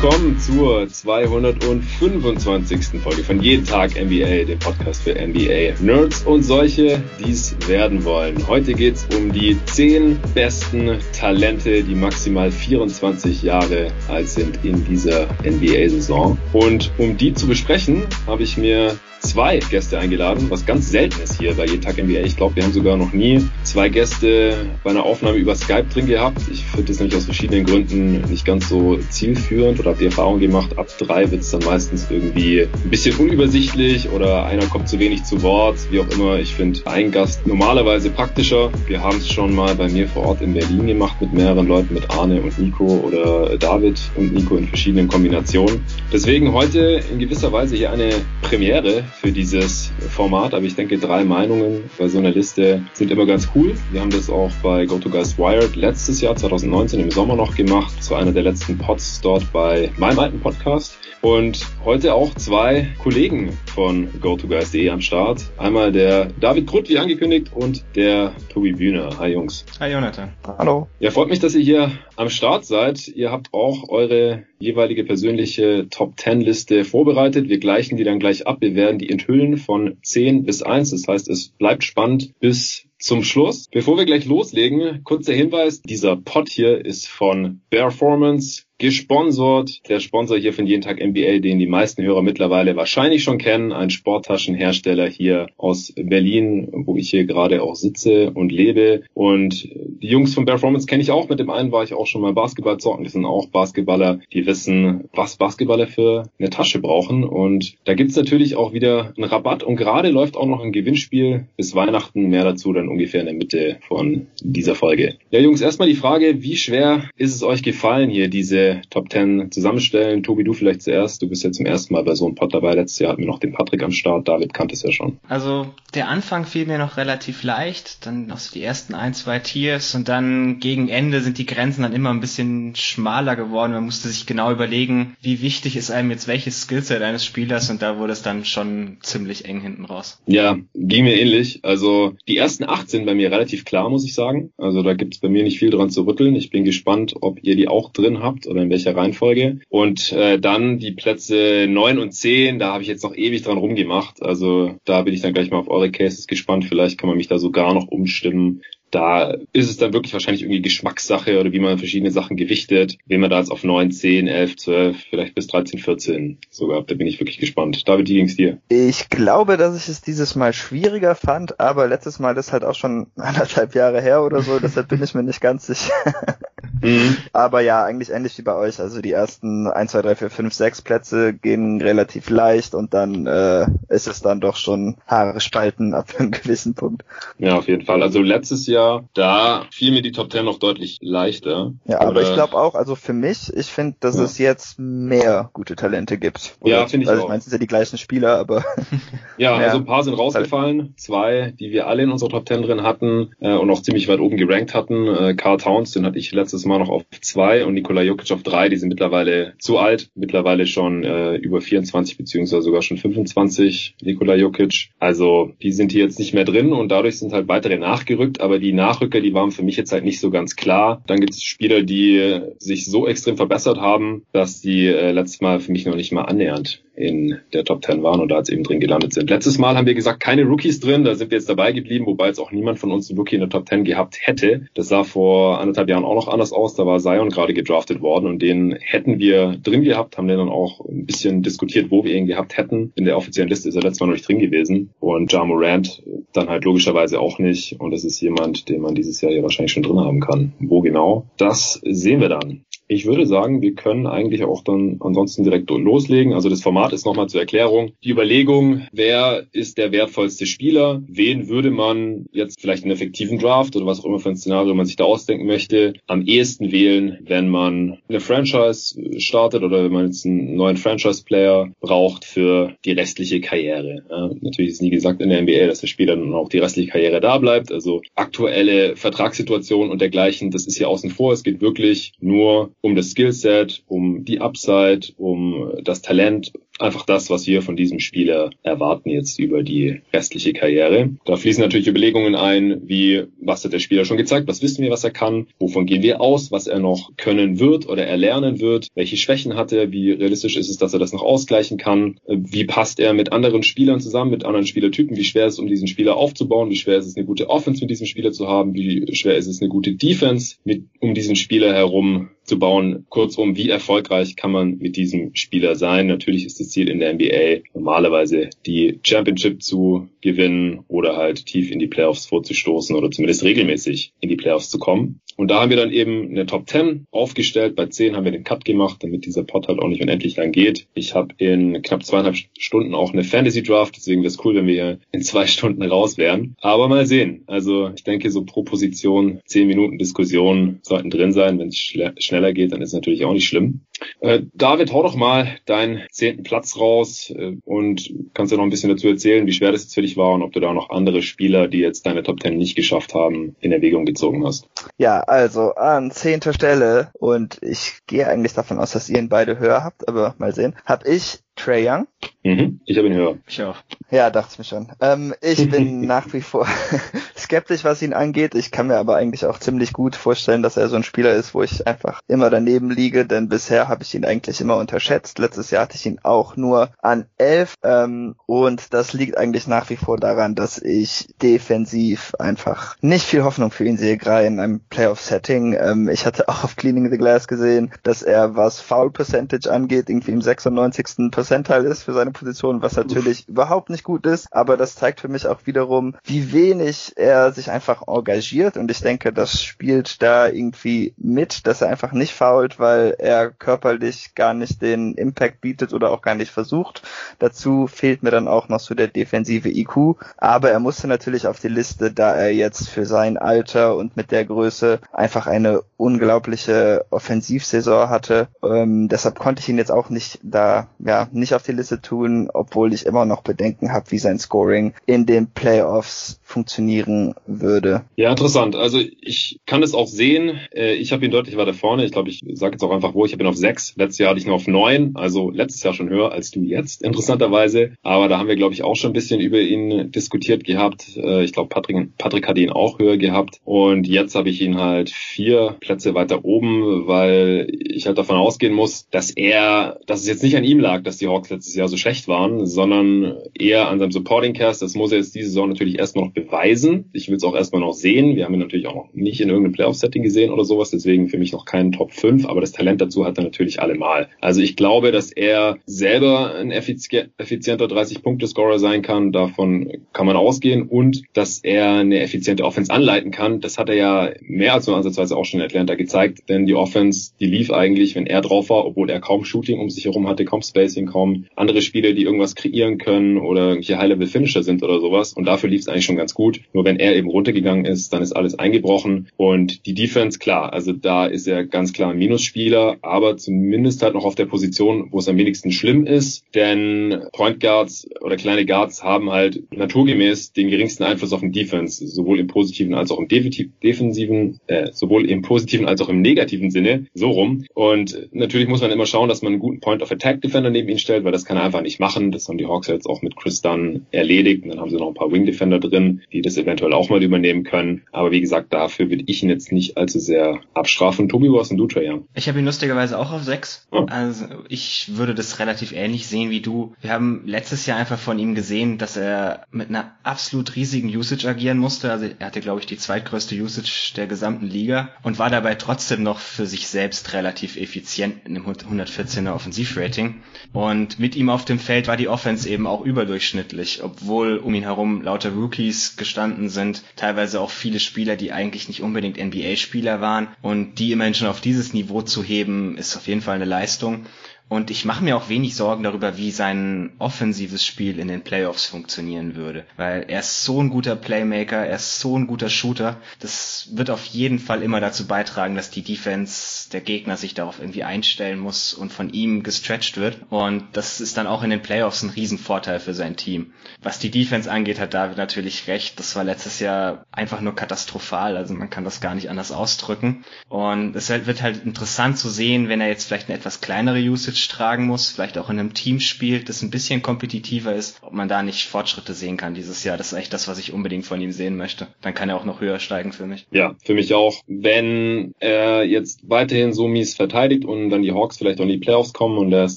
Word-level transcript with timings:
willkommen 0.00 0.38
zur 0.38 0.88
225. 0.88 3.00
Folge 3.02 3.24
von 3.24 3.42
Jeden 3.42 3.66
Tag 3.66 4.00
NBA, 4.00 4.44
dem 4.44 4.60
Podcast 4.60 5.02
für 5.02 5.14
NBA 5.14 5.74
Nerds 5.80 6.22
und 6.22 6.44
solche, 6.44 7.02
die 7.18 7.32
es 7.32 7.56
werden 7.66 8.04
wollen. 8.04 8.46
Heute 8.46 8.74
geht's 8.74 9.08
um 9.16 9.32
die 9.32 9.58
10 9.64 10.20
besten 10.34 11.00
Talente, 11.18 11.82
die 11.82 11.96
maximal 11.96 12.52
24 12.52 13.42
Jahre 13.42 13.90
alt 14.06 14.28
sind 14.28 14.64
in 14.64 14.84
dieser 14.84 15.26
NBA-Saison. 15.42 16.38
Und 16.52 16.92
um 16.98 17.16
die 17.16 17.34
zu 17.34 17.48
besprechen, 17.48 18.06
habe 18.28 18.44
ich 18.44 18.56
mir 18.56 18.96
zwei 19.20 19.58
Gäste 19.58 19.98
eingeladen, 19.98 20.46
was 20.48 20.64
ganz 20.64 20.90
selten 20.90 21.22
ist 21.22 21.38
hier 21.38 21.54
bei 21.54 21.66
Jeden 21.66 21.82
Tag 21.82 21.96
NBA. 22.02 22.20
Ich 22.20 22.36
glaube, 22.36 22.56
wir 22.56 22.64
haben 22.64 22.72
sogar 22.72 22.96
noch 22.96 23.12
nie 23.12 23.44
zwei 23.62 23.88
Gäste 23.88 24.66
bei 24.84 24.90
einer 24.90 25.04
Aufnahme 25.04 25.36
über 25.36 25.54
Skype 25.54 25.86
drin 25.92 26.06
gehabt. 26.06 26.40
Ich 26.50 26.64
finde 26.64 26.86
das 26.86 26.98
nämlich 26.98 27.16
aus 27.16 27.24
verschiedenen 27.24 27.64
Gründen 27.64 28.22
nicht 28.30 28.44
ganz 28.44 28.68
so 28.68 28.98
zielführend 29.10 29.80
oder 29.80 29.90
habe 29.90 29.98
die 29.98 30.06
Erfahrung 30.06 30.40
gemacht, 30.40 30.78
ab 30.78 30.88
drei 30.98 31.30
wird 31.30 31.42
es 31.42 31.50
dann 31.50 31.62
meistens 31.64 32.06
irgendwie 32.10 32.62
ein 32.62 32.90
bisschen 32.90 33.16
unübersichtlich 33.16 34.08
oder 34.10 34.46
einer 34.46 34.66
kommt 34.66 34.88
zu 34.88 34.98
wenig 34.98 35.24
zu 35.24 35.42
Wort, 35.42 35.76
wie 35.90 36.00
auch 36.00 36.08
immer. 36.08 36.38
Ich 36.38 36.54
finde 36.54 36.80
ein 36.86 37.10
Gast 37.10 37.46
normalerweise 37.46 38.10
praktischer. 38.10 38.70
Wir 38.86 39.02
haben 39.02 39.18
es 39.18 39.28
schon 39.28 39.54
mal 39.54 39.74
bei 39.74 39.88
mir 39.88 40.08
vor 40.08 40.26
Ort 40.26 40.42
in 40.42 40.54
Berlin 40.54 40.86
gemacht 40.86 41.20
mit 41.20 41.32
mehreren 41.32 41.66
Leuten, 41.66 41.94
mit 41.94 42.10
Arne 42.10 42.40
und 42.40 42.58
Nico 42.58 42.84
oder 42.84 43.56
David 43.58 44.00
und 44.16 44.32
Nico 44.32 44.56
in 44.56 44.68
verschiedenen 44.68 45.08
Kombinationen. 45.08 45.84
Deswegen 46.12 46.52
heute 46.52 47.02
in 47.10 47.18
gewisser 47.18 47.52
Weise 47.52 47.76
hier 47.76 47.92
eine 47.92 48.10
Premiere 48.42 49.04
für 49.20 49.32
dieses 49.32 49.90
Format, 50.10 50.54
aber 50.54 50.64
ich 50.64 50.74
denke, 50.74 50.98
drei 50.98 51.24
Meinungen 51.24 51.90
bei 51.98 52.08
so 52.08 52.18
einer 52.18 52.30
Liste 52.30 52.82
sind 52.92 53.10
immer 53.10 53.26
ganz 53.26 53.48
cool. 53.54 53.74
Wir 53.90 54.00
haben 54.00 54.10
das 54.10 54.30
auch 54.30 54.50
bei 54.62 54.86
GoToGuys 54.86 55.38
Wired 55.38 55.76
letztes 55.76 56.20
Jahr, 56.20 56.36
2019 56.36 57.00
im 57.00 57.10
Sommer 57.10 57.36
noch 57.36 57.54
gemacht, 57.54 58.02
zu 58.02 58.14
einer 58.14 58.32
der 58.32 58.42
letzten 58.42 58.78
Pods 58.78 59.20
dort 59.20 59.50
bei 59.52 59.90
meinem 59.96 60.18
alten 60.18 60.40
Podcast. 60.40 60.98
Und 61.20 61.66
heute 61.84 62.14
auch 62.14 62.32
zwei 62.36 62.88
Kollegen 63.02 63.58
von 63.66 64.08
GoToGuys.de 64.20 64.88
am 64.90 65.00
Start. 65.00 65.50
Einmal 65.58 65.90
der 65.90 66.26
David 66.40 66.68
Krutt, 66.68 66.88
wie 66.88 66.98
angekündigt, 66.98 67.50
und 67.52 67.84
der 67.96 68.32
Tobi 68.52 68.72
Bühner. 68.72 69.18
Hi 69.18 69.32
Jungs. 69.32 69.66
Hi 69.80 69.90
Jonathan. 69.90 70.32
Hallo. 70.58 70.86
Ja, 71.00 71.10
freut 71.10 71.28
mich, 71.28 71.40
dass 71.40 71.56
ihr 71.56 71.62
hier 71.62 71.90
am 72.14 72.30
Start 72.30 72.64
seid. 72.64 73.08
Ihr 73.08 73.32
habt 73.32 73.52
auch 73.52 73.88
eure 73.88 74.44
jeweilige 74.60 75.02
persönliche 75.02 75.88
Top 75.90 76.20
10 76.20 76.40
Liste 76.40 76.84
vorbereitet. 76.84 77.48
Wir 77.48 77.58
gleichen 77.58 77.96
die 77.96 78.04
dann 78.04 78.20
gleich 78.20 78.46
ab. 78.46 78.58
Wir 78.60 78.76
werden 78.76 79.00
die 79.00 79.10
enthüllen 79.10 79.56
von 79.56 79.96
10 80.02 80.44
bis 80.44 80.62
1. 80.62 80.90
Das 80.90 81.08
heißt, 81.08 81.28
es 81.28 81.48
bleibt 81.48 81.82
spannend 81.82 82.38
bis 82.38 82.86
zum 83.00 83.24
Schluss. 83.24 83.66
Bevor 83.72 83.96
wir 83.96 84.04
gleich 84.04 84.24
loslegen, 84.24 85.02
kurzer 85.02 85.32
Hinweis. 85.32 85.82
Dieser 85.82 86.16
Pod 86.16 86.48
hier 86.48 86.84
ist 86.84 87.08
von 87.08 87.60
Performance 87.70 88.67
gesponsert. 88.78 89.88
Der 89.88 90.00
Sponsor 90.00 90.38
hier 90.38 90.52
von 90.52 90.66
Jeden 90.66 90.82
Tag 90.82 91.04
NBA, 91.04 91.40
den 91.40 91.58
die 91.58 91.66
meisten 91.66 92.02
Hörer 92.02 92.22
mittlerweile 92.22 92.76
wahrscheinlich 92.76 93.24
schon 93.24 93.38
kennen, 93.38 93.72
ein 93.72 93.90
Sporttaschenhersteller 93.90 95.08
hier 95.08 95.48
aus 95.56 95.92
Berlin, 95.96 96.68
wo 96.72 96.96
ich 96.96 97.10
hier 97.10 97.24
gerade 97.24 97.62
auch 97.62 97.74
sitze 97.74 98.30
und 98.30 98.52
lebe. 98.52 99.02
Und 99.14 99.64
die 99.64 100.06
Jungs 100.06 100.34
von 100.34 100.46
Performance 100.46 100.86
kenne 100.86 101.02
ich 101.02 101.10
auch. 101.10 101.28
Mit 101.28 101.40
dem 101.40 101.50
einen 101.50 101.72
war 101.72 101.82
ich 101.82 101.92
auch 101.92 102.06
schon 102.06 102.22
mal 102.22 102.32
Basketball 102.32 102.78
zocken. 102.78 103.04
Die 103.04 103.10
sind 103.10 103.24
auch 103.24 103.48
Basketballer, 103.48 104.20
die 104.32 104.46
wissen, 104.46 105.04
was 105.12 105.36
Basketballer 105.36 105.88
für 105.88 106.30
eine 106.38 106.50
Tasche 106.50 106.78
brauchen. 106.80 107.24
Und 107.24 107.74
da 107.84 107.94
gibt's 107.94 108.16
natürlich 108.16 108.56
auch 108.56 108.72
wieder 108.72 109.12
einen 109.16 109.24
Rabatt. 109.24 109.64
Und 109.64 109.76
gerade 109.76 110.10
läuft 110.10 110.36
auch 110.36 110.46
noch 110.46 110.62
ein 110.62 110.72
Gewinnspiel 110.72 111.46
bis 111.56 111.74
Weihnachten. 111.74 112.28
Mehr 112.28 112.44
dazu 112.44 112.72
dann 112.72 112.88
ungefähr 112.88 113.20
in 113.20 113.26
der 113.26 113.34
Mitte 113.34 113.78
von 113.88 114.28
dieser 114.40 114.76
Folge. 114.76 115.16
Ja, 115.30 115.40
Jungs, 115.40 115.60
erstmal 115.60 115.88
die 115.88 115.94
Frage, 115.94 116.42
wie 116.42 116.56
schwer 116.56 117.10
ist 117.16 117.34
es 117.34 117.42
euch 117.42 117.62
gefallen, 117.62 118.10
hier 118.10 118.28
diese 118.28 118.67
Top 118.90 119.10
10 119.10 119.50
zusammenstellen. 119.50 120.22
Tobi, 120.22 120.44
du 120.44 120.52
vielleicht 120.52 120.82
zuerst. 120.82 121.22
Du 121.22 121.28
bist 121.28 121.44
ja 121.44 121.52
zum 121.52 121.66
ersten 121.66 121.94
Mal 121.94 122.04
bei 122.04 122.14
so 122.14 122.26
einem 122.26 122.34
Pod 122.34 122.54
dabei. 122.54 122.74
Letztes 122.74 122.98
Jahr 122.98 123.12
hatten 123.12 123.22
wir 123.22 123.28
noch 123.28 123.40
den 123.40 123.52
Patrick 123.52 123.82
am 123.82 123.92
Start. 123.92 124.28
David 124.28 124.54
kannte 124.54 124.74
es 124.74 124.82
ja 124.82 124.92
schon. 124.92 125.18
Also 125.28 125.66
der 125.94 126.08
Anfang 126.08 126.44
fiel 126.44 126.66
mir 126.66 126.78
noch 126.78 126.96
relativ 126.96 127.42
leicht. 127.42 128.06
Dann 128.06 128.26
noch 128.26 128.38
so 128.38 128.52
die 128.52 128.62
ersten 128.62 128.94
ein, 128.94 129.14
zwei 129.14 129.38
Tiers. 129.38 129.94
Und 129.94 130.08
dann 130.08 130.60
gegen 130.60 130.88
Ende 130.88 131.20
sind 131.20 131.38
die 131.38 131.46
Grenzen 131.46 131.82
dann 131.82 131.92
immer 131.92 132.10
ein 132.10 132.20
bisschen 132.20 132.74
schmaler 132.74 133.36
geworden. 133.36 133.72
Man 133.72 133.84
musste 133.84 134.08
sich 134.08 134.26
genau 134.26 134.52
überlegen, 134.52 135.16
wie 135.20 135.42
wichtig 135.42 135.76
ist 135.76 135.90
einem 135.90 136.10
jetzt 136.10 136.28
welches 136.28 136.62
Skillset 136.62 137.02
eines 137.02 137.24
Spielers. 137.24 137.70
Und 137.70 137.82
da 137.82 137.98
wurde 137.98 138.12
es 138.12 138.22
dann 138.22 138.44
schon 138.44 138.98
ziemlich 139.00 139.44
eng 139.44 139.60
hinten 139.60 139.84
raus. 139.84 140.20
Ja, 140.26 140.58
ging 140.74 141.04
mir 141.04 141.18
ähnlich. 141.18 141.60
Also 141.62 142.14
die 142.28 142.36
ersten 142.36 142.64
acht 142.64 142.90
sind 142.90 143.06
bei 143.06 143.14
mir 143.14 143.30
relativ 143.30 143.64
klar, 143.64 143.88
muss 143.88 144.04
ich 144.04 144.14
sagen. 144.14 144.52
Also 144.58 144.82
da 144.82 144.94
gibt 144.94 145.14
es 145.14 145.20
bei 145.20 145.28
mir 145.28 145.42
nicht 145.42 145.58
viel 145.58 145.70
dran 145.70 145.90
zu 145.90 146.06
rütteln. 146.06 146.36
Ich 146.36 146.50
bin 146.50 146.64
gespannt, 146.64 147.14
ob 147.20 147.42
ihr 147.42 147.56
die 147.56 147.68
auch 147.68 147.92
drin 147.92 148.20
habt 148.22 148.46
oder 148.46 148.57
in 148.60 148.70
welcher 148.70 148.96
Reihenfolge. 148.96 149.60
Und 149.68 150.12
äh, 150.12 150.38
dann 150.38 150.78
die 150.78 150.92
Plätze 150.92 151.66
neun 151.68 151.98
und 151.98 152.12
zehn, 152.12 152.58
da 152.58 152.72
habe 152.72 152.82
ich 152.82 152.88
jetzt 152.88 153.04
noch 153.04 153.14
ewig 153.14 153.42
dran 153.42 153.58
rumgemacht. 153.58 154.22
Also 154.22 154.76
da 154.84 155.02
bin 155.02 155.14
ich 155.14 155.20
dann 155.20 155.34
gleich 155.34 155.50
mal 155.50 155.58
auf 155.58 155.68
eure 155.68 155.90
Cases 155.90 156.26
gespannt. 156.26 156.64
Vielleicht 156.64 156.98
kann 156.98 157.08
man 157.08 157.16
mich 157.16 157.28
da 157.28 157.38
sogar 157.38 157.74
noch 157.74 157.88
umstimmen 157.88 158.62
da 158.90 159.34
ist 159.52 159.68
es 159.68 159.76
dann 159.76 159.92
wirklich 159.92 160.12
wahrscheinlich 160.12 160.42
irgendwie 160.42 160.62
Geschmackssache 160.62 161.38
oder 161.38 161.52
wie 161.52 161.58
man 161.58 161.78
verschiedene 161.78 162.10
Sachen 162.10 162.36
gewichtet. 162.36 162.96
Wen 163.06 163.20
man 163.20 163.30
da 163.30 163.38
jetzt 163.38 163.50
auf 163.50 163.64
9, 163.64 163.90
10, 163.90 164.26
11, 164.26 164.56
12, 164.56 164.96
vielleicht 165.10 165.34
bis 165.34 165.46
13, 165.46 165.78
14 165.78 166.38
sogar, 166.50 166.82
da 166.82 166.94
bin 166.94 167.06
ich 167.06 167.20
wirklich 167.20 167.38
gespannt. 167.38 167.86
David, 167.86 168.08
wie 168.08 168.14
ging's 168.14 168.36
dir? 168.36 168.58
Ich 168.68 169.08
glaube, 169.10 169.56
dass 169.56 169.76
ich 169.76 169.88
es 169.88 170.00
dieses 170.00 170.36
Mal 170.36 170.52
schwieriger 170.52 171.14
fand, 171.14 171.60
aber 171.60 171.86
letztes 171.86 172.18
Mal 172.18 172.36
ist 172.36 172.52
halt 172.52 172.64
auch 172.64 172.74
schon 172.74 173.08
anderthalb 173.16 173.74
Jahre 173.74 174.00
her 174.00 174.22
oder 174.22 174.42
so, 174.42 174.58
deshalb 174.58 174.88
bin 174.88 175.02
ich 175.02 175.14
mir 175.14 175.22
nicht 175.22 175.40
ganz 175.40 175.66
sicher. 175.66 175.92
mhm. 176.82 177.16
Aber 177.32 177.60
ja, 177.60 177.84
eigentlich 177.84 178.10
ähnlich 178.10 178.36
wie 178.38 178.42
bei 178.42 178.54
euch. 178.54 178.80
Also 178.80 179.00
die 179.00 179.12
ersten 179.12 179.66
1, 179.66 179.92
2, 179.92 180.02
3, 180.02 180.14
4, 180.16 180.30
5, 180.30 180.54
6 180.54 180.82
Plätze 180.82 181.34
gehen 181.34 181.80
relativ 181.80 182.30
leicht 182.30 182.74
und 182.74 182.94
dann 182.94 183.26
äh, 183.26 183.66
ist 183.88 184.06
es 184.06 184.20
dann 184.20 184.40
doch 184.40 184.56
schon 184.56 184.96
Haare 185.06 185.40
spalten 185.40 185.94
ab 185.94 186.08
einem 186.18 186.30
gewissen 186.32 186.74
Punkt. 186.74 187.04
Ja, 187.38 187.56
auf 187.56 187.68
jeden 187.68 187.84
Fall. 187.84 188.02
Also 188.02 188.20
letztes 188.20 188.66
Jahr 188.66 189.04
da 189.14 189.66
fiel 189.70 189.92
mir 189.92 190.02
die 190.02 190.12
Top 190.12 190.30
Ten 190.30 190.44
noch 190.44 190.58
deutlich 190.58 190.98
leichter. 191.02 191.72
Ja, 191.86 192.00
aber, 192.00 192.10
aber 192.10 192.22
ich 192.22 192.32
glaube 192.32 192.54
auch, 192.54 192.74
also 192.74 192.94
für 192.94 193.12
mich, 193.12 193.52
ich 193.54 193.66
finde, 193.66 193.96
dass 194.00 194.16
ja. 194.16 194.24
es 194.24 194.38
jetzt 194.38 194.78
mehr 194.78 195.50
gute 195.52 195.76
Talente 195.76 196.18
gibt. 196.18 196.56
Oder, 196.60 196.70
ja, 196.70 196.86
finde 196.86 197.04
ich 197.04 197.10
also 197.10 197.22
auch. 197.22 197.26
Ich 197.26 197.28
meine, 197.28 197.38
es 197.38 197.44
sind 197.44 197.52
ja 197.52 197.58
die 197.58 197.66
gleichen 197.66 197.98
Spieler, 197.98 198.38
aber 198.38 198.64
ja, 199.38 199.54
also 199.56 199.78
ein 199.78 199.84
paar 199.84 200.04
sind 200.04 200.14
rausgefallen, 200.14 200.94
zwei, 200.96 201.52
die 201.58 201.70
wir 201.70 201.86
alle 201.86 202.02
in 202.02 202.10
unserer 202.10 202.30
Top 202.30 202.46
Ten 202.46 202.62
drin 202.62 202.82
hatten 202.82 203.32
äh, 203.40 203.54
und 203.54 203.70
auch 203.70 203.82
ziemlich 203.82 204.08
weit 204.08 204.20
oben 204.20 204.36
gerankt 204.36 204.74
hatten. 204.74 205.08
Äh, 205.08 205.34
Carl 205.34 205.58
Towns, 205.58 205.92
den 205.92 206.06
hatte 206.06 206.18
ich 206.18 206.32
letztes 206.32 206.64
Mal 206.64 206.67
noch 206.76 206.90
auf 206.90 207.04
zwei 207.20 207.64
und 207.64 207.74
Nikola 207.74 208.02
Jokic 208.02 208.30
auf 208.30 208.44
drei. 208.44 208.68
Die 208.68 208.76
sind 208.76 208.90
mittlerweile 208.90 209.54
zu 209.58 209.78
alt, 209.78 210.10
mittlerweile 210.14 210.66
schon 210.66 211.02
äh, 211.02 211.34
über 211.34 211.60
24 211.60 212.16
beziehungsweise 212.16 212.62
sogar 212.62 212.82
schon 212.82 212.98
25. 212.98 213.96
Nikola 214.02 214.36
Jokic, 214.36 214.90
also 215.00 215.52
die 215.62 215.72
sind 215.72 215.90
hier 215.90 216.04
jetzt 216.04 216.20
nicht 216.20 216.32
mehr 216.32 216.44
drin 216.44 216.72
und 216.72 216.90
dadurch 216.90 217.18
sind 217.18 217.32
halt 217.32 217.48
weitere 217.48 217.76
nachgerückt, 217.76 218.40
aber 218.40 218.58
die 218.58 218.68
die 218.68 218.74
Nachrücker, 218.74 219.22
die 219.22 219.32
waren 219.32 219.50
für 219.50 219.62
mich 219.62 219.78
jetzt 219.78 219.92
halt 219.92 220.04
nicht 220.04 220.20
so 220.20 220.30
ganz 220.30 220.54
klar. 220.54 221.02
Dann 221.06 221.20
gibt 221.20 221.32
es 221.32 221.42
Spieler, 221.42 221.82
die 221.82 222.40
sich 222.58 222.84
so 222.84 223.06
extrem 223.06 223.38
verbessert 223.38 223.78
haben, 223.78 224.26
dass 224.32 224.60
die 224.60 224.86
äh, 224.86 225.10
letztes 225.10 225.40
Mal 225.40 225.60
für 225.60 225.72
mich 225.72 225.86
noch 225.86 225.96
nicht 225.96 226.12
mal 226.12 226.24
annähernd 226.24 226.82
in 226.98 227.38
der 227.52 227.64
Top 227.64 227.84
10 227.84 228.02
waren 228.02 228.20
und 228.20 228.28
da 228.28 228.38
jetzt 228.38 228.50
eben 228.50 228.64
drin 228.64 228.80
gelandet 228.80 229.12
sind. 229.12 229.30
Letztes 229.30 229.58
Mal 229.58 229.76
haben 229.76 229.86
wir 229.86 229.94
gesagt, 229.94 230.20
keine 230.20 230.44
Rookies 230.44 230.80
drin, 230.80 231.04
da 231.04 231.14
sind 231.14 231.30
wir 231.30 231.38
jetzt 231.38 231.48
dabei 231.48 231.72
geblieben, 231.72 232.06
wobei 232.06 232.26
jetzt 232.26 232.40
auch 232.40 232.50
niemand 232.50 232.78
von 232.78 232.90
uns 232.90 233.08
einen 233.08 233.18
Rookie 233.18 233.36
in 233.36 233.40
der 233.40 233.48
Top 233.48 233.68
10 233.68 233.84
gehabt 233.84 234.18
hätte. 234.20 234.66
Das 234.74 234.88
sah 234.88 235.04
vor 235.04 235.60
anderthalb 235.60 235.88
Jahren 235.88 236.04
auch 236.04 236.14
noch 236.14 236.28
anders 236.28 236.52
aus, 236.52 236.74
da 236.74 236.86
war 236.86 236.98
Zion 236.98 237.28
gerade 237.28 237.54
gedraftet 237.54 238.00
worden 238.00 238.26
und 238.26 238.42
den 238.42 238.76
hätten 238.80 239.18
wir 239.18 239.56
drin 239.62 239.82
gehabt, 239.82 240.18
haben 240.18 240.28
den 240.28 240.38
dann 240.38 240.48
auch 240.48 240.84
ein 240.86 241.06
bisschen 241.06 241.42
diskutiert, 241.42 241.90
wo 241.90 242.04
wir 242.04 242.14
ihn 242.14 242.26
gehabt 242.26 242.56
hätten. 242.56 242.92
In 242.96 243.04
der 243.04 243.16
offiziellen 243.16 243.48
Liste 243.48 243.68
ist 243.68 243.76
er 243.76 243.82
letztes 243.82 244.00
Mal 244.00 244.06
noch 244.06 244.14
nicht 244.14 244.28
drin 244.28 244.40
gewesen 244.40 244.90
und 244.98 245.32
Ja 245.32 245.44
Morant 245.44 246.02
dann 246.32 246.48
halt 246.48 246.64
logischerweise 246.64 247.20
auch 247.20 247.38
nicht 247.38 247.80
und 247.80 247.92
das 247.92 248.04
ist 248.04 248.20
jemand, 248.20 248.68
den 248.68 248.80
man 248.80 248.94
dieses 248.94 249.20
Jahr 249.20 249.32
ja 249.32 249.42
wahrscheinlich 249.42 249.72
schon 249.72 249.82
drin 249.82 250.00
haben 250.00 250.20
kann. 250.20 250.52
Wo 250.58 250.80
genau? 250.80 251.26
Das 251.36 251.80
sehen 251.84 252.20
wir 252.20 252.28
dann. 252.28 252.64
Ich 252.88 253.04
würde 253.04 253.26
sagen, 253.26 253.60
wir 253.60 253.74
können 253.74 254.06
eigentlich 254.06 254.44
auch 254.44 254.64
dann 254.64 254.96
ansonsten 255.00 255.44
direkt 255.44 255.68
loslegen. 255.70 256.32
Also 256.32 256.48
das 256.48 256.62
Format 256.62 256.94
ist 256.94 257.04
nochmal 257.04 257.28
zur 257.28 257.40
Erklärung. 257.40 257.92
Die 258.02 258.10
Überlegung, 258.10 258.86
wer 258.92 259.44
ist 259.52 259.76
der 259.76 259.92
wertvollste 259.92 260.46
Spieler? 260.46 261.02
Wen 261.06 261.48
würde 261.48 261.70
man 261.70 262.26
jetzt 262.32 262.60
vielleicht 262.60 262.84
einen 262.84 262.92
effektiven 262.92 263.38
Draft 263.38 263.76
oder 263.76 263.84
was 263.84 264.00
auch 264.00 264.06
immer 264.06 264.18
für 264.18 264.30
ein 264.30 264.36
Szenario 264.36 264.74
man 264.74 264.86
sich 264.86 264.96
da 264.96 265.04
ausdenken 265.04 265.46
möchte, 265.46 265.92
am 266.06 266.22
ehesten 266.22 266.72
wählen, 266.72 267.18
wenn 267.26 267.48
man 267.50 267.98
eine 268.08 268.20
Franchise 268.20 268.98
startet 269.20 269.62
oder 269.62 269.84
wenn 269.84 269.92
man 269.92 270.06
jetzt 270.06 270.24
einen 270.24 270.54
neuen 270.54 270.78
Franchise-Player 270.78 271.70
braucht 271.80 272.24
für 272.24 272.74
die 272.86 272.92
restliche 272.92 273.42
Karriere. 273.42 274.02
Ja, 274.08 274.30
natürlich 274.40 274.72
ist 274.72 274.82
nie 274.82 274.90
gesagt 274.90 275.20
in 275.20 275.28
der 275.28 275.42
NBA, 275.42 275.66
dass 275.66 275.80
der 275.80 275.88
Spieler 275.88 276.16
dann 276.16 276.32
auch 276.32 276.48
die 276.48 276.58
restliche 276.58 276.90
Karriere 276.90 277.20
da 277.20 277.36
bleibt. 277.36 277.70
Also 277.70 278.00
aktuelle 278.14 278.96
Vertragssituation 278.96 279.90
und 279.90 280.00
dergleichen, 280.00 280.50
das 280.50 280.66
ist 280.66 280.78
hier 280.78 280.88
außen 280.88 281.10
vor. 281.10 281.34
Es 281.34 281.42
geht 281.42 281.60
wirklich 281.60 282.12
nur 282.20 282.70
um 282.80 282.94
das 282.94 283.10
Skillset, 283.10 283.82
um 283.86 284.24
die 284.24 284.40
Upside, 284.40 285.12
um 285.16 285.72
das 285.82 286.02
Talent 286.02 286.52
einfach 286.78 287.04
das, 287.04 287.30
was 287.30 287.46
wir 287.46 287.62
von 287.62 287.76
diesem 287.76 288.00
Spieler 288.00 288.50
erwarten 288.62 289.10
jetzt 289.10 289.38
über 289.38 289.62
die 289.62 290.00
restliche 290.12 290.52
Karriere. 290.52 291.10
Da 291.24 291.36
fließen 291.36 291.62
natürlich 291.62 291.88
Überlegungen 291.88 292.34
ein, 292.34 292.82
wie, 292.88 293.24
was 293.40 293.64
hat 293.64 293.72
der 293.72 293.78
Spieler 293.78 294.04
schon 294.04 294.16
gezeigt, 294.16 294.48
was 294.48 294.62
wissen 294.62 294.82
wir, 294.82 294.90
was 294.90 295.04
er 295.04 295.10
kann, 295.10 295.46
wovon 295.58 295.86
gehen 295.86 296.02
wir 296.02 296.20
aus, 296.20 296.50
was 296.52 296.66
er 296.66 296.78
noch 296.78 297.10
können 297.16 297.58
wird 297.58 297.88
oder 297.88 298.06
erlernen 298.06 298.60
wird, 298.60 298.88
welche 298.94 299.16
Schwächen 299.16 299.56
hat 299.56 299.72
er, 299.72 299.92
wie 299.92 300.12
realistisch 300.12 300.56
ist 300.56 300.68
es, 300.68 300.76
dass 300.76 300.92
er 300.92 300.98
das 300.98 301.12
noch 301.12 301.22
ausgleichen 301.22 301.78
kann, 301.78 302.18
wie 302.26 302.64
passt 302.64 303.00
er 303.00 303.12
mit 303.12 303.32
anderen 303.32 303.62
Spielern 303.62 304.00
zusammen, 304.00 304.30
mit 304.30 304.44
anderen 304.44 304.66
Spielertypen, 304.66 305.16
wie 305.16 305.24
schwer 305.24 305.46
ist 305.46 305.54
es, 305.54 305.58
um 305.58 305.66
diesen 305.66 305.88
Spieler 305.88 306.16
aufzubauen, 306.16 306.70
wie 306.70 306.76
schwer 306.76 306.98
ist 306.98 307.06
es, 307.06 307.16
eine 307.16 307.26
gute 307.26 307.50
Offense 307.50 307.80
mit 307.80 307.90
diesem 307.90 308.06
Spieler 308.06 308.32
zu 308.32 308.48
haben, 308.48 308.74
wie 308.74 309.14
schwer 309.14 309.36
ist 309.36 309.46
es, 309.46 309.60
eine 309.60 309.68
gute 309.68 309.92
Defense 309.92 310.56
mit, 310.64 310.84
um 311.00 311.14
diesen 311.14 311.36
Spieler 311.36 311.72
herum 311.72 312.30
zu 312.44 312.58
bauen. 312.58 313.06
Kurzum, 313.08 313.56
wie 313.56 313.68
erfolgreich 313.68 314.34
kann 314.34 314.50
man 314.50 314.78
mit 314.78 314.96
diesem 314.96 315.34
Spieler 315.34 315.76
sein? 315.76 316.06
Natürlich 316.06 316.46
ist 316.46 316.60
das 316.68 316.72
Ziel 316.72 316.90
in 316.90 317.00
der 317.00 317.14
NBA 317.14 317.68
normalerweise 317.74 318.50
die 318.66 319.00
Championship 319.02 319.62
zu 319.62 320.08
gewinnen 320.20 320.84
oder 320.88 321.16
halt 321.16 321.46
tief 321.46 321.70
in 321.70 321.78
die 321.78 321.86
Playoffs 321.86 322.26
vorzustoßen 322.26 322.94
oder 322.94 323.10
zumindest 323.10 323.42
regelmäßig 323.42 324.12
in 324.20 324.28
die 324.28 324.36
Playoffs 324.36 324.68
zu 324.70 324.78
kommen. 324.78 325.20
Und 325.36 325.52
da 325.52 325.60
haben 325.60 325.70
wir 325.70 325.76
dann 325.76 325.92
eben 325.92 326.30
eine 326.30 326.46
Top 326.46 326.68
10 326.68 327.06
aufgestellt. 327.12 327.76
Bei 327.76 327.86
10 327.86 328.16
haben 328.16 328.24
wir 328.24 328.32
den 328.32 328.42
Cut 328.42 328.64
gemacht, 328.64 329.04
damit 329.04 329.24
dieser 329.24 329.44
Pod 329.44 329.68
halt 329.68 329.78
auch 329.78 329.86
nicht 329.86 330.02
unendlich 330.02 330.36
lang 330.36 330.50
geht. 330.50 330.88
Ich 330.94 331.14
habe 331.14 331.32
in 331.38 331.80
knapp 331.82 332.04
zweieinhalb 332.04 332.34
Stunden 332.58 332.92
auch 332.92 333.12
eine 333.12 333.22
Fantasy 333.22 333.62
Draft, 333.62 333.96
deswegen 333.96 334.22
wäre 334.22 334.32
es 334.32 334.44
cool, 334.44 334.56
wenn 334.56 334.66
wir 334.66 334.98
in 335.12 335.22
zwei 335.22 335.46
Stunden 335.46 335.82
raus 335.82 336.18
wären. 336.18 336.56
Aber 336.60 336.88
mal 336.88 337.06
sehen. 337.06 337.44
Also 337.46 337.90
ich 337.94 338.02
denke, 338.02 338.30
so 338.30 338.44
pro 338.44 338.64
Position 338.64 339.40
10 339.46 339.68
Minuten 339.68 339.98
Diskussion 339.98 340.80
sollten 340.82 341.10
drin 341.10 341.32
sein. 341.32 341.60
Wenn 341.60 341.68
es 341.68 341.76
schneller 341.76 342.52
geht, 342.52 342.72
dann 342.72 342.82
ist 342.82 342.92
natürlich 342.92 343.24
auch 343.24 343.32
nicht 343.32 343.46
schlimm. 343.46 343.82
Äh, 344.20 344.42
David, 344.54 344.92
hau 344.92 345.02
doch 345.02 345.14
mal 345.14 345.58
deinen 345.66 346.02
zehnten 346.10 346.42
Platz 346.42 346.76
raus 346.76 347.30
äh, 347.30 347.56
und 347.64 348.12
kannst 348.34 348.52
ja 348.52 348.58
noch 348.58 348.64
ein 348.64 348.70
bisschen 348.70 348.90
dazu 348.90 349.08
erzählen, 349.08 349.46
wie 349.46 349.52
schwer 349.52 349.72
das 349.72 349.82
jetzt 349.82 349.94
für 349.94 350.02
dich 350.02 350.16
war 350.16 350.32
und 350.34 350.42
ob 350.42 350.52
du 350.52 350.60
da 350.60 350.72
noch 350.72 350.90
andere 350.90 351.22
Spieler, 351.22 351.68
die 351.68 351.78
jetzt 351.78 352.06
deine 352.06 352.22
Top 352.22 352.40
10 352.40 352.56
nicht 352.56 352.76
geschafft 352.76 353.14
haben, 353.14 353.56
in 353.60 353.72
Erwägung 353.72 354.04
gezogen 354.04 354.44
hast. 354.46 354.68
Ja, 354.96 355.20
also 355.20 355.74
an 355.74 356.10
zehnter 356.10 356.52
Stelle 356.52 357.10
und 357.18 357.58
ich 357.62 358.00
gehe 358.06 358.26
eigentlich 358.26 358.54
davon 358.54 358.78
aus, 358.78 358.92
dass 358.92 359.08
ihr 359.08 359.18
ihn 359.18 359.28
beide 359.28 359.58
höher 359.58 359.84
habt, 359.84 360.08
aber 360.08 360.34
mal 360.38 360.54
sehen, 360.54 360.76
habe 360.84 361.08
ich 361.08 361.40
Trey 361.58 361.88
Young. 361.88 362.06
Mhm, 362.44 362.80
ich 362.86 362.96
habe 362.96 363.08
ihn 363.08 363.14
höher. 363.14 363.36
Ich 363.46 363.62
auch. 363.62 363.76
Ja, 364.10 364.30
dachte 364.30 364.50
ich 364.52 364.58
mir 364.58 364.64
schon. 364.64 364.88
Ähm, 365.00 365.34
ich 365.40 365.68
bin 365.68 366.00
nach 366.06 366.32
wie 366.32 366.40
vor 366.40 366.66
skeptisch, 367.36 367.84
was 367.84 368.00
ihn 368.00 368.14
angeht. 368.14 368.54
Ich 368.54 368.70
kann 368.70 368.86
mir 368.86 368.96
aber 368.96 369.16
eigentlich 369.16 369.44
auch 369.44 369.58
ziemlich 369.58 369.92
gut 369.92 370.16
vorstellen, 370.16 370.62
dass 370.62 370.76
er 370.76 370.88
so 370.88 370.96
ein 370.96 371.02
Spieler 371.02 371.34
ist, 371.34 371.54
wo 371.54 371.62
ich 371.62 371.86
einfach 371.86 372.20
immer 372.26 372.48
daneben 372.48 372.90
liege, 372.90 373.26
denn 373.26 373.48
bisher 373.48 373.88
habe 373.88 374.02
ich 374.02 374.14
ihn 374.14 374.24
eigentlich 374.24 374.60
immer 374.60 374.76
unterschätzt. 374.76 375.38
Letztes 375.38 375.70
Jahr 375.70 375.82
hatte 375.82 375.96
ich 375.96 376.06
ihn 376.06 376.20
auch 376.22 376.56
nur 376.56 376.90
an 377.02 377.26
elf 377.36 377.74
ähm, 377.82 378.36
und 378.46 378.94
das 378.94 379.12
liegt 379.12 379.36
eigentlich 379.36 379.66
nach 379.66 379.90
wie 379.90 379.96
vor 379.96 380.16
daran, 380.16 380.54
dass 380.54 380.78
ich 380.78 381.34
defensiv 381.42 382.34
einfach 382.38 382.96
nicht 383.00 383.26
viel 383.26 383.44
Hoffnung 383.44 383.70
für 383.70 383.84
ihn 383.84 383.98
sehe, 383.98 384.16
gerade 384.16 384.46
in 384.46 384.60
einem 384.60 384.80
Playoff-Setting. 384.88 385.76
Ähm, 385.78 386.08
ich 386.08 386.24
hatte 386.24 386.48
auch 386.48 386.64
auf 386.64 386.76
Cleaning 386.76 387.10
the 387.10 387.18
Glass 387.18 387.48
gesehen, 387.48 387.90
dass 388.04 388.22
er, 388.22 388.56
was 388.56 388.80
Foul 388.80 389.10
Percentage 389.10 389.70
angeht, 389.70 390.08
irgendwie 390.08 390.32
im 390.32 390.40
96. 390.40 391.30
Percentile 391.48 391.88
ist 391.88 392.02
für 392.02 392.12
seine 392.12 392.30
Position, 392.30 392.82
was 392.82 392.96
natürlich 392.96 393.40
Uff. 393.40 393.48
überhaupt 393.48 393.88
nicht 393.88 394.04
gut 394.04 394.26
ist, 394.26 394.52
aber 394.52 394.76
das 394.76 394.96
zeigt 394.96 395.20
für 395.20 395.28
mich 395.28 395.46
auch 395.46 395.60
wiederum, 395.64 396.14
wie 396.24 396.52
wenig 396.52 397.14
er 397.16 397.52
sich 397.52 397.70
einfach 397.70 398.02
engagiert 398.06 398.76
und 398.76 398.90
ich 398.90 399.00
denke, 399.00 399.32
das 399.32 399.62
spielt 399.62 400.20
da 400.20 400.48
irgendwie 400.48 401.14
mit, 401.16 401.66
dass 401.66 401.80
er 401.80 401.88
einfach 401.88 402.12
nicht 402.12 402.34
fault, 402.34 402.78
weil 402.78 403.16
er 403.18 403.50
körperlich 403.50 404.34
gar 404.34 404.52
nicht 404.52 404.82
den 404.82 405.14
Impact 405.14 405.62
bietet 405.62 405.94
oder 405.94 406.10
auch 406.10 406.20
gar 406.20 406.34
nicht 406.34 406.50
versucht. 406.50 407.02
Dazu 407.38 407.86
fehlt 407.86 408.22
mir 408.22 408.30
dann 408.30 408.46
auch 408.46 408.68
noch 408.68 408.80
so 408.80 408.94
der 408.94 409.08
defensive 409.08 409.70
IQ, 409.70 410.16
aber 410.36 410.70
er 410.70 410.80
musste 410.80 411.08
natürlich 411.08 411.46
auf 411.46 411.60
die 411.60 411.68
Liste, 411.68 412.12
da 412.12 412.34
er 412.34 412.52
jetzt 412.52 412.90
für 412.90 413.06
sein 413.06 413.38
Alter 413.38 413.96
und 413.96 414.18
mit 414.18 414.32
der 414.32 414.44
Größe 414.44 415.00
einfach 415.12 415.46
eine 415.46 415.82
unglaubliche 415.96 417.06
Offensivsaison 417.08 418.10
hatte. 418.10 418.48
Ähm, 418.62 419.08
deshalb 419.08 419.38
konnte 419.38 419.60
ich 419.60 419.68
ihn 419.70 419.78
jetzt 419.78 419.90
auch 419.90 420.10
nicht 420.10 420.40
da 420.42 420.88
ja 420.98 421.28
nicht 421.38 421.54
auf 421.54 421.62
die 421.62 421.72
Liste 421.72 422.00
tun, 422.00 422.50
obwohl 422.52 422.92
ich 422.92 423.06
immer 423.06 423.24
noch 423.24 423.42
Bedenken 423.42 423.92
habe, 423.92 424.10
wie 424.10 424.18
sein 424.18 424.38
Scoring 424.38 424.94
in 425.06 425.26
den 425.26 425.48
Playoffs 425.48 426.40
funktionieren 426.42 427.34
würde. 427.46 428.04
Ja, 428.16 428.30
interessant. 428.30 428.74
Also 428.74 429.00
ich 429.20 429.60
kann 429.66 429.82
es 429.82 429.94
auch 429.94 430.06
sehen. 430.06 430.58
Äh, 430.74 430.94
ich 430.94 431.12
habe 431.12 431.24
ihn 431.24 431.30
deutlich 431.30 431.56
weiter 431.56 431.74
vorne. 431.74 432.04
Ich 432.04 432.12
glaube, 432.12 432.30
ich 432.30 432.42
sage 432.54 432.72
jetzt 432.72 432.82
auch 432.82 432.90
einfach 432.90 433.14
wo. 433.14 433.24
Ich 433.24 433.32
habe 433.32 433.42
ihn 433.42 433.48
auf 433.48 433.56
sechs. 433.56 433.94
Letztes 433.96 434.18
Jahr 434.18 434.30
hatte 434.30 434.40
ich 434.40 434.46
ihn 434.46 434.52
auf 434.52 434.66
neun. 434.66 435.12
Also 435.14 435.50
letztes 435.50 435.82
Jahr 435.82 435.94
schon 435.94 436.08
höher 436.08 436.32
als 436.32 436.50
du 436.50 436.62
jetzt, 436.62 437.02
interessanterweise. 437.02 437.92
Aber 438.02 438.28
da 438.28 438.38
haben 438.38 438.48
wir, 438.48 438.56
glaube 438.56 438.74
ich, 438.74 438.82
auch 438.82 438.96
schon 438.96 439.10
ein 439.10 439.14
bisschen 439.14 439.40
über 439.40 439.60
ihn 439.60 440.10
diskutiert 440.10 440.64
gehabt. 440.64 441.16
Äh, 441.16 441.44
ich 441.44 441.52
glaube, 441.52 441.68
Patrick, 441.68 442.16
Patrick 442.16 442.48
hat 442.48 442.58
ihn 442.58 442.70
auch 442.70 442.98
höher 442.98 443.16
gehabt. 443.16 443.60
Und 443.64 444.06
jetzt 444.06 444.34
habe 444.34 444.48
ich 444.48 444.60
ihn 444.60 444.78
halt 444.78 445.10
vier 445.10 445.76
Plätze 445.80 446.14
weiter 446.14 446.44
oben, 446.44 447.06
weil 447.06 447.68
ich 447.78 448.06
halt 448.06 448.18
davon 448.18 448.36
ausgehen 448.36 448.72
muss, 448.72 449.08
dass 449.10 449.30
er, 449.30 450.00
dass 450.06 450.20
es 450.20 450.26
jetzt 450.26 450.42
nicht 450.42 450.56
an 450.56 450.64
ihm 450.64 450.80
lag, 450.80 451.02
dass 451.02 451.17
die 451.18 451.28
Hawks 451.28 451.50
letztes 451.50 451.74
Jahr 451.74 451.88
so 451.88 451.96
schlecht 451.96 452.28
waren, 452.28 452.66
sondern 452.66 453.36
eher 453.58 453.88
an 453.88 453.98
seinem 453.98 454.12
Supporting 454.12 454.54
Cast. 454.54 454.82
Das 454.82 454.94
muss 454.94 455.12
er 455.12 455.18
jetzt 455.18 455.34
diese 455.34 455.48
Saison 455.48 455.68
natürlich 455.68 455.98
erstmal 455.98 456.24
noch 456.24 456.32
beweisen. 456.32 457.10
Ich 457.12 457.28
will 457.28 457.36
es 457.36 457.44
auch 457.44 457.54
erstmal 457.54 457.80
noch 457.80 457.92
sehen. 457.92 458.36
Wir 458.36 458.44
haben 458.44 458.54
ihn 458.54 458.60
natürlich 458.60 458.86
auch 458.86 458.94
noch 458.94 459.08
nicht 459.12 459.40
in 459.40 459.48
irgendeinem 459.48 459.72
Playoff-Setting 459.72 460.22
gesehen 460.22 460.52
oder 460.52 460.64
sowas, 460.64 460.90
deswegen 460.90 461.28
für 461.28 461.38
mich 461.38 461.52
noch 461.52 461.64
keinen 461.64 461.92
Top 461.92 462.12
5, 462.12 462.46
aber 462.46 462.60
das 462.60 462.72
Talent 462.72 463.00
dazu 463.00 463.24
hat 463.24 463.38
er 463.38 463.44
natürlich 463.44 463.80
allemal. 463.80 464.28
Also 464.40 464.60
ich 464.60 464.76
glaube, 464.76 465.12
dass 465.12 465.32
er 465.32 465.78
selber 465.86 466.54
ein 466.54 466.70
effizienter 466.70 467.86
30-Punkte-Scorer 467.86 468.78
sein 468.78 469.02
kann, 469.02 469.32
davon 469.32 469.92
kann 470.12 470.26
man 470.26 470.36
ausgehen 470.36 470.82
und 470.82 471.22
dass 471.32 471.58
er 471.58 471.92
eine 471.92 472.20
effiziente 472.20 472.64
Offense 472.64 472.92
anleiten 472.92 473.30
kann. 473.30 473.60
Das 473.60 473.78
hat 473.78 473.88
er 473.88 473.96
ja 473.96 474.30
mehr 474.40 474.74
als 474.74 474.86
nur 474.86 474.96
ansatzweise 474.96 475.36
auch 475.36 475.44
schon 475.44 475.60
in 475.60 475.66
Atlanta 475.66 475.94
gezeigt, 475.94 476.48
denn 476.48 476.66
die 476.66 476.74
Offense, 476.74 477.32
die 477.40 477.46
lief 477.46 477.70
eigentlich, 477.70 478.14
wenn 478.14 478.26
er 478.26 478.40
drauf 478.40 478.70
war, 478.70 478.86
obwohl 478.86 479.10
er 479.10 479.20
kaum 479.20 479.44
Shooting 479.44 479.80
um 479.80 479.90
sich 479.90 480.04
herum 480.04 480.28
hatte, 480.28 480.44
kaum 480.44 480.62
Spacing, 480.62 481.06
kaum 481.08 481.46
andere 481.56 481.82
Spieler, 481.82 482.12
die 482.12 482.22
irgendwas 482.22 482.54
kreieren 482.54 482.98
können 482.98 483.38
oder 483.38 483.68
irgendwelche 483.68 483.98
High-Level-Finisher 483.98 484.62
sind 484.62 484.82
oder 484.82 485.00
sowas 485.00 485.32
und 485.32 485.46
dafür 485.46 485.70
lief 485.70 485.80
es 485.80 485.88
eigentlich 485.88 486.04
schon 486.04 486.16
ganz 486.16 486.34
gut. 486.34 486.60
Nur 486.72 486.84
wenn 486.84 486.98
er 486.98 487.16
eben 487.16 487.28
runtergegangen 487.28 487.84
ist, 487.84 488.12
dann 488.12 488.22
ist 488.22 488.32
alles 488.32 488.58
eingebrochen 488.58 489.28
und 489.36 489.86
die 489.86 489.94
Defense, 489.94 490.38
klar, 490.38 490.72
also 490.72 490.92
da 490.92 491.26
ist 491.26 491.46
er 491.46 491.64
ganz 491.64 491.92
klar 491.92 492.10
ein 492.10 492.18
Minusspieler, 492.18 492.96
aber 493.02 493.36
zumindest 493.36 494.02
halt 494.02 494.14
noch 494.14 494.24
auf 494.24 494.34
der 494.34 494.46
Position, 494.46 495.08
wo 495.10 495.18
es 495.18 495.28
am 495.28 495.36
wenigsten 495.36 495.72
schlimm 495.72 496.06
ist, 496.06 496.44
denn 496.54 497.22
Point 497.32 497.60
Guards 497.60 498.08
oder 498.20 498.36
kleine 498.36 498.66
Guards 498.66 499.02
haben 499.02 499.30
halt 499.30 499.62
naturgemäß 499.74 500.52
den 500.52 500.68
geringsten 500.68 501.04
Einfluss 501.04 501.32
auf 501.32 501.40
den 501.40 501.52
Defense, 501.52 502.06
sowohl 502.06 502.40
im 502.40 502.46
positiven 502.46 502.94
als 502.94 503.10
auch 503.10 503.18
im 503.18 503.28
defensiven, 503.28 504.58
äh, 504.66 504.90
sowohl 504.92 505.28
im 505.28 505.42
positiven 505.42 505.86
als 505.86 506.00
auch 506.00 506.08
im 506.08 506.20
negativen 506.20 506.70
Sinne, 506.70 507.06
so 507.14 507.30
rum. 507.30 507.64
Und 507.74 508.28
natürlich 508.32 508.68
muss 508.68 508.80
man 508.80 508.90
immer 508.90 509.06
schauen, 509.06 509.28
dass 509.28 509.42
man 509.42 509.52
einen 509.52 509.60
guten 509.60 509.80
Point 509.80 510.02
of 510.02 510.10
Attack 510.10 510.40
Defender 510.42 510.70
neben 510.70 510.88
ihn 510.88 510.97
stellt, 510.98 511.24
weil 511.24 511.32
das 511.32 511.44
kann 511.44 511.56
er 511.56 511.64
einfach 511.64 511.82
nicht 511.82 512.00
machen. 512.00 512.32
Das 512.32 512.48
haben 512.48 512.58
die 512.58 512.66
Hawks 512.66 512.88
jetzt 512.88 513.06
auch 513.06 513.22
mit 513.22 513.36
Chris 513.36 513.62
Dunn 513.62 514.06
erledigt. 514.10 514.64
Und 514.64 514.70
dann 514.70 514.80
haben 514.80 514.90
sie 514.90 514.96
noch 514.96 515.08
ein 515.08 515.14
paar 515.14 515.32
Wing 515.32 515.46
Defender 515.46 515.78
drin, 515.78 516.22
die 516.32 516.42
das 516.42 516.56
eventuell 516.56 516.92
auch 516.92 517.08
mal 517.10 517.22
übernehmen 517.22 517.64
können. 517.64 518.02
Aber 518.12 518.30
wie 518.30 518.40
gesagt, 518.40 518.72
dafür 518.72 519.10
würde 519.10 519.24
ich 519.26 519.42
ihn 519.42 519.48
jetzt 519.48 519.72
nicht 519.72 519.96
allzu 519.96 520.18
sehr 520.18 520.60
abstrafen. 520.74 521.28
Tobi, 521.28 521.50
was 521.50 521.68
denn 521.68 521.78
du, 521.78 521.88
Young? 521.96 522.26
Ich 522.34 522.48
habe 522.48 522.58
ihn 522.58 522.64
lustigerweise 522.64 523.18
auch 523.18 523.32
auf 523.32 523.42
sechs. 523.42 523.86
Oh. 523.90 524.06
Also 524.08 524.46
ich 524.68 525.16
würde 525.16 525.34
das 525.34 525.58
relativ 525.58 525.92
ähnlich 525.92 526.26
sehen 526.26 526.50
wie 526.50 526.60
du. 526.60 526.94
Wir 527.00 527.12
haben 527.12 527.42
letztes 527.46 527.86
Jahr 527.86 527.98
einfach 527.98 528.18
von 528.18 528.38
ihm 528.38 528.54
gesehen, 528.54 528.98
dass 528.98 529.16
er 529.16 529.64
mit 529.70 529.88
einer 529.88 530.12
absolut 530.22 530.76
riesigen 530.76 531.08
Usage 531.08 531.48
agieren 531.48 531.78
musste. 531.78 532.10
Also 532.10 532.26
er 532.38 532.46
hatte, 532.46 532.60
glaube 532.60 532.80
ich, 532.80 532.86
die 532.86 532.96
zweitgrößte 532.96 533.54
Usage 533.54 534.12
der 534.16 534.26
gesamten 534.26 534.66
Liga 534.66 535.10
und 535.22 535.38
war 535.38 535.50
dabei 535.50 535.74
trotzdem 535.74 536.22
noch 536.22 536.38
für 536.38 536.66
sich 536.66 536.88
selbst 536.88 537.32
relativ 537.32 537.76
effizient 537.76 538.34
in 538.44 538.56
einem 538.56 538.66
114er 538.66 539.54
Offensivrating. 539.54 540.36
Und 540.72 540.87
mit 541.18 541.36
ihm 541.36 541.50
auf 541.50 541.64
dem 541.64 541.78
Feld 541.78 542.06
war 542.08 542.16
die 542.16 542.28
Offense 542.28 542.68
eben 542.68 542.86
auch 542.86 543.02
überdurchschnittlich, 543.02 544.02
obwohl 544.02 544.58
um 544.58 544.74
ihn 544.74 544.82
herum 544.82 545.22
lauter 545.22 545.50
Rookies 545.50 546.16
gestanden 546.16 546.68
sind, 546.68 547.02
teilweise 547.16 547.60
auch 547.60 547.70
viele 547.70 548.00
Spieler, 548.00 548.36
die 548.36 548.52
eigentlich 548.52 548.88
nicht 548.88 549.02
unbedingt 549.02 549.38
NBA-Spieler 549.38 550.20
waren 550.20 550.48
und 550.62 550.98
die 550.98 551.12
immerhin 551.12 551.34
schon 551.34 551.48
auf 551.48 551.60
dieses 551.60 551.92
Niveau 551.92 552.22
zu 552.22 552.42
heben, 552.42 552.96
ist 552.96 553.16
auf 553.16 553.26
jeden 553.26 553.40
Fall 553.40 553.56
eine 553.56 553.64
Leistung. 553.64 554.26
Und 554.68 554.90
ich 554.90 555.06
mache 555.06 555.24
mir 555.24 555.34
auch 555.36 555.48
wenig 555.48 555.74
Sorgen 555.74 556.02
darüber, 556.02 556.36
wie 556.36 556.50
sein 556.50 557.12
offensives 557.18 557.86
Spiel 557.86 558.18
in 558.18 558.28
den 558.28 558.42
Playoffs 558.42 558.84
funktionieren 558.84 559.56
würde. 559.56 559.86
Weil 559.96 560.26
er 560.28 560.40
ist 560.40 560.62
so 560.64 560.82
ein 560.82 560.90
guter 560.90 561.16
Playmaker, 561.16 561.86
er 561.86 561.96
ist 561.96 562.20
so 562.20 562.38
ein 562.38 562.46
guter 562.46 562.68
Shooter. 562.68 563.16
Das 563.40 563.88
wird 563.92 564.10
auf 564.10 564.26
jeden 564.26 564.58
Fall 564.58 564.82
immer 564.82 565.00
dazu 565.00 565.26
beitragen, 565.26 565.74
dass 565.74 565.90
die 565.90 566.02
Defense 566.02 566.77
der 566.88 567.00
Gegner 567.00 567.36
sich 567.36 567.54
darauf 567.54 567.78
irgendwie 567.78 568.04
einstellen 568.04 568.58
muss 568.58 568.94
und 568.94 569.12
von 569.12 569.30
ihm 569.30 569.62
gestretched 569.62 570.16
wird. 570.16 570.38
Und 570.50 570.84
das 570.92 571.20
ist 571.20 571.36
dann 571.36 571.46
auch 571.46 571.62
in 571.62 571.70
den 571.70 571.82
Playoffs 571.82 572.22
ein 572.22 572.30
Riesenvorteil 572.30 573.00
für 573.00 573.14
sein 573.14 573.36
Team. 573.36 573.72
Was 574.02 574.18
die 574.18 574.30
Defense 574.30 574.70
angeht, 574.70 574.98
hat 575.00 575.14
David 575.14 575.36
natürlich 575.36 575.88
recht. 575.88 576.18
Das 576.18 576.36
war 576.36 576.44
letztes 576.44 576.80
Jahr 576.80 577.24
einfach 577.32 577.60
nur 577.60 577.74
katastrophal. 577.74 578.56
Also 578.56 578.74
man 578.74 578.90
kann 578.90 579.04
das 579.04 579.20
gar 579.20 579.34
nicht 579.34 579.50
anders 579.50 579.72
ausdrücken. 579.72 580.44
Und 580.68 581.14
es 581.16 581.28
wird 581.28 581.62
halt 581.62 581.84
interessant 581.84 582.38
zu 582.38 582.48
sehen, 582.48 582.88
wenn 582.88 583.00
er 583.00 583.08
jetzt 583.08 583.26
vielleicht 583.26 583.48
eine 583.48 583.58
etwas 583.58 583.80
kleinere 583.80 584.20
Usage 584.20 584.68
tragen 584.68 585.06
muss, 585.06 585.30
vielleicht 585.30 585.58
auch 585.58 585.70
in 585.70 585.78
einem 585.78 585.94
Team 585.94 586.20
spielt, 586.20 586.68
das 586.68 586.82
ein 586.82 586.90
bisschen 586.90 587.22
kompetitiver 587.22 587.94
ist, 587.94 588.18
ob 588.22 588.32
man 588.32 588.48
da 588.48 588.62
nicht 588.62 588.88
Fortschritte 588.88 589.34
sehen 589.34 589.56
kann 589.56 589.74
dieses 589.74 590.04
Jahr. 590.04 590.16
Das 590.16 590.32
ist 590.32 590.38
echt 590.38 590.52
das, 590.52 590.68
was 590.68 590.78
ich 590.78 590.92
unbedingt 590.92 591.26
von 591.26 591.40
ihm 591.40 591.52
sehen 591.52 591.76
möchte. 591.76 592.08
Dann 592.20 592.34
kann 592.34 592.48
er 592.48 592.56
auch 592.56 592.64
noch 592.64 592.80
höher 592.80 592.98
steigen 592.98 593.32
für 593.32 593.46
mich. 593.46 593.66
Ja, 593.70 593.94
für 594.04 594.14
mich 594.14 594.34
auch. 594.34 594.62
Wenn 594.66 595.54
er 595.58 596.04
jetzt 596.04 596.48
weiterhin 596.78 596.92
so 596.92 597.08
mies 597.08 597.34
verteidigt 597.34 597.84
und 597.84 598.10
dann 598.10 598.22
die 598.22 598.32
Hawks 598.32 598.58
vielleicht 598.58 598.78
auch 598.78 598.84
in 598.84 598.90
die 598.90 598.98
Playoffs 598.98 599.32
kommen 599.32 599.58
und 599.58 599.72
er 599.72 599.84
es 599.84 599.96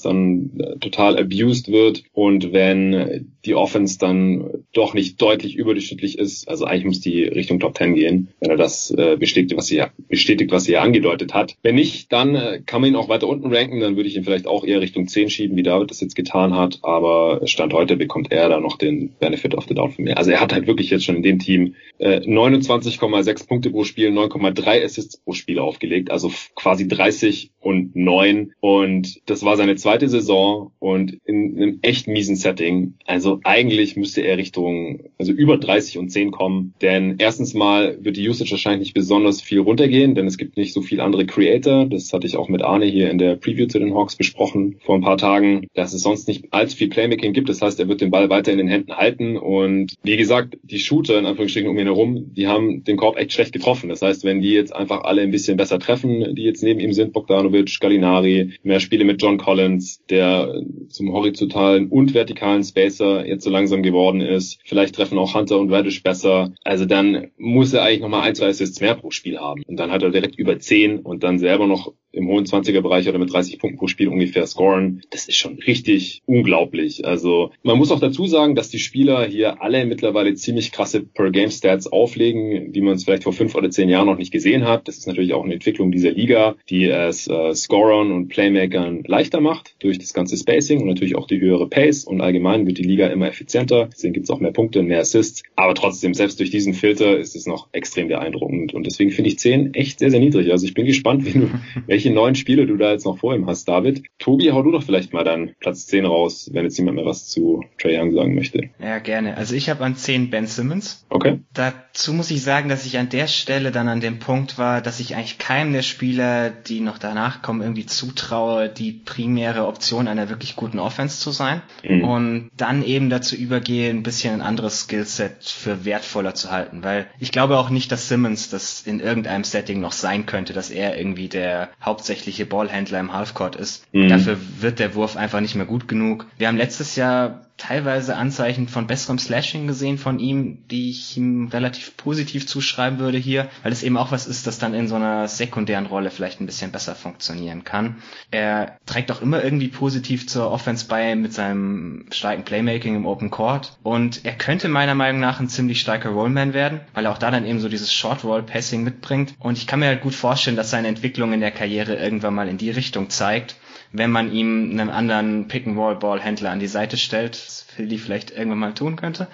dann 0.00 0.50
äh, 0.58 0.78
total 0.78 1.18
abused 1.18 1.70
wird. 1.70 2.02
Und 2.12 2.52
wenn 2.52 3.32
die 3.44 3.54
Offense 3.54 3.98
dann 3.98 4.64
doch 4.72 4.94
nicht 4.94 5.20
deutlich 5.20 5.56
überdurchschnittlich 5.56 6.18
ist, 6.18 6.48
also 6.48 6.64
eigentlich 6.64 6.84
muss 6.84 7.00
die 7.00 7.24
Richtung 7.24 7.60
Top 7.60 7.76
10 7.76 7.94
gehen, 7.94 8.28
wenn 8.40 8.50
er 8.50 8.56
das 8.56 8.90
äh, 8.90 9.16
bestätigt, 9.16 9.56
was 9.56 9.66
sie 9.66 9.82
bestätigt, 10.08 10.52
was 10.52 10.64
sie 10.64 10.72
ja 10.72 10.82
angedeutet 10.82 11.34
hat. 11.34 11.56
Wenn 11.62 11.74
nicht, 11.74 12.12
dann 12.12 12.34
äh, 12.34 12.60
kann 12.64 12.80
man 12.80 12.90
ihn 12.90 12.96
auch 12.96 13.08
weiter 13.08 13.28
unten 13.28 13.52
ranken, 13.52 13.80
dann 13.80 13.96
würde 13.96 14.08
ich 14.08 14.16
ihn 14.16 14.24
vielleicht 14.24 14.46
auch 14.46 14.64
eher 14.64 14.80
Richtung 14.80 15.08
10 15.08 15.30
schieben, 15.30 15.56
wie 15.56 15.62
David 15.62 15.90
das 15.90 16.00
jetzt 16.00 16.14
getan 16.14 16.54
hat, 16.54 16.78
aber 16.82 17.40
Stand 17.46 17.72
heute 17.72 17.96
bekommt 17.96 18.32
er 18.32 18.48
da 18.48 18.60
noch 18.60 18.78
den 18.78 19.12
Benefit 19.18 19.54
of 19.54 19.66
the 19.68 19.74
Doubt 19.74 19.94
von 19.94 20.04
mir. 20.04 20.16
Also 20.16 20.30
er 20.30 20.40
hat 20.40 20.52
halt 20.52 20.66
wirklich 20.66 20.90
jetzt 20.90 21.04
schon 21.04 21.16
in 21.16 21.22
dem 21.22 21.38
Team 21.38 21.74
äh, 21.98 22.20
29,6 22.20 23.48
Punkte 23.48 23.70
pro 23.70 23.84
Spiel, 23.84 24.10
9,3 24.10 24.84
Assists 24.84 25.16
pro 25.16 25.32
Spiel 25.32 25.58
aufgelegt, 25.58 26.10
also 26.10 26.30
quasi 26.54 26.86
30 26.86 27.50
und 27.60 27.96
9 27.96 28.52
und 28.60 29.20
das 29.26 29.44
war 29.44 29.56
seine 29.56 29.76
zweite 29.76 30.08
Saison 30.08 30.72
und 30.78 31.18
in 31.24 31.56
einem 31.56 31.78
echt 31.82 32.08
miesen 32.08 32.36
Setting. 32.36 32.94
Also 33.06 33.31
eigentlich 33.44 33.96
müsste 33.96 34.22
er 34.22 34.36
Richtung, 34.36 35.04
also 35.18 35.32
über 35.32 35.56
30 35.56 35.98
und 35.98 36.10
10 36.10 36.30
kommen, 36.30 36.74
denn 36.82 37.16
erstens 37.18 37.54
mal 37.54 37.98
wird 38.00 38.16
die 38.16 38.28
Usage 38.28 38.50
wahrscheinlich 38.50 38.80
nicht 38.80 38.94
besonders 38.94 39.40
viel 39.40 39.60
runtergehen, 39.60 40.14
denn 40.14 40.26
es 40.26 40.38
gibt 40.38 40.56
nicht 40.56 40.72
so 40.72 40.82
viele 40.82 41.02
andere 41.02 41.26
Creator. 41.26 41.86
Das 41.86 42.12
hatte 42.12 42.26
ich 42.26 42.36
auch 42.36 42.48
mit 42.48 42.62
Arne 42.62 42.86
hier 42.86 43.10
in 43.10 43.18
der 43.18 43.36
Preview 43.36 43.66
zu 43.66 43.78
den 43.78 43.94
Hawks 43.94 44.16
besprochen 44.16 44.76
vor 44.84 44.94
ein 44.94 45.02
paar 45.02 45.16
Tagen, 45.16 45.66
dass 45.74 45.92
es 45.92 46.02
sonst 46.02 46.28
nicht 46.28 46.46
allzu 46.50 46.76
viel 46.76 46.88
Playmaking 46.88 47.32
gibt. 47.32 47.48
Das 47.48 47.62
heißt, 47.62 47.78
er 47.80 47.88
wird 47.88 48.00
den 48.00 48.10
Ball 48.10 48.30
weiter 48.30 48.52
in 48.52 48.58
den 48.58 48.68
Händen 48.68 48.96
halten 48.96 49.36
und 49.36 49.94
wie 50.02 50.16
gesagt, 50.16 50.58
die 50.62 50.78
Shooter 50.78 51.18
in 51.18 51.26
Anführungsstrichen 51.26 51.68
um 51.68 51.78
ihn 51.78 51.86
herum, 51.86 52.32
die 52.34 52.46
haben 52.46 52.84
den 52.84 52.96
Korb 52.96 53.16
echt 53.16 53.32
schlecht 53.32 53.52
getroffen. 53.52 53.88
Das 53.88 54.02
heißt, 54.02 54.24
wenn 54.24 54.40
die 54.40 54.52
jetzt 54.52 54.74
einfach 54.74 55.04
alle 55.04 55.22
ein 55.22 55.30
bisschen 55.30 55.56
besser 55.56 55.78
treffen, 55.78 56.34
die 56.34 56.42
jetzt 56.42 56.62
neben 56.62 56.80
ihm 56.80 56.92
sind, 56.92 57.12
Bogdanovic, 57.12 57.78
Gallinari, 57.80 58.52
mehr 58.62 58.80
Spiele 58.80 59.04
mit 59.04 59.22
John 59.22 59.38
Collins, 59.38 60.02
der 60.08 60.62
zum 60.88 61.12
horizontalen 61.12 61.88
und 61.88 62.14
vertikalen 62.14 62.62
Spacer 62.64 63.21
jetzt 63.26 63.44
so 63.44 63.50
langsam 63.50 63.82
geworden 63.82 64.20
ist. 64.20 64.58
Vielleicht 64.64 64.94
treffen 64.94 65.18
auch 65.18 65.34
Hunter 65.34 65.58
und 65.58 65.72
Radish 65.72 66.02
besser. 66.02 66.52
Also 66.64 66.84
dann 66.84 67.30
muss 67.36 67.72
er 67.72 67.82
eigentlich 67.82 68.00
nochmal 68.00 68.22
ein, 68.22 68.34
zwei 68.34 68.48
Assists 68.48 68.80
mehr 68.80 68.94
pro 68.94 69.10
Spiel 69.10 69.38
haben. 69.38 69.62
Und 69.66 69.76
dann 69.76 69.90
hat 69.90 70.02
er 70.02 70.10
direkt 70.10 70.38
über 70.38 70.58
zehn 70.58 70.98
und 71.00 71.22
dann 71.22 71.38
selber 71.38 71.66
noch 71.66 71.92
im 72.12 72.28
hohen 72.28 72.44
20er 72.44 72.82
Bereich 72.82 73.08
oder 73.08 73.18
mit 73.18 73.32
30 73.32 73.58
Punkten 73.58 73.78
pro 73.78 73.86
Spiel 73.86 74.08
ungefähr 74.08 74.46
scoren. 74.46 75.00
Das 75.10 75.26
ist 75.26 75.36
schon 75.36 75.58
richtig 75.58 76.22
unglaublich. 76.26 77.06
Also 77.06 77.50
man 77.62 77.78
muss 77.78 77.90
auch 77.90 78.00
dazu 78.00 78.26
sagen, 78.26 78.54
dass 78.54 78.68
die 78.68 78.78
Spieler 78.78 79.26
hier 79.26 79.62
alle 79.62 79.84
mittlerweile 79.86 80.34
ziemlich 80.34 80.72
krasse 80.72 81.02
Per-Game-Stats 81.02 81.90
auflegen, 81.90 82.74
wie 82.74 82.80
man 82.82 82.94
es 82.94 83.04
vielleicht 83.04 83.24
vor 83.24 83.32
fünf 83.32 83.54
oder 83.54 83.70
zehn 83.70 83.88
Jahren 83.88 84.06
noch 84.06 84.18
nicht 84.18 84.32
gesehen 84.32 84.64
hat. 84.64 84.88
Das 84.88 84.98
ist 84.98 85.06
natürlich 85.06 85.32
auch 85.32 85.44
eine 85.44 85.54
Entwicklung 85.54 85.90
dieser 85.90 86.10
Liga, 86.10 86.56
die 86.68 86.84
es 86.84 87.26
äh, 87.28 87.54
Scorern 87.54 88.12
und 88.12 88.28
Playmakern 88.28 89.02
leichter 89.06 89.40
macht 89.40 89.74
durch 89.80 89.98
das 89.98 90.12
ganze 90.12 90.36
Spacing 90.36 90.80
und 90.80 90.88
natürlich 90.88 91.16
auch 91.16 91.26
die 91.26 91.40
höhere 91.40 91.68
Pace 91.68 92.04
und 92.04 92.20
allgemein 92.20 92.66
wird 92.66 92.78
die 92.78 92.82
Liga 92.82 93.06
immer 93.12 93.28
effizienter. 93.28 93.88
Deswegen 93.92 94.14
gibt 94.14 94.24
es 94.24 94.30
auch 94.30 94.40
mehr 94.40 94.52
Punkte, 94.52 94.82
mehr 94.82 95.00
Assists. 95.00 95.42
Aber 95.56 95.74
trotzdem, 95.74 96.14
selbst 96.14 96.40
durch 96.40 96.50
diesen 96.50 96.74
Filter 96.74 97.18
ist 97.18 97.36
es 97.36 97.46
noch 97.46 97.68
extrem 97.72 98.08
beeindruckend 98.08 98.74
und 98.74 98.86
deswegen 98.86 99.10
finde 99.10 99.30
ich 99.30 99.38
10 99.38 99.74
echt 99.74 99.98
sehr, 99.98 100.10
sehr 100.10 100.20
niedrig. 100.20 100.50
Also 100.50 100.66
ich 100.66 100.74
bin 100.74 100.86
gespannt, 100.86 101.24
wie 101.24 101.32
du, 101.32 101.50
welche 101.86 102.10
neuen 102.10 102.34
Spiele 102.34 102.66
du 102.66 102.76
da 102.76 102.92
jetzt 102.92 103.04
noch 103.04 103.18
vor 103.18 103.34
ihm 103.34 103.46
hast, 103.46 103.68
David. 103.68 104.02
Tobi, 104.18 104.50
hau 104.52 104.62
du 104.62 104.70
doch 104.70 104.82
vielleicht 104.82 105.12
mal 105.12 105.24
dann 105.24 105.52
Platz 105.60 105.86
10 105.86 106.06
raus, 106.06 106.50
wenn 106.52 106.64
jetzt 106.64 106.78
niemand 106.78 106.96
mehr 106.96 107.06
was 107.06 107.28
zu 107.28 107.64
Trey 107.78 107.98
Young 107.98 108.12
sagen 108.14 108.34
möchte. 108.34 108.70
Ja, 108.80 108.98
gerne. 108.98 109.36
Also 109.36 109.54
ich 109.54 109.68
habe 109.68 109.84
an 109.84 109.96
10 109.96 110.30
Ben 110.30 110.46
Simmons. 110.46 111.06
Okay. 111.08 111.40
Dazu 111.52 112.12
muss 112.12 112.30
ich 112.30 112.42
sagen, 112.42 112.68
dass 112.68 112.86
ich 112.86 112.98
an 112.98 113.08
der 113.08 113.26
Stelle 113.26 113.70
dann 113.70 113.88
an 113.88 114.00
dem 114.00 114.18
Punkt 114.18 114.58
war, 114.58 114.80
dass 114.80 115.00
ich 115.00 115.16
eigentlich 115.16 115.38
keinem 115.38 115.72
der 115.72 115.82
Spieler, 115.82 116.50
die 116.50 116.80
noch 116.80 116.98
danach 116.98 117.42
kommen, 117.42 117.62
irgendwie 117.62 117.86
zutraue, 117.86 118.68
die 118.68 118.92
primäre 118.92 119.66
Option 119.66 120.08
einer 120.08 120.28
wirklich 120.28 120.56
guten 120.56 120.78
Offense 120.78 121.20
zu 121.20 121.30
sein. 121.30 121.62
Mhm. 121.82 122.04
Und 122.04 122.50
dann 122.56 122.82
eben 122.82 123.01
dazu 123.10 123.36
übergehe, 123.36 123.90
ein 123.90 124.02
bisschen 124.02 124.34
ein 124.34 124.42
anderes 124.42 124.82
Skillset 124.82 125.44
für 125.44 125.84
wertvoller 125.84 126.34
zu 126.34 126.50
halten. 126.50 126.82
Weil 126.82 127.06
ich 127.18 127.32
glaube 127.32 127.58
auch 127.58 127.70
nicht, 127.70 127.92
dass 127.92 128.08
Simmons 128.08 128.50
das 128.50 128.82
in 128.82 129.00
irgendeinem 129.00 129.44
Setting 129.44 129.80
noch 129.80 129.92
sein 129.92 130.26
könnte, 130.26 130.52
dass 130.52 130.70
er 130.70 130.98
irgendwie 130.98 131.28
der 131.28 131.70
hauptsächliche 131.82 132.46
Ballhändler 132.46 133.00
im 133.00 133.12
Halfcourt 133.12 133.56
ist. 133.56 133.86
Mhm. 133.92 134.08
Dafür 134.08 134.38
wird 134.60 134.78
der 134.78 134.94
Wurf 134.94 135.16
einfach 135.16 135.40
nicht 135.40 135.54
mehr 135.54 135.66
gut 135.66 135.88
genug. 135.88 136.26
Wir 136.38 136.48
haben 136.48 136.56
letztes 136.56 136.96
Jahr 136.96 137.46
teilweise 137.62 138.16
Anzeichen 138.16 138.66
von 138.66 138.88
besserem 138.88 139.20
Slashing 139.20 139.68
gesehen 139.68 139.96
von 139.96 140.18
ihm, 140.18 140.66
die 140.68 140.90
ich 140.90 141.16
ihm 141.16 141.46
relativ 141.46 141.96
positiv 141.96 142.44
zuschreiben 142.46 142.98
würde 142.98 143.18
hier, 143.18 143.48
weil 143.62 143.70
es 143.70 143.84
eben 143.84 143.96
auch 143.96 144.10
was 144.10 144.26
ist, 144.26 144.48
das 144.48 144.58
dann 144.58 144.74
in 144.74 144.88
so 144.88 144.96
einer 144.96 145.28
sekundären 145.28 145.86
Rolle 145.86 146.10
vielleicht 146.10 146.40
ein 146.40 146.46
bisschen 146.46 146.72
besser 146.72 146.96
funktionieren 146.96 147.62
kann. 147.62 148.02
Er 148.32 148.78
trägt 148.84 149.12
auch 149.12 149.22
immer 149.22 149.44
irgendwie 149.44 149.68
positiv 149.68 150.26
zur 150.26 150.50
Offense 150.50 150.86
bei 150.88 151.14
mit 151.14 151.32
seinem 151.34 152.06
starken 152.10 152.44
Playmaking 152.44 152.96
im 152.96 153.06
Open 153.06 153.30
Court. 153.30 153.78
Und 153.84 154.24
er 154.24 154.34
könnte 154.34 154.68
meiner 154.68 154.96
Meinung 154.96 155.20
nach 155.20 155.38
ein 155.38 155.48
ziemlich 155.48 155.80
starker 155.80 156.10
Rollman 156.10 156.54
werden, 156.54 156.80
weil 156.94 157.04
er 157.04 157.12
auch 157.12 157.18
da 157.18 157.30
dann 157.30 157.46
eben 157.46 157.60
so 157.60 157.68
dieses 157.68 157.92
Short 157.92 158.24
Roll 158.24 158.42
Passing 158.42 158.82
mitbringt. 158.82 159.34
Und 159.38 159.56
ich 159.56 159.68
kann 159.68 159.78
mir 159.78 159.86
halt 159.86 160.00
gut 160.00 160.16
vorstellen, 160.16 160.56
dass 160.56 160.70
seine 160.70 160.88
Entwicklung 160.88 161.32
in 161.32 161.40
der 161.40 161.52
Karriere 161.52 161.94
irgendwann 161.94 162.34
mal 162.34 162.48
in 162.48 162.58
die 162.58 162.70
Richtung 162.70 163.08
zeigt 163.08 163.54
wenn 163.92 164.10
man 164.10 164.32
ihm 164.32 164.70
einen 164.70 164.90
anderen 164.90 165.48
Pick-and-Roll-Ball-Händler 165.48 166.50
an 166.50 166.60
die 166.60 166.66
Seite 166.66 166.96
stellt, 166.96 167.32
was 167.32 167.62
Philly 167.62 167.98
vielleicht 167.98 168.30
irgendwann 168.30 168.58
mal 168.58 168.74
tun 168.74 168.96
könnte. 168.96 169.28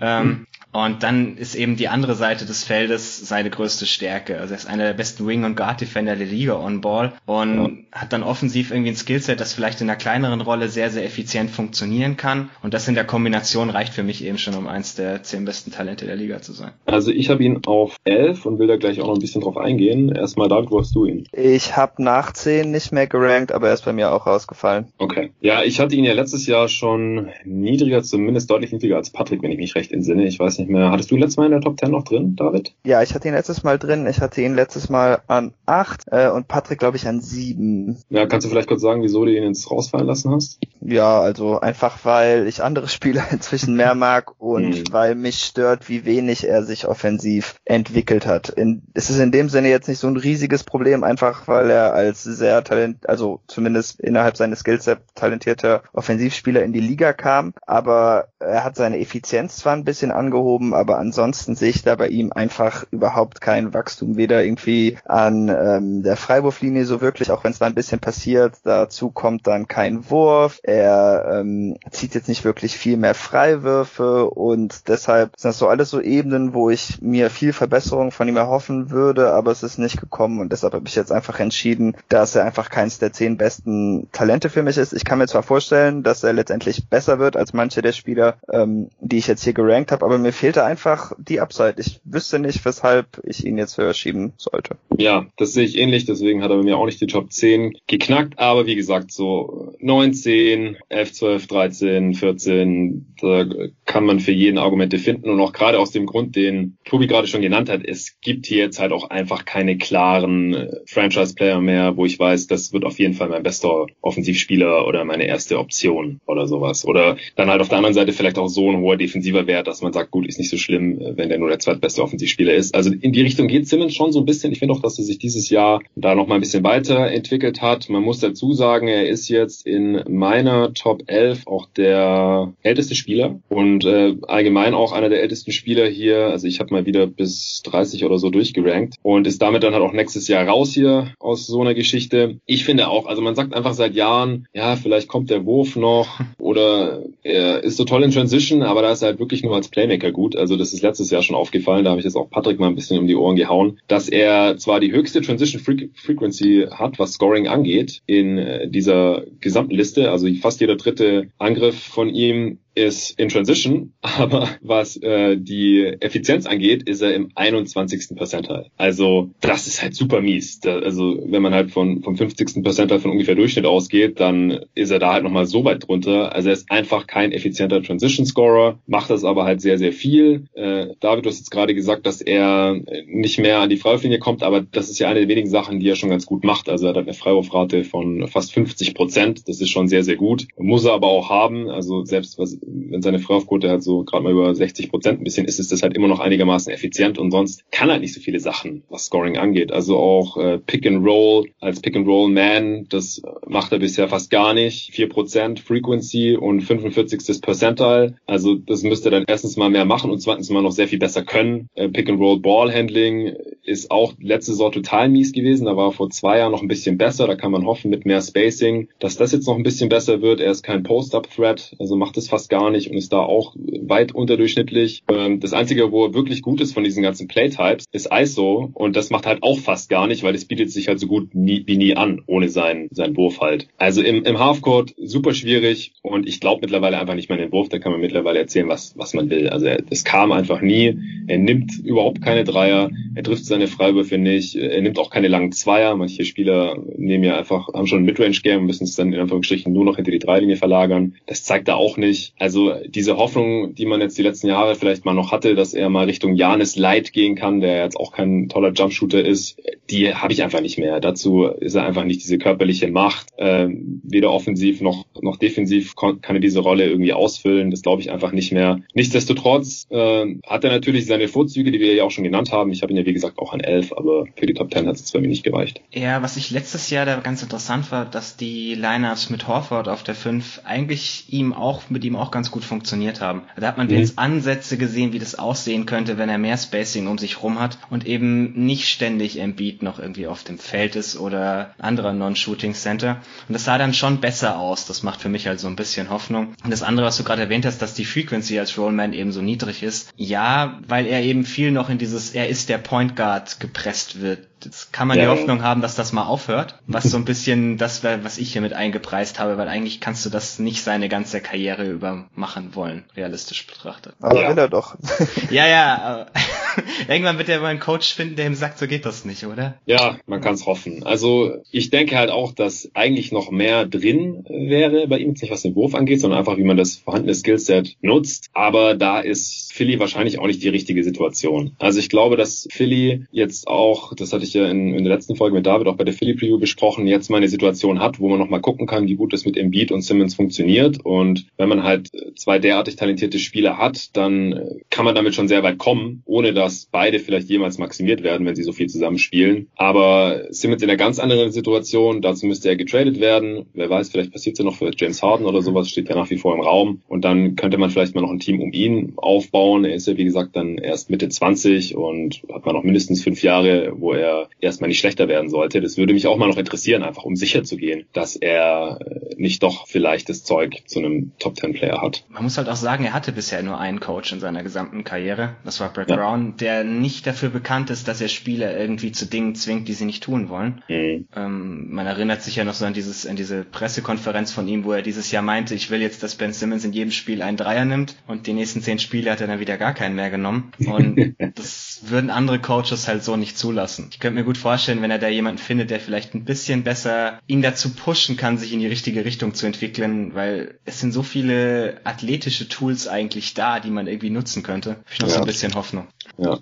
Ähm, 0.00 0.26
mhm. 0.26 0.46
Und 0.72 1.02
dann 1.02 1.36
ist 1.36 1.54
eben 1.54 1.76
die 1.76 1.88
andere 1.88 2.14
Seite 2.14 2.46
des 2.46 2.64
Feldes 2.64 3.18
seine 3.26 3.50
größte 3.50 3.86
Stärke. 3.86 4.38
Also 4.38 4.54
er 4.54 4.58
ist 4.58 4.68
einer 4.68 4.84
der 4.84 4.94
besten 4.94 5.26
Wing- 5.26 5.44
und 5.44 5.56
Guard-Defender 5.56 6.14
der 6.16 6.26
Liga 6.26 6.54
on 6.54 6.80
Ball 6.80 7.12
und 7.26 7.86
ja. 7.92 8.00
hat 8.00 8.12
dann 8.12 8.22
offensiv 8.22 8.70
irgendwie 8.70 8.90
ein 8.90 8.96
Skillset, 8.96 9.40
das 9.40 9.52
vielleicht 9.52 9.80
in 9.80 9.90
einer 9.90 9.98
kleineren 9.98 10.40
Rolle 10.40 10.68
sehr, 10.68 10.90
sehr 10.90 11.04
effizient 11.04 11.50
funktionieren 11.50 12.16
kann. 12.16 12.50
Und 12.62 12.72
das 12.72 12.86
in 12.86 12.94
der 12.94 13.04
Kombination 13.04 13.70
reicht 13.70 13.94
für 13.94 14.04
mich 14.04 14.24
eben 14.24 14.38
schon, 14.38 14.54
um 14.54 14.68
eins 14.68 14.94
der 14.94 15.22
zehn 15.22 15.44
besten 15.44 15.72
Talente 15.72 16.06
der 16.06 16.16
Liga 16.16 16.40
zu 16.40 16.52
sein. 16.52 16.70
Also 16.86 17.10
ich 17.10 17.30
habe 17.30 17.42
ihn 17.42 17.62
auf 17.66 17.96
elf 18.04 18.46
und 18.46 18.58
will 18.58 18.68
da 18.68 18.76
gleich 18.76 19.00
auch 19.00 19.08
noch 19.08 19.14
ein 19.14 19.20
bisschen 19.20 19.40
drauf 19.40 19.56
eingehen. 19.56 20.14
Erstmal 20.14 20.48
David, 20.48 20.70
wo 20.70 20.78
hast 20.78 20.94
du 20.94 21.04
ihn? 21.04 21.26
Ich 21.32 21.76
habe 21.76 22.02
nach 22.02 22.32
zehn 22.32 22.70
nicht 22.70 22.92
mehr 22.92 23.08
gerankt, 23.08 23.52
aber 23.52 23.68
er 23.68 23.74
ist 23.74 23.84
bei 23.84 23.92
mir 23.92 24.12
auch 24.12 24.26
rausgefallen. 24.26 24.86
Okay. 24.98 25.32
Ja, 25.40 25.64
ich 25.64 25.80
hatte 25.80 25.96
ihn 25.96 26.04
ja 26.04 26.12
letztes 26.12 26.46
Jahr 26.46 26.68
schon 26.68 27.30
niedriger, 27.44 28.02
zumindest 28.02 28.50
deutlich 28.50 28.70
niedriger 28.70 28.96
als 28.96 29.10
Patrick, 29.10 29.42
wenn 29.42 29.50
ich 29.50 29.58
mich 29.58 29.74
recht 29.74 29.92
entsinne. 29.92 30.26
Ich 30.26 30.38
weiß 30.38 30.58
nicht 30.58 30.59
mehr. 30.68 30.90
Hattest 30.90 31.10
du 31.10 31.16
letztes 31.16 31.36
Mal 31.36 31.46
in 31.46 31.52
der 31.52 31.60
Top 31.60 31.78
10 31.78 31.90
noch 31.90 32.04
drin, 32.04 32.36
David? 32.36 32.74
Ja, 32.84 33.02
ich 33.02 33.14
hatte 33.14 33.28
ihn 33.28 33.34
letztes 33.34 33.62
Mal 33.62 33.78
drin. 33.78 34.06
Ich 34.06 34.20
hatte 34.20 34.42
ihn 34.42 34.54
letztes 34.54 34.88
Mal 34.88 35.22
an 35.26 35.54
8 35.66 36.04
äh, 36.10 36.28
und 36.28 36.48
Patrick, 36.48 36.78
glaube 36.78 36.96
ich, 36.96 37.06
an 37.06 37.20
7. 37.20 37.96
Ja, 38.10 38.26
kannst 38.26 38.46
du 38.46 38.50
vielleicht 38.50 38.68
kurz 38.68 38.82
sagen, 38.82 39.02
wieso 39.02 39.24
du 39.24 39.34
ihn 39.34 39.44
jetzt 39.44 39.70
rausfallen 39.70 40.06
lassen 40.06 40.32
hast? 40.32 40.58
Ja, 40.80 41.20
also 41.20 41.60
einfach, 41.60 42.04
weil 42.04 42.46
ich 42.46 42.62
andere 42.62 42.88
Spieler 42.88 43.24
inzwischen 43.30 43.76
mehr 43.76 43.94
mag 43.94 44.40
und 44.40 44.70
mhm. 44.70 44.84
weil 44.90 45.14
mich 45.14 45.38
stört, 45.38 45.88
wie 45.88 46.04
wenig 46.04 46.46
er 46.46 46.62
sich 46.64 46.86
offensiv 46.86 47.56
entwickelt 47.64 48.26
hat. 48.26 48.48
In, 48.48 48.82
es 48.94 49.10
ist 49.10 49.18
in 49.18 49.32
dem 49.32 49.48
Sinne 49.48 49.68
jetzt 49.68 49.88
nicht 49.88 49.98
so 49.98 50.08
ein 50.08 50.16
riesiges 50.16 50.64
Problem, 50.64 51.04
einfach 51.04 51.46
weil 51.48 51.70
er 51.70 51.94
als 51.94 52.22
sehr 52.22 52.64
talent, 52.64 53.08
also 53.08 53.40
zumindest 53.46 54.00
innerhalb 54.00 54.36
seines 54.36 54.60
Skillset 54.60 55.00
talentierter 55.14 55.82
Offensivspieler 55.92 56.62
in 56.62 56.72
die 56.72 56.80
Liga 56.80 57.12
kam, 57.12 57.54
aber 57.66 58.28
er 58.38 58.64
hat 58.64 58.76
seine 58.76 58.98
Effizienz 58.98 59.56
zwar 59.56 59.74
ein 59.74 59.84
bisschen 59.84 60.10
angehoben, 60.10 60.49
aber 60.58 60.98
ansonsten 60.98 61.54
sehe 61.54 61.70
ich 61.70 61.82
da 61.82 61.94
bei 61.94 62.08
ihm 62.08 62.32
einfach 62.32 62.84
überhaupt 62.90 63.40
kein 63.40 63.72
Wachstum, 63.72 64.16
weder 64.16 64.44
irgendwie 64.44 64.98
an 65.04 65.48
ähm, 65.48 66.02
der 66.02 66.16
Freiwurflinie 66.16 66.84
so 66.84 67.00
wirklich, 67.00 67.30
auch 67.30 67.44
wenn 67.44 67.52
es 67.52 67.58
da 67.58 67.66
ein 67.66 67.74
bisschen 67.74 68.00
passiert, 68.00 68.56
dazu 68.64 69.10
kommt 69.10 69.46
dann 69.46 69.68
kein 69.68 70.10
Wurf, 70.10 70.60
er 70.62 71.40
ähm, 71.40 71.76
zieht 71.90 72.14
jetzt 72.14 72.28
nicht 72.28 72.44
wirklich 72.44 72.76
viel 72.76 72.96
mehr 72.96 73.14
Freiwürfe 73.14 74.28
und 74.28 74.88
deshalb 74.88 75.32
sind 75.36 75.50
das 75.50 75.58
so 75.58 75.68
alles 75.68 75.90
so 75.90 76.00
Ebenen, 76.00 76.54
wo 76.54 76.70
ich 76.70 77.00
mir 77.00 77.30
viel 77.30 77.52
Verbesserung 77.52 78.10
von 78.10 78.28
ihm 78.28 78.36
erhoffen 78.36 78.90
würde, 78.90 79.32
aber 79.32 79.50
es 79.52 79.62
ist 79.62 79.78
nicht 79.78 80.00
gekommen 80.00 80.40
und 80.40 80.52
deshalb 80.52 80.74
habe 80.74 80.86
ich 80.86 80.94
jetzt 80.94 81.12
einfach 81.12 81.38
entschieden, 81.40 81.96
dass 82.08 82.34
er 82.34 82.44
einfach 82.44 82.70
keins 82.70 82.98
der 82.98 83.12
zehn 83.12 83.36
besten 83.36 84.08
Talente 84.12 84.50
für 84.50 84.62
mich 84.62 84.78
ist. 84.78 84.92
Ich 84.92 85.04
kann 85.04 85.18
mir 85.18 85.26
zwar 85.26 85.42
vorstellen, 85.42 86.02
dass 86.02 86.22
er 86.22 86.32
letztendlich 86.32 86.88
besser 86.88 87.18
wird 87.18 87.36
als 87.36 87.52
manche 87.52 87.82
der 87.82 87.92
Spieler, 87.92 88.36
ähm, 88.52 88.90
die 89.00 89.18
ich 89.18 89.26
jetzt 89.26 89.44
hier 89.44 89.52
gerankt 89.52 89.92
habe, 89.92 90.04
aber 90.04 90.18
mir 90.18 90.32
fehlt 90.40 90.56
da 90.56 90.64
einfach 90.64 91.12
die 91.18 91.38
Upside. 91.38 91.74
Ich 91.78 92.00
wüsste 92.04 92.38
nicht, 92.38 92.64
weshalb 92.64 93.20
ich 93.24 93.44
ihn 93.44 93.58
jetzt 93.58 93.76
höher 93.76 93.92
schieben 93.92 94.32
sollte. 94.38 94.76
Ja, 94.96 95.26
das 95.36 95.52
sehe 95.52 95.66
ich 95.66 95.76
ähnlich, 95.76 96.06
deswegen 96.06 96.42
hat 96.42 96.50
er 96.50 96.56
bei 96.56 96.62
mir 96.62 96.78
auch 96.78 96.86
nicht 96.86 97.00
die 97.00 97.06
Top 97.06 97.30
10 97.30 97.76
geknackt, 97.86 98.38
aber 98.38 98.64
wie 98.64 98.74
gesagt, 98.74 99.12
so 99.12 99.74
19, 99.80 100.78
11, 100.88 101.12
12, 101.12 101.46
13, 101.46 102.14
14, 102.14 103.14
da 103.20 103.44
kann 103.84 104.06
man 104.06 104.18
für 104.18 104.32
jeden 104.32 104.56
Argumente 104.56 104.98
finden 104.98 105.28
und 105.28 105.40
auch 105.40 105.52
gerade 105.52 105.78
aus 105.78 105.90
dem 105.90 106.06
Grund, 106.06 106.36
den 106.36 106.78
Tobi 106.86 107.06
gerade 107.06 107.26
schon 107.26 107.42
genannt 107.42 107.68
hat, 107.68 107.84
es 107.84 108.18
gibt 108.22 108.46
hier 108.46 108.64
jetzt 108.64 108.80
halt 108.80 108.92
auch 108.92 109.10
einfach 109.10 109.44
keine 109.44 109.76
klaren 109.76 110.54
äh, 110.54 110.76
Franchise-Player 110.86 111.60
mehr, 111.60 111.98
wo 111.98 112.06
ich 112.06 112.18
weiß, 112.18 112.46
das 112.46 112.72
wird 112.72 112.84
auf 112.84 112.98
jeden 112.98 113.12
Fall 113.12 113.28
mein 113.28 113.42
bester 113.42 113.86
Offensivspieler 114.00 114.86
oder 114.86 115.04
meine 115.04 115.26
erste 115.26 115.58
Option 115.58 116.20
oder 116.24 116.46
sowas. 116.46 116.86
Oder 116.86 117.18
dann 117.36 117.50
halt 117.50 117.60
auf 117.60 117.68
der 117.68 117.76
anderen 117.76 117.94
Seite 117.94 118.12
vielleicht 118.12 118.38
auch 118.38 118.48
so 118.48 118.70
ein 118.70 118.78
hoher 118.78 118.96
defensiver 118.96 119.46
Wert, 119.46 119.66
dass 119.66 119.82
man 119.82 119.92
sagt, 119.92 120.10
gut, 120.10 120.29
ist 120.30 120.38
nicht 120.38 120.50
so 120.50 120.56
schlimm, 120.56 121.00
äh, 121.00 121.16
wenn 121.16 121.28
der 121.28 121.38
nur 121.38 121.48
der 121.48 121.58
zweitbeste 121.58 122.02
Offensivspieler 122.02 122.54
ist. 122.54 122.74
Also 122.74 122.90
in 122.92 123.12
die 123.12 123.22
Richtung 123.22 123.48
geht 123.48 123.68
Simmons 123.68 123.94
schon 123.94 124.12
so 124.12 124.20
ein 124.20 124.24
bisschen. 124.24 124.52
Ich 124.52 124.58
finde 124.58 124.74
auch, 124.74 124.80
dass 124.80 124.98
er 124.98 125.04
sich 125.04 125.18
dieses 125.18 125.50
Jahr 125.50 125.82
da 125.94 126.14
noch 126.14 126.26
mal 126.26 126.36
ein 126.36 126.40
bisschen 126.40 126.64
weiterentwickelt 126.64 127.60
hat. 127.60 127.88
Man 127.90 128.02
muss 128.02 128.20
dazu 128.20 128.52
sagen, 128.52 128.88
er 128.88 129.08
ist 129.08 129.28
jetzt 129.28 129.66
in 129.66 130.02
meiner 130.08 130.72
Top 130.74 131.02
11 131.06 131.46
auch 131.46 131.68
der 131.76 132.52
älteste 132.62 132.94
Spieler 132.94 133.40
und 133.48 133.84
äh, 133.84 134.14
allgemein 134.26 134.74
auch 134.74 134.92
einer 134.92 135.08
der 135.08 135.22
ältesten 135.22 135.52
Spieler 135.52 135.86
hier. 135.86 136.28
Also 136.28 136.46
ich 136.46 136.60
habe 136.60 136.72
mal 136.72 136.86
wieder 136.86 137.06
bis 137.06 137.62
30 137.64 138.04
oder 138.04 138.18
so 138.18 138.30
durchgerankt 138.30 138.94
und 139.02 139.26
ist 139.26 139.42
damit 139.42 139.62
dann 139.62 139.74
halt 139.74 139.82
auch 139.82 139.92
nächstes 139.92 140.28
Jahr 140.28 140.46
raus 140.46 140.72
hier 140.72 141.12
aus 141.18 141.46
so 141.46 141.60
einer 141.60 141.74
Geschichte. 141.74 142.38
Ich 142.46 142.64
finde 142.64 142.88
auch, 142.88 143.06
also 143.06 143.22
man 143.22 143.34
sagt 143.34 143.54
einfach 143.54 143.74
seit 143.74 143.94
Jahren, 143.94 144.46
ja, 144.52 144.76
vielleicht 144.76 145.08
kommt 145.08 145.30
der 145.30 145.44
Wurf 145.44 145.76
noch 145.76 146.20
oder 146.38 147.02
er 147.22 147.62
ist 147.62 147.76
so 147.76 147.84
toll 147.84 148.02
in 148.04 148.10
Transition, 148.10 148.62
aber 148.62 148.82
da 148.82 148.92
ist 148.92 149.02
er 149.02 149.08
halt 149.08 149.18
wirklich 149.20 149.42
nur 149.42 149.54
als 149.54 149.68
Playmaker 149.68 150.12
gut. 150.12 150.19
Also 150.36 150.56
das 150.56 150.72
ist 150.72 150.82
letztes 150.82 151.10
Jahr 151.10 151.22
schon 151.22 151.36
aufgefallen, 151.36 151.84
da 151.84 151.90
habe 151.90 152.00
ich 152.00 152.04
jetzt 152.04 152.16
auch 152.16 152.30
Patrick 152.30 152.58
mal 152.58 152.68
ein 152.68 152.74
bisschen 152.74 152.98
um 152.98 153.06
die 153.06 153.16
Ohren 153.16 153.36
gehauen, 153.36 153.78
dass 153.88 154.08
er 154.08 154.56
zwar 154.58 154.80
die 154.80 154.92
höchste 154.92 155.20
Transition 155.20 155.62
Frequency 155.94 156.66
hat, 156.70 156.98
was 156.98 157.12
Scoring 157.12 157.48
angeht, 157.48 158.00
in 158.06 158.38
äh, 158.38 158.68
dieser 158.68 159.24
gesamten 159.40 159.74
Liste, 159.74 160.10
also 160.10 160.28
fast 160.40 160.60
jeder 160.60 160.76
dritte 160.76 161.28
Angriff 161.38 161.78
von 161.78 162.08
ihm 162.08 162.58
ist 162.74 163.18
in 163.18 163.28
Transition, 163.28 163.92
aber 164.00 164.48
was 164.62 164.96
äh, 164.96 165.36
die 165.36 165.84
Effizienz 166.00 166.46
angeht, 166.46 166.88
ist 166.88 167.02
er 167.02 167.14
im 167.14 167.30
21. 167.34 168.16
Percentile. 168.16 168.66
Also 168.76 169.30
das 169.40 169.66
ist 169.66 169.82
halt 169.82 169.94
super 169.94 170.20
mies. 170.20 170.60
Da, 170.60 170.78
also 170.78 171.18
wenn 171.26 171.42
man 171.42 171.54
halt 171.54 171.70
von 171.70 172.02
vom 172.02 172.16
50. 172.16 172.62
Percentile 172.62 173.00
von 173.00 173.10
ungefähr 173.10 173.34
Durchschnitt 173.34 173.66
ausgeht, 173.66 174.20
dann 174.20 174.60
ist 174.74 174.90
er 174.90 174.98
da 174.98 175.12
halt 175.12 175.24
nochmal 175.24 175.46
so 175.46 175.64
weit 175.64 175.86
drunter. 175.86 176.34
Also 176.34 176.48
er 176.48 176.54
ist 176.54 176.70
einfach 176.70 177.06
kein 177.06 177.32
effizienter 177.32 177.82
Transition 177.82 178.26
Scorer, 178.26 178.78
macht 178.86 179.10
das 179.10 179.24
aber 179.24 179.44
halt 179.44 179.60
sehr, 179.60 179.78
sehr 179.78 179.92
viel. 179.92 180.46
Äh, 180.54 180.88
David, 181.00 181.24
du 181.24 181.30
hast 181.30 181.38
jetzt 181.38 181.50
gerade 181.50 181.74
gesagt, 181.74 182.06
dass 182.06 182.20
er 182.20 182.80
nicht 183.06 183.38
mehr 183.38 183.60
an 183.60 183.70
die 183.70 183.76
Freiwurflinie 183.76 184.18
kommt, 184.18 184.42
aber 184.42 184.60
das 184.60 184.90
ist 184.90 184.98
ja 184.98 185.08
eine 185.08 185.20
der 185.20 185.28
wenigen 185.28 185.48
Sachen, 185.48 185.80
die 185.80 185.88
er 185.88 185.96
schon 185.96 186.10
ganz 186.10 186.26
gut 186.26 186.44
macht. 186.44 186.68
Also 186.68 186.86
er 186.86 186.90
hat 186.90 186.98
eine 186.98 187.14
Freiwurfrate 187.14 187.84
von 187.84 188.26
fast 188.28 188.52
50 188.52 188.94
Prozent. 188.94 189.48
Das 189.48 189.60
ist 189.60 189.70
schon 189.70 189.88
sehr, 189.88 190.04
sehr 190.04 190.16
gut. 190.16 190.46
Muss 190.58 190.84
er 190.84 190.92
aber 190.92 191.08
auch 191.08 191.30
haben. 191.30 191.68
Also 191.68 192.04
selbst 192.04 192.38
was 192.38 192.59
wenn 192.62 193.02
seine 193.02 193.18
Freiwurfquote 193.18 193.68
halt 193.68 193.82
so 193.82 194.04
gerade 194.04 194.24
mal 194.24 194.32
über 194.32 194.54
60 194.54 194.90
Prozent 194.90 195.20
ein 195.20 195.24
bisschen 195.24 195.46
ist, 195.46 195.58
ist 195.58 195.72
das 195.72 195.82
halt 195.82 195.94
immer 195.94 196.08
noch 196.08 196.20
einigermaßen 196.20 196.72
effizient 196.72 197.18
und 197.18 197.30
sonst 197.30 197.70
kann 197.70 197.90
halt 197.90 198.02
nicht 198.02 198.14
so 198.14 198.20
viele 198.20 198.40
Sachen, 198.40 198.82
was 198.88 199.06
Scoring 199.06 199.36
angeht. 199.36 199.72
Also 199.72 199.96
auch 199.96 200.36
äh, 200.36 200.58
Pick 200.58 200.86
and 200.86 201.04
Roll 201.06 201.50
als 201.60 201.80
Pick 201.80 201.96
and 201.96 202.06
Roll 202.06 202.30
Man, 202.30 202.86
das 202.88 203.22
macht 203.46 203.72
er 203.72 203.78
bisher 203.78 204.08
fast 204.08 204.30
gar 204.30 204.54
nicht. 204.54 204.92
4 204.92 205.08
Prozent 205.08 205.60
Frequency 205.60 206.36
und 206.36 206.60
45. 206.60 207.40
Percentile. 207.40 208.16
Also 208.26 208.54
das 208.54 208.82
müsste 208.82 209.08
er 209.08 209.12
dann 209.12 209.24
erstens 209.26 209.56
mal 209.56 209.70
mehr 209.70 209.84
machen 209.84 210.10
und 210.10 210.20
zweitens 210.20 210.50
mal 210.50 210.62
noch 210.62 210.72
sehr 210.72 210.88
viel 210.88 210.98
besser 210.98 211.22
können. 211.22 211.68
Äh, 211.74 211.88
Pick 211.88 212.08
and 212.08 212.20
Roll 212.20 212.40
Ball 212.40 212.72
Handling 212.72 213.34
ist 213.62 213.90
auch 213.90 214.14
letzte 214.20 214.52
Saison 214.52 214.72
total 214.72 215.08
mies 215.08 215.32
gewesen. 215.32 215.66
Da 215.66 215.76
war 215.76 215.92
vor 215.92 216.10
zwei 216.10 216.38
Jahren 216.38 216.52
noch 216.52 216.62
ein 216.62 216.68
bisschen 216.68 216.98
besser. 216.98 217.26
Da 217.26 217.36
kann 217.36 217.52
man 217.52 217.66
hoffen 217.66 217.90
mit 217.90 218.04
mehr 218.04 218.20
Spacing, 218.20 218.88
dass 218.98 219.16
das 219.16 219.32
jetzt 219.32 219.46
noch 219.46 219.56
ein 219.56 219.62
bisschen 219.62 219.88
besser 219.88 220.22
wird. 220.22 220.40
Er 220.40 220.50
ist 220.50 220.62
kein 220.62 220.82
Post-Up-Threat, 220.82 221.76
also 221.78 221.96
macht 221.96 222.16
es 222.16 222.28
fast 222.28 222.49
gar 222.50 222.70
nicht 222.70 222.90
und 222.90 222.96
ist 222.96 223.12
da 223.12 223.20
auch 223.20 223.54
weit 223.56 224.12
unterdurchschnittlich. 224.12 225.02
Ähm, 225.10 225.40
das 225.40 225.52
Einzige, 225.52 225.92
wo 225.92 226.04
er 226.04 226.14
wirklich 226.14 226.42
gut 226.42 226.60
ist 226.60 226.74
von 226.74 226.84
diesen 226.84 227.02
ganzen 227.02 227.28
Playtypes, 227.28 227.86
ist 227.92 228.08
ISO 228.12 228.70
und 228.74 228.96
das 228.96 229.10
macht 229.10 229.26
halt 229.26 229.42
auch 229.42 229.58
fast 229.58 229.88
gar 229.88 230.06
nicht, 230.06 230.22
weil 230.22 230.34
es 230.34 230.44
bietet 230.44 230.70
sich 230.70 230.88
halt 230.88 231.00
so 231.00 231.06
gut 231.06 231.34
nie, 231.34 231.62
wie 231.66 231.76
nie 231.76 231.96
an, 231.96 232.22
ohne 232.26 232.48
seinen, 232.48 232.88
seinen 232.90 233.16
Wurf 233.16 233.40
halt. 233.40 233.68
Also 233.78 234.02
im, 234.02 234.24
im 234.24 234.38
Halfcourt 234.38 234.94
super 234.98 235.32
schwierig 235.32 235.92
und 236.02 236.28
ich 236.28 236.40
glaube 236.40 236.60
mittlerweile 236.62 236.98
einfach 236.98 237.14
nicht 237.14 237.28
mehr 237.28 237.38
an 237.38 237.44
den 237.44 237.52
Wurf, 237.52 237.68
da 237.68 237.78
kann 237.78 237.92
man 237.92 238.00
mittlerweile 238.00 238.38
erzählen, 238.38 238.68
was, 238.68 238.96
was 238.96 239.14
man 239.14 239.30
will. 239.30 239.48
Also 239.48 239.66
es 239.66 240.04
kam 240.04 240.32
einfach 240.32 240.60
nie. 240.60 240.98
Er 241.26 241.38
nimmt 241.38 241.78
überhaupt 241.84 242.22
keine 242.22 242.44
Dreier, 242.44 242.90
er 243.14 243.22
trifft 243.22 243.44
seine 243.44 243.68
Freiwürfe 243.68 244.18
nicht, 244.18 244.56
er 244.56 244.80
nimmt 244.82 244.98
auch 244.98 245.10
keine 245.10 245.28
langen 245.28 245.52
Zweier. 245.52 245.94
Manche 245.96 246.24
Spieler 246.24 246.82
nehmen 246.96 247.24
ja 247.24 247.38
einfach, 247.38 247.68
haben 247.72 247.86
schon 247.86 248.00
ein 248.00 248.04
Midrange-Game 248.04 248.60
und 248.60 248.66
müssen 248.66 248.84
es 248.84 248.96
dann 248.96 249.12
in 249.12 249.20
Anführungsstrichen 249.20 249.72
nur 249.72 249.84
noch 249.84 249.96
hinter 249.96 250.10
die 250.10 250.18
Dreilinie 250.18 250.56
verlagern. 250.56 251.14
Das 251.26 251.44
zeigt 251.44 251.68
er 251.68 251.76
auch 251.76 251.96
nicht. 251.96 252.34
Also 252.40 252.74
diese 252.86 253.18
Hoffnung, 253.18 253.74
die 253.74 253.84
man 253.84 254.00
jetzt 254.00 254.16
die 254.16 254.22
letzten 254.22 254.48
Jahre 254.48 254.74
vielleicht 254.74 255.04
mal 255.04 255.12
noch 255.12 255.30
hatte, 255.30 255.54
dass 255.54 255.74
er 255.74 255.90
mal 255.90 256.06
Richtung 256.06 256.34
Janis 256.34 256.74
Light 256.76 257.12
gehen 257.12 257.36
kann, 257.36 257.60
der 257.60 257.84
jetzt 257.84 257.98
auch 257.98 258.12
kein 258.12 258.48
toller 258.48 258.72
Jumpshooter 258.72 259.22
ist, 259.22 259.60
die 259.90 260.14
habe 260.14 260.32
ich 260.32 260.42
einfach 260.42 260.62
nicht 260.62 260.78
mehr. 260.78 261.00
Dazu 261.00 261.44
ist 261.44 261.74
er 261.74 261.84
einfach 261.84 262.04
nicht 262.04 262.22
diese 262.22 262.38
körperliche 262.38 262.90
Macht. 262.90 263.28
Ähm, 263.36 264.00
weder 264.04 264.30
offensiv 264.30 264.80
noch, 264.80 265.04
noch 265.20 265.36
defensiv 265.36 265.96
kann 265.96 266.20
er 266.22 266.40
diese 266.40 266.60
Rolle 266.60 266.88
irgendwie 266.88 267.12
ausfüllen. 267.12 267.70
Das 267.70 267.82
glaube 267.82 268.00
ich 268.00 268.10
einfach 268.10 268.32
nicht 268.32 268.52
mehr. 268.52 268.80
Nichtsdestotrotz 268.94 269.86
äh, 269.90 270.36
hat 270.46 270.64
er 270.64 270.70
natürlich 270.70 271.04
seine 271.04 271.28
Vorzüge, 271.28 271.70
die 271.70 271.80
wir 271.80 271.94
ja 271.94 272.04
auch 272.04 272.10
schon 272.10 272.24
genannt 272.24 272.52
haben. 272.52 272.72
Ich 272.72 272.80
habe 272.80 272.90
ihn 272.92 272.96
ja 272.96 273.04
wie 273.04 273.12
gesagt 273.12 273.38
auch 273.38 273.52
an 273.52 273.60
11, 273.60 273.92
aber 273.92 274.24
für 274.34 274.46
die 274.46 274.54
Top 274.54 274.72
10 274.72 274.86
hat 274.86 274.96
es 274.96 275.12
bei 275.12 275.20
mir 275.20 275.28
nicht 275.28 275.44
gereicht. 275.44 275.82
Ja, 275.92 276.22
was 276.22 276.38
ich 276.38 276.50
letztes 276.50 276.88
Jahr 276.88 277.04
da 277.04 277.16
ganz 277.16 277.42
interessant 277.42 277.92
war, 277.92 278.06
dass 278.06 278.38
die 278.38 278.74
Lineups 278.74 279.28
mit 279.28 279.46
Horford 279.46 279.88
auf 279.88 280.02
der 280.02 280.14
5 280.14 280.62
eigentlich 280.64 281.26
ihm 281.28 281.52
auch 281.52 281.90
mit 281.90 282.02
ihm 282.02 282.16
auch 282.16 282.29
ganz 282.30 282.50
gut 282.50 282.64
funktioniert 282.64 283.20
haben. 283.20 283.42
Da 283.56 283.66
hat 283.66 283.78
man 283.78 283.88
mhm. 283.88 283.94
jetzt 283.94 284.18
Ansätze 284.18 284.76
gesehen, 284.76 285.12
wie 285.12 285.18
das 285.18 285.34
aussehen 285.34 285.86
könnte, 285.86 286.18
wenn 286.18 286.28
er 286.28 286.38
mehr 286.38 286.56
Spacing 286.56 287.06
um 287.06 287.18
sich 287.18 287.42
rum 287.42 287.60
hat 287.60 287.78
und 287.90 288.06
eben 288.06 288.52
nicht 288.64 288.88
ständig 288.88 289.38
Embiid 289.38 289.82
noch 289.82 289.98
irgendwie 289.98 290.26
auf 290.26 290.44
dem 290.44 290.58
Feld 290.58 290.96
ist 290.96 291.18
oder 291.18 291.74
anderer 291.78 292.12
Non-Shooting 292.12 292.74
Center. 292.74 293.20
Und 293.48 293.54
das 293.54 293.64
sah 293.64 293.78
dann 293.78 293.94
schon 293.94 294.20
besser 294.20 294.58
aus. 294.58 294.86
Das 294.86 295.02
macht 295.02 295.20
für 295.20 295.28
mich 295.28 295.46
halt 295.46 295.60
so 295.60 295.68
ein 295.68 295.76
bisschen 295.76 296.10
Hoffnung. 296.10 296.54
Und 296.64 296.70
das 296.70 296.82
andere, 296.82 297.06
was 297.06 297.16
du 297.16 297.24
gerade 297.24 297.42
erwähnt 297.42 297.66
hast, 297.66 297.82
dass 297.82 297.94
die 297.94 298.04
Frequency 298.04 298.58
als 298.58 298.76
Rollman 298.76 299.12
eben 299.12 299.32
so 299.32 299.42
niedrig 299.42 299.82
ist. 299.82 300.10
Ja, 300.16 300.80
weil 300.86 301.06
er 301.06 301.22
eben 301.22 301.44
viel 301.44 301.70
noch 301.70 301.88
in 301.88 301.98
dieses, 301.98 302.30
er 302.30 302.48
ist 302.48 302.68
der 302.68 302.78
Point 302.78 303.16
Guard 303.16 303.60
gepresst 303.60 304.20
wird 304.20 304.49
Jetzt 304.64 304.92
kann 304.92 305.08
man 305.08 305.18
ja. 305.18 305.24
die 305.24 305.30
Hoffnung 305.30 305.62
haben, 305.62 305.80
dass 305.80 305.94
das 305.94 306.12
mal 306.12 306.24
aufhört, 306.24 306.76
was 306.86 307.04
so 307.04 307.16
ein 307.16 307.24
bisschen 307.24 307.78
das 307.78 308.02
wäre, 308.02 308.24
was 308.24 308.38
ich 308.38 308.52
hier 308.52 308.60
mit 308.60 308.72
eingepreist 308.72 309.38
habe, 309.38 309.56
weil 309.58 309.68
eigentlich 309.68 310.00
kannst 310.00 310.24
du 310.26 310.30
das 310.30 310.58
nicht 310.58 310.82
seine 310.82 311.08
ganze 311.08 311.40
Karriere 311.40 311.88
über 311.90 312.26
machen 312.34 312.74
wollen, 312.74 313.04
realistisch 313.16 313.66
betrachtet. 313.66 314.14
Aber 314.20 314.40
ja. 314.40 314.48
will 314.50 314.58
er 314.58 314.68
doch. 314.68 314.96
ja, 315.50 315.66
ja. 315.66 316.26
Irgendwann 317.08 317.38
wird 317.38 317.48
er 317.48 317.60
mal 317.60 317.68
einen 317.68 317.80
Coach 317.80 318.14
finden, 318.14 318.36
der 318.36 318.46
ihm 318.46 318.54
sagt, 318.54 318.78
so 318.78 318.86
geht 318.86 319.04
das 319.04 319.24
nicht, 319.24 319.44
oder? 319.46 319.74
Ja, 319.86 320.18
man 320.26 320.40
kann 320.40 320.54
es 320.54 320.66
hoffen. 320.66 321.04
Also 321.04 321.62
ich 321.70 321.90
denke 321.90 322.16
halt 322.16 322.30
auch, 322.30 322.52
dass 322.52 322.90
eigentlich 322.94 323.32
noch 323.32 323.50
mehr 323.50 323.86
drin 323.86 324.44
wäre 324.48 325.08
bei 325.08 325.18
ihm, 325.18 325.30
nicht 325.30 325.50
was 325.50 325.62
den 325.62 325.74
Wurf 325.74 325.94
angeht, 325.94 326.20
sondern 326.20 326.38
einfach, 326.38 326.56
wie 326.56 326.64
man 326.64 326.76
das 326.76 326.96
vorhandene 326.96 327.34
Skillset 327.34 327.96
nutzt. 328.00 328.50
Aber 328.52 328.94
da 328.94 329.20
ist 329.20 329.69
Philly 329.80 329.98
wahrscheinlich 329.98 330.38
auch 330.38 330.46
nicht 330.46 330.62
die 330.62 330.68
richtige 330.68 331.02
Situation. 331.02 331.72
Also 331.78 332.00
ich 332.00 332.10
glaube, 332.10 332.36
dass 332.36 332.68
Philly 332.70 333.24
jetzt 333.32 333.66
auch, 333.66 334.14
das 334.14 334.34
hatte 334.34 334.44
ich 334.44 334.52
ja 334.52 334.68
in, 334.68 334.92
in 334.92 335.04
der 335.04 335.14
letzten 335.14 335.36
Folge 335.36 335.56
mit 335.56 335.64
David 335.64 335.86
auch 335.86 335.96
bei 335.96 336.04
der 336.04 336.12
Philly 336.12 336.34
Preview 336.34 336.58
besprochen, 336.58 337.06
jetzt 337.06 337.30
mal 337.30 337.38
eine 337.38 337.48
Situation 337.48 337.98
hat, 337.98 338.20
wo 338.20 338.28
man 338.28 338.38
nochmal 338.38 338.60
gucken 338.60 338.86
kann, 338.86 339.08
wie 339.08 339.14
gut 339.14 339.32
es 339.32 339.46
mit 339.46 339.56
Embiid 339.56 339.90
und 339.90 340.02
Simmons 340.02 340.34
funktioniert. 340.34 341.02
Und 341.02 341.46
wenn 341.56 341.70
man 341.70 341.82
halt 341.82 342.10
zwei 342.36 342.58
derartig 342.58 342.96
talentierte 342.96 343.38
Spieler 343.38 343.78
hat, 343.78 344.14
dann 344.18 344.82
kann 344.90 345.06
man 345.06 345.14
damit 345.14 345.34
schon 345.34 345.48
sehr 345.48 345.62
weit 345.62 345.78
kommen, 345.78 346.22
ohne 346.26 346.52
dass 346.52 346.86
beide 346.92 347.18
vielleicht 347.18 347.48
jemals 347.48 347.78
maximiert 347.78 348.22
werden, 348.22 348.46
wenn 348.46 348.56
sie 348.56 348.64
so 348.64 348.72
viel 348.72 348.88
zusammen 348.88 349.16
spielen. 349.16 349.68
Aber 349.76 350.42
Simmons 350.50 350.82
in 350.82 350.90
einer 350.90 350.98
ganz 350.98 351.18
anderen 351.18 351.52
Situation, 351.52 352.20
dazu 352.20 352.44
müsste 352.44 352.68
er 352.68 352.76
getradet 352.76 353.18
werden. 353.18 353.64
Wer 353.72 353.88
weiß, 353.88 354.10
vielleicht 354.10 354.32
passiert 354.32 354.56
es 354.56 354.58
ja 354.58 354.66
noch 354.66 354.76
für 354.76 354.90
James 354.94 355.22
Harden 355.22 355.46
oder 355.46 355.62
sowas, 355.62 355.88
steht 355.88 356.10
ja 356.10 356.16
nach 356.16 356.28
wie 356.28 356.36
vor 356.36 356.54
im 356.54 356.60
Raum. 356.60 357.00
Und 357.08 357.24
dann 357.24 357.56
könnte 357.56 357.78
man 357.78 357.88
vielleicht 357.88 358.14
mal 358.14 358.20
noch 358.20 358.30
ein 358.30 358.40
Team 358.40 358.60
um 358.60 358.74
ihn 358.74 359.14
aufbauen. 359.16 359.69
Er 359.84 359.94
ist 359.94 360.06
ja, 360.06 360.16
wie 360.16 360.24
gesagt, 360.24 360.56
dann 360.56 360.78
erst 360.78 361.10
Mitte 361.10 361.28
20 361.28 361.96
und 361.96 362.42
hat 362.52 362.64
man 362.64 362.74
noch 362.74 362.84
mindestens 362.84 363.22
fünf 363.22 363.42
Jahre, 363.42 363.92
wo 363.96 364.12
er 364.12 364.20
er 364.20 364.48
erstmal 364.60 364.88
nicht 364.88 364.98
schlechter 364.98 365.28
werden 365.28 365.50
sollte. 365.50 365.80
Das 365.80 365.96
würde 365.96 366.12
mich 366.12 366.26
auch 366.26 366.36
mal 366.36 366.48
noch 366.48 366.56
interessieren, 366.56 367.02
einfach 367.02 367.24
um 367.24 367.36
sicher 367.36 367.64
zu 367.64 367.76
gehen, 367.76 368.06
dass 368.12 368.36
er 368.36 368.98
äh, 369.00 369.34
nicht 369.36 369.62
doch 369.62 369.86
vielleicht 369.86 370.28
das 370.28 370.44
Zeug 370.44 370.82
zu 370.86 371.00
einem 371.00 371.32
Top 371.38 371.56
Ten 371.56 371.72
Player 371.72 372.00
hat. 372.00 372.24
Man 372.28 372.44
muss 372.44 372.58
halt 372.58 372.68
auch 372.68 372.76
sagen, 372.76 373.04
er 373.04 373.12
hatte 373.12 373.32
bisher 373.32 373.62
nur 373.62 373.78
einen 373.78 374.00
Coach 374.00 374.32
in 374.32 374.40
seiner 374.40 374.62
gesamten 374.62 375.04
Karriere. 375.04 375.56
Das 375.64 375.80
war 375.80 375.92
Brett 375.92 376.10
ja. 376.10 376.16
Brown, 376.16 376.56
der 376.58 376.84
nicht 376.84 377.26
dafür 377.26 377.48
bekannt 377.48 377.90
ist, 377.90 378.08
dass 378.08 378.20
er 378.20 378.28
Spieler 378.28 378.78
irgendwie 378.78 379.12
zu 379.12 379.26
Dingen 379.26 379.54
zwingt, 379.54 379.88
die 379.88 379.94
sie 379.94 380.04
nicht 380.04 380.22
tun 380.22 380.48
wollen. 380.48 380.82
Mhm. 380.88 381.26
Ähm, 381.34 381.90
man 381.90 382.06
erinnert 382.06 382.42
sich 382.42 382.56
ja 382.56 382.64
noch 382.64 382.74
so 382.74 382.84
an 382.84 382.94
dieses, 382.94 383.26
an 383.26 383.36
diese 383.36 383.64
Pressekonferenz 383.64 384.52
von 384.52 384.68
ihm, 384.68 384.84
wo 384.84 384.92
er 384.92 385.02
dieses 385.02 385.30
Jahr 385.30 385.42
meinte, 385.42 385.74
ich 385.74 385.90
will 385.90 386.00
jetzt, 386.00 386.22
dass 386.22 386.36
Ben 386.36 386.52
Simmons 386.52 386.84
in 386.84 386.92
jedem 386.92 387.10
Spiel 387.10 387.42
einen 387.42 387.56
Dreier 387.56 387.84
nimmt 387.84 388.16
und 388.26 388.46
die 388.46 388.52
nächsten 388.52 388.82
zehn 388.82 388.98
Spiele 388.98 389.30
hat 389.30 389.40
er 389.40 389.46
dann 389.50 389.60
wieder 389.60 389.76
gar 389.76 389.94
keinen 389.94 390.14
mehr 390.14 390.30
genommen. 390.30 390.72
Und 390.86 391.34
das 391.54 392.00
würden 392.02 392.30
andere 392.30 392.58
Coaches 392.58 393.08
halt 393.08 393.22
so 393.22 393.36
nicht 393.36 393.58
zulassen. 393.58 394.08
Ich 394.10 394.18
könnte 394.18 394.38
mir 394.38 394.44
gut 394.44 394.58
vorstellen, 394.58 395.02
wenn 395.02 395.10
er 395.10 395.18
da 395.18 395.28
jemanden 395.28 395.58
findet, 395.58 395.90
der 395.90 396.00
vielleicht 396.00 396.34
ein 396.34 396.44
bisschen 396.44 396.82
besser 396.82 397.38
ihn 397.46 397.62
dazu 397.62 397.90
pushen 397.90 398.36
kann, 398.36 398.58
sich 398.58 398.72
in 398.72 398.80
die 398.80 398.86
richtige 398.86 399.24
Richtung 399.24 399.54
zu 399.54 399.66
entwickeln, 399.66 400.34
weil 400.34 400.78
es 400.84 401.00
sind 401.00 401.12
so 401.12 401.22
viele 401.22 402.00
athletische 402.04 402.68
Tools 402.68 403.08
eigentlich 403.08 403.54
da, 403.54 403.80
die 403.80 403.90
man 403.90 404.06
irgendwie 404.06 404.30
nutzen 404.30 404.62
könnte. 404.62 404.90
Hab 404.90 405.12
ich 405.12 405.20
noch 405.20 405.28
ja. 405.28 405.34
so 405.34 405.40
ein 405.40 405.46
bisschen 405.46 405.74
Hoffnung. 405.74 406.08
Ja. 406.38 406.58